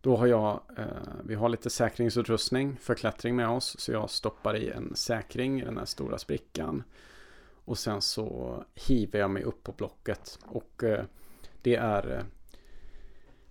då 0.00 0.16
har 0.16 0.26
jag, 0.26 0.60
eh, 0.78 0.84
vi 1.24 1.34
har 1.34 1.48
lite 1.48 1.70
säkringsutrustning 1.70 2.76
för 2.80 2.94
klättring 2.94 3.36
med 3.36 3.48
oss. 3.48 3.76
Så 3.78 3.92
jag 3.92 4.10
stoppar 4.10 4.56
i 4.56 4.70
en 4.70 4.92
säkring 4.96 5.60
i 5.60 5.64
den 5.64 5.78
här 5.78 5.84
stora 5.84 6.18
sprickan. 6.18 6.82
Och 7.64 7.78
sen 7.78 8.00
så 8.02 8.64
hiver 8.74 9.18
jag 9.18 9.30
mig 9.30 9.42
upp 9.42 9.62
på 9.62 9.72
blocket. 9.72 10.38
Och 10.46 10.84
eh, 10.84 11.04
det 11.62 11.74
är 11.76 12.16
eh, 12.16 12.22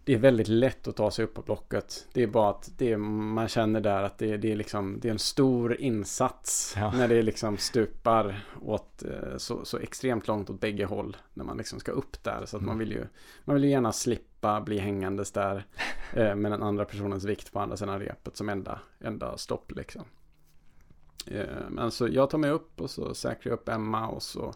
det 0.10 0.16
är 0.16 0.20
väldigt 0.20 0.48
lätt 0.48 0.88
att 0.88 0.96
ta 0.96 1.12
sig 1.12 1.26
upp 1.26 1.34
på 1.34 1.42
blocket. 1.42 2.08
Det 2.14 2.24
är 2.24 2.28
bara 2.28 2.50
att 2.50 2.72
det 2.78 2.92
är, 2.92 2.98
man 2.98 3.48
känner 3.48 3.82
där 3.82 4.04
att 4.04 4.18
det, 4.18 4.38
det, 4.38 4.52
är 4.52 4.56
liksom, 4.56 5.00
det 5.02 5.08
är 5.08 5.12
en 5.12 5.20
stor 5.20 5.82
insats. 5.82 6.74
Ja. 6.78 6.92
När 6.92 7.08
det 7.08 7.22
liksom 7.22 7.58
stupar 7.58 8.48
åt 8.62 9.04
eh, 9.04 9.38
så, 9.38 9.66
så 9.66 9.78
extremt 9.78 10.28
långt 10.28 10.50
åt 10.50 10.60
bägge 10.60 10.86
håll. 10.86 11.18
När 11.34 11.44
man 11.46 11.58
liksom 11.58 11.80
ska 11.80 11.92
upp 11.92 12.24
där. 12.24 12.46
Så 12.46 12.58
att 12.58 12.64
man 12.64 12.76
Mm. 12.76 12.80
vill 12.80 12.92
ju 12.92 13.06
man 13.46 13.54
vill 13.56 13.64
ju 13.64 13.70
gärna 13.70 13.92
slippa 13.92 14.62
bli 14.62 14.78
hängandes 14.80 15.32
där. 15.32 15.66
Eh, 16.14 16.36
med 16.36 16.52
den 16.52 16.64
andra 16.64 16.86
personens 16.86 17.24
vikt 17.26 17.54
på 17.54 17.60
andra 17.60 17.78
sidan 17.78 18.00
repet 18.00 18.38
som 18.38 18.50
enda, 18.50 18.80
enda 19.00 19.38
stopp 19.38 19.72
liksom. 19.72 20.04
Eh, 21.28 21.70
men 21.70 21.92
så 21.92 22.08
jag 22.08 22.30
tar 22.30 22.38
mig 22.38 22.52
upp 22.52 22.82
och 22.82 22.90
så 22.90 23.14
säkrar 23.14 23.52
jag 23.52 23.60
upp 23.60 23.70
Emma 23.70 24.08
och 24.08 24.24
så 24.24 24.54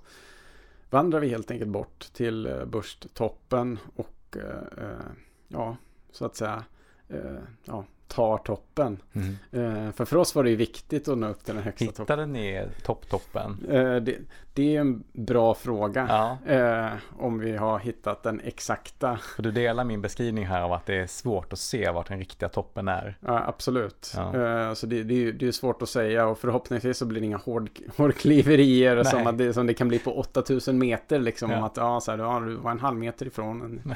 vandrar 0.89 1.19
vi 1.19 1.27
helt 1.27 1.51
enkelt 1.51 1.71
bort 1.71 2.09
till 2.13 2.45
eh, 2.45 2.65
Bursttoppen 2.65 3.79
och 3.95 4.37
eh, 4.37 4.83
eh, 4.83 5.05
ja, 5.53 5.77
så 6.11 6.25
att 6.25 6.35
säga 6.35 6.63
eh, 7.07 7.41
ja, 7.63 7.85
tar 8.15 8.37
toppen. 8.37 9.01
Mm. 9.13 9.93
För 9.93 10.05
för 10.05 10.15
oss 10.15 10.35
var 10.35 10.43
det 10.43 10.49
ju 10.49 10.55
viktigt 10.55 11.07
att 11.07 11.17
nå 11.17 11.27
upp 11.27 11.45
till 11.45 11.55
den 11.55 11.63
högsta 11.63 11.85
toppen. 11.85 12.03
Hittade 12.03 12.25
ni 12.25 12.65
topptoppen? 12.83 13.57
Eh, 13.69 13.95
det, 13.95 14.17
det 14.53 14.75
är 14.75 14.81
en 14.81 15.03
bra 15.11 15.53
fråga. 15.53 16.05
Ja, 16.09 16.37
Eh, 16.53 16.91
om 17.17 17.39
vi 17.39 17.57
har 17.57 17.79
hittat 17.79 18.23
den 18.23 18.41
exakta. 18.43 19.19
för 19.35 19.43
du 19.43 19.51
delar 19.51 19.83
min 19.83 20.01
beskrivning 20.01 20.45
här 20.45 20.61
av 20.61 20.73
att 20.73 20.85
det 20.85 20.95
är 20.95 21.07
svårt 21.07 21.53
att 21.53 21.59
se 21.59 21.91
vart 21.91 22.07
den 22.07 22.19
riktiga 22.19 22.49
toppen 22.49 22.87
är. 22.87 23.17
Ja, 23.19 23.43
absolut. 23.47 24.13
Ja. 24.15 24.75
Så 24.75 24.85
det, 24.85 25.03
det, 25.03 25.27
är 25.27 25.31
det 25.31 25.47
är 25.47 25.51
svårt 25.51 25.81
att 25.81 25.89
säga 25.89 26.27
och 26.27 26.39
förhoppningsvis 26.39 26.97
så 26.97 27.05
blir 27.05 27.21
det 27.21 27.25
inga 27.27 27.37
hård, 27.37 27.69
hårdkliverier 27.97 29.03
som, 29.03 29.27
att 29.27 29.37
det, 29.37 29.53
som 29.53 29.67
det 29.67 29.73
kan 29.73 29.87
bli 29.87 29.99
på 29.99 30.19
8000 30.19 30.77
meter 30.77 31.19
liksom. 31.19 31.51
Ja. 31.51 31.57
Om 31.57 31.63
att 31.63 31.77
ja, 31.77 32.01
så 32.01 32.11
här, 32.11 32.17
ja, 32.17 32.39
du 32.39 32.55
var 32.55 32.71
en 32.71 32.79
halv 32.79 32.97
meter 32.97 33.25
ifrån. 33.25 33.81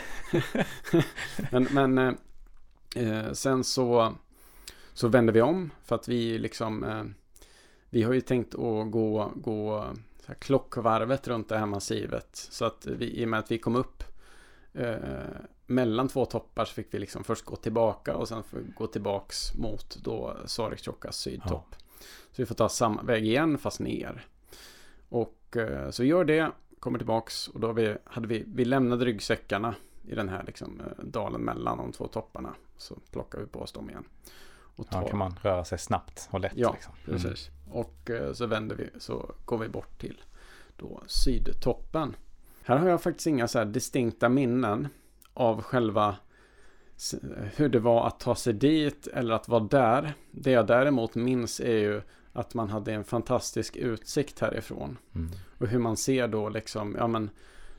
men 1.52 1.68
men 1.94 2.18
eh, 2.98 3.32
sen 3.32 3.64
så, 3.64 4.16
så 4.94 5.08
vänder 5.08 5.34
vi 5.34 5.42
om 5.42 5.72
för 5.84 5.96
att 5.96 6.08
vi 6.08 6.38
liksom 6.38 6.84
eh, 6.84 7.04
vi 7.90 8.04
har 8.04 8.14
ju 8.14 8.22
tänkt 8.22 8.56
att 8.56 8.92
gå, 8.92 9.32
gå 9.36 9.86
så 10.22 10.28
här, 10.28 10.36
klockvarvet 10.36 11.28
runt 11.28 11.50
det 11.50 11.58
här 11.58 11.66
massivet. 11.66 12.30
Så 12.32 12.66
att 12.66 12.86
vi, 12.86 13.22
i 13.22 13.26
och 13.26 13.30
med 13.30 13.40
att 13.40 13.52
vi 13.52 13.58
kom 13.58 13.76
upp 13.76 14.04
eh, 14.74 14.96
mellan 15.66 16.08
två 16.08 16.26
toppar 16.26 16.66
så 16.66 16.74
fick 16.74 16.94
vi 16.94 17.00
liksom 17.00 17.24
först 17.24 17.46
gå 17.46 17.56
tillbaka 17.56 18.16
och 18.16 18.28
sen 18.28 18.44
gå 18.78 18.88
tillbaks 18.88 19.54
mot 19.54 19.98
då 20.04 20.38
Sarek-Tjockas 20.46 21.12
sydtopp. 21.12 21.76
Så 22.32 22.42
vi 22.42 22.46
får 22.46 22.56
ta 22.56 22.70
samma 22.70 23.04
väg 23.04 23.26
igen 23.26 23.58
fast 23.58 23.80
ner. 23.80 24.26
Och 25.10 25.58
eh, 25.58 25.90
så 25.90 26.04
vi 26.04 26.10
gör 26.10 26.26
det, 26.26 26.52
kommer 26.80 27.00
tillbaks 27.00 27.48
och 27.48 27.60
då 27.60 27.74
vi, 27.74 27.96
hade 28.04 28.28
vi, 28.28 28.44
vi 28.48 28.66
lämnade 28.66 29.06
ryggsäckarna 29.06 29.76
i 30.08 30.16
den 30.16 30.30
här 30.30 30.44
liksom, 30.48 30.80
eh, 30.80 31.04
dalen 31.04 31.42
mellan 31.42 31.78
de 31.78 31.92
två 31.92 32.08
topparna. 32.08 32.56
Så 32.78 32.96
plockar 33.12 33.40
vi 33.40 33.46
på 33.46 33.60
oss 33.60 33.72
dem 33.72 33.90
igen. 33.90 34.06
Och 34.76 34.88
Ja, 34.92 35.08
kan 35.08 35.18
man 35.18 35.36
röra 35.42 35.66
sig 35.66 35.78
snabbt 35.78 36.30
och 36.32 36.40
lätt. 36.40 36.54
Ja, 36.56 36.74
liksom. 36.74 36.94
Precis. 37.06 37.50
Och 37.72 38.10
eh, 38.10 38.34
så 38.34 38.46
vänder 38.46 38.76
vi, 38.76 38.90
så 39.00 39.32
går 39.46 39.58
vi 39.58 39.68
bort 39.68 40.00
till 40.00 40.22
då 40.78 41.04
sydtoppen. 41.08 42.16
Här 42.64 42.78
har 42.78 42.90
jag 42.90 43.02
faktiskt 43.02 43.28
inga 43.28 43.48
så 43.48 43.60
här 43.60 43.66
distinkta 43.66 44.30
minnen 44.30 44.88
av 45.34 45.62
själva 45.62 46.16
hur 47.56 47.70
det 47.70 47.80
var 47.80 48.08
att 48.08 48.20
ta 48.20 48.36
sig 48.36 48.54
dit 48.54 49.08
eller 49.08 49.34
att 49.34 49.48
vara 49.48 49.64
där. 49.64 50.14
Det 50.32 50.52
jag 50.52 50.68
däremot 50.68 51.16
minns 51.16 51.60
är 51.60 51.78
ju 51.78 52.02
att 52.34 52.54
man 52.54 52.70
hade 52.70 52.94
en 52.94 53.04
fantastisk 53.04 53.76
utsikt 53.76 54.40
härifrån. 54.40 54.98
Mm. 55.16 55.32
Och 55.58 55.68
hur 55.68 55.80
man 55.80 55.98
ser 55.98 56.28
då 56.28 56.50
liksom, 56.50 56.96
ja 57.00 57.08
men 57.08 57.30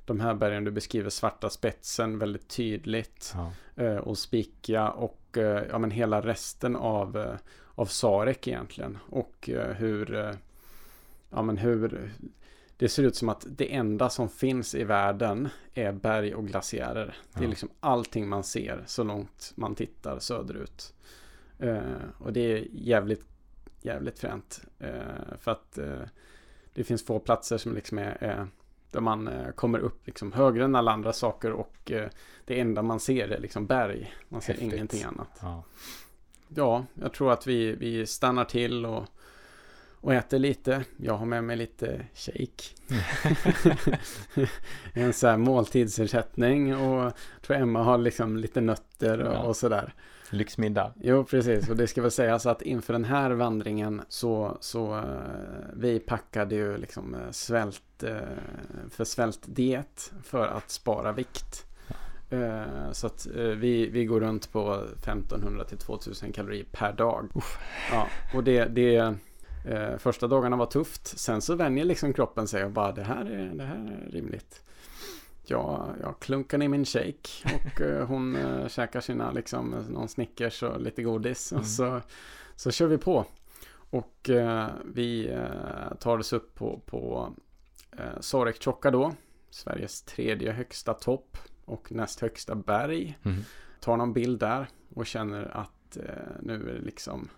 de 0.09 0.20
här 0.20 0.34
bergen 0.34 0.64
du 0.64 0.70
beskriver, 0.70 1.11
svarta 1.11 1.50
spetsen 1.50 2.18
väldigt 2.18 2.48
tydligt 2.48 3.34
Ja. 3.34 3.52
eh, 3.84 3.96
och 3.96 4.18
Spikia 4.18 4.90
och 4.90 5.38
eh, 5.38 5.62
ja, 5.70 5.78
men 5.78 5.90
hela 5.90 6.20
resten 6.20 6.76
av, 6.76 7.16
eh, 7.16 7.34
av 7.74 7.86
Sarek 7.86 8.46
egentligen. 8.48 8.98
Och 9.11 9.50
hur, 9.76 10.34
ja, 11.30 11.42
men 11.42 11.56
hur 11.56 12.12
det 12.76 12.88
ser 12.88 13.02
ut 13.02 13.16
som 13.16 13.28
att 13.28 13.46
det 13.48 13.74
enda 13.74 14.11
som 14.11 14.28
finns 14.28 14.74
i 14.74 14.84
världen 14.84 15.48
är 15.74 15.92
berg 15.92 16.34
och 16.34 16.46
glaciärer. 16.46 17.16
Det 17.32 17.38
är 17.40 17.42
Ja. 17.44 17.48
liksom 17.50 17.68
allting 17.80 18.28
man 18.28 18.44
ser 18.44 18.82
så 18.86 19.04
långt 19.04 19.52
man 19.56 19.74
tittar 19.74 20.18
söderut. 20.18 20.94
Och 22.18 22.32
det 22.32 22.40
är 22.52 22.66
jävligt, 22.72 23.24
jävligt 23.82 24.18
fränt. 24.18 24.61
För 25.38 25.50
att 25.50 25.78
det 26.74 26.84
finns 26.84 27.04
få 27.06 27.18
platser 27.18 27.59
som 27.59 27.74
liksom 27.74 27.98
är 27.98 28.46
där 28.91 29.01
man 29.01 29.28
eh, 29.28 29.51
kommer 29.51 29.78
upp 29.78 30.07
liksom 30.07 30.32
högre 30.32 30.64
än 30.64 30.74
alla 30.74 30.93
andra 30.93 31.12
saker 31.12 31.53
och 31.53 31.91
eh, 31.91 32.09
det 32.45 32.61
enda 32.61 32.82
man 32.82 33.01
ser 33.01 33.28
är 33.28 33.41
liksom 33.41 33.66
berg. 33.66 34.14
Man 34.28 34.41
ser 34.41 34.53
Häftigt. 34.53 34.72
ingenting 34.72 35.03
annat. 35.03 35.39
Ja. 35.43 35.62
Ja, 36.49 36.84
jag 36.95 37.12
tror 37.12 37.32
att 37.32 37.47
vi, 37.47 37.72
vi 37.72 38.07
stannar 38.07 38.45
till 38.45 38.86
och, 38.86 39.05
och 40.01 40.14
äter 40.14 40.39
lite. 40.39 40.84
Jag 40.97 41.14
har 41.14 41.26
med 41.26 41.45
mig 41.45 41.57
lite 41.57 42.07
shake. 42.14 42.64
en 44.93 45.12
sån 45.12 45.30
här 45.30 45.36
måltidsersättning 45.36 46.76
och 46.76 47.05
jag 47.05 47.12
tror 47.43 47.57
Emma 47.57 47.82
har 47.82 47.99
liksom 47.99 48.36
lite 48.36 48.61
nötter 48.61 49.18
och, 49.20 49.34
Ja. 49.34 49.39
och 49.43 49.57
sådär. 49.57 49.95
Lyxmiddag. 50.30 50.92
Jo, 51.00 51.24
precis. 51.24 51.68
Och 51.68 51.76
det 51.76 51.86
ska 51.86 52.02
väl 52.02 52.10
sägas 52.10 52.46
att 52.46 52.62
inför 52.62 52.92
den 52.92 53.04
här 53.04 53.30
vandringen 53.30 54.02
så, 54.08 54.56
så 54.60 54.96
eh, 54.96 55.04
vi 55.74 56.00
packade 56.00 56.54
ju 56.54 56.78
liksom 56.78 57.14
eh, 57.14 57.30
svält 57.30 58.02
eh, 58.02 58.16
för 58.90 59.04
svältdiet 59.04 60.12
för 60.24 60.48
att 60.48 60.70
spara 60.70 61.12
vikt. 61.12 61.64
Så 62.92 63.06
att 63.06 63.26
vi, 63.56 63.88
vi 63.88 64.04
går 64.04 64.20
runt 64.20 64.52
på 64.52 64.74
1500 64.74 65.64
till 65.64 65.78
2000 65.78 66.32
kalorier 66.32 66.66
per 66.72 66.92
dag. 66.92 67.28
Ja, 67.92 68.06
och 68.34 68.44
det, 68.44 68.64
det 68.64 69.14
första 69.98 70.26
dagarna 70.26 70.56
var 70.56 70.66
tufft. 70.66 71.18
Sen 71.18 71.40
så 71.40 71.54
vänjer 71.54 71.84
liksom 71.84 72.12
kroppen 72.12 72.48
sig 72.48 72.64
och 72.64 72.70
bara 72.70 72.92
det 72.92 73.02
här 73.02 73.24
är, 73.24 73.52
det 73.54 73.64
här 73.64 73.76
är 73.76 74.10
rimligt. 74.12 74.62
Ja, 75.51 75.88
jag 76.01 76.20
klunkar 76.20 76.59
ner 76.59 76.68
min 76.68 76.84
shake 76.84 77.28
och 77.55 77.80
eh, 77.80 78.07
hon 78.07 78.36
eh, 78.36 78.68
käkar 78.68 79.01
sina 79.01 79.32
liksom 79.32 79.70
någon 79.88 80.09
Snickers 80.09 80.62
och 80.62 80.80
lite 80.80 81.03
godis 81.03 81.53
Mm. 81.53 81.61
och 81.61 81.66
så, 81.66 82.01
så 82.57 82.70
kör 82.70 82.86
vi 82.86 82.99
på. 82.99 83.24
Och 83.90 84.30
eh, 84.30 84.68
vi 84.84 85.28
eh, 85.28 85.94
tar 86.01 86.18
oss 86.18 86.32
upp 86.32 86.55
på, 86.55 86.80
på 86.86 87.32
eh, 87.92 88.20
Sarek-Tjocka 88.20 88.90
då, 88.90 89.12
Sveriges 89.51 90.03
tredje 90.03 90.53
högsta 90.53 90.94
topp 90.94 91.38
och 91.64 91.92
näst 91.92 92.20
högsta 92.20 92.55
berg. 92.55 93.18
Mm. 93.22 93.38
Tar 93.80 93.96
någon 93.96 94.12
bild 94.12 94.40
där 94.40 94.68
och 94.94 95.07
känner 95.07 95.57
att 95.57 95.96
eh, 95.96 96.03
nu 96.42 96.55
är 96.70 96.74
det 96.74 96.80
liksom 96.80 97.28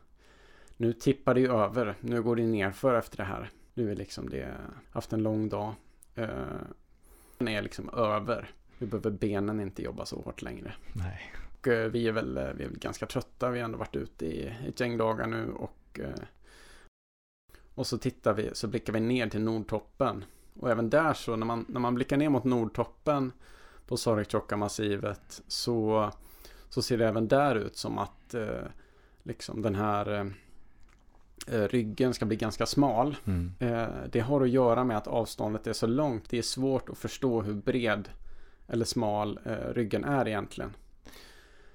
nu 0.76 0.92
tippar 0.92 1.34
det 1.34 1.40
ju 1.40 1.52
över. 1.52 1.94
Nu 2.00 2.22
går 2.22 2.36
det 2.36 2.42
nerför 2.46 2.94
efter 2.94 3.16
det 3.16 3.24
här. 3.24 3.50
Nu 3.74 3.90
är 3.90 3.96
liksom 3.96 4.28
det 4.28 4.54
haft 4.92 5.12
en 5.12 5.22
lång 5.22 5.48
dag. 5.48 5.74
Den 7.40 7.48
är 7.48 7.62
liksom 7.62 7.90
över. 7.90 8.50
Nu 8.78 8.86
behöver 8.86 9.10
benen 9.10 9.60
inte 9.60 9.82
jobba 9.82 10.06
så 10.06 10.20
hårt 10.20 10.42
längre. 10.42 10.72
Nej. 10.92 11.32
Och 11.52 11.68
eh, 11.68 11.90
vi 11.90 12.08
är 12.08 12.12
väl, 12.12 12.36
eh, 12.36 12.42
vi 12.42 12.64
är 12.64 12.68
väl 12.68 12.78
ganska 12.78 13.06
trötta. 13.06 13.50
Vi 13.50 13.58
har 13.58 13.64
ändå 13.64 13.78
varit 13.78 13.96
ute 13.96 14.26
i 14.26 14.54
ett 14.68 14.80
gäng 14.80 14.96
dagar 14.96 15.26
nu 15.26 15.52
och 15.52 16.00
eh, 16.00 16.22
och 17.74 17.86
så 17.86 17.98
tittar 17.98 18.34
vi, 18.34 18.50
så 18.52 18.68
blickar 18.68 18.92
vi 18.92 19.00
ner 19.00 19.28
till 19.28 19.40
Nordtoppen. 19.40 20.24
Och 20.54 20.70
även 20.70 20.90
där 20.90 21.14
så 21.14 21.36
när 21.36 21.46
man, 21.46 21.64
när 21.68 21.80
man 21.80 21.94
blickar 21.94 22.16
ner 22.16 22.28
mot 22.28 22.44
Nordtoppen 22.44 23.32
på 23.86 23.96
Sarek-Tjocka-massivet 23.96 25.42
så, 25.46 26.10
så 26.68 26.82
ser 26.82 26.98
det 26.98 27.08
även 27.08 27.28
där 27.28 27.54
ut 27.54 27.76
som 27.76 27.98
att 27.98 28.34
eh, 28.34 28.64
liksom 29.22 29.62
den 29.62 29.74
här 29.74 30.32
ryggen 31.46 32.14
ska 32.14 32.24
bli 32.26 32.36
ganska 32.36 32.66
smal. 32.66 33.16
Mm. 33.26 33.52
Eh, 33.58 33.88
det 34.12 34.20
har 34.20 34.40
att 34.40 34.50
göra 34.50 34.84
med 34.84 34.96
att 34.96 35.06
avståndet 35.06 35.66
är 35.66 35.72
så 35.72 35.86
långt. 35.86 36.30
Det 36.30 36.38
är 36.38 36.42
svårt 36.42 36.88
att 36.88 36.98
förstå 36.98 37.42
hur 37.42 37.54
bred 37.54 38.08
eller 38.68 38.84
smal 38.84 39.38
eh, 39.44 39.72
ryggen 39.74 40.04
är 40.04 40.28
egentligen. 40.28 40.74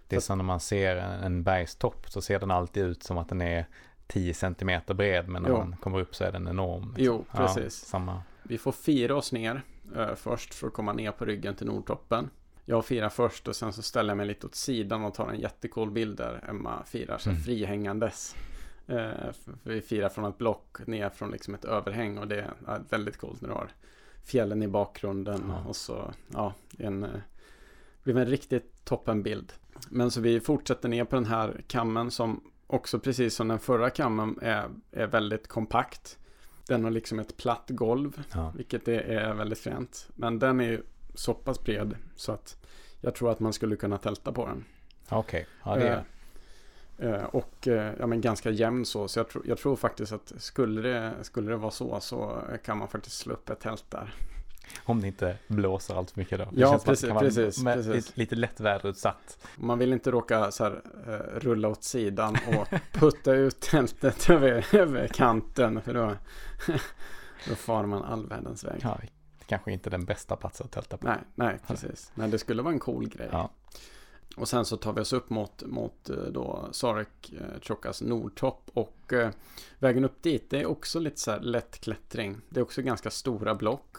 Det 0.07 0.15
är 0.15 0.19
som 0.19 0.37
när 0.37 0.45
man 0.45 0.59
ser 0.59 0.95
en, 0.95 1.43
bergstopp 1.43 2.09
så 2.09 2.21
ser 2.21 2.39
den 2.39 2.51
alltid 2.51 2.83
ut 2.83 3.03
som 3.03 3.17
att 3.17 3.29
den 3.29 3.41
är 3.41 3.65
10 4.07 4.33
centimeter 4.33 4.93
bred 4.93 5.27
men 5.29 5.41
när 5.43 5.49
Jo. 5.49 5.57
man 5.57 5.75
kommer 5.77 5.99
upp 5.99 6.15
så 6.15 6.23
är 6.23 6.31
den 6.31 6.47
enorm. 6.47 6.83
liksom. 6.87 7.03
Jo, 7.05 7.25
Ja, 7.31 7.37
precis. 7.37 7.73
samma. 7.75 8.21
Vi 8.43 8.57
får 8.57 8.71
fira 8.71 9.15
oss 9.15 9.31
ner 9.31 9.61
eh, 9.95 10.15
först 10.15 10.53
för 10.53 10.67
att 10.67 10.73
komma 10.73 10.93
ner 10.93 11.11
på 11.11 11.25
ryggen 11.25 11.55
till 11.55 11.67
Nordtoppen. 11.67 12.29
Jag 12.65 12.85
firar 12.85 13.09
först 13.09 13.47
och 13.47 13.55
sen 13.55 13.73
så 13.73 13.81
ställer 13.81 14.09
jag 14.09 14.17
mig 14.17 14.25
lite 14.25 14.47
åt 14.47 14.55
sidan 14.55 15.05
och 15.05 15.13
tar 15.13 15.29
en 15.29 15.39
jättecool 15.39 15.91
bild 15.91 16.17
där 16.17 16.43
Emma 16.49 16.83
firar 16.85 17.17
så 17.17 17.29
Mm. 17.29 17.41
frihängandes. 17.41 18.35
Eh, 18.87 19.11
vi 19.63 19.81
firar 19.81 20.09
från 20.09 20.25
ett 20.25 20.37
block 20.37 20.87
ner 20.87 21.09
från 21.09 21.31
liksom 21.31 21.53
ett 21.55 21.65
överhäng 21.65 22.17
och 22.17 22.27
det 22.27 22.39
är 22.67 22.81
väldigt 22.89 23.17
coolt 23.17 23.41
när 23.41 23.49
du 23.49 23.55
har 23.55 23.69
fjällen 24.23 24.63
i 24.63 24.67
bakgrunden 24.67 25.43
Ja. 25.47 25.69
och 25.69 25.75
så 25.75 26.13
ja, 26.33 26.53
en 26.79 27.03
eh, 27.03 27.09
blev 28.03 28.17
en 28.17 28.25
riktigt 28.25 28.85
toppenbild. 28.85 29.53
Men 29.89 30.11
så 30.11 30.21
vi 30.21 30.39
fortsätter 30.39 30.89
ner 30.89 31.03
på 31.05 31.15
den 31.15 31.25
här 31.25 31.61
kammen 31.67 32.11
som 32.11 32.51
också 32.67 32.99
precis 32.99 33.35
som 33.35 33.47
den 33.47 33.59
förra 33.59 33.89
kammen 33.89 34.39
är, 34.41 34.69
är 34.91 35.07
väldigt 35.07 35.47
kompakt. 35.47 36.17
Den 36.67 36.83
har 36.83 36.91
liksom 36.91 37.19
ett 37.19 37.37
platt 37.37 37.65
golv, 37.67 38.23
Ja. 38.33 38.53
vilket 38.55 38.87
är, 38.87 39.33
väldigt 39.33 39.59
fränt. 39.59 40.09
Men 40.15 40.39
den 40.39 40.59
är 40.59 40.65
ju 40.65 40.83
så 41.15 41.33
pass 41.33 41.63
bred 41.63 41.95
så 42.15 42.31
att 42.31 42.65
jag 43.01 43.15
tror 43.15 43.31
att 43.31 43.39
man 43.39 43.53
skulle 43.53 43.75
kunna 43.75 43.97
tälta 43.97 44.31
på 44.31 44.45
den. 44.45 44.65
Okej, 45.09 45.47
ja 45.63 45.75
det 45.75 45.87
är... 45.87 45.97
Eh, 45.97 46.01
och 47.31 47.67
eh, 47.67 47.93
ja, 47.99 48.07
men 48.07 48.21
ganska 48.21 48.49
jämn 48.49 48.85
så. 48.85 49.07
Så 49.07 49.19
jag, 49.19 49.29
tror- 49.29 49.47
jag 49.47 49.57
tror 49.57 49.75
faktiskt 49.75 50.11
att 50.11 50.33
skulle 50.37 50.81
det, 50.81 51.13
skulle 51.21 51.51
det 51.51 51.57
vara 51.57 51.71
så 51.71 51.99
så 51.99 52.41
kan 52.65 52.77
man 52.77 52.87
faktiskt 52.87 53.17
slå 53.17 53.33
upp 53.33 53.49
ett 53.49 53.59
tält 53.59 53.85
där. 53.89 54.15
Om 54.85 55.01
det 55.01 55.07
inte 55.07 55.37
blåser 55.47 55.95
allt 55.95 56.11
för 56.11 56.19
mycket 56.19 56.39
då. 56.39 56.45
Det 56.45 56.61
Ja, 56.61 56.79
precis, 56.85 57.09
vara 57.09 57.19
precis, 57.19 57.63
med 57.63 57.75
precis. 57.75 58.17
Lite, 58.17 58.35
lätt 58.35 58.59
väderutsatt. 58.59 59.47
Man 59.55 59.79
vill 59.79 59.93
inte 59.93 60.11
råka 60.11 60.51
så 60.51 60.63
här, 60.63 60.81
eh, 61.07 61.39
rulla 61.39 61.67
åt 61.67 61.83
sidan 61.83 62.37
och 62.47 62.67
putta 62.99 63.33
ut 63.33 63.59
tältet 63.59 64.29
över, 64.29 64.75
över 64.75 65.07
kanten. 65.07 65.81
För 65.81 65.93
då, 65.93 66.11
då 67.49 67.55
far 67.55 67.85
man 67.85 68.03
all 68.03 68.27
världens 68.27 68.63
väg. 68.63 68.79
Ja, 68.81 68.99
kanske 69.45 69.71
inte 69.71 69.89
är 69.89 69.91
den 69.91 70.05
bästa 70.05 70.35
platsen 70.35 70.65
att 70.65 70.71
tälta 70.71 70.97
på. 70.97 71.07
Nej, 71.07 71.19
nej, 71.35 71.59
precis. 71.67 72.11
Men 72.15 72.31
det 72.31 72.39
skulle 72.39 72.61
vara 72.61 72.73
en 72.73 72.79
cool 72.79 73.07
grej. 73.07 73.29
Ja. 73.31 73.49
Och 74.35 74.47
sen 74.47 74.65
så 74.65 74.77
tar 74.77 74.93
vi 74.93 75.01
oss 75.01 75.13
upp 75.13 75.29
mot, 75.29 75.63
mot 75.65 76.09
eh, 76.09 76.15
då 76.15 76.69
Sarek 76.71 77.33
eh, 77.33 77.61
Chokas 77.61 78.01
Nordtopp. 78.01 78.69
Och 78.73 79.13
eh, 79.13 79.29
vägen 79.79 80.05
upp 80.05 80.21
dit, 80.21 80.49
det 80.49 80.61
är 80.61 80.65
också 80.65 80.99
lite 80.99 81.19
så 81.19 81.31
här 81.31 81.39
lätt 81.39 81.79
klättring. 81.79 82.41
Det 82.49 82.59
är 82.59 82.63
också 82.63 82.81
ganska 82.81 83.09
stora 83.09 83.55
block. 83.55 83.97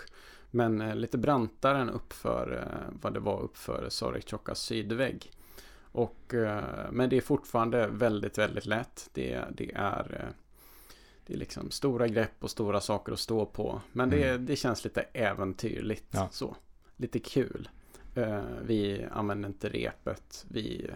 Men 0.51 1.01
lite 1.01 1.19
brantare 1.19 1.79
än 1.79 1.91
uppför 1.91 2.69
vad 3.03 3.15
det 3.15 3.21
var 3.21 3.41
uppför 3.41 3.89
Sarek 3.89 4.31
Chokas 4.31 4.61
sydvägg. 4.61 5.33
Och, 5.93 6.35
men 6.91 7.11
det 7.11 7.17
är 7.17 7.21
fortfarande 7.21 7.87
väldigt, 7.87 8.39
väldigt 8.39 8.67
lätt. 8.67 9.11
Det, 9.13 9.45
det 9.57 9.73
är 9.75 10.33
det 11.27 11.35
är 11.35 11.39
liksom 11.39 11.71
stora 11.71 12.09
grepp 12.09 12.45
och 12.45 12.51
stora 12.51 12.81
saker 12.81 13.13
att 13.13 13.19
stå 13.19 13.47
på. 13.47 13.81
Men 13.93 14.11
det, 14.11 14.39
det 14.39 14.57
känns 14.57 14.85
lite 14.85 15.01
äventyrligt. 15.01 16.07
Ja. 16.11 16.29
Så. 16.33 16.57
Lite 16.97 17.19
kul. 17.19 17.69
Eh, 18.17 18.43
vi 18.63 19.07
använder 19.11 19.49
inte 19.49 19.69
repet. 19.69 20.45
Vi 20.49 20.91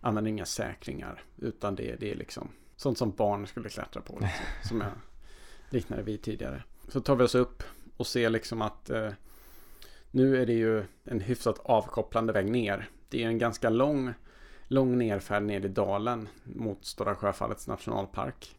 använder 0.00 0.28
inga 0.30 0.46
säkringar. 0.46 1.22
Utan 1.36 1.74
det, 1.74 1.96
det 2.00 2.10
är 2.10 2.16
liksom 2.16 2.48
sånt 2.76 2.98
som 2.98 3.10
barn 3.10 3.46
skulle 3.46 3.68
klättra 3.68 4.02
på. 4.02 4.12
Liksom, 4.20 4.68
som 4.68 4.80
jag 4.80 4.90
liknade 5.70 6.02
vid 6.02 6.22
tidigare. 6.22 6.62
Så 6.88 7.00
tar 7.00 7.16
vi 7.16 7.24
oss 7.24 7.34
upp 7.34 7.62
och 7.96 8.06
ser 8.06 8.30
liksom 8.30 8.62
att 8.62 8.90
eh, 8.90 9.10
nu 10.10 10.42
är 10.42 10.46
det 10.46 10.52
ju 10.52 10.84
en 11.04 11.20
hyfsat 11.20 11.58
avkopplande 11.58 12.32
väg 12.32 12.50
ner. 12.50 12.88
Det 13.08 13.22
är 13.24 13.28
en 13.28 13.38
ganska 13.38 13.70
lång, 13.70 14.12
lång 14.68 14.98
nerfärd 14.98 15.42
ner 15.42 15.64
i 15.64 15.68
dalen 15.68 16.28
mot 16.44 16.84
Stora 16.84 17.14
Sjöfallets 17.14 17.68
nationalpark. 17.68 18.58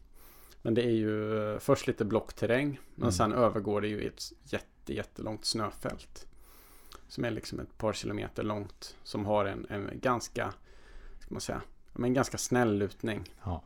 Men 0.62 0.74
det 0.74 0.82
är 0.82 0.90
ju 0.90 1.38
eh, 1.52 1.58
först 1.58 1.86
lite 1.86 2.04
blockterräng. 2.04 2.80
Men 2.94 3.02
Mm. 3.02 3.12
sen 3.12 3.32
övergår 3.32 3.80
det 3.80 3.88
ju 3.88 4.02
i 4.02 4.06
ett 4.06 4.22
jätte, 4.44 4.94
jättelångt 4.94 5.44
snöfält. 5.44 6.26
Som 7.08 7.24
är 7.24 7.30
liksom 7.30 7.60
ett 7.60 7.78
par 7.78 7.92
kilometer 7.92 8.42
långt. 8.42 8.96
Som 9.02 9.26
har 9.26 9.44
en, 9.44 9.66
en 9.70 9.90
ganska, 9.94 10.54
ska 11.18 11.34
man 11.34 11.40
säga, 11.40 11.62
en 11.98 12.14
ganska 12.14 12.38
snäll 12.38 12.78
lutning. 12.78 13.34
Ja. 13.44 13.62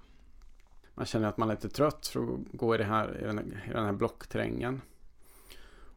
Man 0.95 1.07
känner 1.07 1.29
att 1.29 1.37
man 1.37 1.51
är 1.51 1.55
lite 1.55 1.69
trött 1.69 2.07
för 2.07 2.21
att 2.21 2.41
gå 2.53 2.75
i, 2.75 2.79
det 2.79 2.85
här, 2.85 3.21
i, 3.21 3.25
den, 3.25 3.53
i 3.69 3.73
den 3.73 3.85
här 3.85 3.93
blockterrängen. 3.93 4.81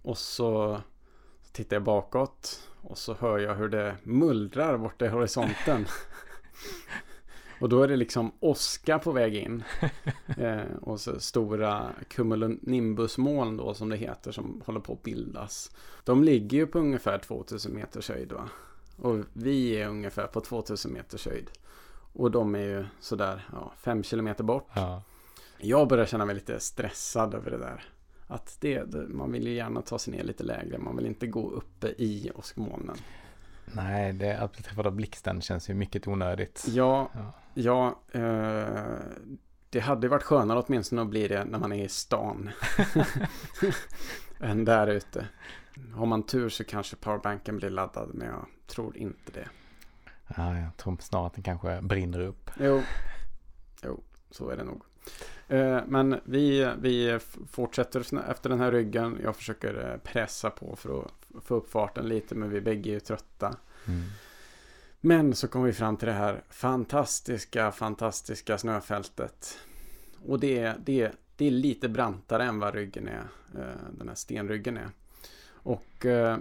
Och 0.02 0.18
så 0.18 0.82
tittar 1.52 1.76
jag 1.76 1.84
bakåt. 1.84 2.70
Och 2.82 2.98
så 2.98 3.14
hör 3.14 3.40
jag 3.40 3.56
hur 3.56 3.70
det 3.70 3.98
mullrar 4.04 4.78
borta 4.78 5.06
i 5.06 5.10
horisonten. 5.10 5.86
och 7.64 7.70
då 7.70 7.82
är 7.82 7.88
det 7.88 7.96
liksom 7.96 8.32
åska 8.40 9.00
på 9.00 9.12
väg 9.12 9.36
in. 9.36 9.64
Eh, 10.38 10.76
och 10.82 11.00
så 11.00 11.20
stora 11.20 11.92
cumulonimbusmoln 12.08 13.58
då 13.58 13.74
som 13.74 13.90
det 13.90 13.98
heter 13.98 14.32
som 14.32 14.62
håller 14.66 14.80
på 14.80 14.94
att 14.94 15.04
bildas. 15.04 15.72
De 16.04 16.24
ligger 16.24 16.58
ju 16.58 16.68
på 16.68 16.80
ungefär 16.80 17.18
2000 17.18 17.74
meters 17.74 18.10
höjd 18.10 18.32
va. 18.32 18.50
Och 18.98 19.20
vi 19.34 19.72
är 19.72 19.88
ungefär 19.88 20.28
på 20.28 20.42
2000 20.42 20.94
meters 20.94 21.26
höjd. 21.26 21.50
Och 22.14 22.32
de 22.32 22.56
är 22.56 22.60
ju 22.60 22.86
sådär 23.00 23.48
ja, 23.52 23.74
5 23.78 24.04
kilometer 24.04 24.44
bort. 24.44 24.70
Ja. 24.74 25.04
Jag 25.58 25.88
börjar 25.88 26.06
känna 26.06 26.26
mig 26.26 26.36
lite 26.36 26.60
stressad 26.60 27.34
över 27.34 27.52
det 27.52 27.58
där. 27.58 27.84
Att 28.28 28.58
det, 28.60 28.94
man 29.10 29.32
vill 29.32 29.48
ju 29.48 29.54
gärna 29.54 29.82
ta 29.82 30.00
sig 30.00 30.14
ner 30.14 30.24
lite 30.24 30.44
lägre. 30.44 30.78
Man 30.78 30.96
vill 30.96 31.06
inte 31.06 31.28
gå 31.28 31.50
uppe 31.50 31.88
i 31.88 32.32
åskmolnen. 32.36 32.98
Nej, 33.74 34.14
det, 34.14 34.38
att 34.38 34.54
bli 34.54 34.64
träffad 34.64 34.88
av 34.88 34.94
blixten 34.96 35.42
känns 35.42 35.70
ju 35.70 35.74
mycket 35.74 36.08
onödigt. 36.08 36.66
Ja, 36.68 37.10
Ja. 37.14 37.34
ja 37.54 38.00
eh, 38.20 38.96
det 39.70 39.80
hade 39.80 40.08
varit 40.08 40.24
skönare 40.24 40.64
åtminstone 40.68 41.02
att 41.02 41.08
bli 41.08 41.28
det 41.28 41.46
när 41.46 41.60
man 41.60 41.72
är 41.74 41.86
i 41.86 41.90
stan. 41.90 42.50
än 44.40 44.66
där 44.66 44.88
ute. 44.88 45.28
Har 45.94 46.06
man 46.06 46.24
tur 46.24 46.50
så 46.50 46.64
kanske 46.64 46.96
powerbanken 46.96 47.58
blir 47.58 47.70
laddad, 47.70 48.10
men 48.14 48.28
jag 48.28 48.46
tror 48.68 48.98
inte 48.98 49.32
det. 49.32 49.48
Ja, 50.38 50.58
jag 50.60 50.78
tror 50.78 50.98
snarare 51.00 51.28
att 51.28 51.34
den 51.34 51.44
kanske 51.44 51.82
brinner 51.82 52.20
upp. 52.20 52.50
Jo, 52.60 52.82
jo 53.84 54.04
så 54.32 54.50
är 54.50 54.58
det 54.58 54.64
nog. 54.64 54.82
Eh, 55.48 55.80
Men 55.88 56.20
vi, 56.26 56.72
vi 56.80 57.20
fortsätter 57.52 58.30
efter 58.30 58.50
den 58.50 58.60
här 58.60 58.72
ryggen. 58.72 59.20
Jag 59.24 59.36
försöker 59.36 59.92
eh, 59.92 59.98
pressa 59.98 60.50
på 60.50 60.76
för 60.76 61.00
att 61.02 61.12
få 61.42 61.56
upp 61.56 61.72
farten 61.72 62.08
lite, 62.08 62.36
men 62.36 62.50
vi 62.50 62.62
bägge 62.62 62.90
är 62.90 62.94
ju 62.94 63.00
trötta. 63.00 63.58
Mm. 63.88 64.04
Men 65.02 65.36
så 65.36 65.48
kommer 65.48 65.66
vi 65.66 65.74
fram 65.74 65.98
till 65.98 66.08
det 66.08 66.14
här 66.14 66.44
fantastiska, 66.50 67.72
fantastiska 67.72 68.58
snöfältet. 68.58 69.60
Och 70.26 70.40
det 70.40 70.60
är, 70.60 70.76
det 70.86 71.02
är, 71.02 71.14
det 71.38 71.46
är 71.46 71.52
lite 71.52 71.90
brantare 71.90 72.44
än 72.44 72.60
vad 72.60 72.74
ryggen 72.74 73.08
är, 73.08 73.28
eh, 73.56 73.76
den 73.98 74.08
här 74.08 74.16
stenryggen 74.16 74.78
är. 74.78 74.90
Och 75.50 76.06
eh, 76.06 76.38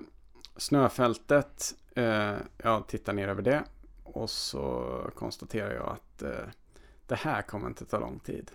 snöfältet, 0.57 1.75
eh, 1.95 2.35
jag 2.57 2.87
tittar 2.89 3.13
ner 3.13 3.29
över 3.29 3.43
det 3.43 3.65
och 4.05 4.31
så 4.31 4.97
konstaterar 5.15 5.75
jag 5.75 5.89
att 5.89 6.23
eh, 6.23 6.49
det 7.07 7.15
här 7.15 7.43
kommer 7.43 7.67
inte 7.67 7.85
ta 7.85 7.99
lång 7.99 8.19
tid. 8.19 8.51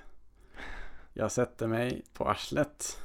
Jag 1.13 1.31
sätter 1.31 1.67
mig 1.67 2.01
på 2.13 2.29
arslet 2.29 3.01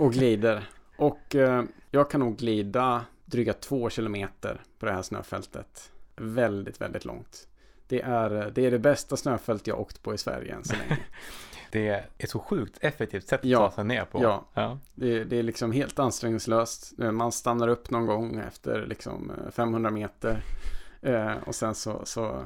och 0.00 0.12
glider. 0.12 0.68
Och 0.98 1.34
eh, 1.34 1.62
jag 1.90 2.10
kan 2.10 2.20
nog 2.20 2.36
glida 2.36 3.04
dryga 3.24 3.52
två 3.52 3.90
kilometer 3.90 4.60
på 4.78 4.86
det 4.86 4.92
här 4.92 5.02
snöfältet. 5.02 5.92
Väldigt, 6.16 6.80
väldigt 6.80 7.04
långt. 7.04 7.48
Det 7.88 8.00
är, 8.02 8.50
det 8.54 8.66
är 8.66 8.70
det 8.70 8.78
bästa 8.78 9.16
snöfält 9.16 9.66
jag 9.66 9.80
åkt 9.80 10.02
på 10.02 10.14
i 10.14 10.18
Sverige 10.18 10.54
än 10.54 10.64
så 10.64 10.72
länge. 10.76 10.98
Det 11.70 11.88
är 12.18 12.26
så 12.26 12.38
sjukt 12.38 12.78
effektivt 12.80 13.28
sätt 13.28 13.40
att 13.40 13.44
Ja. 13.46 13.58
ta 13.68 13.74
sig 13.74 13.84
ner 13.84 14.04
på. 14.04 14.22
Ja. 14.22 14.44
ja. 14.54 14.78
Det, 14.94 15.24
det 15.24 15.36
är 15.38 15.42
liksom 15.42 15.72
helt 15.72 15.98
ansträngningslöst. 15.98 16.92
Man 16.98 17.32
stannar 17.32 17.68
upp 17.68 17.90
någon 17.90 18.06
gång 18.06 18.38
efter 18.38 18.86
liksom 18.86 19.30
eh, 19.30 19.50
500 19.50 19.90
meter. 19.90 20.42
Eh, 21.02 21.32
och 21.46 21.54
sen 21.54 21.74
så, 21.74 22.00
så 22.04 22.44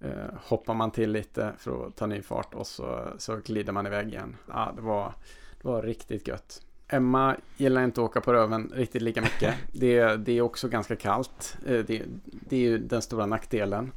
eh, 0.00 0.34
hoppar 0.44 0.74
man 0.74 0.90
till 0.90 1.10
lite 1.10 1.52
för 1.58 1.86
att 1.86 1.96
ta 1.96 2.06
ny 2.06 2.22
fart 2.22 2.54
och 2.54 2.66
så, 2.66 3.08
så 3.18 3.36
glider 3.36 3.72
man 3.72 3.86
iväg 3.86 4.08
igen. 4.08 4.36
Ja, 4.48 4.72
det, 4.76 4.82
var, 4.82 5.14
det 5.62 5.68
var 5.68 5.82
riktigt 5.82 6.28
gött. 6.28 6.62
Emma 6.88 7.36
gillar 7.56 7.84
inte 7.84 8.00
att 8.00 8.04
åka 8.04 8.20
på 8.20 8.32
röven 8.32 8.72
riktigt 8.74 9.02
lika 9.02 9.22
mycket. 9.22 9.54
Det, 9.72 10.16
det 10.16 10.32
är 10.32 10.40
också 10.40 10.68
ganska 10.68 10.96
kallt. 10.96 11.56
Eh, 11.66 11.84
det, 11.84 12.02
det 12.24 12.56
är 12.56 12.60
ju 12.60 12.78
den 12.78 13.02
stora 13.02 13.26
nackdelen. 13.26 13.92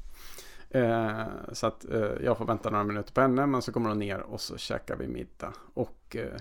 Eh, 0.73 1.23
så 1.51 1.67
att 1.67 1.85
eh, 1.91 2.11
jag 2.23 2.37
får 2.37 2.45
vänta 2.45 2.69
några 2.69 2.83
minuter 2.83 3.13
på 3.13 3.21
henne 3.21 3.45
men 3.45 3.61
så 3.61 3.71
kommer 3.71 3.89
hon 3.89 3.99
ner 3.99 4.19
och 4.19 4.41
så 4.41 4.57
käkar 4.57 4.95
vi 4.95 5.07
middag. 5.07 5.53
Och 5.73 6.15
eh, 6.15 6.39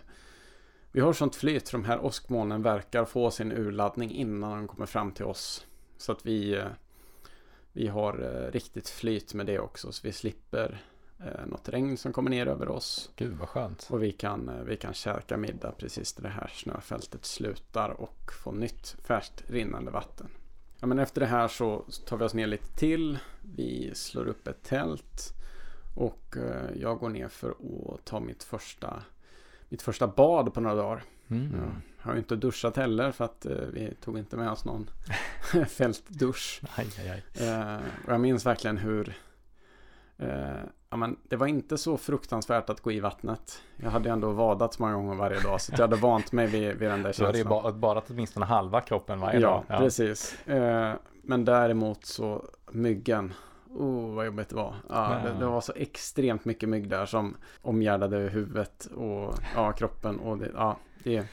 vi 0.93 1.01
har 1.01 1.13
sånt 1.13 1.37
flyt 1.37 1.69
för 1.69 1.79
de 1.79 1.85
här 1.85 2.05
åskmolnen 2.05 2.63
verkar 2.63 3.05
få 3.05 3.31
sin 3.31 3.53
urladdning 3.53 4.11
innan 4.11 4.51
de 4.51 4.69
kommer 4.69 4.87
fram 4.87 5.13
till 5.13 5.25
oss. 5.25 5.67
Så 5.97 6.13
att 6.13 6.27
vi, 6.27 6.65
vi 7.73 7.87
har 7.89 8.13
riktigt 8.53 8.89
flyt 8.89 9.35
med 9.35 9.47
det 9.47 9.59
också 9.59 9.93
så 9.93 10.01
vi 10.07 10.13
slipper 10.13 10.83
eh, 11.25 11.47
något 11.47 11.69
regn 11.69 11.97
som 11.97 12.13
kommer 12.13 12.31
ner 12.31 12.47
över 12.47 12.69
oss. 12.69 13.11
Gud 13.17 13.37
vad 13.37 13.49
skönt. 13.49 13.89
Och 13.91 14.03
vi 14.03 14.13
kan, 14.13 14.49
eh, 14.49 14.65
vi 14.65 14.77
kan 14.77 14.95
käka 14.95 15.37
middag 15.37 15.73
precis 15.73 16.19
när 16.19 16.23
det 16.23 16.35
här 16.35 16.51
snöfältet 16.55 17.25
slutar 17.25 17.91
och 17.91 18.33
få 18.45 18.53
nytt 18.53 18.97
färskt 19.05 19.51
rinnande 19.51 19.91
vatten. 19.91 20.29
Ja, 20.81 20.87
men 20.87 20.99
efter 20.99 21.21
det 21.21 21.27
här 21.27 21.49
så 21.49 21.85
tar 22.07 22.17
vi 22.17 22.25
oss 22.25 22.35
ner 22.35 22.47
lite 22.47 22.77
till. 22.77 23.19
Vi 23.41 23.91
slår 23.95 24.29
upp 24.29 24.49
ett 24.49 24.63
tält. 24.63 25.35
Och 25.97 26.37
eh, 26.37 26.81
jag 26.81 26.99
går 26.99 27.09
ner 27.09 27.29
för 27.29 27.51
att 27.51 28.05
ta 28.05 28.21
mitt 28.21 28.43
första 28.43 29.03
mitt 29.69 29.83
första 29.83 30.07
bad 30.07 30.55
på 30.55 30.61
några 30.61 30.77
dagar. 30.77 31.03
Mm. 31.29 31.53
Ja. 31.57 31.73
Jag 31.99 32.05
har 32.05 32.13
ju 32.13 32.19
inte 32.19 32.37
duschat 32.37 32.77
heller 32.77 33.13
för 33.13 33.25
att 33.25 33.47
vi 33.73 33.95
tog 34.01 34.19
inte 34.19 34.37
med 34.37 34.51
oss 34.51 34.65
någon 34.65 34.91
fältdusch. 35.69 36.61
Aj, 36.77 36.87
aj, 36.99 37.11
aj. 37.11 37.81
Jag 38.07 38.21
minns 38.21 38.47
verkligen 38.47 38.79
hur 38.79 39.17
ja, 40.91 40.97
men 40.97 41.17
det 41.29 41.37
var 41.37 41.47
inte 41.47 41.79
så 41.79 41.97
fruktansvärt 41.97 42.71
att 42.71 42.81
gå 42.81 42.93
i 42.93 43.01
vattnet. 43.01 43.63
Jag 43.77 43.91
hade 43.91 44.11
ändå 44.11 44.31
vadat 44.31 44.79
många 44.79 44.95
gånger 44.95 45.15
varje 45.15 45.41
dag 45.41 45.61
så 45.61 45.73
jag 45.73 45.79
hade 45.81 45.97
vant 45.97 46.33
mig 46.33 46.47
vid, 46.47 46.77
vid 46.77 46.91
den 46.91 47.03
där 47.03 47.13
Så 47.13 47.25
hade 47.27 47.39
ju 47.39 47.45
känslan. 47.45 47.63
ba- 47.63 47.73
badat 47.73 48.11
åtminstone 48.11 48.47
halva 48.47 48.81
kroppen 48.81 49.21
varje 49.21 49.41
Ja, 49.41 49.65
dag. 49.69 49.79
precis. 49.79 50.49
Eh, 50.49 50.93
men 51.23 51.45
däremot 51.45 52.05
så 52.05 52.45
myggen. 52.71 53.33
Oh, 53.75 54.15
vad 54.15 54.27
jobbigt 54.27 54.49
det 54.49 54.55
var. 54.57 54.75
Ja, 54.89 55.19
Ja. 55.25 55.31
det, 55.33 55.39
det 55.39 55.47
var 55.47 55.61
så 55.61 55.73
extremt 55.77 56.45
mycket 56.45 56.69
mygg 56.69 56.89
där 56.89 57.07
som 57.07 57.37
omgärdade 57.63 58.17
huvudet 58.19 58.85
och 58.97 59.35
ja, 59.55 59.73
kroppen. 59.73 60.21
Och 60.21 60.39
det, 60.39 60.51
ja, 60.55 60.77
det, 61.05 61.27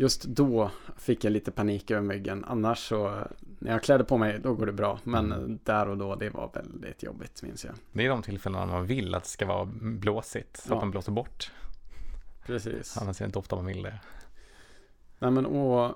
just 0.00 0.24
då 0.24 0.70
fick 0.96 1.24
jag 1.24 1.30
lite 1.32 1.50
panik 1.50 1.90
över 1.90 2.02
myggen. 2.02 2.44
Annars 2.48 2.88
så, 2.88 3.22
när 3.58 3.72
jag 3.72 3.82
klädde 3.82 4.04
på 4.04 4.18
mig, 4.18 4.38
då 4.42 4.54
går 4.54 4.66
det 4.66 4.72
bra. 4.72 4.98
Men 5.04 5.32
Mm. 5.32 5.58
där 5.64 5.88
och 5.88 5.98
då, 5.98 6.14
det 6.16 6.30
var 6.30 6.50
väldigt 6.54 7.02
jobbigt, 7.02 7.42
minns 7.42 7.64
jag. 7.64 7.74
Det 7.92 8.04
är 8.04 8.08
de 8.08 8.22
tillfällena 8.22 8.66
man 8.66 8.86
vill 8.86 9.14
att 9.14 9.22
det 9.22 9.28
ska 9.28 9.46
vara 9.46 9.64
blåsigt. 9.82 10.56
Så 10.56 10.72
Ja. 10.72 10.74
att 10.74 10.80
de 10.80 10.90
blåser 10.90 11.12
bort. 11.12 11.52
Precis. 12.46 12.96
Annars 12.98 13.20
är 13.20 13.24
det 13.24 13.26
inte 13.26 13.38
ofta 13.38 13.56
man 13.56 13.66
vill 13.66 13.82
det. 13.82 14.00
Nej 15.18 15.30
men 15.30 15.46
och, 15.46 15.94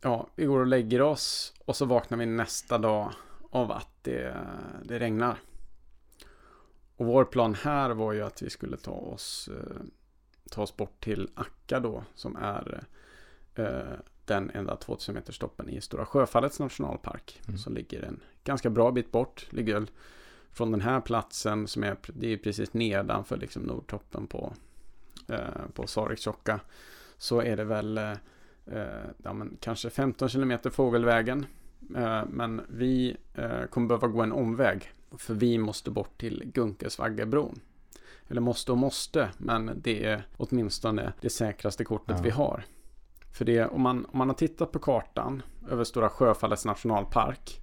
ja, 0.00 0.28
vi 0.36 0.44
går 0.44 0.60
och 0.60 0.66
lägger 0.66 1.02
oss 1.02 1.54
och 1.64 1.76
så 1.76 1.84
vaknar 1.84 2.18
vi 2.18 2.26
nästa 2.26 2.78
dag 2.78 3.12
av 3.50 3.72
att 3.72 3.88
det, 4.02 4.36
det 4.84 4.98
regnar. 4.98 5.38
Och 6.96 7.06
vår 7.06 7.24
plan 7.24 7.54
här 7.54 7.90
var 7.90 8.12
ju 8.12 8.22
att 8.22 8.42
vi 8.42 8.50
skulle 8.50 8.76
ta 8.76 8.90
oss, 8.90 9.48
eh, 9.52 9.76
ta 10.50 10.62
oss 10.62 10.76
bort 10.76 11.04
till 11.04 11.28
Akka 11.34 11.80
då, 11.80 12.04
som 12.14 12.36
är 12.36 12.84
den 14.24 14.50
enda 14.54 14.76
2000 14.76 15.14
meters 15.14 15.38
toppen 15.38 15.68
i 15.68 15.80
Stora 15.80 16.06
Sjöfallets 16.06 16.60
nationalpark. 16.60 17.40
Mm. 17.46 17.58
Som 17.58 17.74
ligger 17.74 18.02
en 18.02 18.20
ganska 18.44 18.70
bra 18.70 18.90
bit 18.90 19.12
bort. 19.12 19.46
Ligger 19.50 19.86
från 20.52 20.70
den 20.70 20.80
här 20.80 21.00
platsen 21.00 21.66
som 21.66 21.84
är, 21.84 21.96
det 22.06 22.32
är 22.32 22.36
precis 22.36 22.72
nedanför 22.74 23.36
liksom 23.36 23.62
nordtoppen 23.62 24.26
på, 24.26 24.54
eh, 25.28 25.38
på 25.74 25.86
Sarikstjokka. 25.86 26.60
Så 27.18 27.40
är 27.42 27.56
det 27.56 27.64
väl 27.64 27.98
eh, 27.98 28.12
eh, 28.66 29.04
ja, 29.22 29.32
men 29.32 29.56
kanske 29.60 29.90
15 29.90 30.28
kilometer 30.28 30.70
fågelvägen. 30.70 31.46
Eh, 31.96 32.22
men 32.28 32.60
vi 32.68 33.16
eh, 33.34 33.64
kommer 33.70 33.88
behöva 33.88 34.08
gå 34.08 34.22
en 34.22 34.32
omväg. 34.32 34.92
För 35.18 35.34
vi 35.34 35.58
måste 35.58 35.90
bort 35.90 36.18
till 36.18 36.42
Gunkesvaggebron. 36.54 37.60
Eller 38.28 38.40
måste 38.40 38.72
och 38.72 38.78
måste, 38.78 39.30
men 39.38 39.70
det 39.76 40.04
är 40.04 40.26
åtminstone 40.36 41.12
det 41.20 41.30
säkraste 41.30 41.84
kortet 41.84 42.16
Ja. 42.16 42.22
vi 42.22 42.30
har. 42.30 42.64
För 43.34 43.44
det, 43.44 43.66
om 43.66 43.82
man, 43.82 44.06
om 44.12 44.18
man 44.18 44.28
har 44.28 44.34
tittat 44.34 44.72
på 44.72 44.78
kartan 44.78 45.42
över 45.70 45.84
Stora 45.84 46.08
Sjöfallets 46.08 46.64
nationalpark 46.64 47.60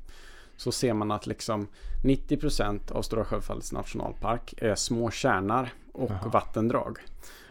så 0.58 0.72
ser 0.72 0.94
man 0.94 1.12
att 1.12 1.28
liksom 1.28 1.68
90% 2.04 2.92
av 2.92 3.02
Stora 3.02 3.26
Sjöfallets 3.26 3.72
nationalpark 3.72 4.54
är 4.58 4.76
små 4.76 5.12
kärnar 5.12 5.74
och 5.94 6.12
Jaha. 6.12 6.30
vattendrag. 6.30 6.98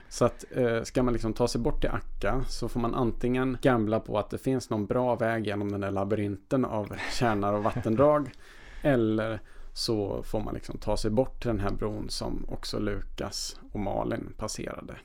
Så 0.08 0.24
att 0.24 0.44
eh, 0.50 0.82
ska 0.82 1.02
man 1.02 1.12
liksom 1.12 1.32
ta 1.32 1.48
sig 1.48 1.60
bort 1.60 1.80
till 1.80 1.90
Akka 1.90 2.44
så 2.48 2.68
får 2.68 2.80
man 2.80 2.94
antingen 2.94 3.58
gambla 3.62 4.00
på 4.00 4.18
att 4.18 4.30
det 4.30 4.38
finns 4.38 4.70
någon 4.70 4.86
bra 4.86 5.14
väg 5.16 5.46
genom 5.46 5.72
den 5.72 5.80
där 5.80 5.90
labyrinten 5.90 6.64
av 6.64 6.92
kärnar 7.18 7.52
och 7.52 7.62
vattendrag. 7.64 8.30
eller 8.82 9.40
så 9.72 10.22
får 10.22 10.40
man 10.40 10.54
liksom 10.54 10.78
ta 10.78 10.96
sig 10.96 11.10
bort 11.10 11.40
till 11.42 11.48
den 11.48 11.60
här 11.60 11.70
bron 11.70 12.06
som 12.10 12.44
också 12.48 12.78
Lukas 12.78 13.60
och 13.72 13.80
Malin 13.80 14.32
passerade 14.36 14.96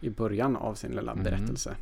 i 0.00 0.10
början 0.10 0.56
av 0.56 0.74
sin 0.74 0.90
lilla 0.92 1.14
Mhm. 1.14 1.24
berättelse. 1.24 1.76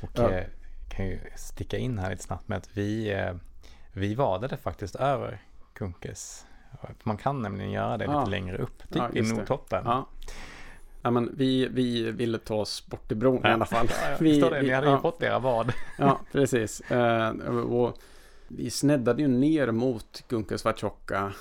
Och 0.00 0.10
Ja. 0.14 0.30
eh, 0.30 0.44
kan 0.88 1.06
ju 1.06 1.18
sticka 1.36 1.76
in 1.78 1.98
här 1.98 2.10
lite 2.10 2.22
snabbt 2.22 2.48
med 2.48 2.58
att 2.58 2.68
vi, 2.72 3.12
eh, 3.12 3.34
vi 3.92 4.14
vadade 4.14 4.56
faktiskt 4.56 4.96
över 4.96 5.42
Kunkes. 5.72 6.46
Man 7.02 7.16
kan 7.16 7.42
nämligen 7.42 7.70
göra 7.70 7.96
det 7.96 8.04
Ja. 8.04 8.18
lite 8.18 8.30
längre 8.30 8.58
upp, 8.58 8.78
typ 8.78 8.96
Ja, 8.96 9.10
i. 9.12 9.22
Nordtoppen. 9.22 9.82
Ja. 9.84 10.06
Ja, 11.02 11.10
men 11.10 11.30
vi, 11.36 11.68
vi 11.68 12.10
ville 12.10 12.38
ta 12.38 12.54
oss 12.54 12.86
bort 12.86 13.08
till 13.08 13.16
bron 13.16 13.46
i 13.46 13.48
alla 13.48 13.64
fall. 13.66 13.88
Vi- 14.20 14.40
det. 14.40 14.50
Ni 14.50 14.60
vi- 14.68 14.70
hade 14.74 14.90
ju 14.90 14.98
fått 14.98 15.22
era 15.22 15.38
vad. 15.38 15.72
Ja, 15.98 16.20
precis. 16.32 16.80
Eh, 16.80 17.30
och 17.50 17.98
vi 18.48 18.70
sneddade 18.70 19.22
ju 19.22 19.28
ner 19.28 19.70
mot 19.70 20.24
Gunkesvartjokka. 20.28 21.32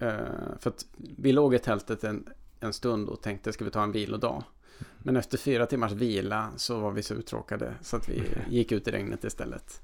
Eh, 0.00 0.10
för 0.58 0.70
att 0.70 0.86
vi 1.16 1.32
låg 1.32 1.54
i 1.54 1.58
tältet 1.58 2.04
en, 2.04 2.28
en 2.60 2.72
stund 2.72 3.08
och 3.08 3.22
tänkte 3.22 3.52
ska 3.52 3.64
vi 3.64 3.70
ta 3.70 3.82
en 3.82 3.92
vilodag. 3.92 4.42
Men 4.98 5.16
efter 5.16 5.38
fyra 5.38 5.66
timmars 5.66 5.92
vila 5.92 6.50
så 6.56 6.78
var 6.80 6.90
vi 6.90 7.02
så 7.02 7.14
uttråkade 7.14 7.74
så 7.82 7.96
att 7.96 8.08
vi 8.08 8.22
gick 8.48 8.72
ut 8.72 8.88
i 8.88 8.90
regnet 8.90 9.24
istället. 9.24 9.82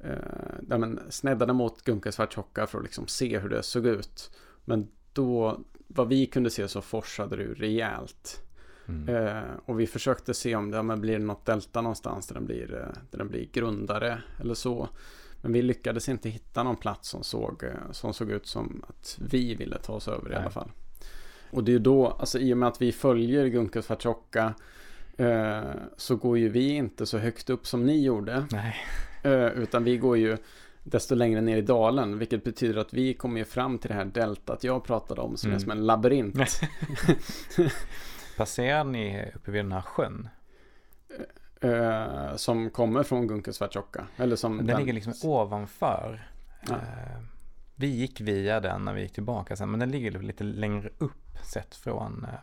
Eh, 0.00 0.78
men 0.78 1.00
sneddade 1.08 1.52
mot 1.52 1.82
Gunkesvartjokka 1.82 2.66
för 2.66 2.78
att 2.78 2.84
liksom 2.84 3.06
se 3.06 3.38
hur 3.38 3.48
det 3.48 3.62
såg 3.62 3.86
ut. 3.86 4.30
Men 4.64 4.88
då, 5.12 5.60
vad 5.86 6.08
vi 6.08 6.26
kunde 6.26 6.50
se 6.50 6.68
så 6.68 6.80
forsade 6.80 7.36
det 7.36 7.42
ju 7.42 7.54
rejält. 7.54 8.40
Mm. 8.88 9.16
Eh, 9.16 9.50
och 9.64 9.80
vi 9.80 9.86
försökte 9.86 10.34
se 10.34 10.56
om 10.56 10.70
det 10.70 10.76
ja, 10.76 10.82
men 10.82 11.00
blir 11.00 11.18
det 11.18 11.24
något 11.24 11.46
delta 11.46 11.80
någonstans 11.80 12.26
där 12.26 12.34
den, 12.34 12.46
blir, 12.46 12.74
eh, 12.74 13.00
där 13.10 13.18
den 13.18 13.28
blir 13.28 13.48
grundare 13.52 14.22
eller 14.40 14.54
så. 14.54 14.88
Men 15.42 15.52
vi 15.52 15.62
lyckades 15.62 16.08
inte 16.08 16.28
hitta 16.28 16.62
någon 16.62 16.76
plats 16.76 17.08
som 17.08 17.22
såg, 17.22 17.64
eh, 17.64 17.92
som 17.92 18.14
såg 18.14 18.30
ut 18.30 18.46
som 18.46 18.84
att 18.88 19.18
vi 19.30 19.54
ville 19.54 19.78
ta 19.78 19.92
oss 19.92 20.08
över 20.08 20.26
i 20.26 20.32
Nej. 20.32 20.38
alla 20.42 20.50
fall. 20.50 20.70
Och 21.54 21.64
det 21.64 21.74
är 21.74 21.78
då, 21.78 22.06
alltså 22.06 22.38
i 22.38 22.52
och 22.52 22.56
med 22.58 22.68
att 22.68 22.82
vi 22.82 22.92
följer 22.92 23.46
Gunkesvartjokka 23.46 24.54
eh, 25.16 25.60
så 25.96 26.16
går 26.16 26.38
ju 26.38 26.48
vi 26.48 26.68
inte 26.68 27.06
så 27.06 27.18
högt 27.18 27.50
upp 27.50 27.66
som 27.66 27.86
ni 27.86 28.04
gjorde. 28.04 28.46
Nej, 28.52 28.76
Eh, 29.22 29.46
utan 29.46 29.84
vi 29.84 29.96
går 29.96 30.16
ju 30.18 30.36
desto 30.82 31.14
längre 31.14 31.40
ner 31.40 31.56
i 31.56 31.62
dalen. 31.62 32.18
Vilket 32.18 32.44
betyder 32.44 32.80
att 32.80 32.94
vi 32.94 33.14
kommer 33.14 33.38
ju 33.38 33.44
fram 33.44 33.78
till 33.78 33.88
det 33.88 33.94
här 33.94 34.04
deltat 34.04 34.64
jag 34.64 34.84
pratade 34.84 35.20
om 35.20 35.36
som 35.36 35.50
är 35.50 35.52
Mm. 35.52 35.60
som 35.60 35.70
en 35.70 35.86
labyrint. 35.86 36.36
passerar 38.36 38.84
ni 38.84 39.30
uppe 39.34 39.50
vid 39.50 39.64
den 39.64 39.72
här 39.72 39.80
sjön? 39.80 40.28
Eh, 41.60 42.36
som 42.36 42.70
kommer 42.70 43.02
från 43.02 43.26
Gunkesvartjokka. 43.26 44.06
Eller 44.16 44.36
som 44.36 44.66
Den, 44.66 44.78
ligger 44.80 44.92
liksom 44.92 45.12
ovanför. 45.30 46.28
Ja. 46.68 46.76
Vi 47.84 47.90
gick 47.90 48.20
via 48.20 48.60
den 48.60 48.84
när 48.84 48.94
vi 48.94 49.02
gick 49.02 49.12
tillbaka 49.12 49.56
sen, 49.56 49.70
men 49.70 49.80
den 49.80 49.90
ligger 49.90 50.10
lite 50.10 50.44
längre 50.44 50.90
upp 50.98 51.38
sett 51.52 51.74
från, 51.74 52.24
eh, 52.24 52.38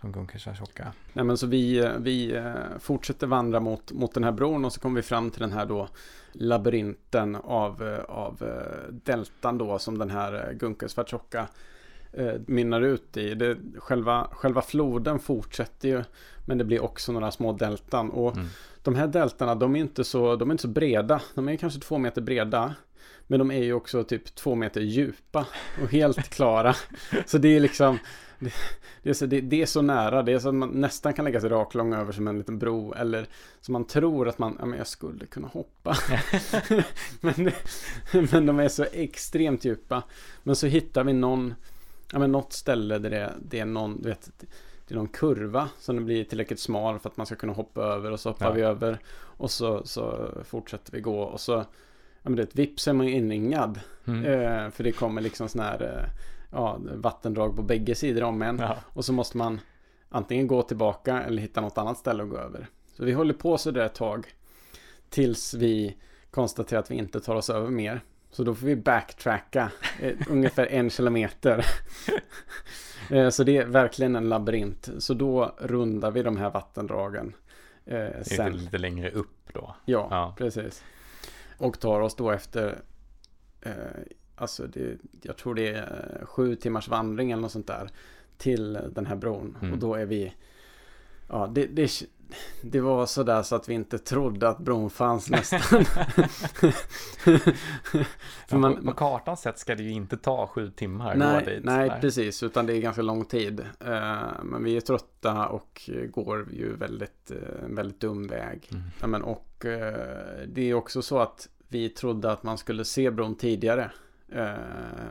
från 0.00 0.12
Gunkesvartjokka. 0.12 0.92
Nej 1.12 1.24
men 1.24 1.36
så 1.38 1.46
vi, 1.46 1.78
eh, 1.78 1.90
vi 1.98 2.34
eh, 2.36 2.54
fortsätter 2.78 3.26
vandra 3.26 3.60
mot, 3.60 3.92
mot 3.92 4.14
den 4.14 4.24
här 4.24 4.32
bron 4.32 4.64
och 4.64 4.72
så 4.72 4.80
kommer 4.80 4.96
vi 4.96 5.02
fram 5.02 5.30
till 5.30 5.40
den 5.40 5.52
här 5.52 5.66
då 5.66 5.88
labyrinten 6.32 7.36
av, 7.36 8.00
av 8.08 8.44
deltan 8.90 9.58
då 9.58 9.78
som 9.78 9.98
den 9.98 10.10
här 10.10 10.56
eh, 12.12 12.34
mynnar 12.46 12.80
ut 12.80 13.16
i. 13.16 13.34
Det, 13.34 13.56
själva, 13.78 14.28
själva 14.32 14.62
floden 14.62 15.18
fortsätter 15.18 15.88
ju 15.88 16.04
men 16.46 16.58
det 16.58 16.64
blir 16.64 16.82
också 16.82 17.12
några 17.12 17.30
små 17.30 17.52
deltan 17.52 18.10
och 18.10 18.36
Mm. 18.36 18.46
de 18.82 18.94
här 18.94 19.06
deltarna 19.06 19.54
de 19.54 19.76
är 19.76 19.80
inte 19.80 20.04
så, 20.04 20.36
de 20.36 20.50
är 20.50 20.54
inte 20.54 20.62
så 20.62 20.68
breda. 20.68 21.20
De 21.34 21.48
är 21.48 21.56
kanske 21.56 21.80
två 21.80 21.98
meter 21.98 22.22
breda. 22.22 22.74
Men 23.26 23.38
de 23.38 23.50
är 23.50 23.62
ju 23.62 23.72
också 23.72 24.04
typ 24.04 24.34
två 24.34 24.54
meter 24.54 24.80
djupa 24.80 25.46
och 25.82 25.92
helt 25.92 26.28
klara. 26.28 26.74
Så 27.26 27.38
det 27.38 27.56
är 27.56 27.60
liksom 27.60 27.98
det, 28.38 28.52
det, 29.02 29.10
är 29.10 29.14
så, 29.14 29.26
det, 29.26 29.40
det 29.40 29.62
är 29.62 29.66
så 29.66 29.82
nära. 29.82 30.22
Det 30.22 30.32
är 30.32 30.38
så 30.38 30.48
att 30.48 30.54
man 30.54 30.68
nästan 30.68 31.14
kan 31.14 31.24
lägga 31.24 31.40
sig 31.40 31.50
raklång 31.50 31.94
över 31.94 32.12
som 32.12 32.28
en 32.28 32.38
liten 32.38 32.58
bro. 32.58 32.92
Eller 32.92 33.26
som 33.60 33.72
man 33.72 33.86
tror 33.86 34.28
att 34.28 34.38
man, 34.38 34.56
ja 34.58 34.66
men 34.66 34.78
jag 34.78 34.86
skulle 34.86 35.26
kunna 35.26 35.48
hoppa. 35.48 35.96
men, 37.20 37.50
men 38.30 38.46
de 38.46 38.60
är 38.60 38.68
så 38.68 38.84
extremt 38.92 39.64
djupa. 39.64 40.02
Men 40.42 40.56
så 40.56 40.66
hittar 40.66 41.04
vi 41.04 41.12
någon, 41.12 41.54
ja 42.12 42.18
men 42.18 42.32
något 42.32 42.52
ställe 42.52 42.98
där 42.98 43.10
det, 43.10 43.32
det 43.42 43.60
är 43.60 43.64
någon, 43.64 44.02
du 44.02 44.08
vet, 44.08 44.30
det 44.88 44.94
är 44.94 44.98
någon 44.98 45.08
kurva 45.08 45.68
som 45.78 45.96
det 45.96 46.02
blir 46.02 46.24
tillräckligt 46.24 46.60
smal 46.60 46.98
för 46.98 47.10
att 47.10 47.16
man 47.16 47.26
ska 47.26 47.36
kunna 47.36 47.52
hoppa 47.52 47.82
över 47.82 48.10
och 48.10 48.20
så 48.20 48.28
hoppar 48.28 48.46
Ja. 48.46 48.52
vi 48.52 48.62
över 48.62 48.98
och 49.16 49.50
så, 49.50 49.86
så 49.86 50.30
fortsätter 50.44 50.92
vi 50.92 51.00
gå 51.00 51.20
och 51.20 51.40
så 51.40 51.64
ja 52.24 52.30
men 52.30 52.36
det 52.36 52.54
vips 52.56 52.88
är 52.88 52.92
man 52.92 53.08
inringad 53.08 53.80
Mm. 54.06 54.24
eh, 54.24 54.70
för 54.70 54.84
det 54.84 54.92
kommer 54.92 55.20
liksom 55.22 55.48
sån 55.48 55.60
här 55.60 55.82
eh, 55.82 56.10
ja, 56.50 56.78
vattendrag 56.94 57.56
på 57.56 57.62
bägge 57.62 57.94
sidor 57.94 58.22
om 58.22 58.42
en 58.42 58.58
Ja. 58.58 58.76
och 58.86 59.04
så 59.04 59.12
måste 59.12 59.36
man 59.36 59.60
antingen 60.08 60.46
gå 60.46 60.62
tillbaka 60.62 61.22
eller 61.22 61.42
hitta 61.42 61.60
något 61.60 61.78
annat 61.78 61.98
ställe 61.98 62.22
att 62.22 62.28
gå 62.30 62.36
över 62.36 62.66
så 62.92 63.04
vi 63.04 63.12
håller 63.12 63.34
på 63.34 63.58
så 63.58 63.70
där 63.70 63.84
ett 63.86 63.94
tag 63.94 64.26
tills 65.10 65.54
vi 65.54 65.96
konstaterar 66.30 66.80
att 66.80 66.90
vi 66.90 66.94
inte 66.94 67.20
tar 67.20 67.34
oss 67.34 67.50
över 67.50 67.70
mer 67.70 68.00
så 68.30 68.44
då 68.44 68.54
får 68.54 68.66
vi 68.66 68.76
backtracka 68.76 69.70
eh, 70.00 70.12
ungefär 70.28 70.66
en 70.66 70.90
kilometer 70.90 71.64
Eh, 73.10 73.28
Så 73.30 73.44
det 73.44 73.56
är 73.56 73.64
verkligen 73.66 74.16
en 74.16 74.28
labyrint. 74.28 74.88
Så 74.98 75.14
då 75.14 75.54
rundar 75.58 76.10
vi 76.10 76.22
de 76.22 76.36
här 76.36 76.50
vattendragen. 76.50 77.34
Eh, 77.86 78.04
Lite, 78.18 78.24
sen. 78.24 78.56
lite 78.56 78.78
längre 78.78 79.10
upp 79.10 79.50
då. 79.52 79.74
Ja, 79.84 80.08
Ja. 80.10 80.34
precis. 80.38 80.84
Och 81.64 81.80
tar 81.80 82.00
oss 82.00 82.14
då 82.14 82.30
efter, 82.30 82.80
eh, 83.60 83.72
alltså 84.36 84.66
det, 84.66 84.98
jag 85.22 85.36
tror 85.36 85.54
det 85.54 85.68
är 85.68 86.18
eh, 86.20 86.26
sju 86.26 86.56
timmars 86.56 86.88
vandring 86.88 87.30
eller 87.30 87.42
något 87.42 87.52
sånt 87.52 87.66
där. 87.66 87.90
Till 88.38 88.78
den 88.90 89.06
här 89.06 89.16
bron. 89.16 89.56
Mm. 89.60 89.72
Och 89.72 89.78
då 89.78 89.94
är 89.94 90.06
vi, 90.06 90.32
Ja, 91.28 91.50
det, 91.54 91.66
det, 91.66 91.90
det 92.62 92.80
var 92.80 93.06
sådär 93.06 93.42
så 93.42 93.56
att 93.56 93.68
vi 93.68 93.74
inte 93.74 93.98
trodde 93.98 94.48
att 94.48 94.58
bron 94.58 94.90
fanns 94.90 95.30
nästan. 95.30 95.60
ja, 98.48 98.58
man, 98.58 98.76
på, 98.76 98.82
på 98.82 98.92
kartan 98.92 99.36
sett 99.36 99.58
ska 99.58 99.74
det 99.74 99.82
ju 99.82 99.90
inte 99.90 100.16
ta 100.16 100.46
sju 100.46 100.70
timmar 100.70 101.14
nej, 101.14 101.44
dit. 101.44 101.64
Nej, 101.64 101.92
precis, 102.00 102.42
utan 102.42 102.66
det 102.66 102.76
är 102.76 102.80
ganska 102.80 103.02
lång 103.02 103.24
tid. 103.24 103.60
Uh, 103.60 104.42
men 104.42 104.64
vi 104.64 104.76
är 104.76 104.80
trötta 104.80 105.48
och 105.48 105.90
går 106.10 106.52
ju 106.52 106.76
väldigt, 106.76 107.30
uh, 107.30 107.38
väldigt 107.68 108.00
dum 108.00 108.26
väg. 108.26 108.68
Mm. 108.70 108.82
Ja, 109.00 109.06
men, 109.06 109.22
och 109.22 109.64
uh, 109.64 109.70
det 110.46 110.70
är 110.70 110.74
också 110.74 111.02
så 111.02 111.18
att 111.18 111.48
vi 111.74 111.88
trodde 111.88 112.32
att 112.32 112.42
man 112.42 112.58
skulle 112.58 112.84
se 112.84 113.10
bron 113.10 113.34
tidigare. 113.34 113.90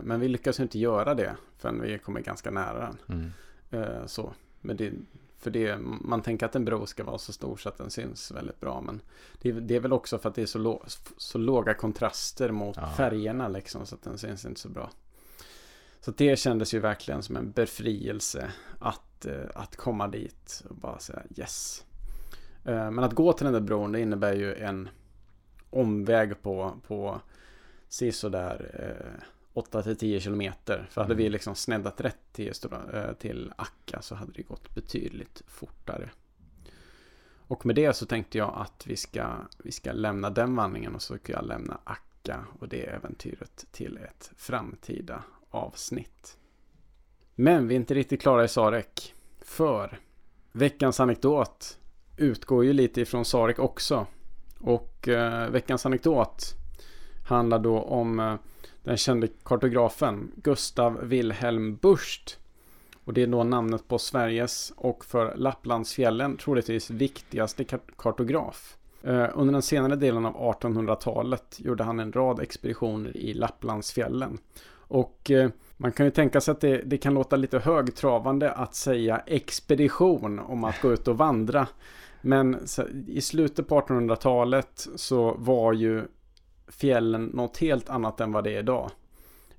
men 0.03 0.19
vi 0.19 0.27
lyckas 0.27 0.59
inte 0.59 0.79
göra 0.79 1.13
det 1.13 1.35
förrän 1.57 1.81
vi 1.81 1.99
kommer 1.99 2.21
ganska 2.21 2.51
nära 2.51 2.95
den. 3.07 3.31
Mm. 3.71 4.07
så. 4.07 4.33
Men 4.61 4.77
det, 4.77 4.93
för 5.43 5.51
det, 5.51 5.77
man 6.01 6.21
tänker 6.21 6.45
att 6.45 6.55
en 6.55 6.65
bro 6.65 6.85
ska 6.85 7.03
vara 7.03 7.17
så 7.17 7.33
stor 7.33 7.57
så 7.57 7.69
att 7.69 7.77
den 7.77 7.89
syns 7.89 8.31
väldigt 8.31 8.59
bra. 8.59 8.81
Men 8.81 9.01
det, 9.41 9.51
det 9.51 9.75
är 9.75 9.79
väl 9.79 9.93
också 9.93 10.17
för 10.17 10.29
att 10.29 10.35
det 10.35 10.41
är 10.41 10.45
så, 10.45 10.59
lå, 10.59 10.83
så 11.17 11.37
låga 11.37 11.73
kontraster 11.73 12.51
mot 12.51 12.77
ja. 12.77 12.89
färgerna 12.89 13.47
liksom. 13.47 13.85
Så 13.85 13.95
att 13.95 14.03
den 14.03 14.17
syns 14.17 14.45
inte 14.45 14.59
så 14.59 14.69
bra. 14.69 14.89
Så 16.01 16.11
det 16.11 16.39
kändes 16.39 16.73
ju 16.73 16.79
verkligen 16.79 17.23
som 17.23 17.35
en 17.35 17.51
befrielse 17.51 18.51
att, 18.79 19.25
eh, 19.25 19.45
att 19.55 19.75
komma 19.75 20.07
dit 20.07 20.63
och 20.69 20.75
bara 20.75 20.99
säga 20.99 21.23
yes. 21.37 21.85
Eh, 22.65 22.91
men 22.91 22.99
att 22.99 23.13
gå 23.13 23.33
till 23.33 23.43
den 23.43 23.53
där 23.53 23.61
bron 23.61 23.91
det 23.91 23.99
innebär 23.99 24.33
ju 24.33 24.55
en 24.55 24.89
omväg 25.73 26.41
på, 26.41 26.73
på 26.87 27.21
sådär 28.11 28.71
eh, 28.73 29.23
8 29.53 29.83
till 29.83 29.95
10 29.95 30.19
kilometer. 30.19 30.87
För 30.89 31.01
hade 31.01 31.13
mm. 31.13 31.23
vi 31.23 31.29
liksom 31.29 31.55
sneddat 31.55 32.01
rätt 32.01 32.33
till, 32.33 32.53
eh, 32.93 33.13
till 33.13 33.53
Akka 33.55 34.01
så 34.01 34.15
hade 34.15 34.31
det 34.31 34.41
gått 34.41 34.75
betydligt 34.75 35.41
fortare. 35.47 36.09
Och 37.47 37.65
med 37.65 37.75
det 37.75 37.93
så 37.93 38.05
tänkte 38.05 38.37
jag 38.37 38.53
att 38.55 38.87
vi 38.87 38.95
ska, 38.95 39.35
vi 39.63 39.71
ska 39.71 39.91
lämna 39.91 40.29
den 40.29 40.55
vandringen 40.55 40.95
och 40.95 41.01
så 41.01 41.17
ska 41.17 41.33
jag 41.33 41.45
lämna 41.45 41.79
Akka 41.83 42.45
och 42.59 42.67
det 42.67 42.85
äventyret 42.85 43.65
till 43.71 43.97
ett 43.97 44.31
framtida 44.37 45.23
avsnitt. 45.49 46.37
Men 47.35 47.67
vi 47.67 47.75
är 47.75 47.79
inte 47.79 47.93
riktigt 47.93 48.21
klara 48.21 48.43
i 48.43 48.47
Sarek. 48.47 49.15
För 49.41 49.99
veckans 50.51 50.99
anekdot 50.99 51.79
utgår 52.17 52.65
ju 52.65 52.73
lite 52.73 53.01
ifrån 53.01 53.25
Sarek 53.25 53.59
också. 53.59 54.07
Och 54.63 55.07
eh, 55.07 55.49
veckans 55.49 55.85
anekdot 55.85 56.55
handlar 57.27 57.59
då 57.59 57.79
om 57.79 58.19
eh, 58.19 58.35
den 58.83 58.97
kände 58.97 59.27
kartografen 59.43 60.31
Gustav 60.35 60.99
Wilhelm 61.03 61.75
Burst. 61.75 62.37
Och 63.05 63.13
det 63.13 63.23
är 63.23 63.27
då 63.27 63.43
namnet 63.43 63.87
på 63.87 63.99
Sveriges 63.99 64.73
och 64.75 65.05
för 65.05 65.35
Lapplandsfjällen 65.35 66.37
troligtvis 66.37 66.89
viktigaste 66.89 67.63
kartograf. 67.97 68.77
Eh, 69.03 69.29
under 69.33 69.51
den 69.51 69.61
senare 69.61 69.95
delen 69.95 70.25
av 70.25 70.35
1800-talet 70.35 71.59
gjorde 71.59 71.83
han 71.83 71.99
en 71.99 72.11
rad 72.11 72.39
expeditioner 72.39 73.17
i 73.17 73.33
Lapplandsfjällen. 73.33 74.37
Och 74.75 75.31
eh, 75.31 75.49
man 75.77 75.91
kan 75.91 76.05
ju 76.05 76.11
tänka 76.11 76.41
sig 76.41 76.51
att 76.51 76.61
det, 76.61 76.77
det, 76.77 76.97
kan 76.97 77.13
låta 77.13 77.35
lite 77.35 77.59
högtravande 77.59 78.51
att 78.51 78.75
säga 78.75 79.17
expedition 79.17 80.39
om 80.39 80.63
att 80.63 80.81
gå 80.81 80.93
ut 80.93 81.07
och 81.07 81.17
vandra. 81.17 81.67
Men 82.25 82.59
i 83.07 83.21
slutet 83.21 83.67
på 83.67 83.81
1800-talet 83.81 84.87
så 84.95 85.33
var 85.33 85.73
ju 85.73 86.03
fjällen 86.67 87.25
något 87.25 87.57
helt 87.57 87.89
annat 87.89 88.21
än 88.21 88.31
vad 88.31 88.43
det 88.43 88.55
är 88.55 88.59
idag. 88.59 88.91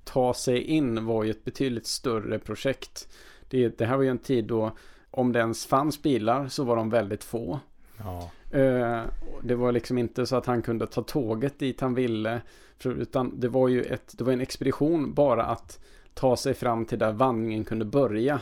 Ta 0.03 0.33
sig 0.33 0.61
in 0.61 1.05
var 1.05 1.23
ju 1.23 1.31
ett 1.31 1.43
betydligt 1.43 1.87
större 1.87 2.39
projekt. 2.39 3.07
Det, 3.49 3.77
det 3.77 3.85
här 3.85 3.97
var 3.97 4.03
ju 4.03 4.09
en 4.09 4.17
tid 4.17 4.45
då 4.45 4.71
om 5.11 5.31
det 5.31 5.39
ens 5.39 5.65
fanns 5.65 6.01
bilar 6.01 6.47
så 6.47 6.63
var 6.63 6.75
de 6.75 6.89
väldigt 6.89 7.23
få. 7.23 7.59
Ja. 7.97 8.31
Eh, 8.59 9.01
det 9.43 9.55
var 9.55 9.71
liksom 9.71 9.97
inte 9.97 10.25
så 10.25 10.35
att 10.35 10.45
han 10.45 10.61
kunde 10.61 10.87
ta 10.87 11.03
tåget 11.03 11.59
dit 11.59 11.81
han 11.81 11.93
ville. 11.93 12.41
Utan 12.83 13.39
det 13.39 13.47
var 13.47 13.67
ju 13.67 13.83
ett, 13.83 14.13
det 14.17 14.23
var 14.23 14.33
en 14.33 14.41
expedition 14.41 15.13
bara 15.13 15.45
att 15.45 15.79
ta 16.13 16.37
sig 16.37 16.53
fram 16.53 16.85
till 16.85 16.99
där 16.99 17.11
vandringen 17.11 17.63
kunde 17.63 17.85
börja. 17.85 18.41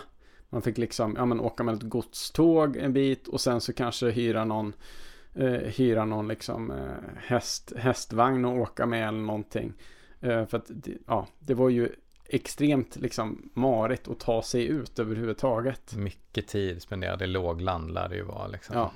Man 0.54 0.62
fick 0.62 0.78
liksom 0.78 1.16
ja, 1.18 1.26
men 1.26 1.40
åka 1.40 1.64
med 1.64 1.76
ett 1.76 1.82
godståg 1.82 2.78
en 2.78 2.94
bit 2.94 3.28
och 3.28 3.42
sen 3.42 3.62
så 3.62 3.74
kanske 3.74 4.10
hyra 4.10 4.46
någon 4.46 4.74
eh, 5.34 5.52
hyra 5.52 6.06
någon 6.06 6.28
liksom 6.28 6.72
eh, 6.72 7.18
häst, 7.18 7.74
hästvagn 7.78 8.46
och 8.46 8.58
åka 8.58 8.86
med 8.86 9.08
eller 9.08 9.20
någonting. 9.20 9.74
Eh, 10.22 10.46
för 10.46 10.58
att 10.58 10.72
ja, 11.08 11.28
det 11.40 11.54
var 11.54 11.70
ju 11.70 11.90
extremt 12.26 12.96
liksom 12.96 13.50
marigt 13.54 14.08
att 14.08 14.20
ta 14.20 14.42
sig 14.42 14.66
ut 14.66 15.00
överhuvudtaget. 15.00 15.94
Mycket 15.96 16.48
tid 16.48 16.82
spenderad 16.82 17.22
i 17.22 17.28
lågland 17.28 17.94
lär 17.94 18.10
det 18.10 18.16
ju 18.16 18.24
vara 18.24 18.48
liksom. 18.48 18.76
Ja. 18.76 18.92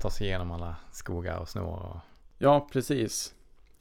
Ta 0.00 0.10
sig 0.10 0.26
igenom 0.26 0.50
alla 0.50 0.76
skogar 0.92 1.38
och 1.38 1.48
snår. 1.48 1.86
Och... 1.86 1.96
Ja, 2.38 2.68
precis. 2.72 3.34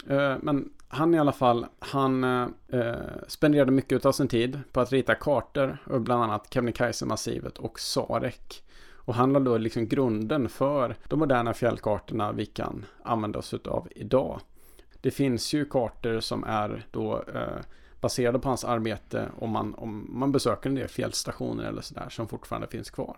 Eh, 0.07 0.36
men 0.41 0.69
han 0.88 1.14
i 1.14 1.19
alla 1.19 1.32
fall, 1.32 1.65
han 1.80 2.23
eh, 2.23 2.48
eh 2.68 2.95
spenderade 3.28 3.72
mycket 3.72 4.06
av 4.06 4.11
sin 4.11 4.28
tid 4.28 4.60
på 4.72 4.80
att 4.82 4.91
rita 4.91 5.15
kartor, 5.15 5.78
bland 5.99 6.23
annat 6.23 6.53
Kebnekaise-massivet 6.53 7.57
och 7.57 7.80
Sarek. 7.80 8.64
Och 9.03 9.15
han 9.15 9.34
lade 9.34 9.45
då 9.45 9.57
liksom 9.57 9.88
grunden 9.88 10.49
för 10.49 10.95
de 11.07 11.19
moderna 11.19 11.53
fjällkartorna 11.53 12.32
vi 12.32 12.45
kan 12.45 12.86
använda 13.03 13.40
oss 13.40 13.53
av 13.53 13.88
idag. 13.95 14.41
Det 15.02 15.11
finns 15.11 15.53
ju 15.53 15.65
kartor 15.65 16.19
som 16.19 16.44
är 16.44 16.86
då 16.91 17.23
eh, 17.34 17.61
baserade 18.02 18.40
på 18.40 18.48
hans 18.48 18.65
arbete 18.65 19.30
om 19.40 19.49
man, 19.49 19.76
om 19.76 20.07
man 20.10 20.32
besöker 20.32 20.69
en 20.69 20.76
del 20.76 20.88
fjällstationer 20.88 21.64
eller 21.64 21.82
sådär 21.82 22.10
som 22.10 22.28
fortfarande 22.28 22.68
finns 22.68 22.90
kvar. 22.90 23.18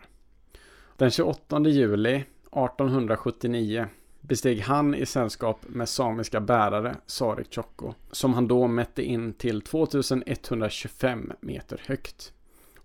Den 0.97 1.11
28 1.11 1.59
juli 1.59 2.15
1879 2.15 3.87
besteg 4.27 4.59
han 4.61 4.95
i 4.95 5.05
sällskap 5.05 5.59
med 5.67 5.89
samiska 5.89 6.39
bärare 6.39 6.95
Sarek 7.05 7.55
Chokko 7.55 7.93
som 8.11 8.33
han 8.33 8.47
då 8.47 8.67
mätte 8.67 9.03
in 9.03 9.33
till 9.33 9.61
2125 9.61 11.31
meter 11.39 11.81
högt. 11.85 12.33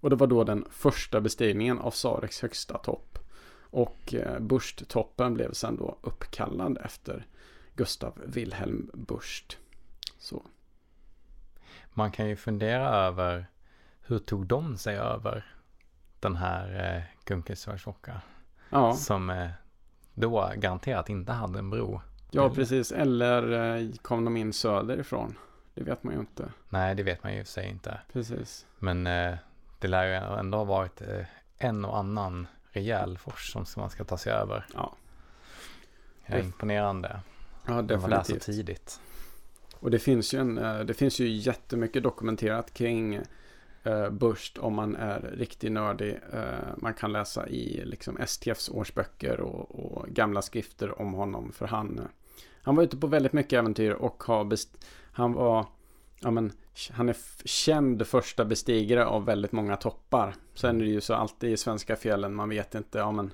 Och 0.00 0.10
det 0.10 0.16
var 0.16 0.26
då 0.26 0.44
den 0.44 0.64
första 0.70 1.20
bestigningen 1.20 1.78
av 1.78 1.90
Sareks 1.90 2.42
högsta 2.42 2.78
topp. 2.78 3.18
Och 3.70 4.14
eh, 4.14 4.40
Burst-toppen 4.40 5.34
blev 5.34 5.52
sen 5.52 5.76
då 5.76 5.98
uppkallad 6.00 6.78
efter 6.84 7.26
Gustav 7.74 8.22
Wilhelm 8.26 8.90
Burst. 8.94 9.58
Så. 10.18 10.42
Man 11.90 12.12
kan 12.12 12.28
ju 12.28 12.36
fundera 12.36 12.88
över 12.88 13.46
hur 14.00 14.18
tog 14.18 14.46
de 14.46 14.78
sig 14.78 14.96
över 14.96 15.56
den 16.20 16.36
här 16.36 16.96
eh, 16.96 17.02
Gunkesvarsvocka? 17.24 18.20
Ja. 18.70 18.92
Som 18.92 19.30
eh, 19.30 19.50
då 20.20 20.52
garanterat 20.56 21.08
inte 21.08 21.32
hade 21.32 21.58
en 21.58 21.70
bro. 21.70 22.00
Ja, 22.30 22.50
precis. 22.50 22.92
Eller 22.92 23.76
eh, 23.76 23.88
kom 24.02 24.24
de 24.24 24.36
in 24.36 24.52
söderifrån? 24.52 25.38
Det 25.74 25.82
vet 25.82 26.02
man 26.02 26.14
ju 26.14 26.20
inte. 26.20 26.52
Nej, 26.68 26.94
det 26.94 27.02
vet 27.02 27.22
man 27.22 27.34
ju 27.34 27.40
i 27.40 27.44
sig 27.44 27.68
inte. 27.68 28.00
Precis. 28.12 28.66
Men 28.78 29.06
eh, 29.06 29.34
det 29.78 29.88
lär 29.88 30.04
ju 30.04 30.38
ändå 30.38 30.58
ha 30.58 30.64
varit 30.64 31.02
eh, 31.02 31.24
en 31.58 31.84
och 31.84 31.98
annan 31.98 32.46
rejäl 32.70 33.18
fors 33.18 33.52
som 33.52 33.64
man 33.76 33.90
ska 33.90 34.04
ta 34.04 34.18
sig 34.18 34.32
över. 34.32 34.66
Ja. 34.74 34.94
Det 36.26 36.34
är 36.34 36.42
imponerande. 36.42 37.20
Ja, 37.66 37.82
definitivt. 37.82 38.02
var 38.02 38.08
där 38.08 38.22
så 38.22 38.38
tidigt. 38.38 39.00
Och 39.80 39.90
det 39.90 39.98
finns 39.98 40.34
ju, 40.34 40.38
en, 40.40 40.58
eh, 40.58 40.80
det 40.80 40.94
finns 40.94 41.20
ju 41.20 41.28
jättemycket 41.28 42.02
dokumenterat 42.02 42.74
kring 42.74 43.20
eh, 43.82 44.10
Burst 44.10 44.58
om 44.58 44.74
man 44.74 44.96
är 44.96 45.20
riktigt 45.20 45.72
nördig. 45.72 46.20
Eh, 46.32 46.76
man 46.76 46.94
kan 46.94 47.12
läsa 47.12 47.48
i 47.48 47.84
liksom 47.84 48.18
STFs 48.26 48.68
årsböcker 48.68 49.40
och, 49.40 49.70
och, 49.70 50.08
gamla 50.08 50.42
skrifter 50.42 51.00
om 51.00 51.12
honom. 51.12 51.52
För 51.52 51.66
han, 51.66 51.98
eh, 51.98 52.04
han 52.62 52.76
var 52.76 52.82
ute 52.82 52.96
på 52.96 53.06
väldigt 53.06 53.32
mycket 53.32 53.58
äventyr 53.58 53.90
och 53.90 54.22
har 54.22 54.44
best, 54.44 54.84
han 55.12 55.32
var 55.32 55.66
ja, 56.20 56.30
men, 56.30 56.52
han 56.90 57.08
är 57.08 57.16
känd 57.44 58.06
första 58.06 58.44
bestigare 58.44 59.06
av 59.06 59.24
väldigt 59.24 59.52
många 59.52 59.76
toppar. 59.76 60.34
Sen 60.54 60.80
är 60.80 60.84
det 60.84 60.90
ju 60.90 61.00
så 61.00 61.14
alltid 61.14 61.52
i 61.52 61.56
svenska 61.56 61.96
fjällen, 61.96 62.34
man 62.34 62.48
vet 62.48 62.74
inte, 62.74 62.98
ja 62.98 63.12
men 63.12 63.30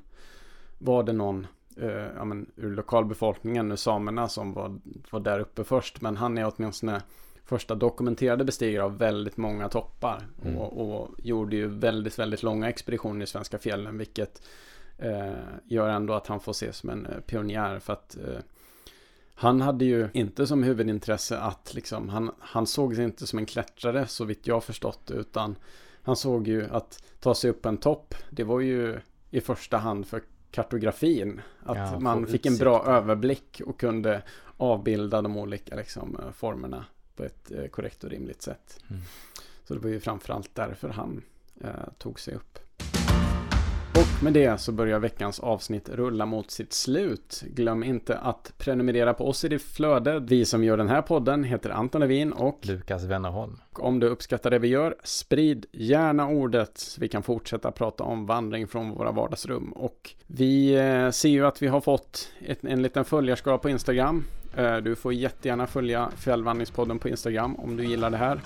var 0.78 1.02
det 1.02 1.12
någon 1.12 1.46
eh, 1.76 2.06
ja, 2.16 2.24
men, 2.24 2.50
ur 2.56 2.70
lokalbefolkningen, 2.70 3.72
ur 3.72 3.76
samerna 3.76 4.28
som 4.28 4.52
var, 4.52 4.78
var 5.10 5.20
där 5.20 5.40
uppe 5.40 5.64
först. 5.64 6.00
Men 6.00 6.16
han 6.16 6.38
är 6.38 6.52
åtminstone 6.56 7.02
första 7.44 7.74
dokumenterade 7.74 8.44
bestigare 8.44 8.84
av 8.84 8.98
väldigt 8.98 9.36
många 9.36 9.68
toppar. 9.68 10.26
Mm. 10.44 10.58
Och, 10.58 11.00
och, 11.00 11.10
gjorde 11.18 11.56
ju 11.56 11.66
väldigt, 11.66 12.18
väldigt 12.18 12.42
långa 12.42 12.68
expeditioner 12.68 13.24
i 13.24 13.26
svenska 13.26 13.58
fjällen, 13.58 13.98
vilket 13.98 14.42
eh, 14.98 15.32
gör 15.64 15.88
ändå 15.88 16.14
att 16.14 16.26
han 16.26 16.40
får 16.40 16.52
ses 16.52 16.76
som 16.76 16.90
en 16.90 17.06
eh, 17.06 17.20
pionjär. 17.20 17.78
För 17.78 17.92
att 17.92 18.16
eh, 18.16 18.40
han 19.34 19.60
hade 19.60 19.84
ju 19.84 20.08
inte 20.12 20.46
som 20.46 20.62
huvudintresse 20.62 21.38
att 21.38 21.74
liksom, 21.74 22.08
han, 22.08 22.30
han 22.38 22.66
såg 22.66 22.94
sig 22.94 23.04
inte 23.04 23.26
som 23.26 23.38
en 23.38 23.46
klättrare 23.46 24.06
så 24.06 24.24
vitt 24.24 24.46
jag 24.46 24.64
förstått 24.64 25.10
utan 25.10 25.56
han 26.02 26.16
såg 26.16 26.48
ju 26.48 26.68
att 26.70 27.02
ta 27.20 27.34
sig 27.34 27.50
upp 27.50 27.66
en 27.66 27.76
topp, 27.76 28.14
det 28.30 28.44
var 28.44 28.60
ju 28.60 28.98
i 29.30 29.40
första 29.40 29.76
hand 29.76 30.06
för 30.06 30.22
kartografin. 30.50 31.40
Att 31.62 31.76
ja, 31.76 31.98
man 31.98 32.26
fick 32.26 32.46
en 32.46 32.56
bra 32.56 32.84
överblick 32.86 33.60
och 33.66 33.80
kunde 33.80 34.22
avbilda 34.56 35.22
de 35.22 35.36
olika 35.36 35.76
liksom, 35.76 36.20
formerna 36.34 36.84
på 37.16 37.24
ett 37.24 37.50
eh, 37.50 37.66
korrekt 37.66 38.04
och 38.04 38.10
rimligt 38.10 38.42
sätt. 38.42 38.80
Mm. 38.90 39.02
Så 39.64 39.74
det 39.74 39.80
var 39.80 39.90
ju 39.90 40.00
framförallt 40.00 40.54
därför 40.54 40.88
han 40.88 41.22
eh, 41.60 41.70
tog 41.98 42.20
sig 42.20 42.34
upp. 42.34 42.58
Med 44.24 44.32
det 44.32 44.60
så 44.60 44.72
börjar 44.72 44.98
veckans 44.98 45.40
avsnitt 45.40 45.88
rulla 45.88 46.26
mot 46.26 46.50
sitt 46.50 46.72
slut. 46.72 47.42
Glöm 47.46 47.84
inte 47.84 48.18
att 48.18 48.52
prenumerera 48.58 49.14
på 49.14 49.28
oss 49.28 49.44
i 49.44 49.48
ditt 49.48 49.62
flöde. 49.62 50.20
Vi 50.20 50.44
som 50.44 50.64
gör 50.64 50.76
den 50.76 50.88
här 50.88 51.02
podden 51.02 51.44
heter 51.44 51.70
Anton 51.70 52.00
Levin 52.00 52.32
och 52.32 52.58
Lukas 52.62 53.04
Wennerholm. 53.04 53.56
om 53.72 54.00
du 54.00 54.06
uppskattar 54.06 54.50
det 54.50 54.58
vi 54.58 54.68
gör, 54.68 54.96
sprid 55.04 55.66
gärna 55.72 56.28
ordet 56.28 56.78
så 56.78 57.00
vi 57.00 57.08
kan 57.08 57.22
fortsätta 57.22 57.70
prata 57.70 58.04
om 58.04 58.26
vandring 58.26 58.68
från 58.68 58.90
våra 58.90 59.12
vardagsrum. 59.12 59.72
Och 59.72 60.14
vi 60.26 60.74
eh, 60.74 61.10
ser 61.10 61.28
ju 61.28 61.46
att 61.46 61.62
vi 61.62 61.66
har 61.66 61.80
fått 61.80 62.28
ett, 62.46 62.64
en 62.64 62.82
liten 62.82 63.04
följarskap 63.04 63.62
på 63.62 63.70
Instagram. 63.70 64.24
Eh, 64.56 64.76
du 64.76 64.96
får 64.96 65.12
jättegärna 65.12 65.66
följa 65.66 66.10
Fjällvandringspodden 66.16 66.98
på 66.98 67.08
Instagram 67.08 67.56
om 67.56 67.76
du 67.76 67.84
gillar 67.84 68.10
det 68.10 68.16
här. 68.16 68.40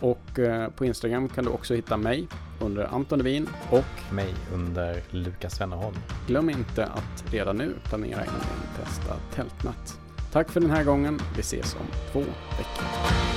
Och 0.00 0.38
eh, 0.38 0.70
på 0.70 0.84
Instagram 0.84 1.28
kan 1.28 1.44
du 1.44 1.50
också 1.50 1.74
hitta 1.74 1.96
mig 1.96 2.26
under 2.64 2.84
Anton 2.84 3.18
Levin 3.18 3.48
och 3.70 4.14
Mig 4.14 4.34
under 4.54 5.02
Lukas 5.10 5.60
Wennerholm. 5.60 5.96
glöm 6.26 6.50
inte 6.50 6.86
att 6.86 7.32
redan 7.32 7.56
nu 7.56 7.74
planera 7.84 8.24
in 8.24 8.32
din 8.32 8.84
testa 8.84 9.16
tältnatt. 9.34 9.98
Tack 10.32 10.50
för 10.50 10.60
den 10.60 10.70
här 10.70 10.84
gången. 10.84 11.20
Vi 11.36 11.40
ses 11.40 11.74
om 11.74 11.86
två 12.12 12.20
veckor. 12.20 13.33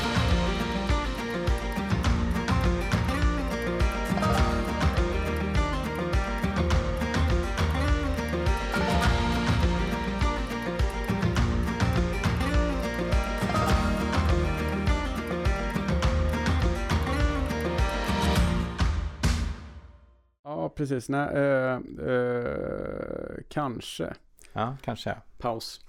Precis. 20.77 21.09
Nej, 21.09 21.35
eh, 21.35 21.79
eh, 22.07 23.37
kanske. 23.49 24.13
Ja, 24.53 24.77
kanske. 24.81 25.17
Paus. 25.37 25.85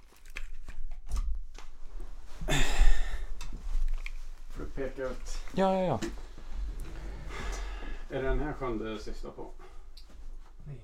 Får 4.49 4.63
du 4.63 4.69
peka 4.69 5.03
ut. 5.03 5.37
Ja, 5.55 5.73
ja, 5.75 5.83
ja. 5.85 5.99
Är 8.09 8.23
det 8.23 8.29
den 8.29 8.39
här 8.39 8.53
sjön 8.53 8.77
du 8.77 8.99
syftar 8.99 9.29
på? 9.29 9.51
Nej. 10.67 10.81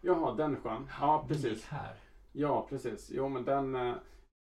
Jaha, 0.00 0.34
den 0.34 0.56
sjön. 0.62 0.88
Ja, 1.00 1.24
precis. 1.28 1.64
här. 1.64 1.94
Ja, 2.32 2.66
precis. 2.70 3.10
Jo, 3.10 3.28
men 3.28 3.44
den... 3.44 3.76
eh, 3.76 3.94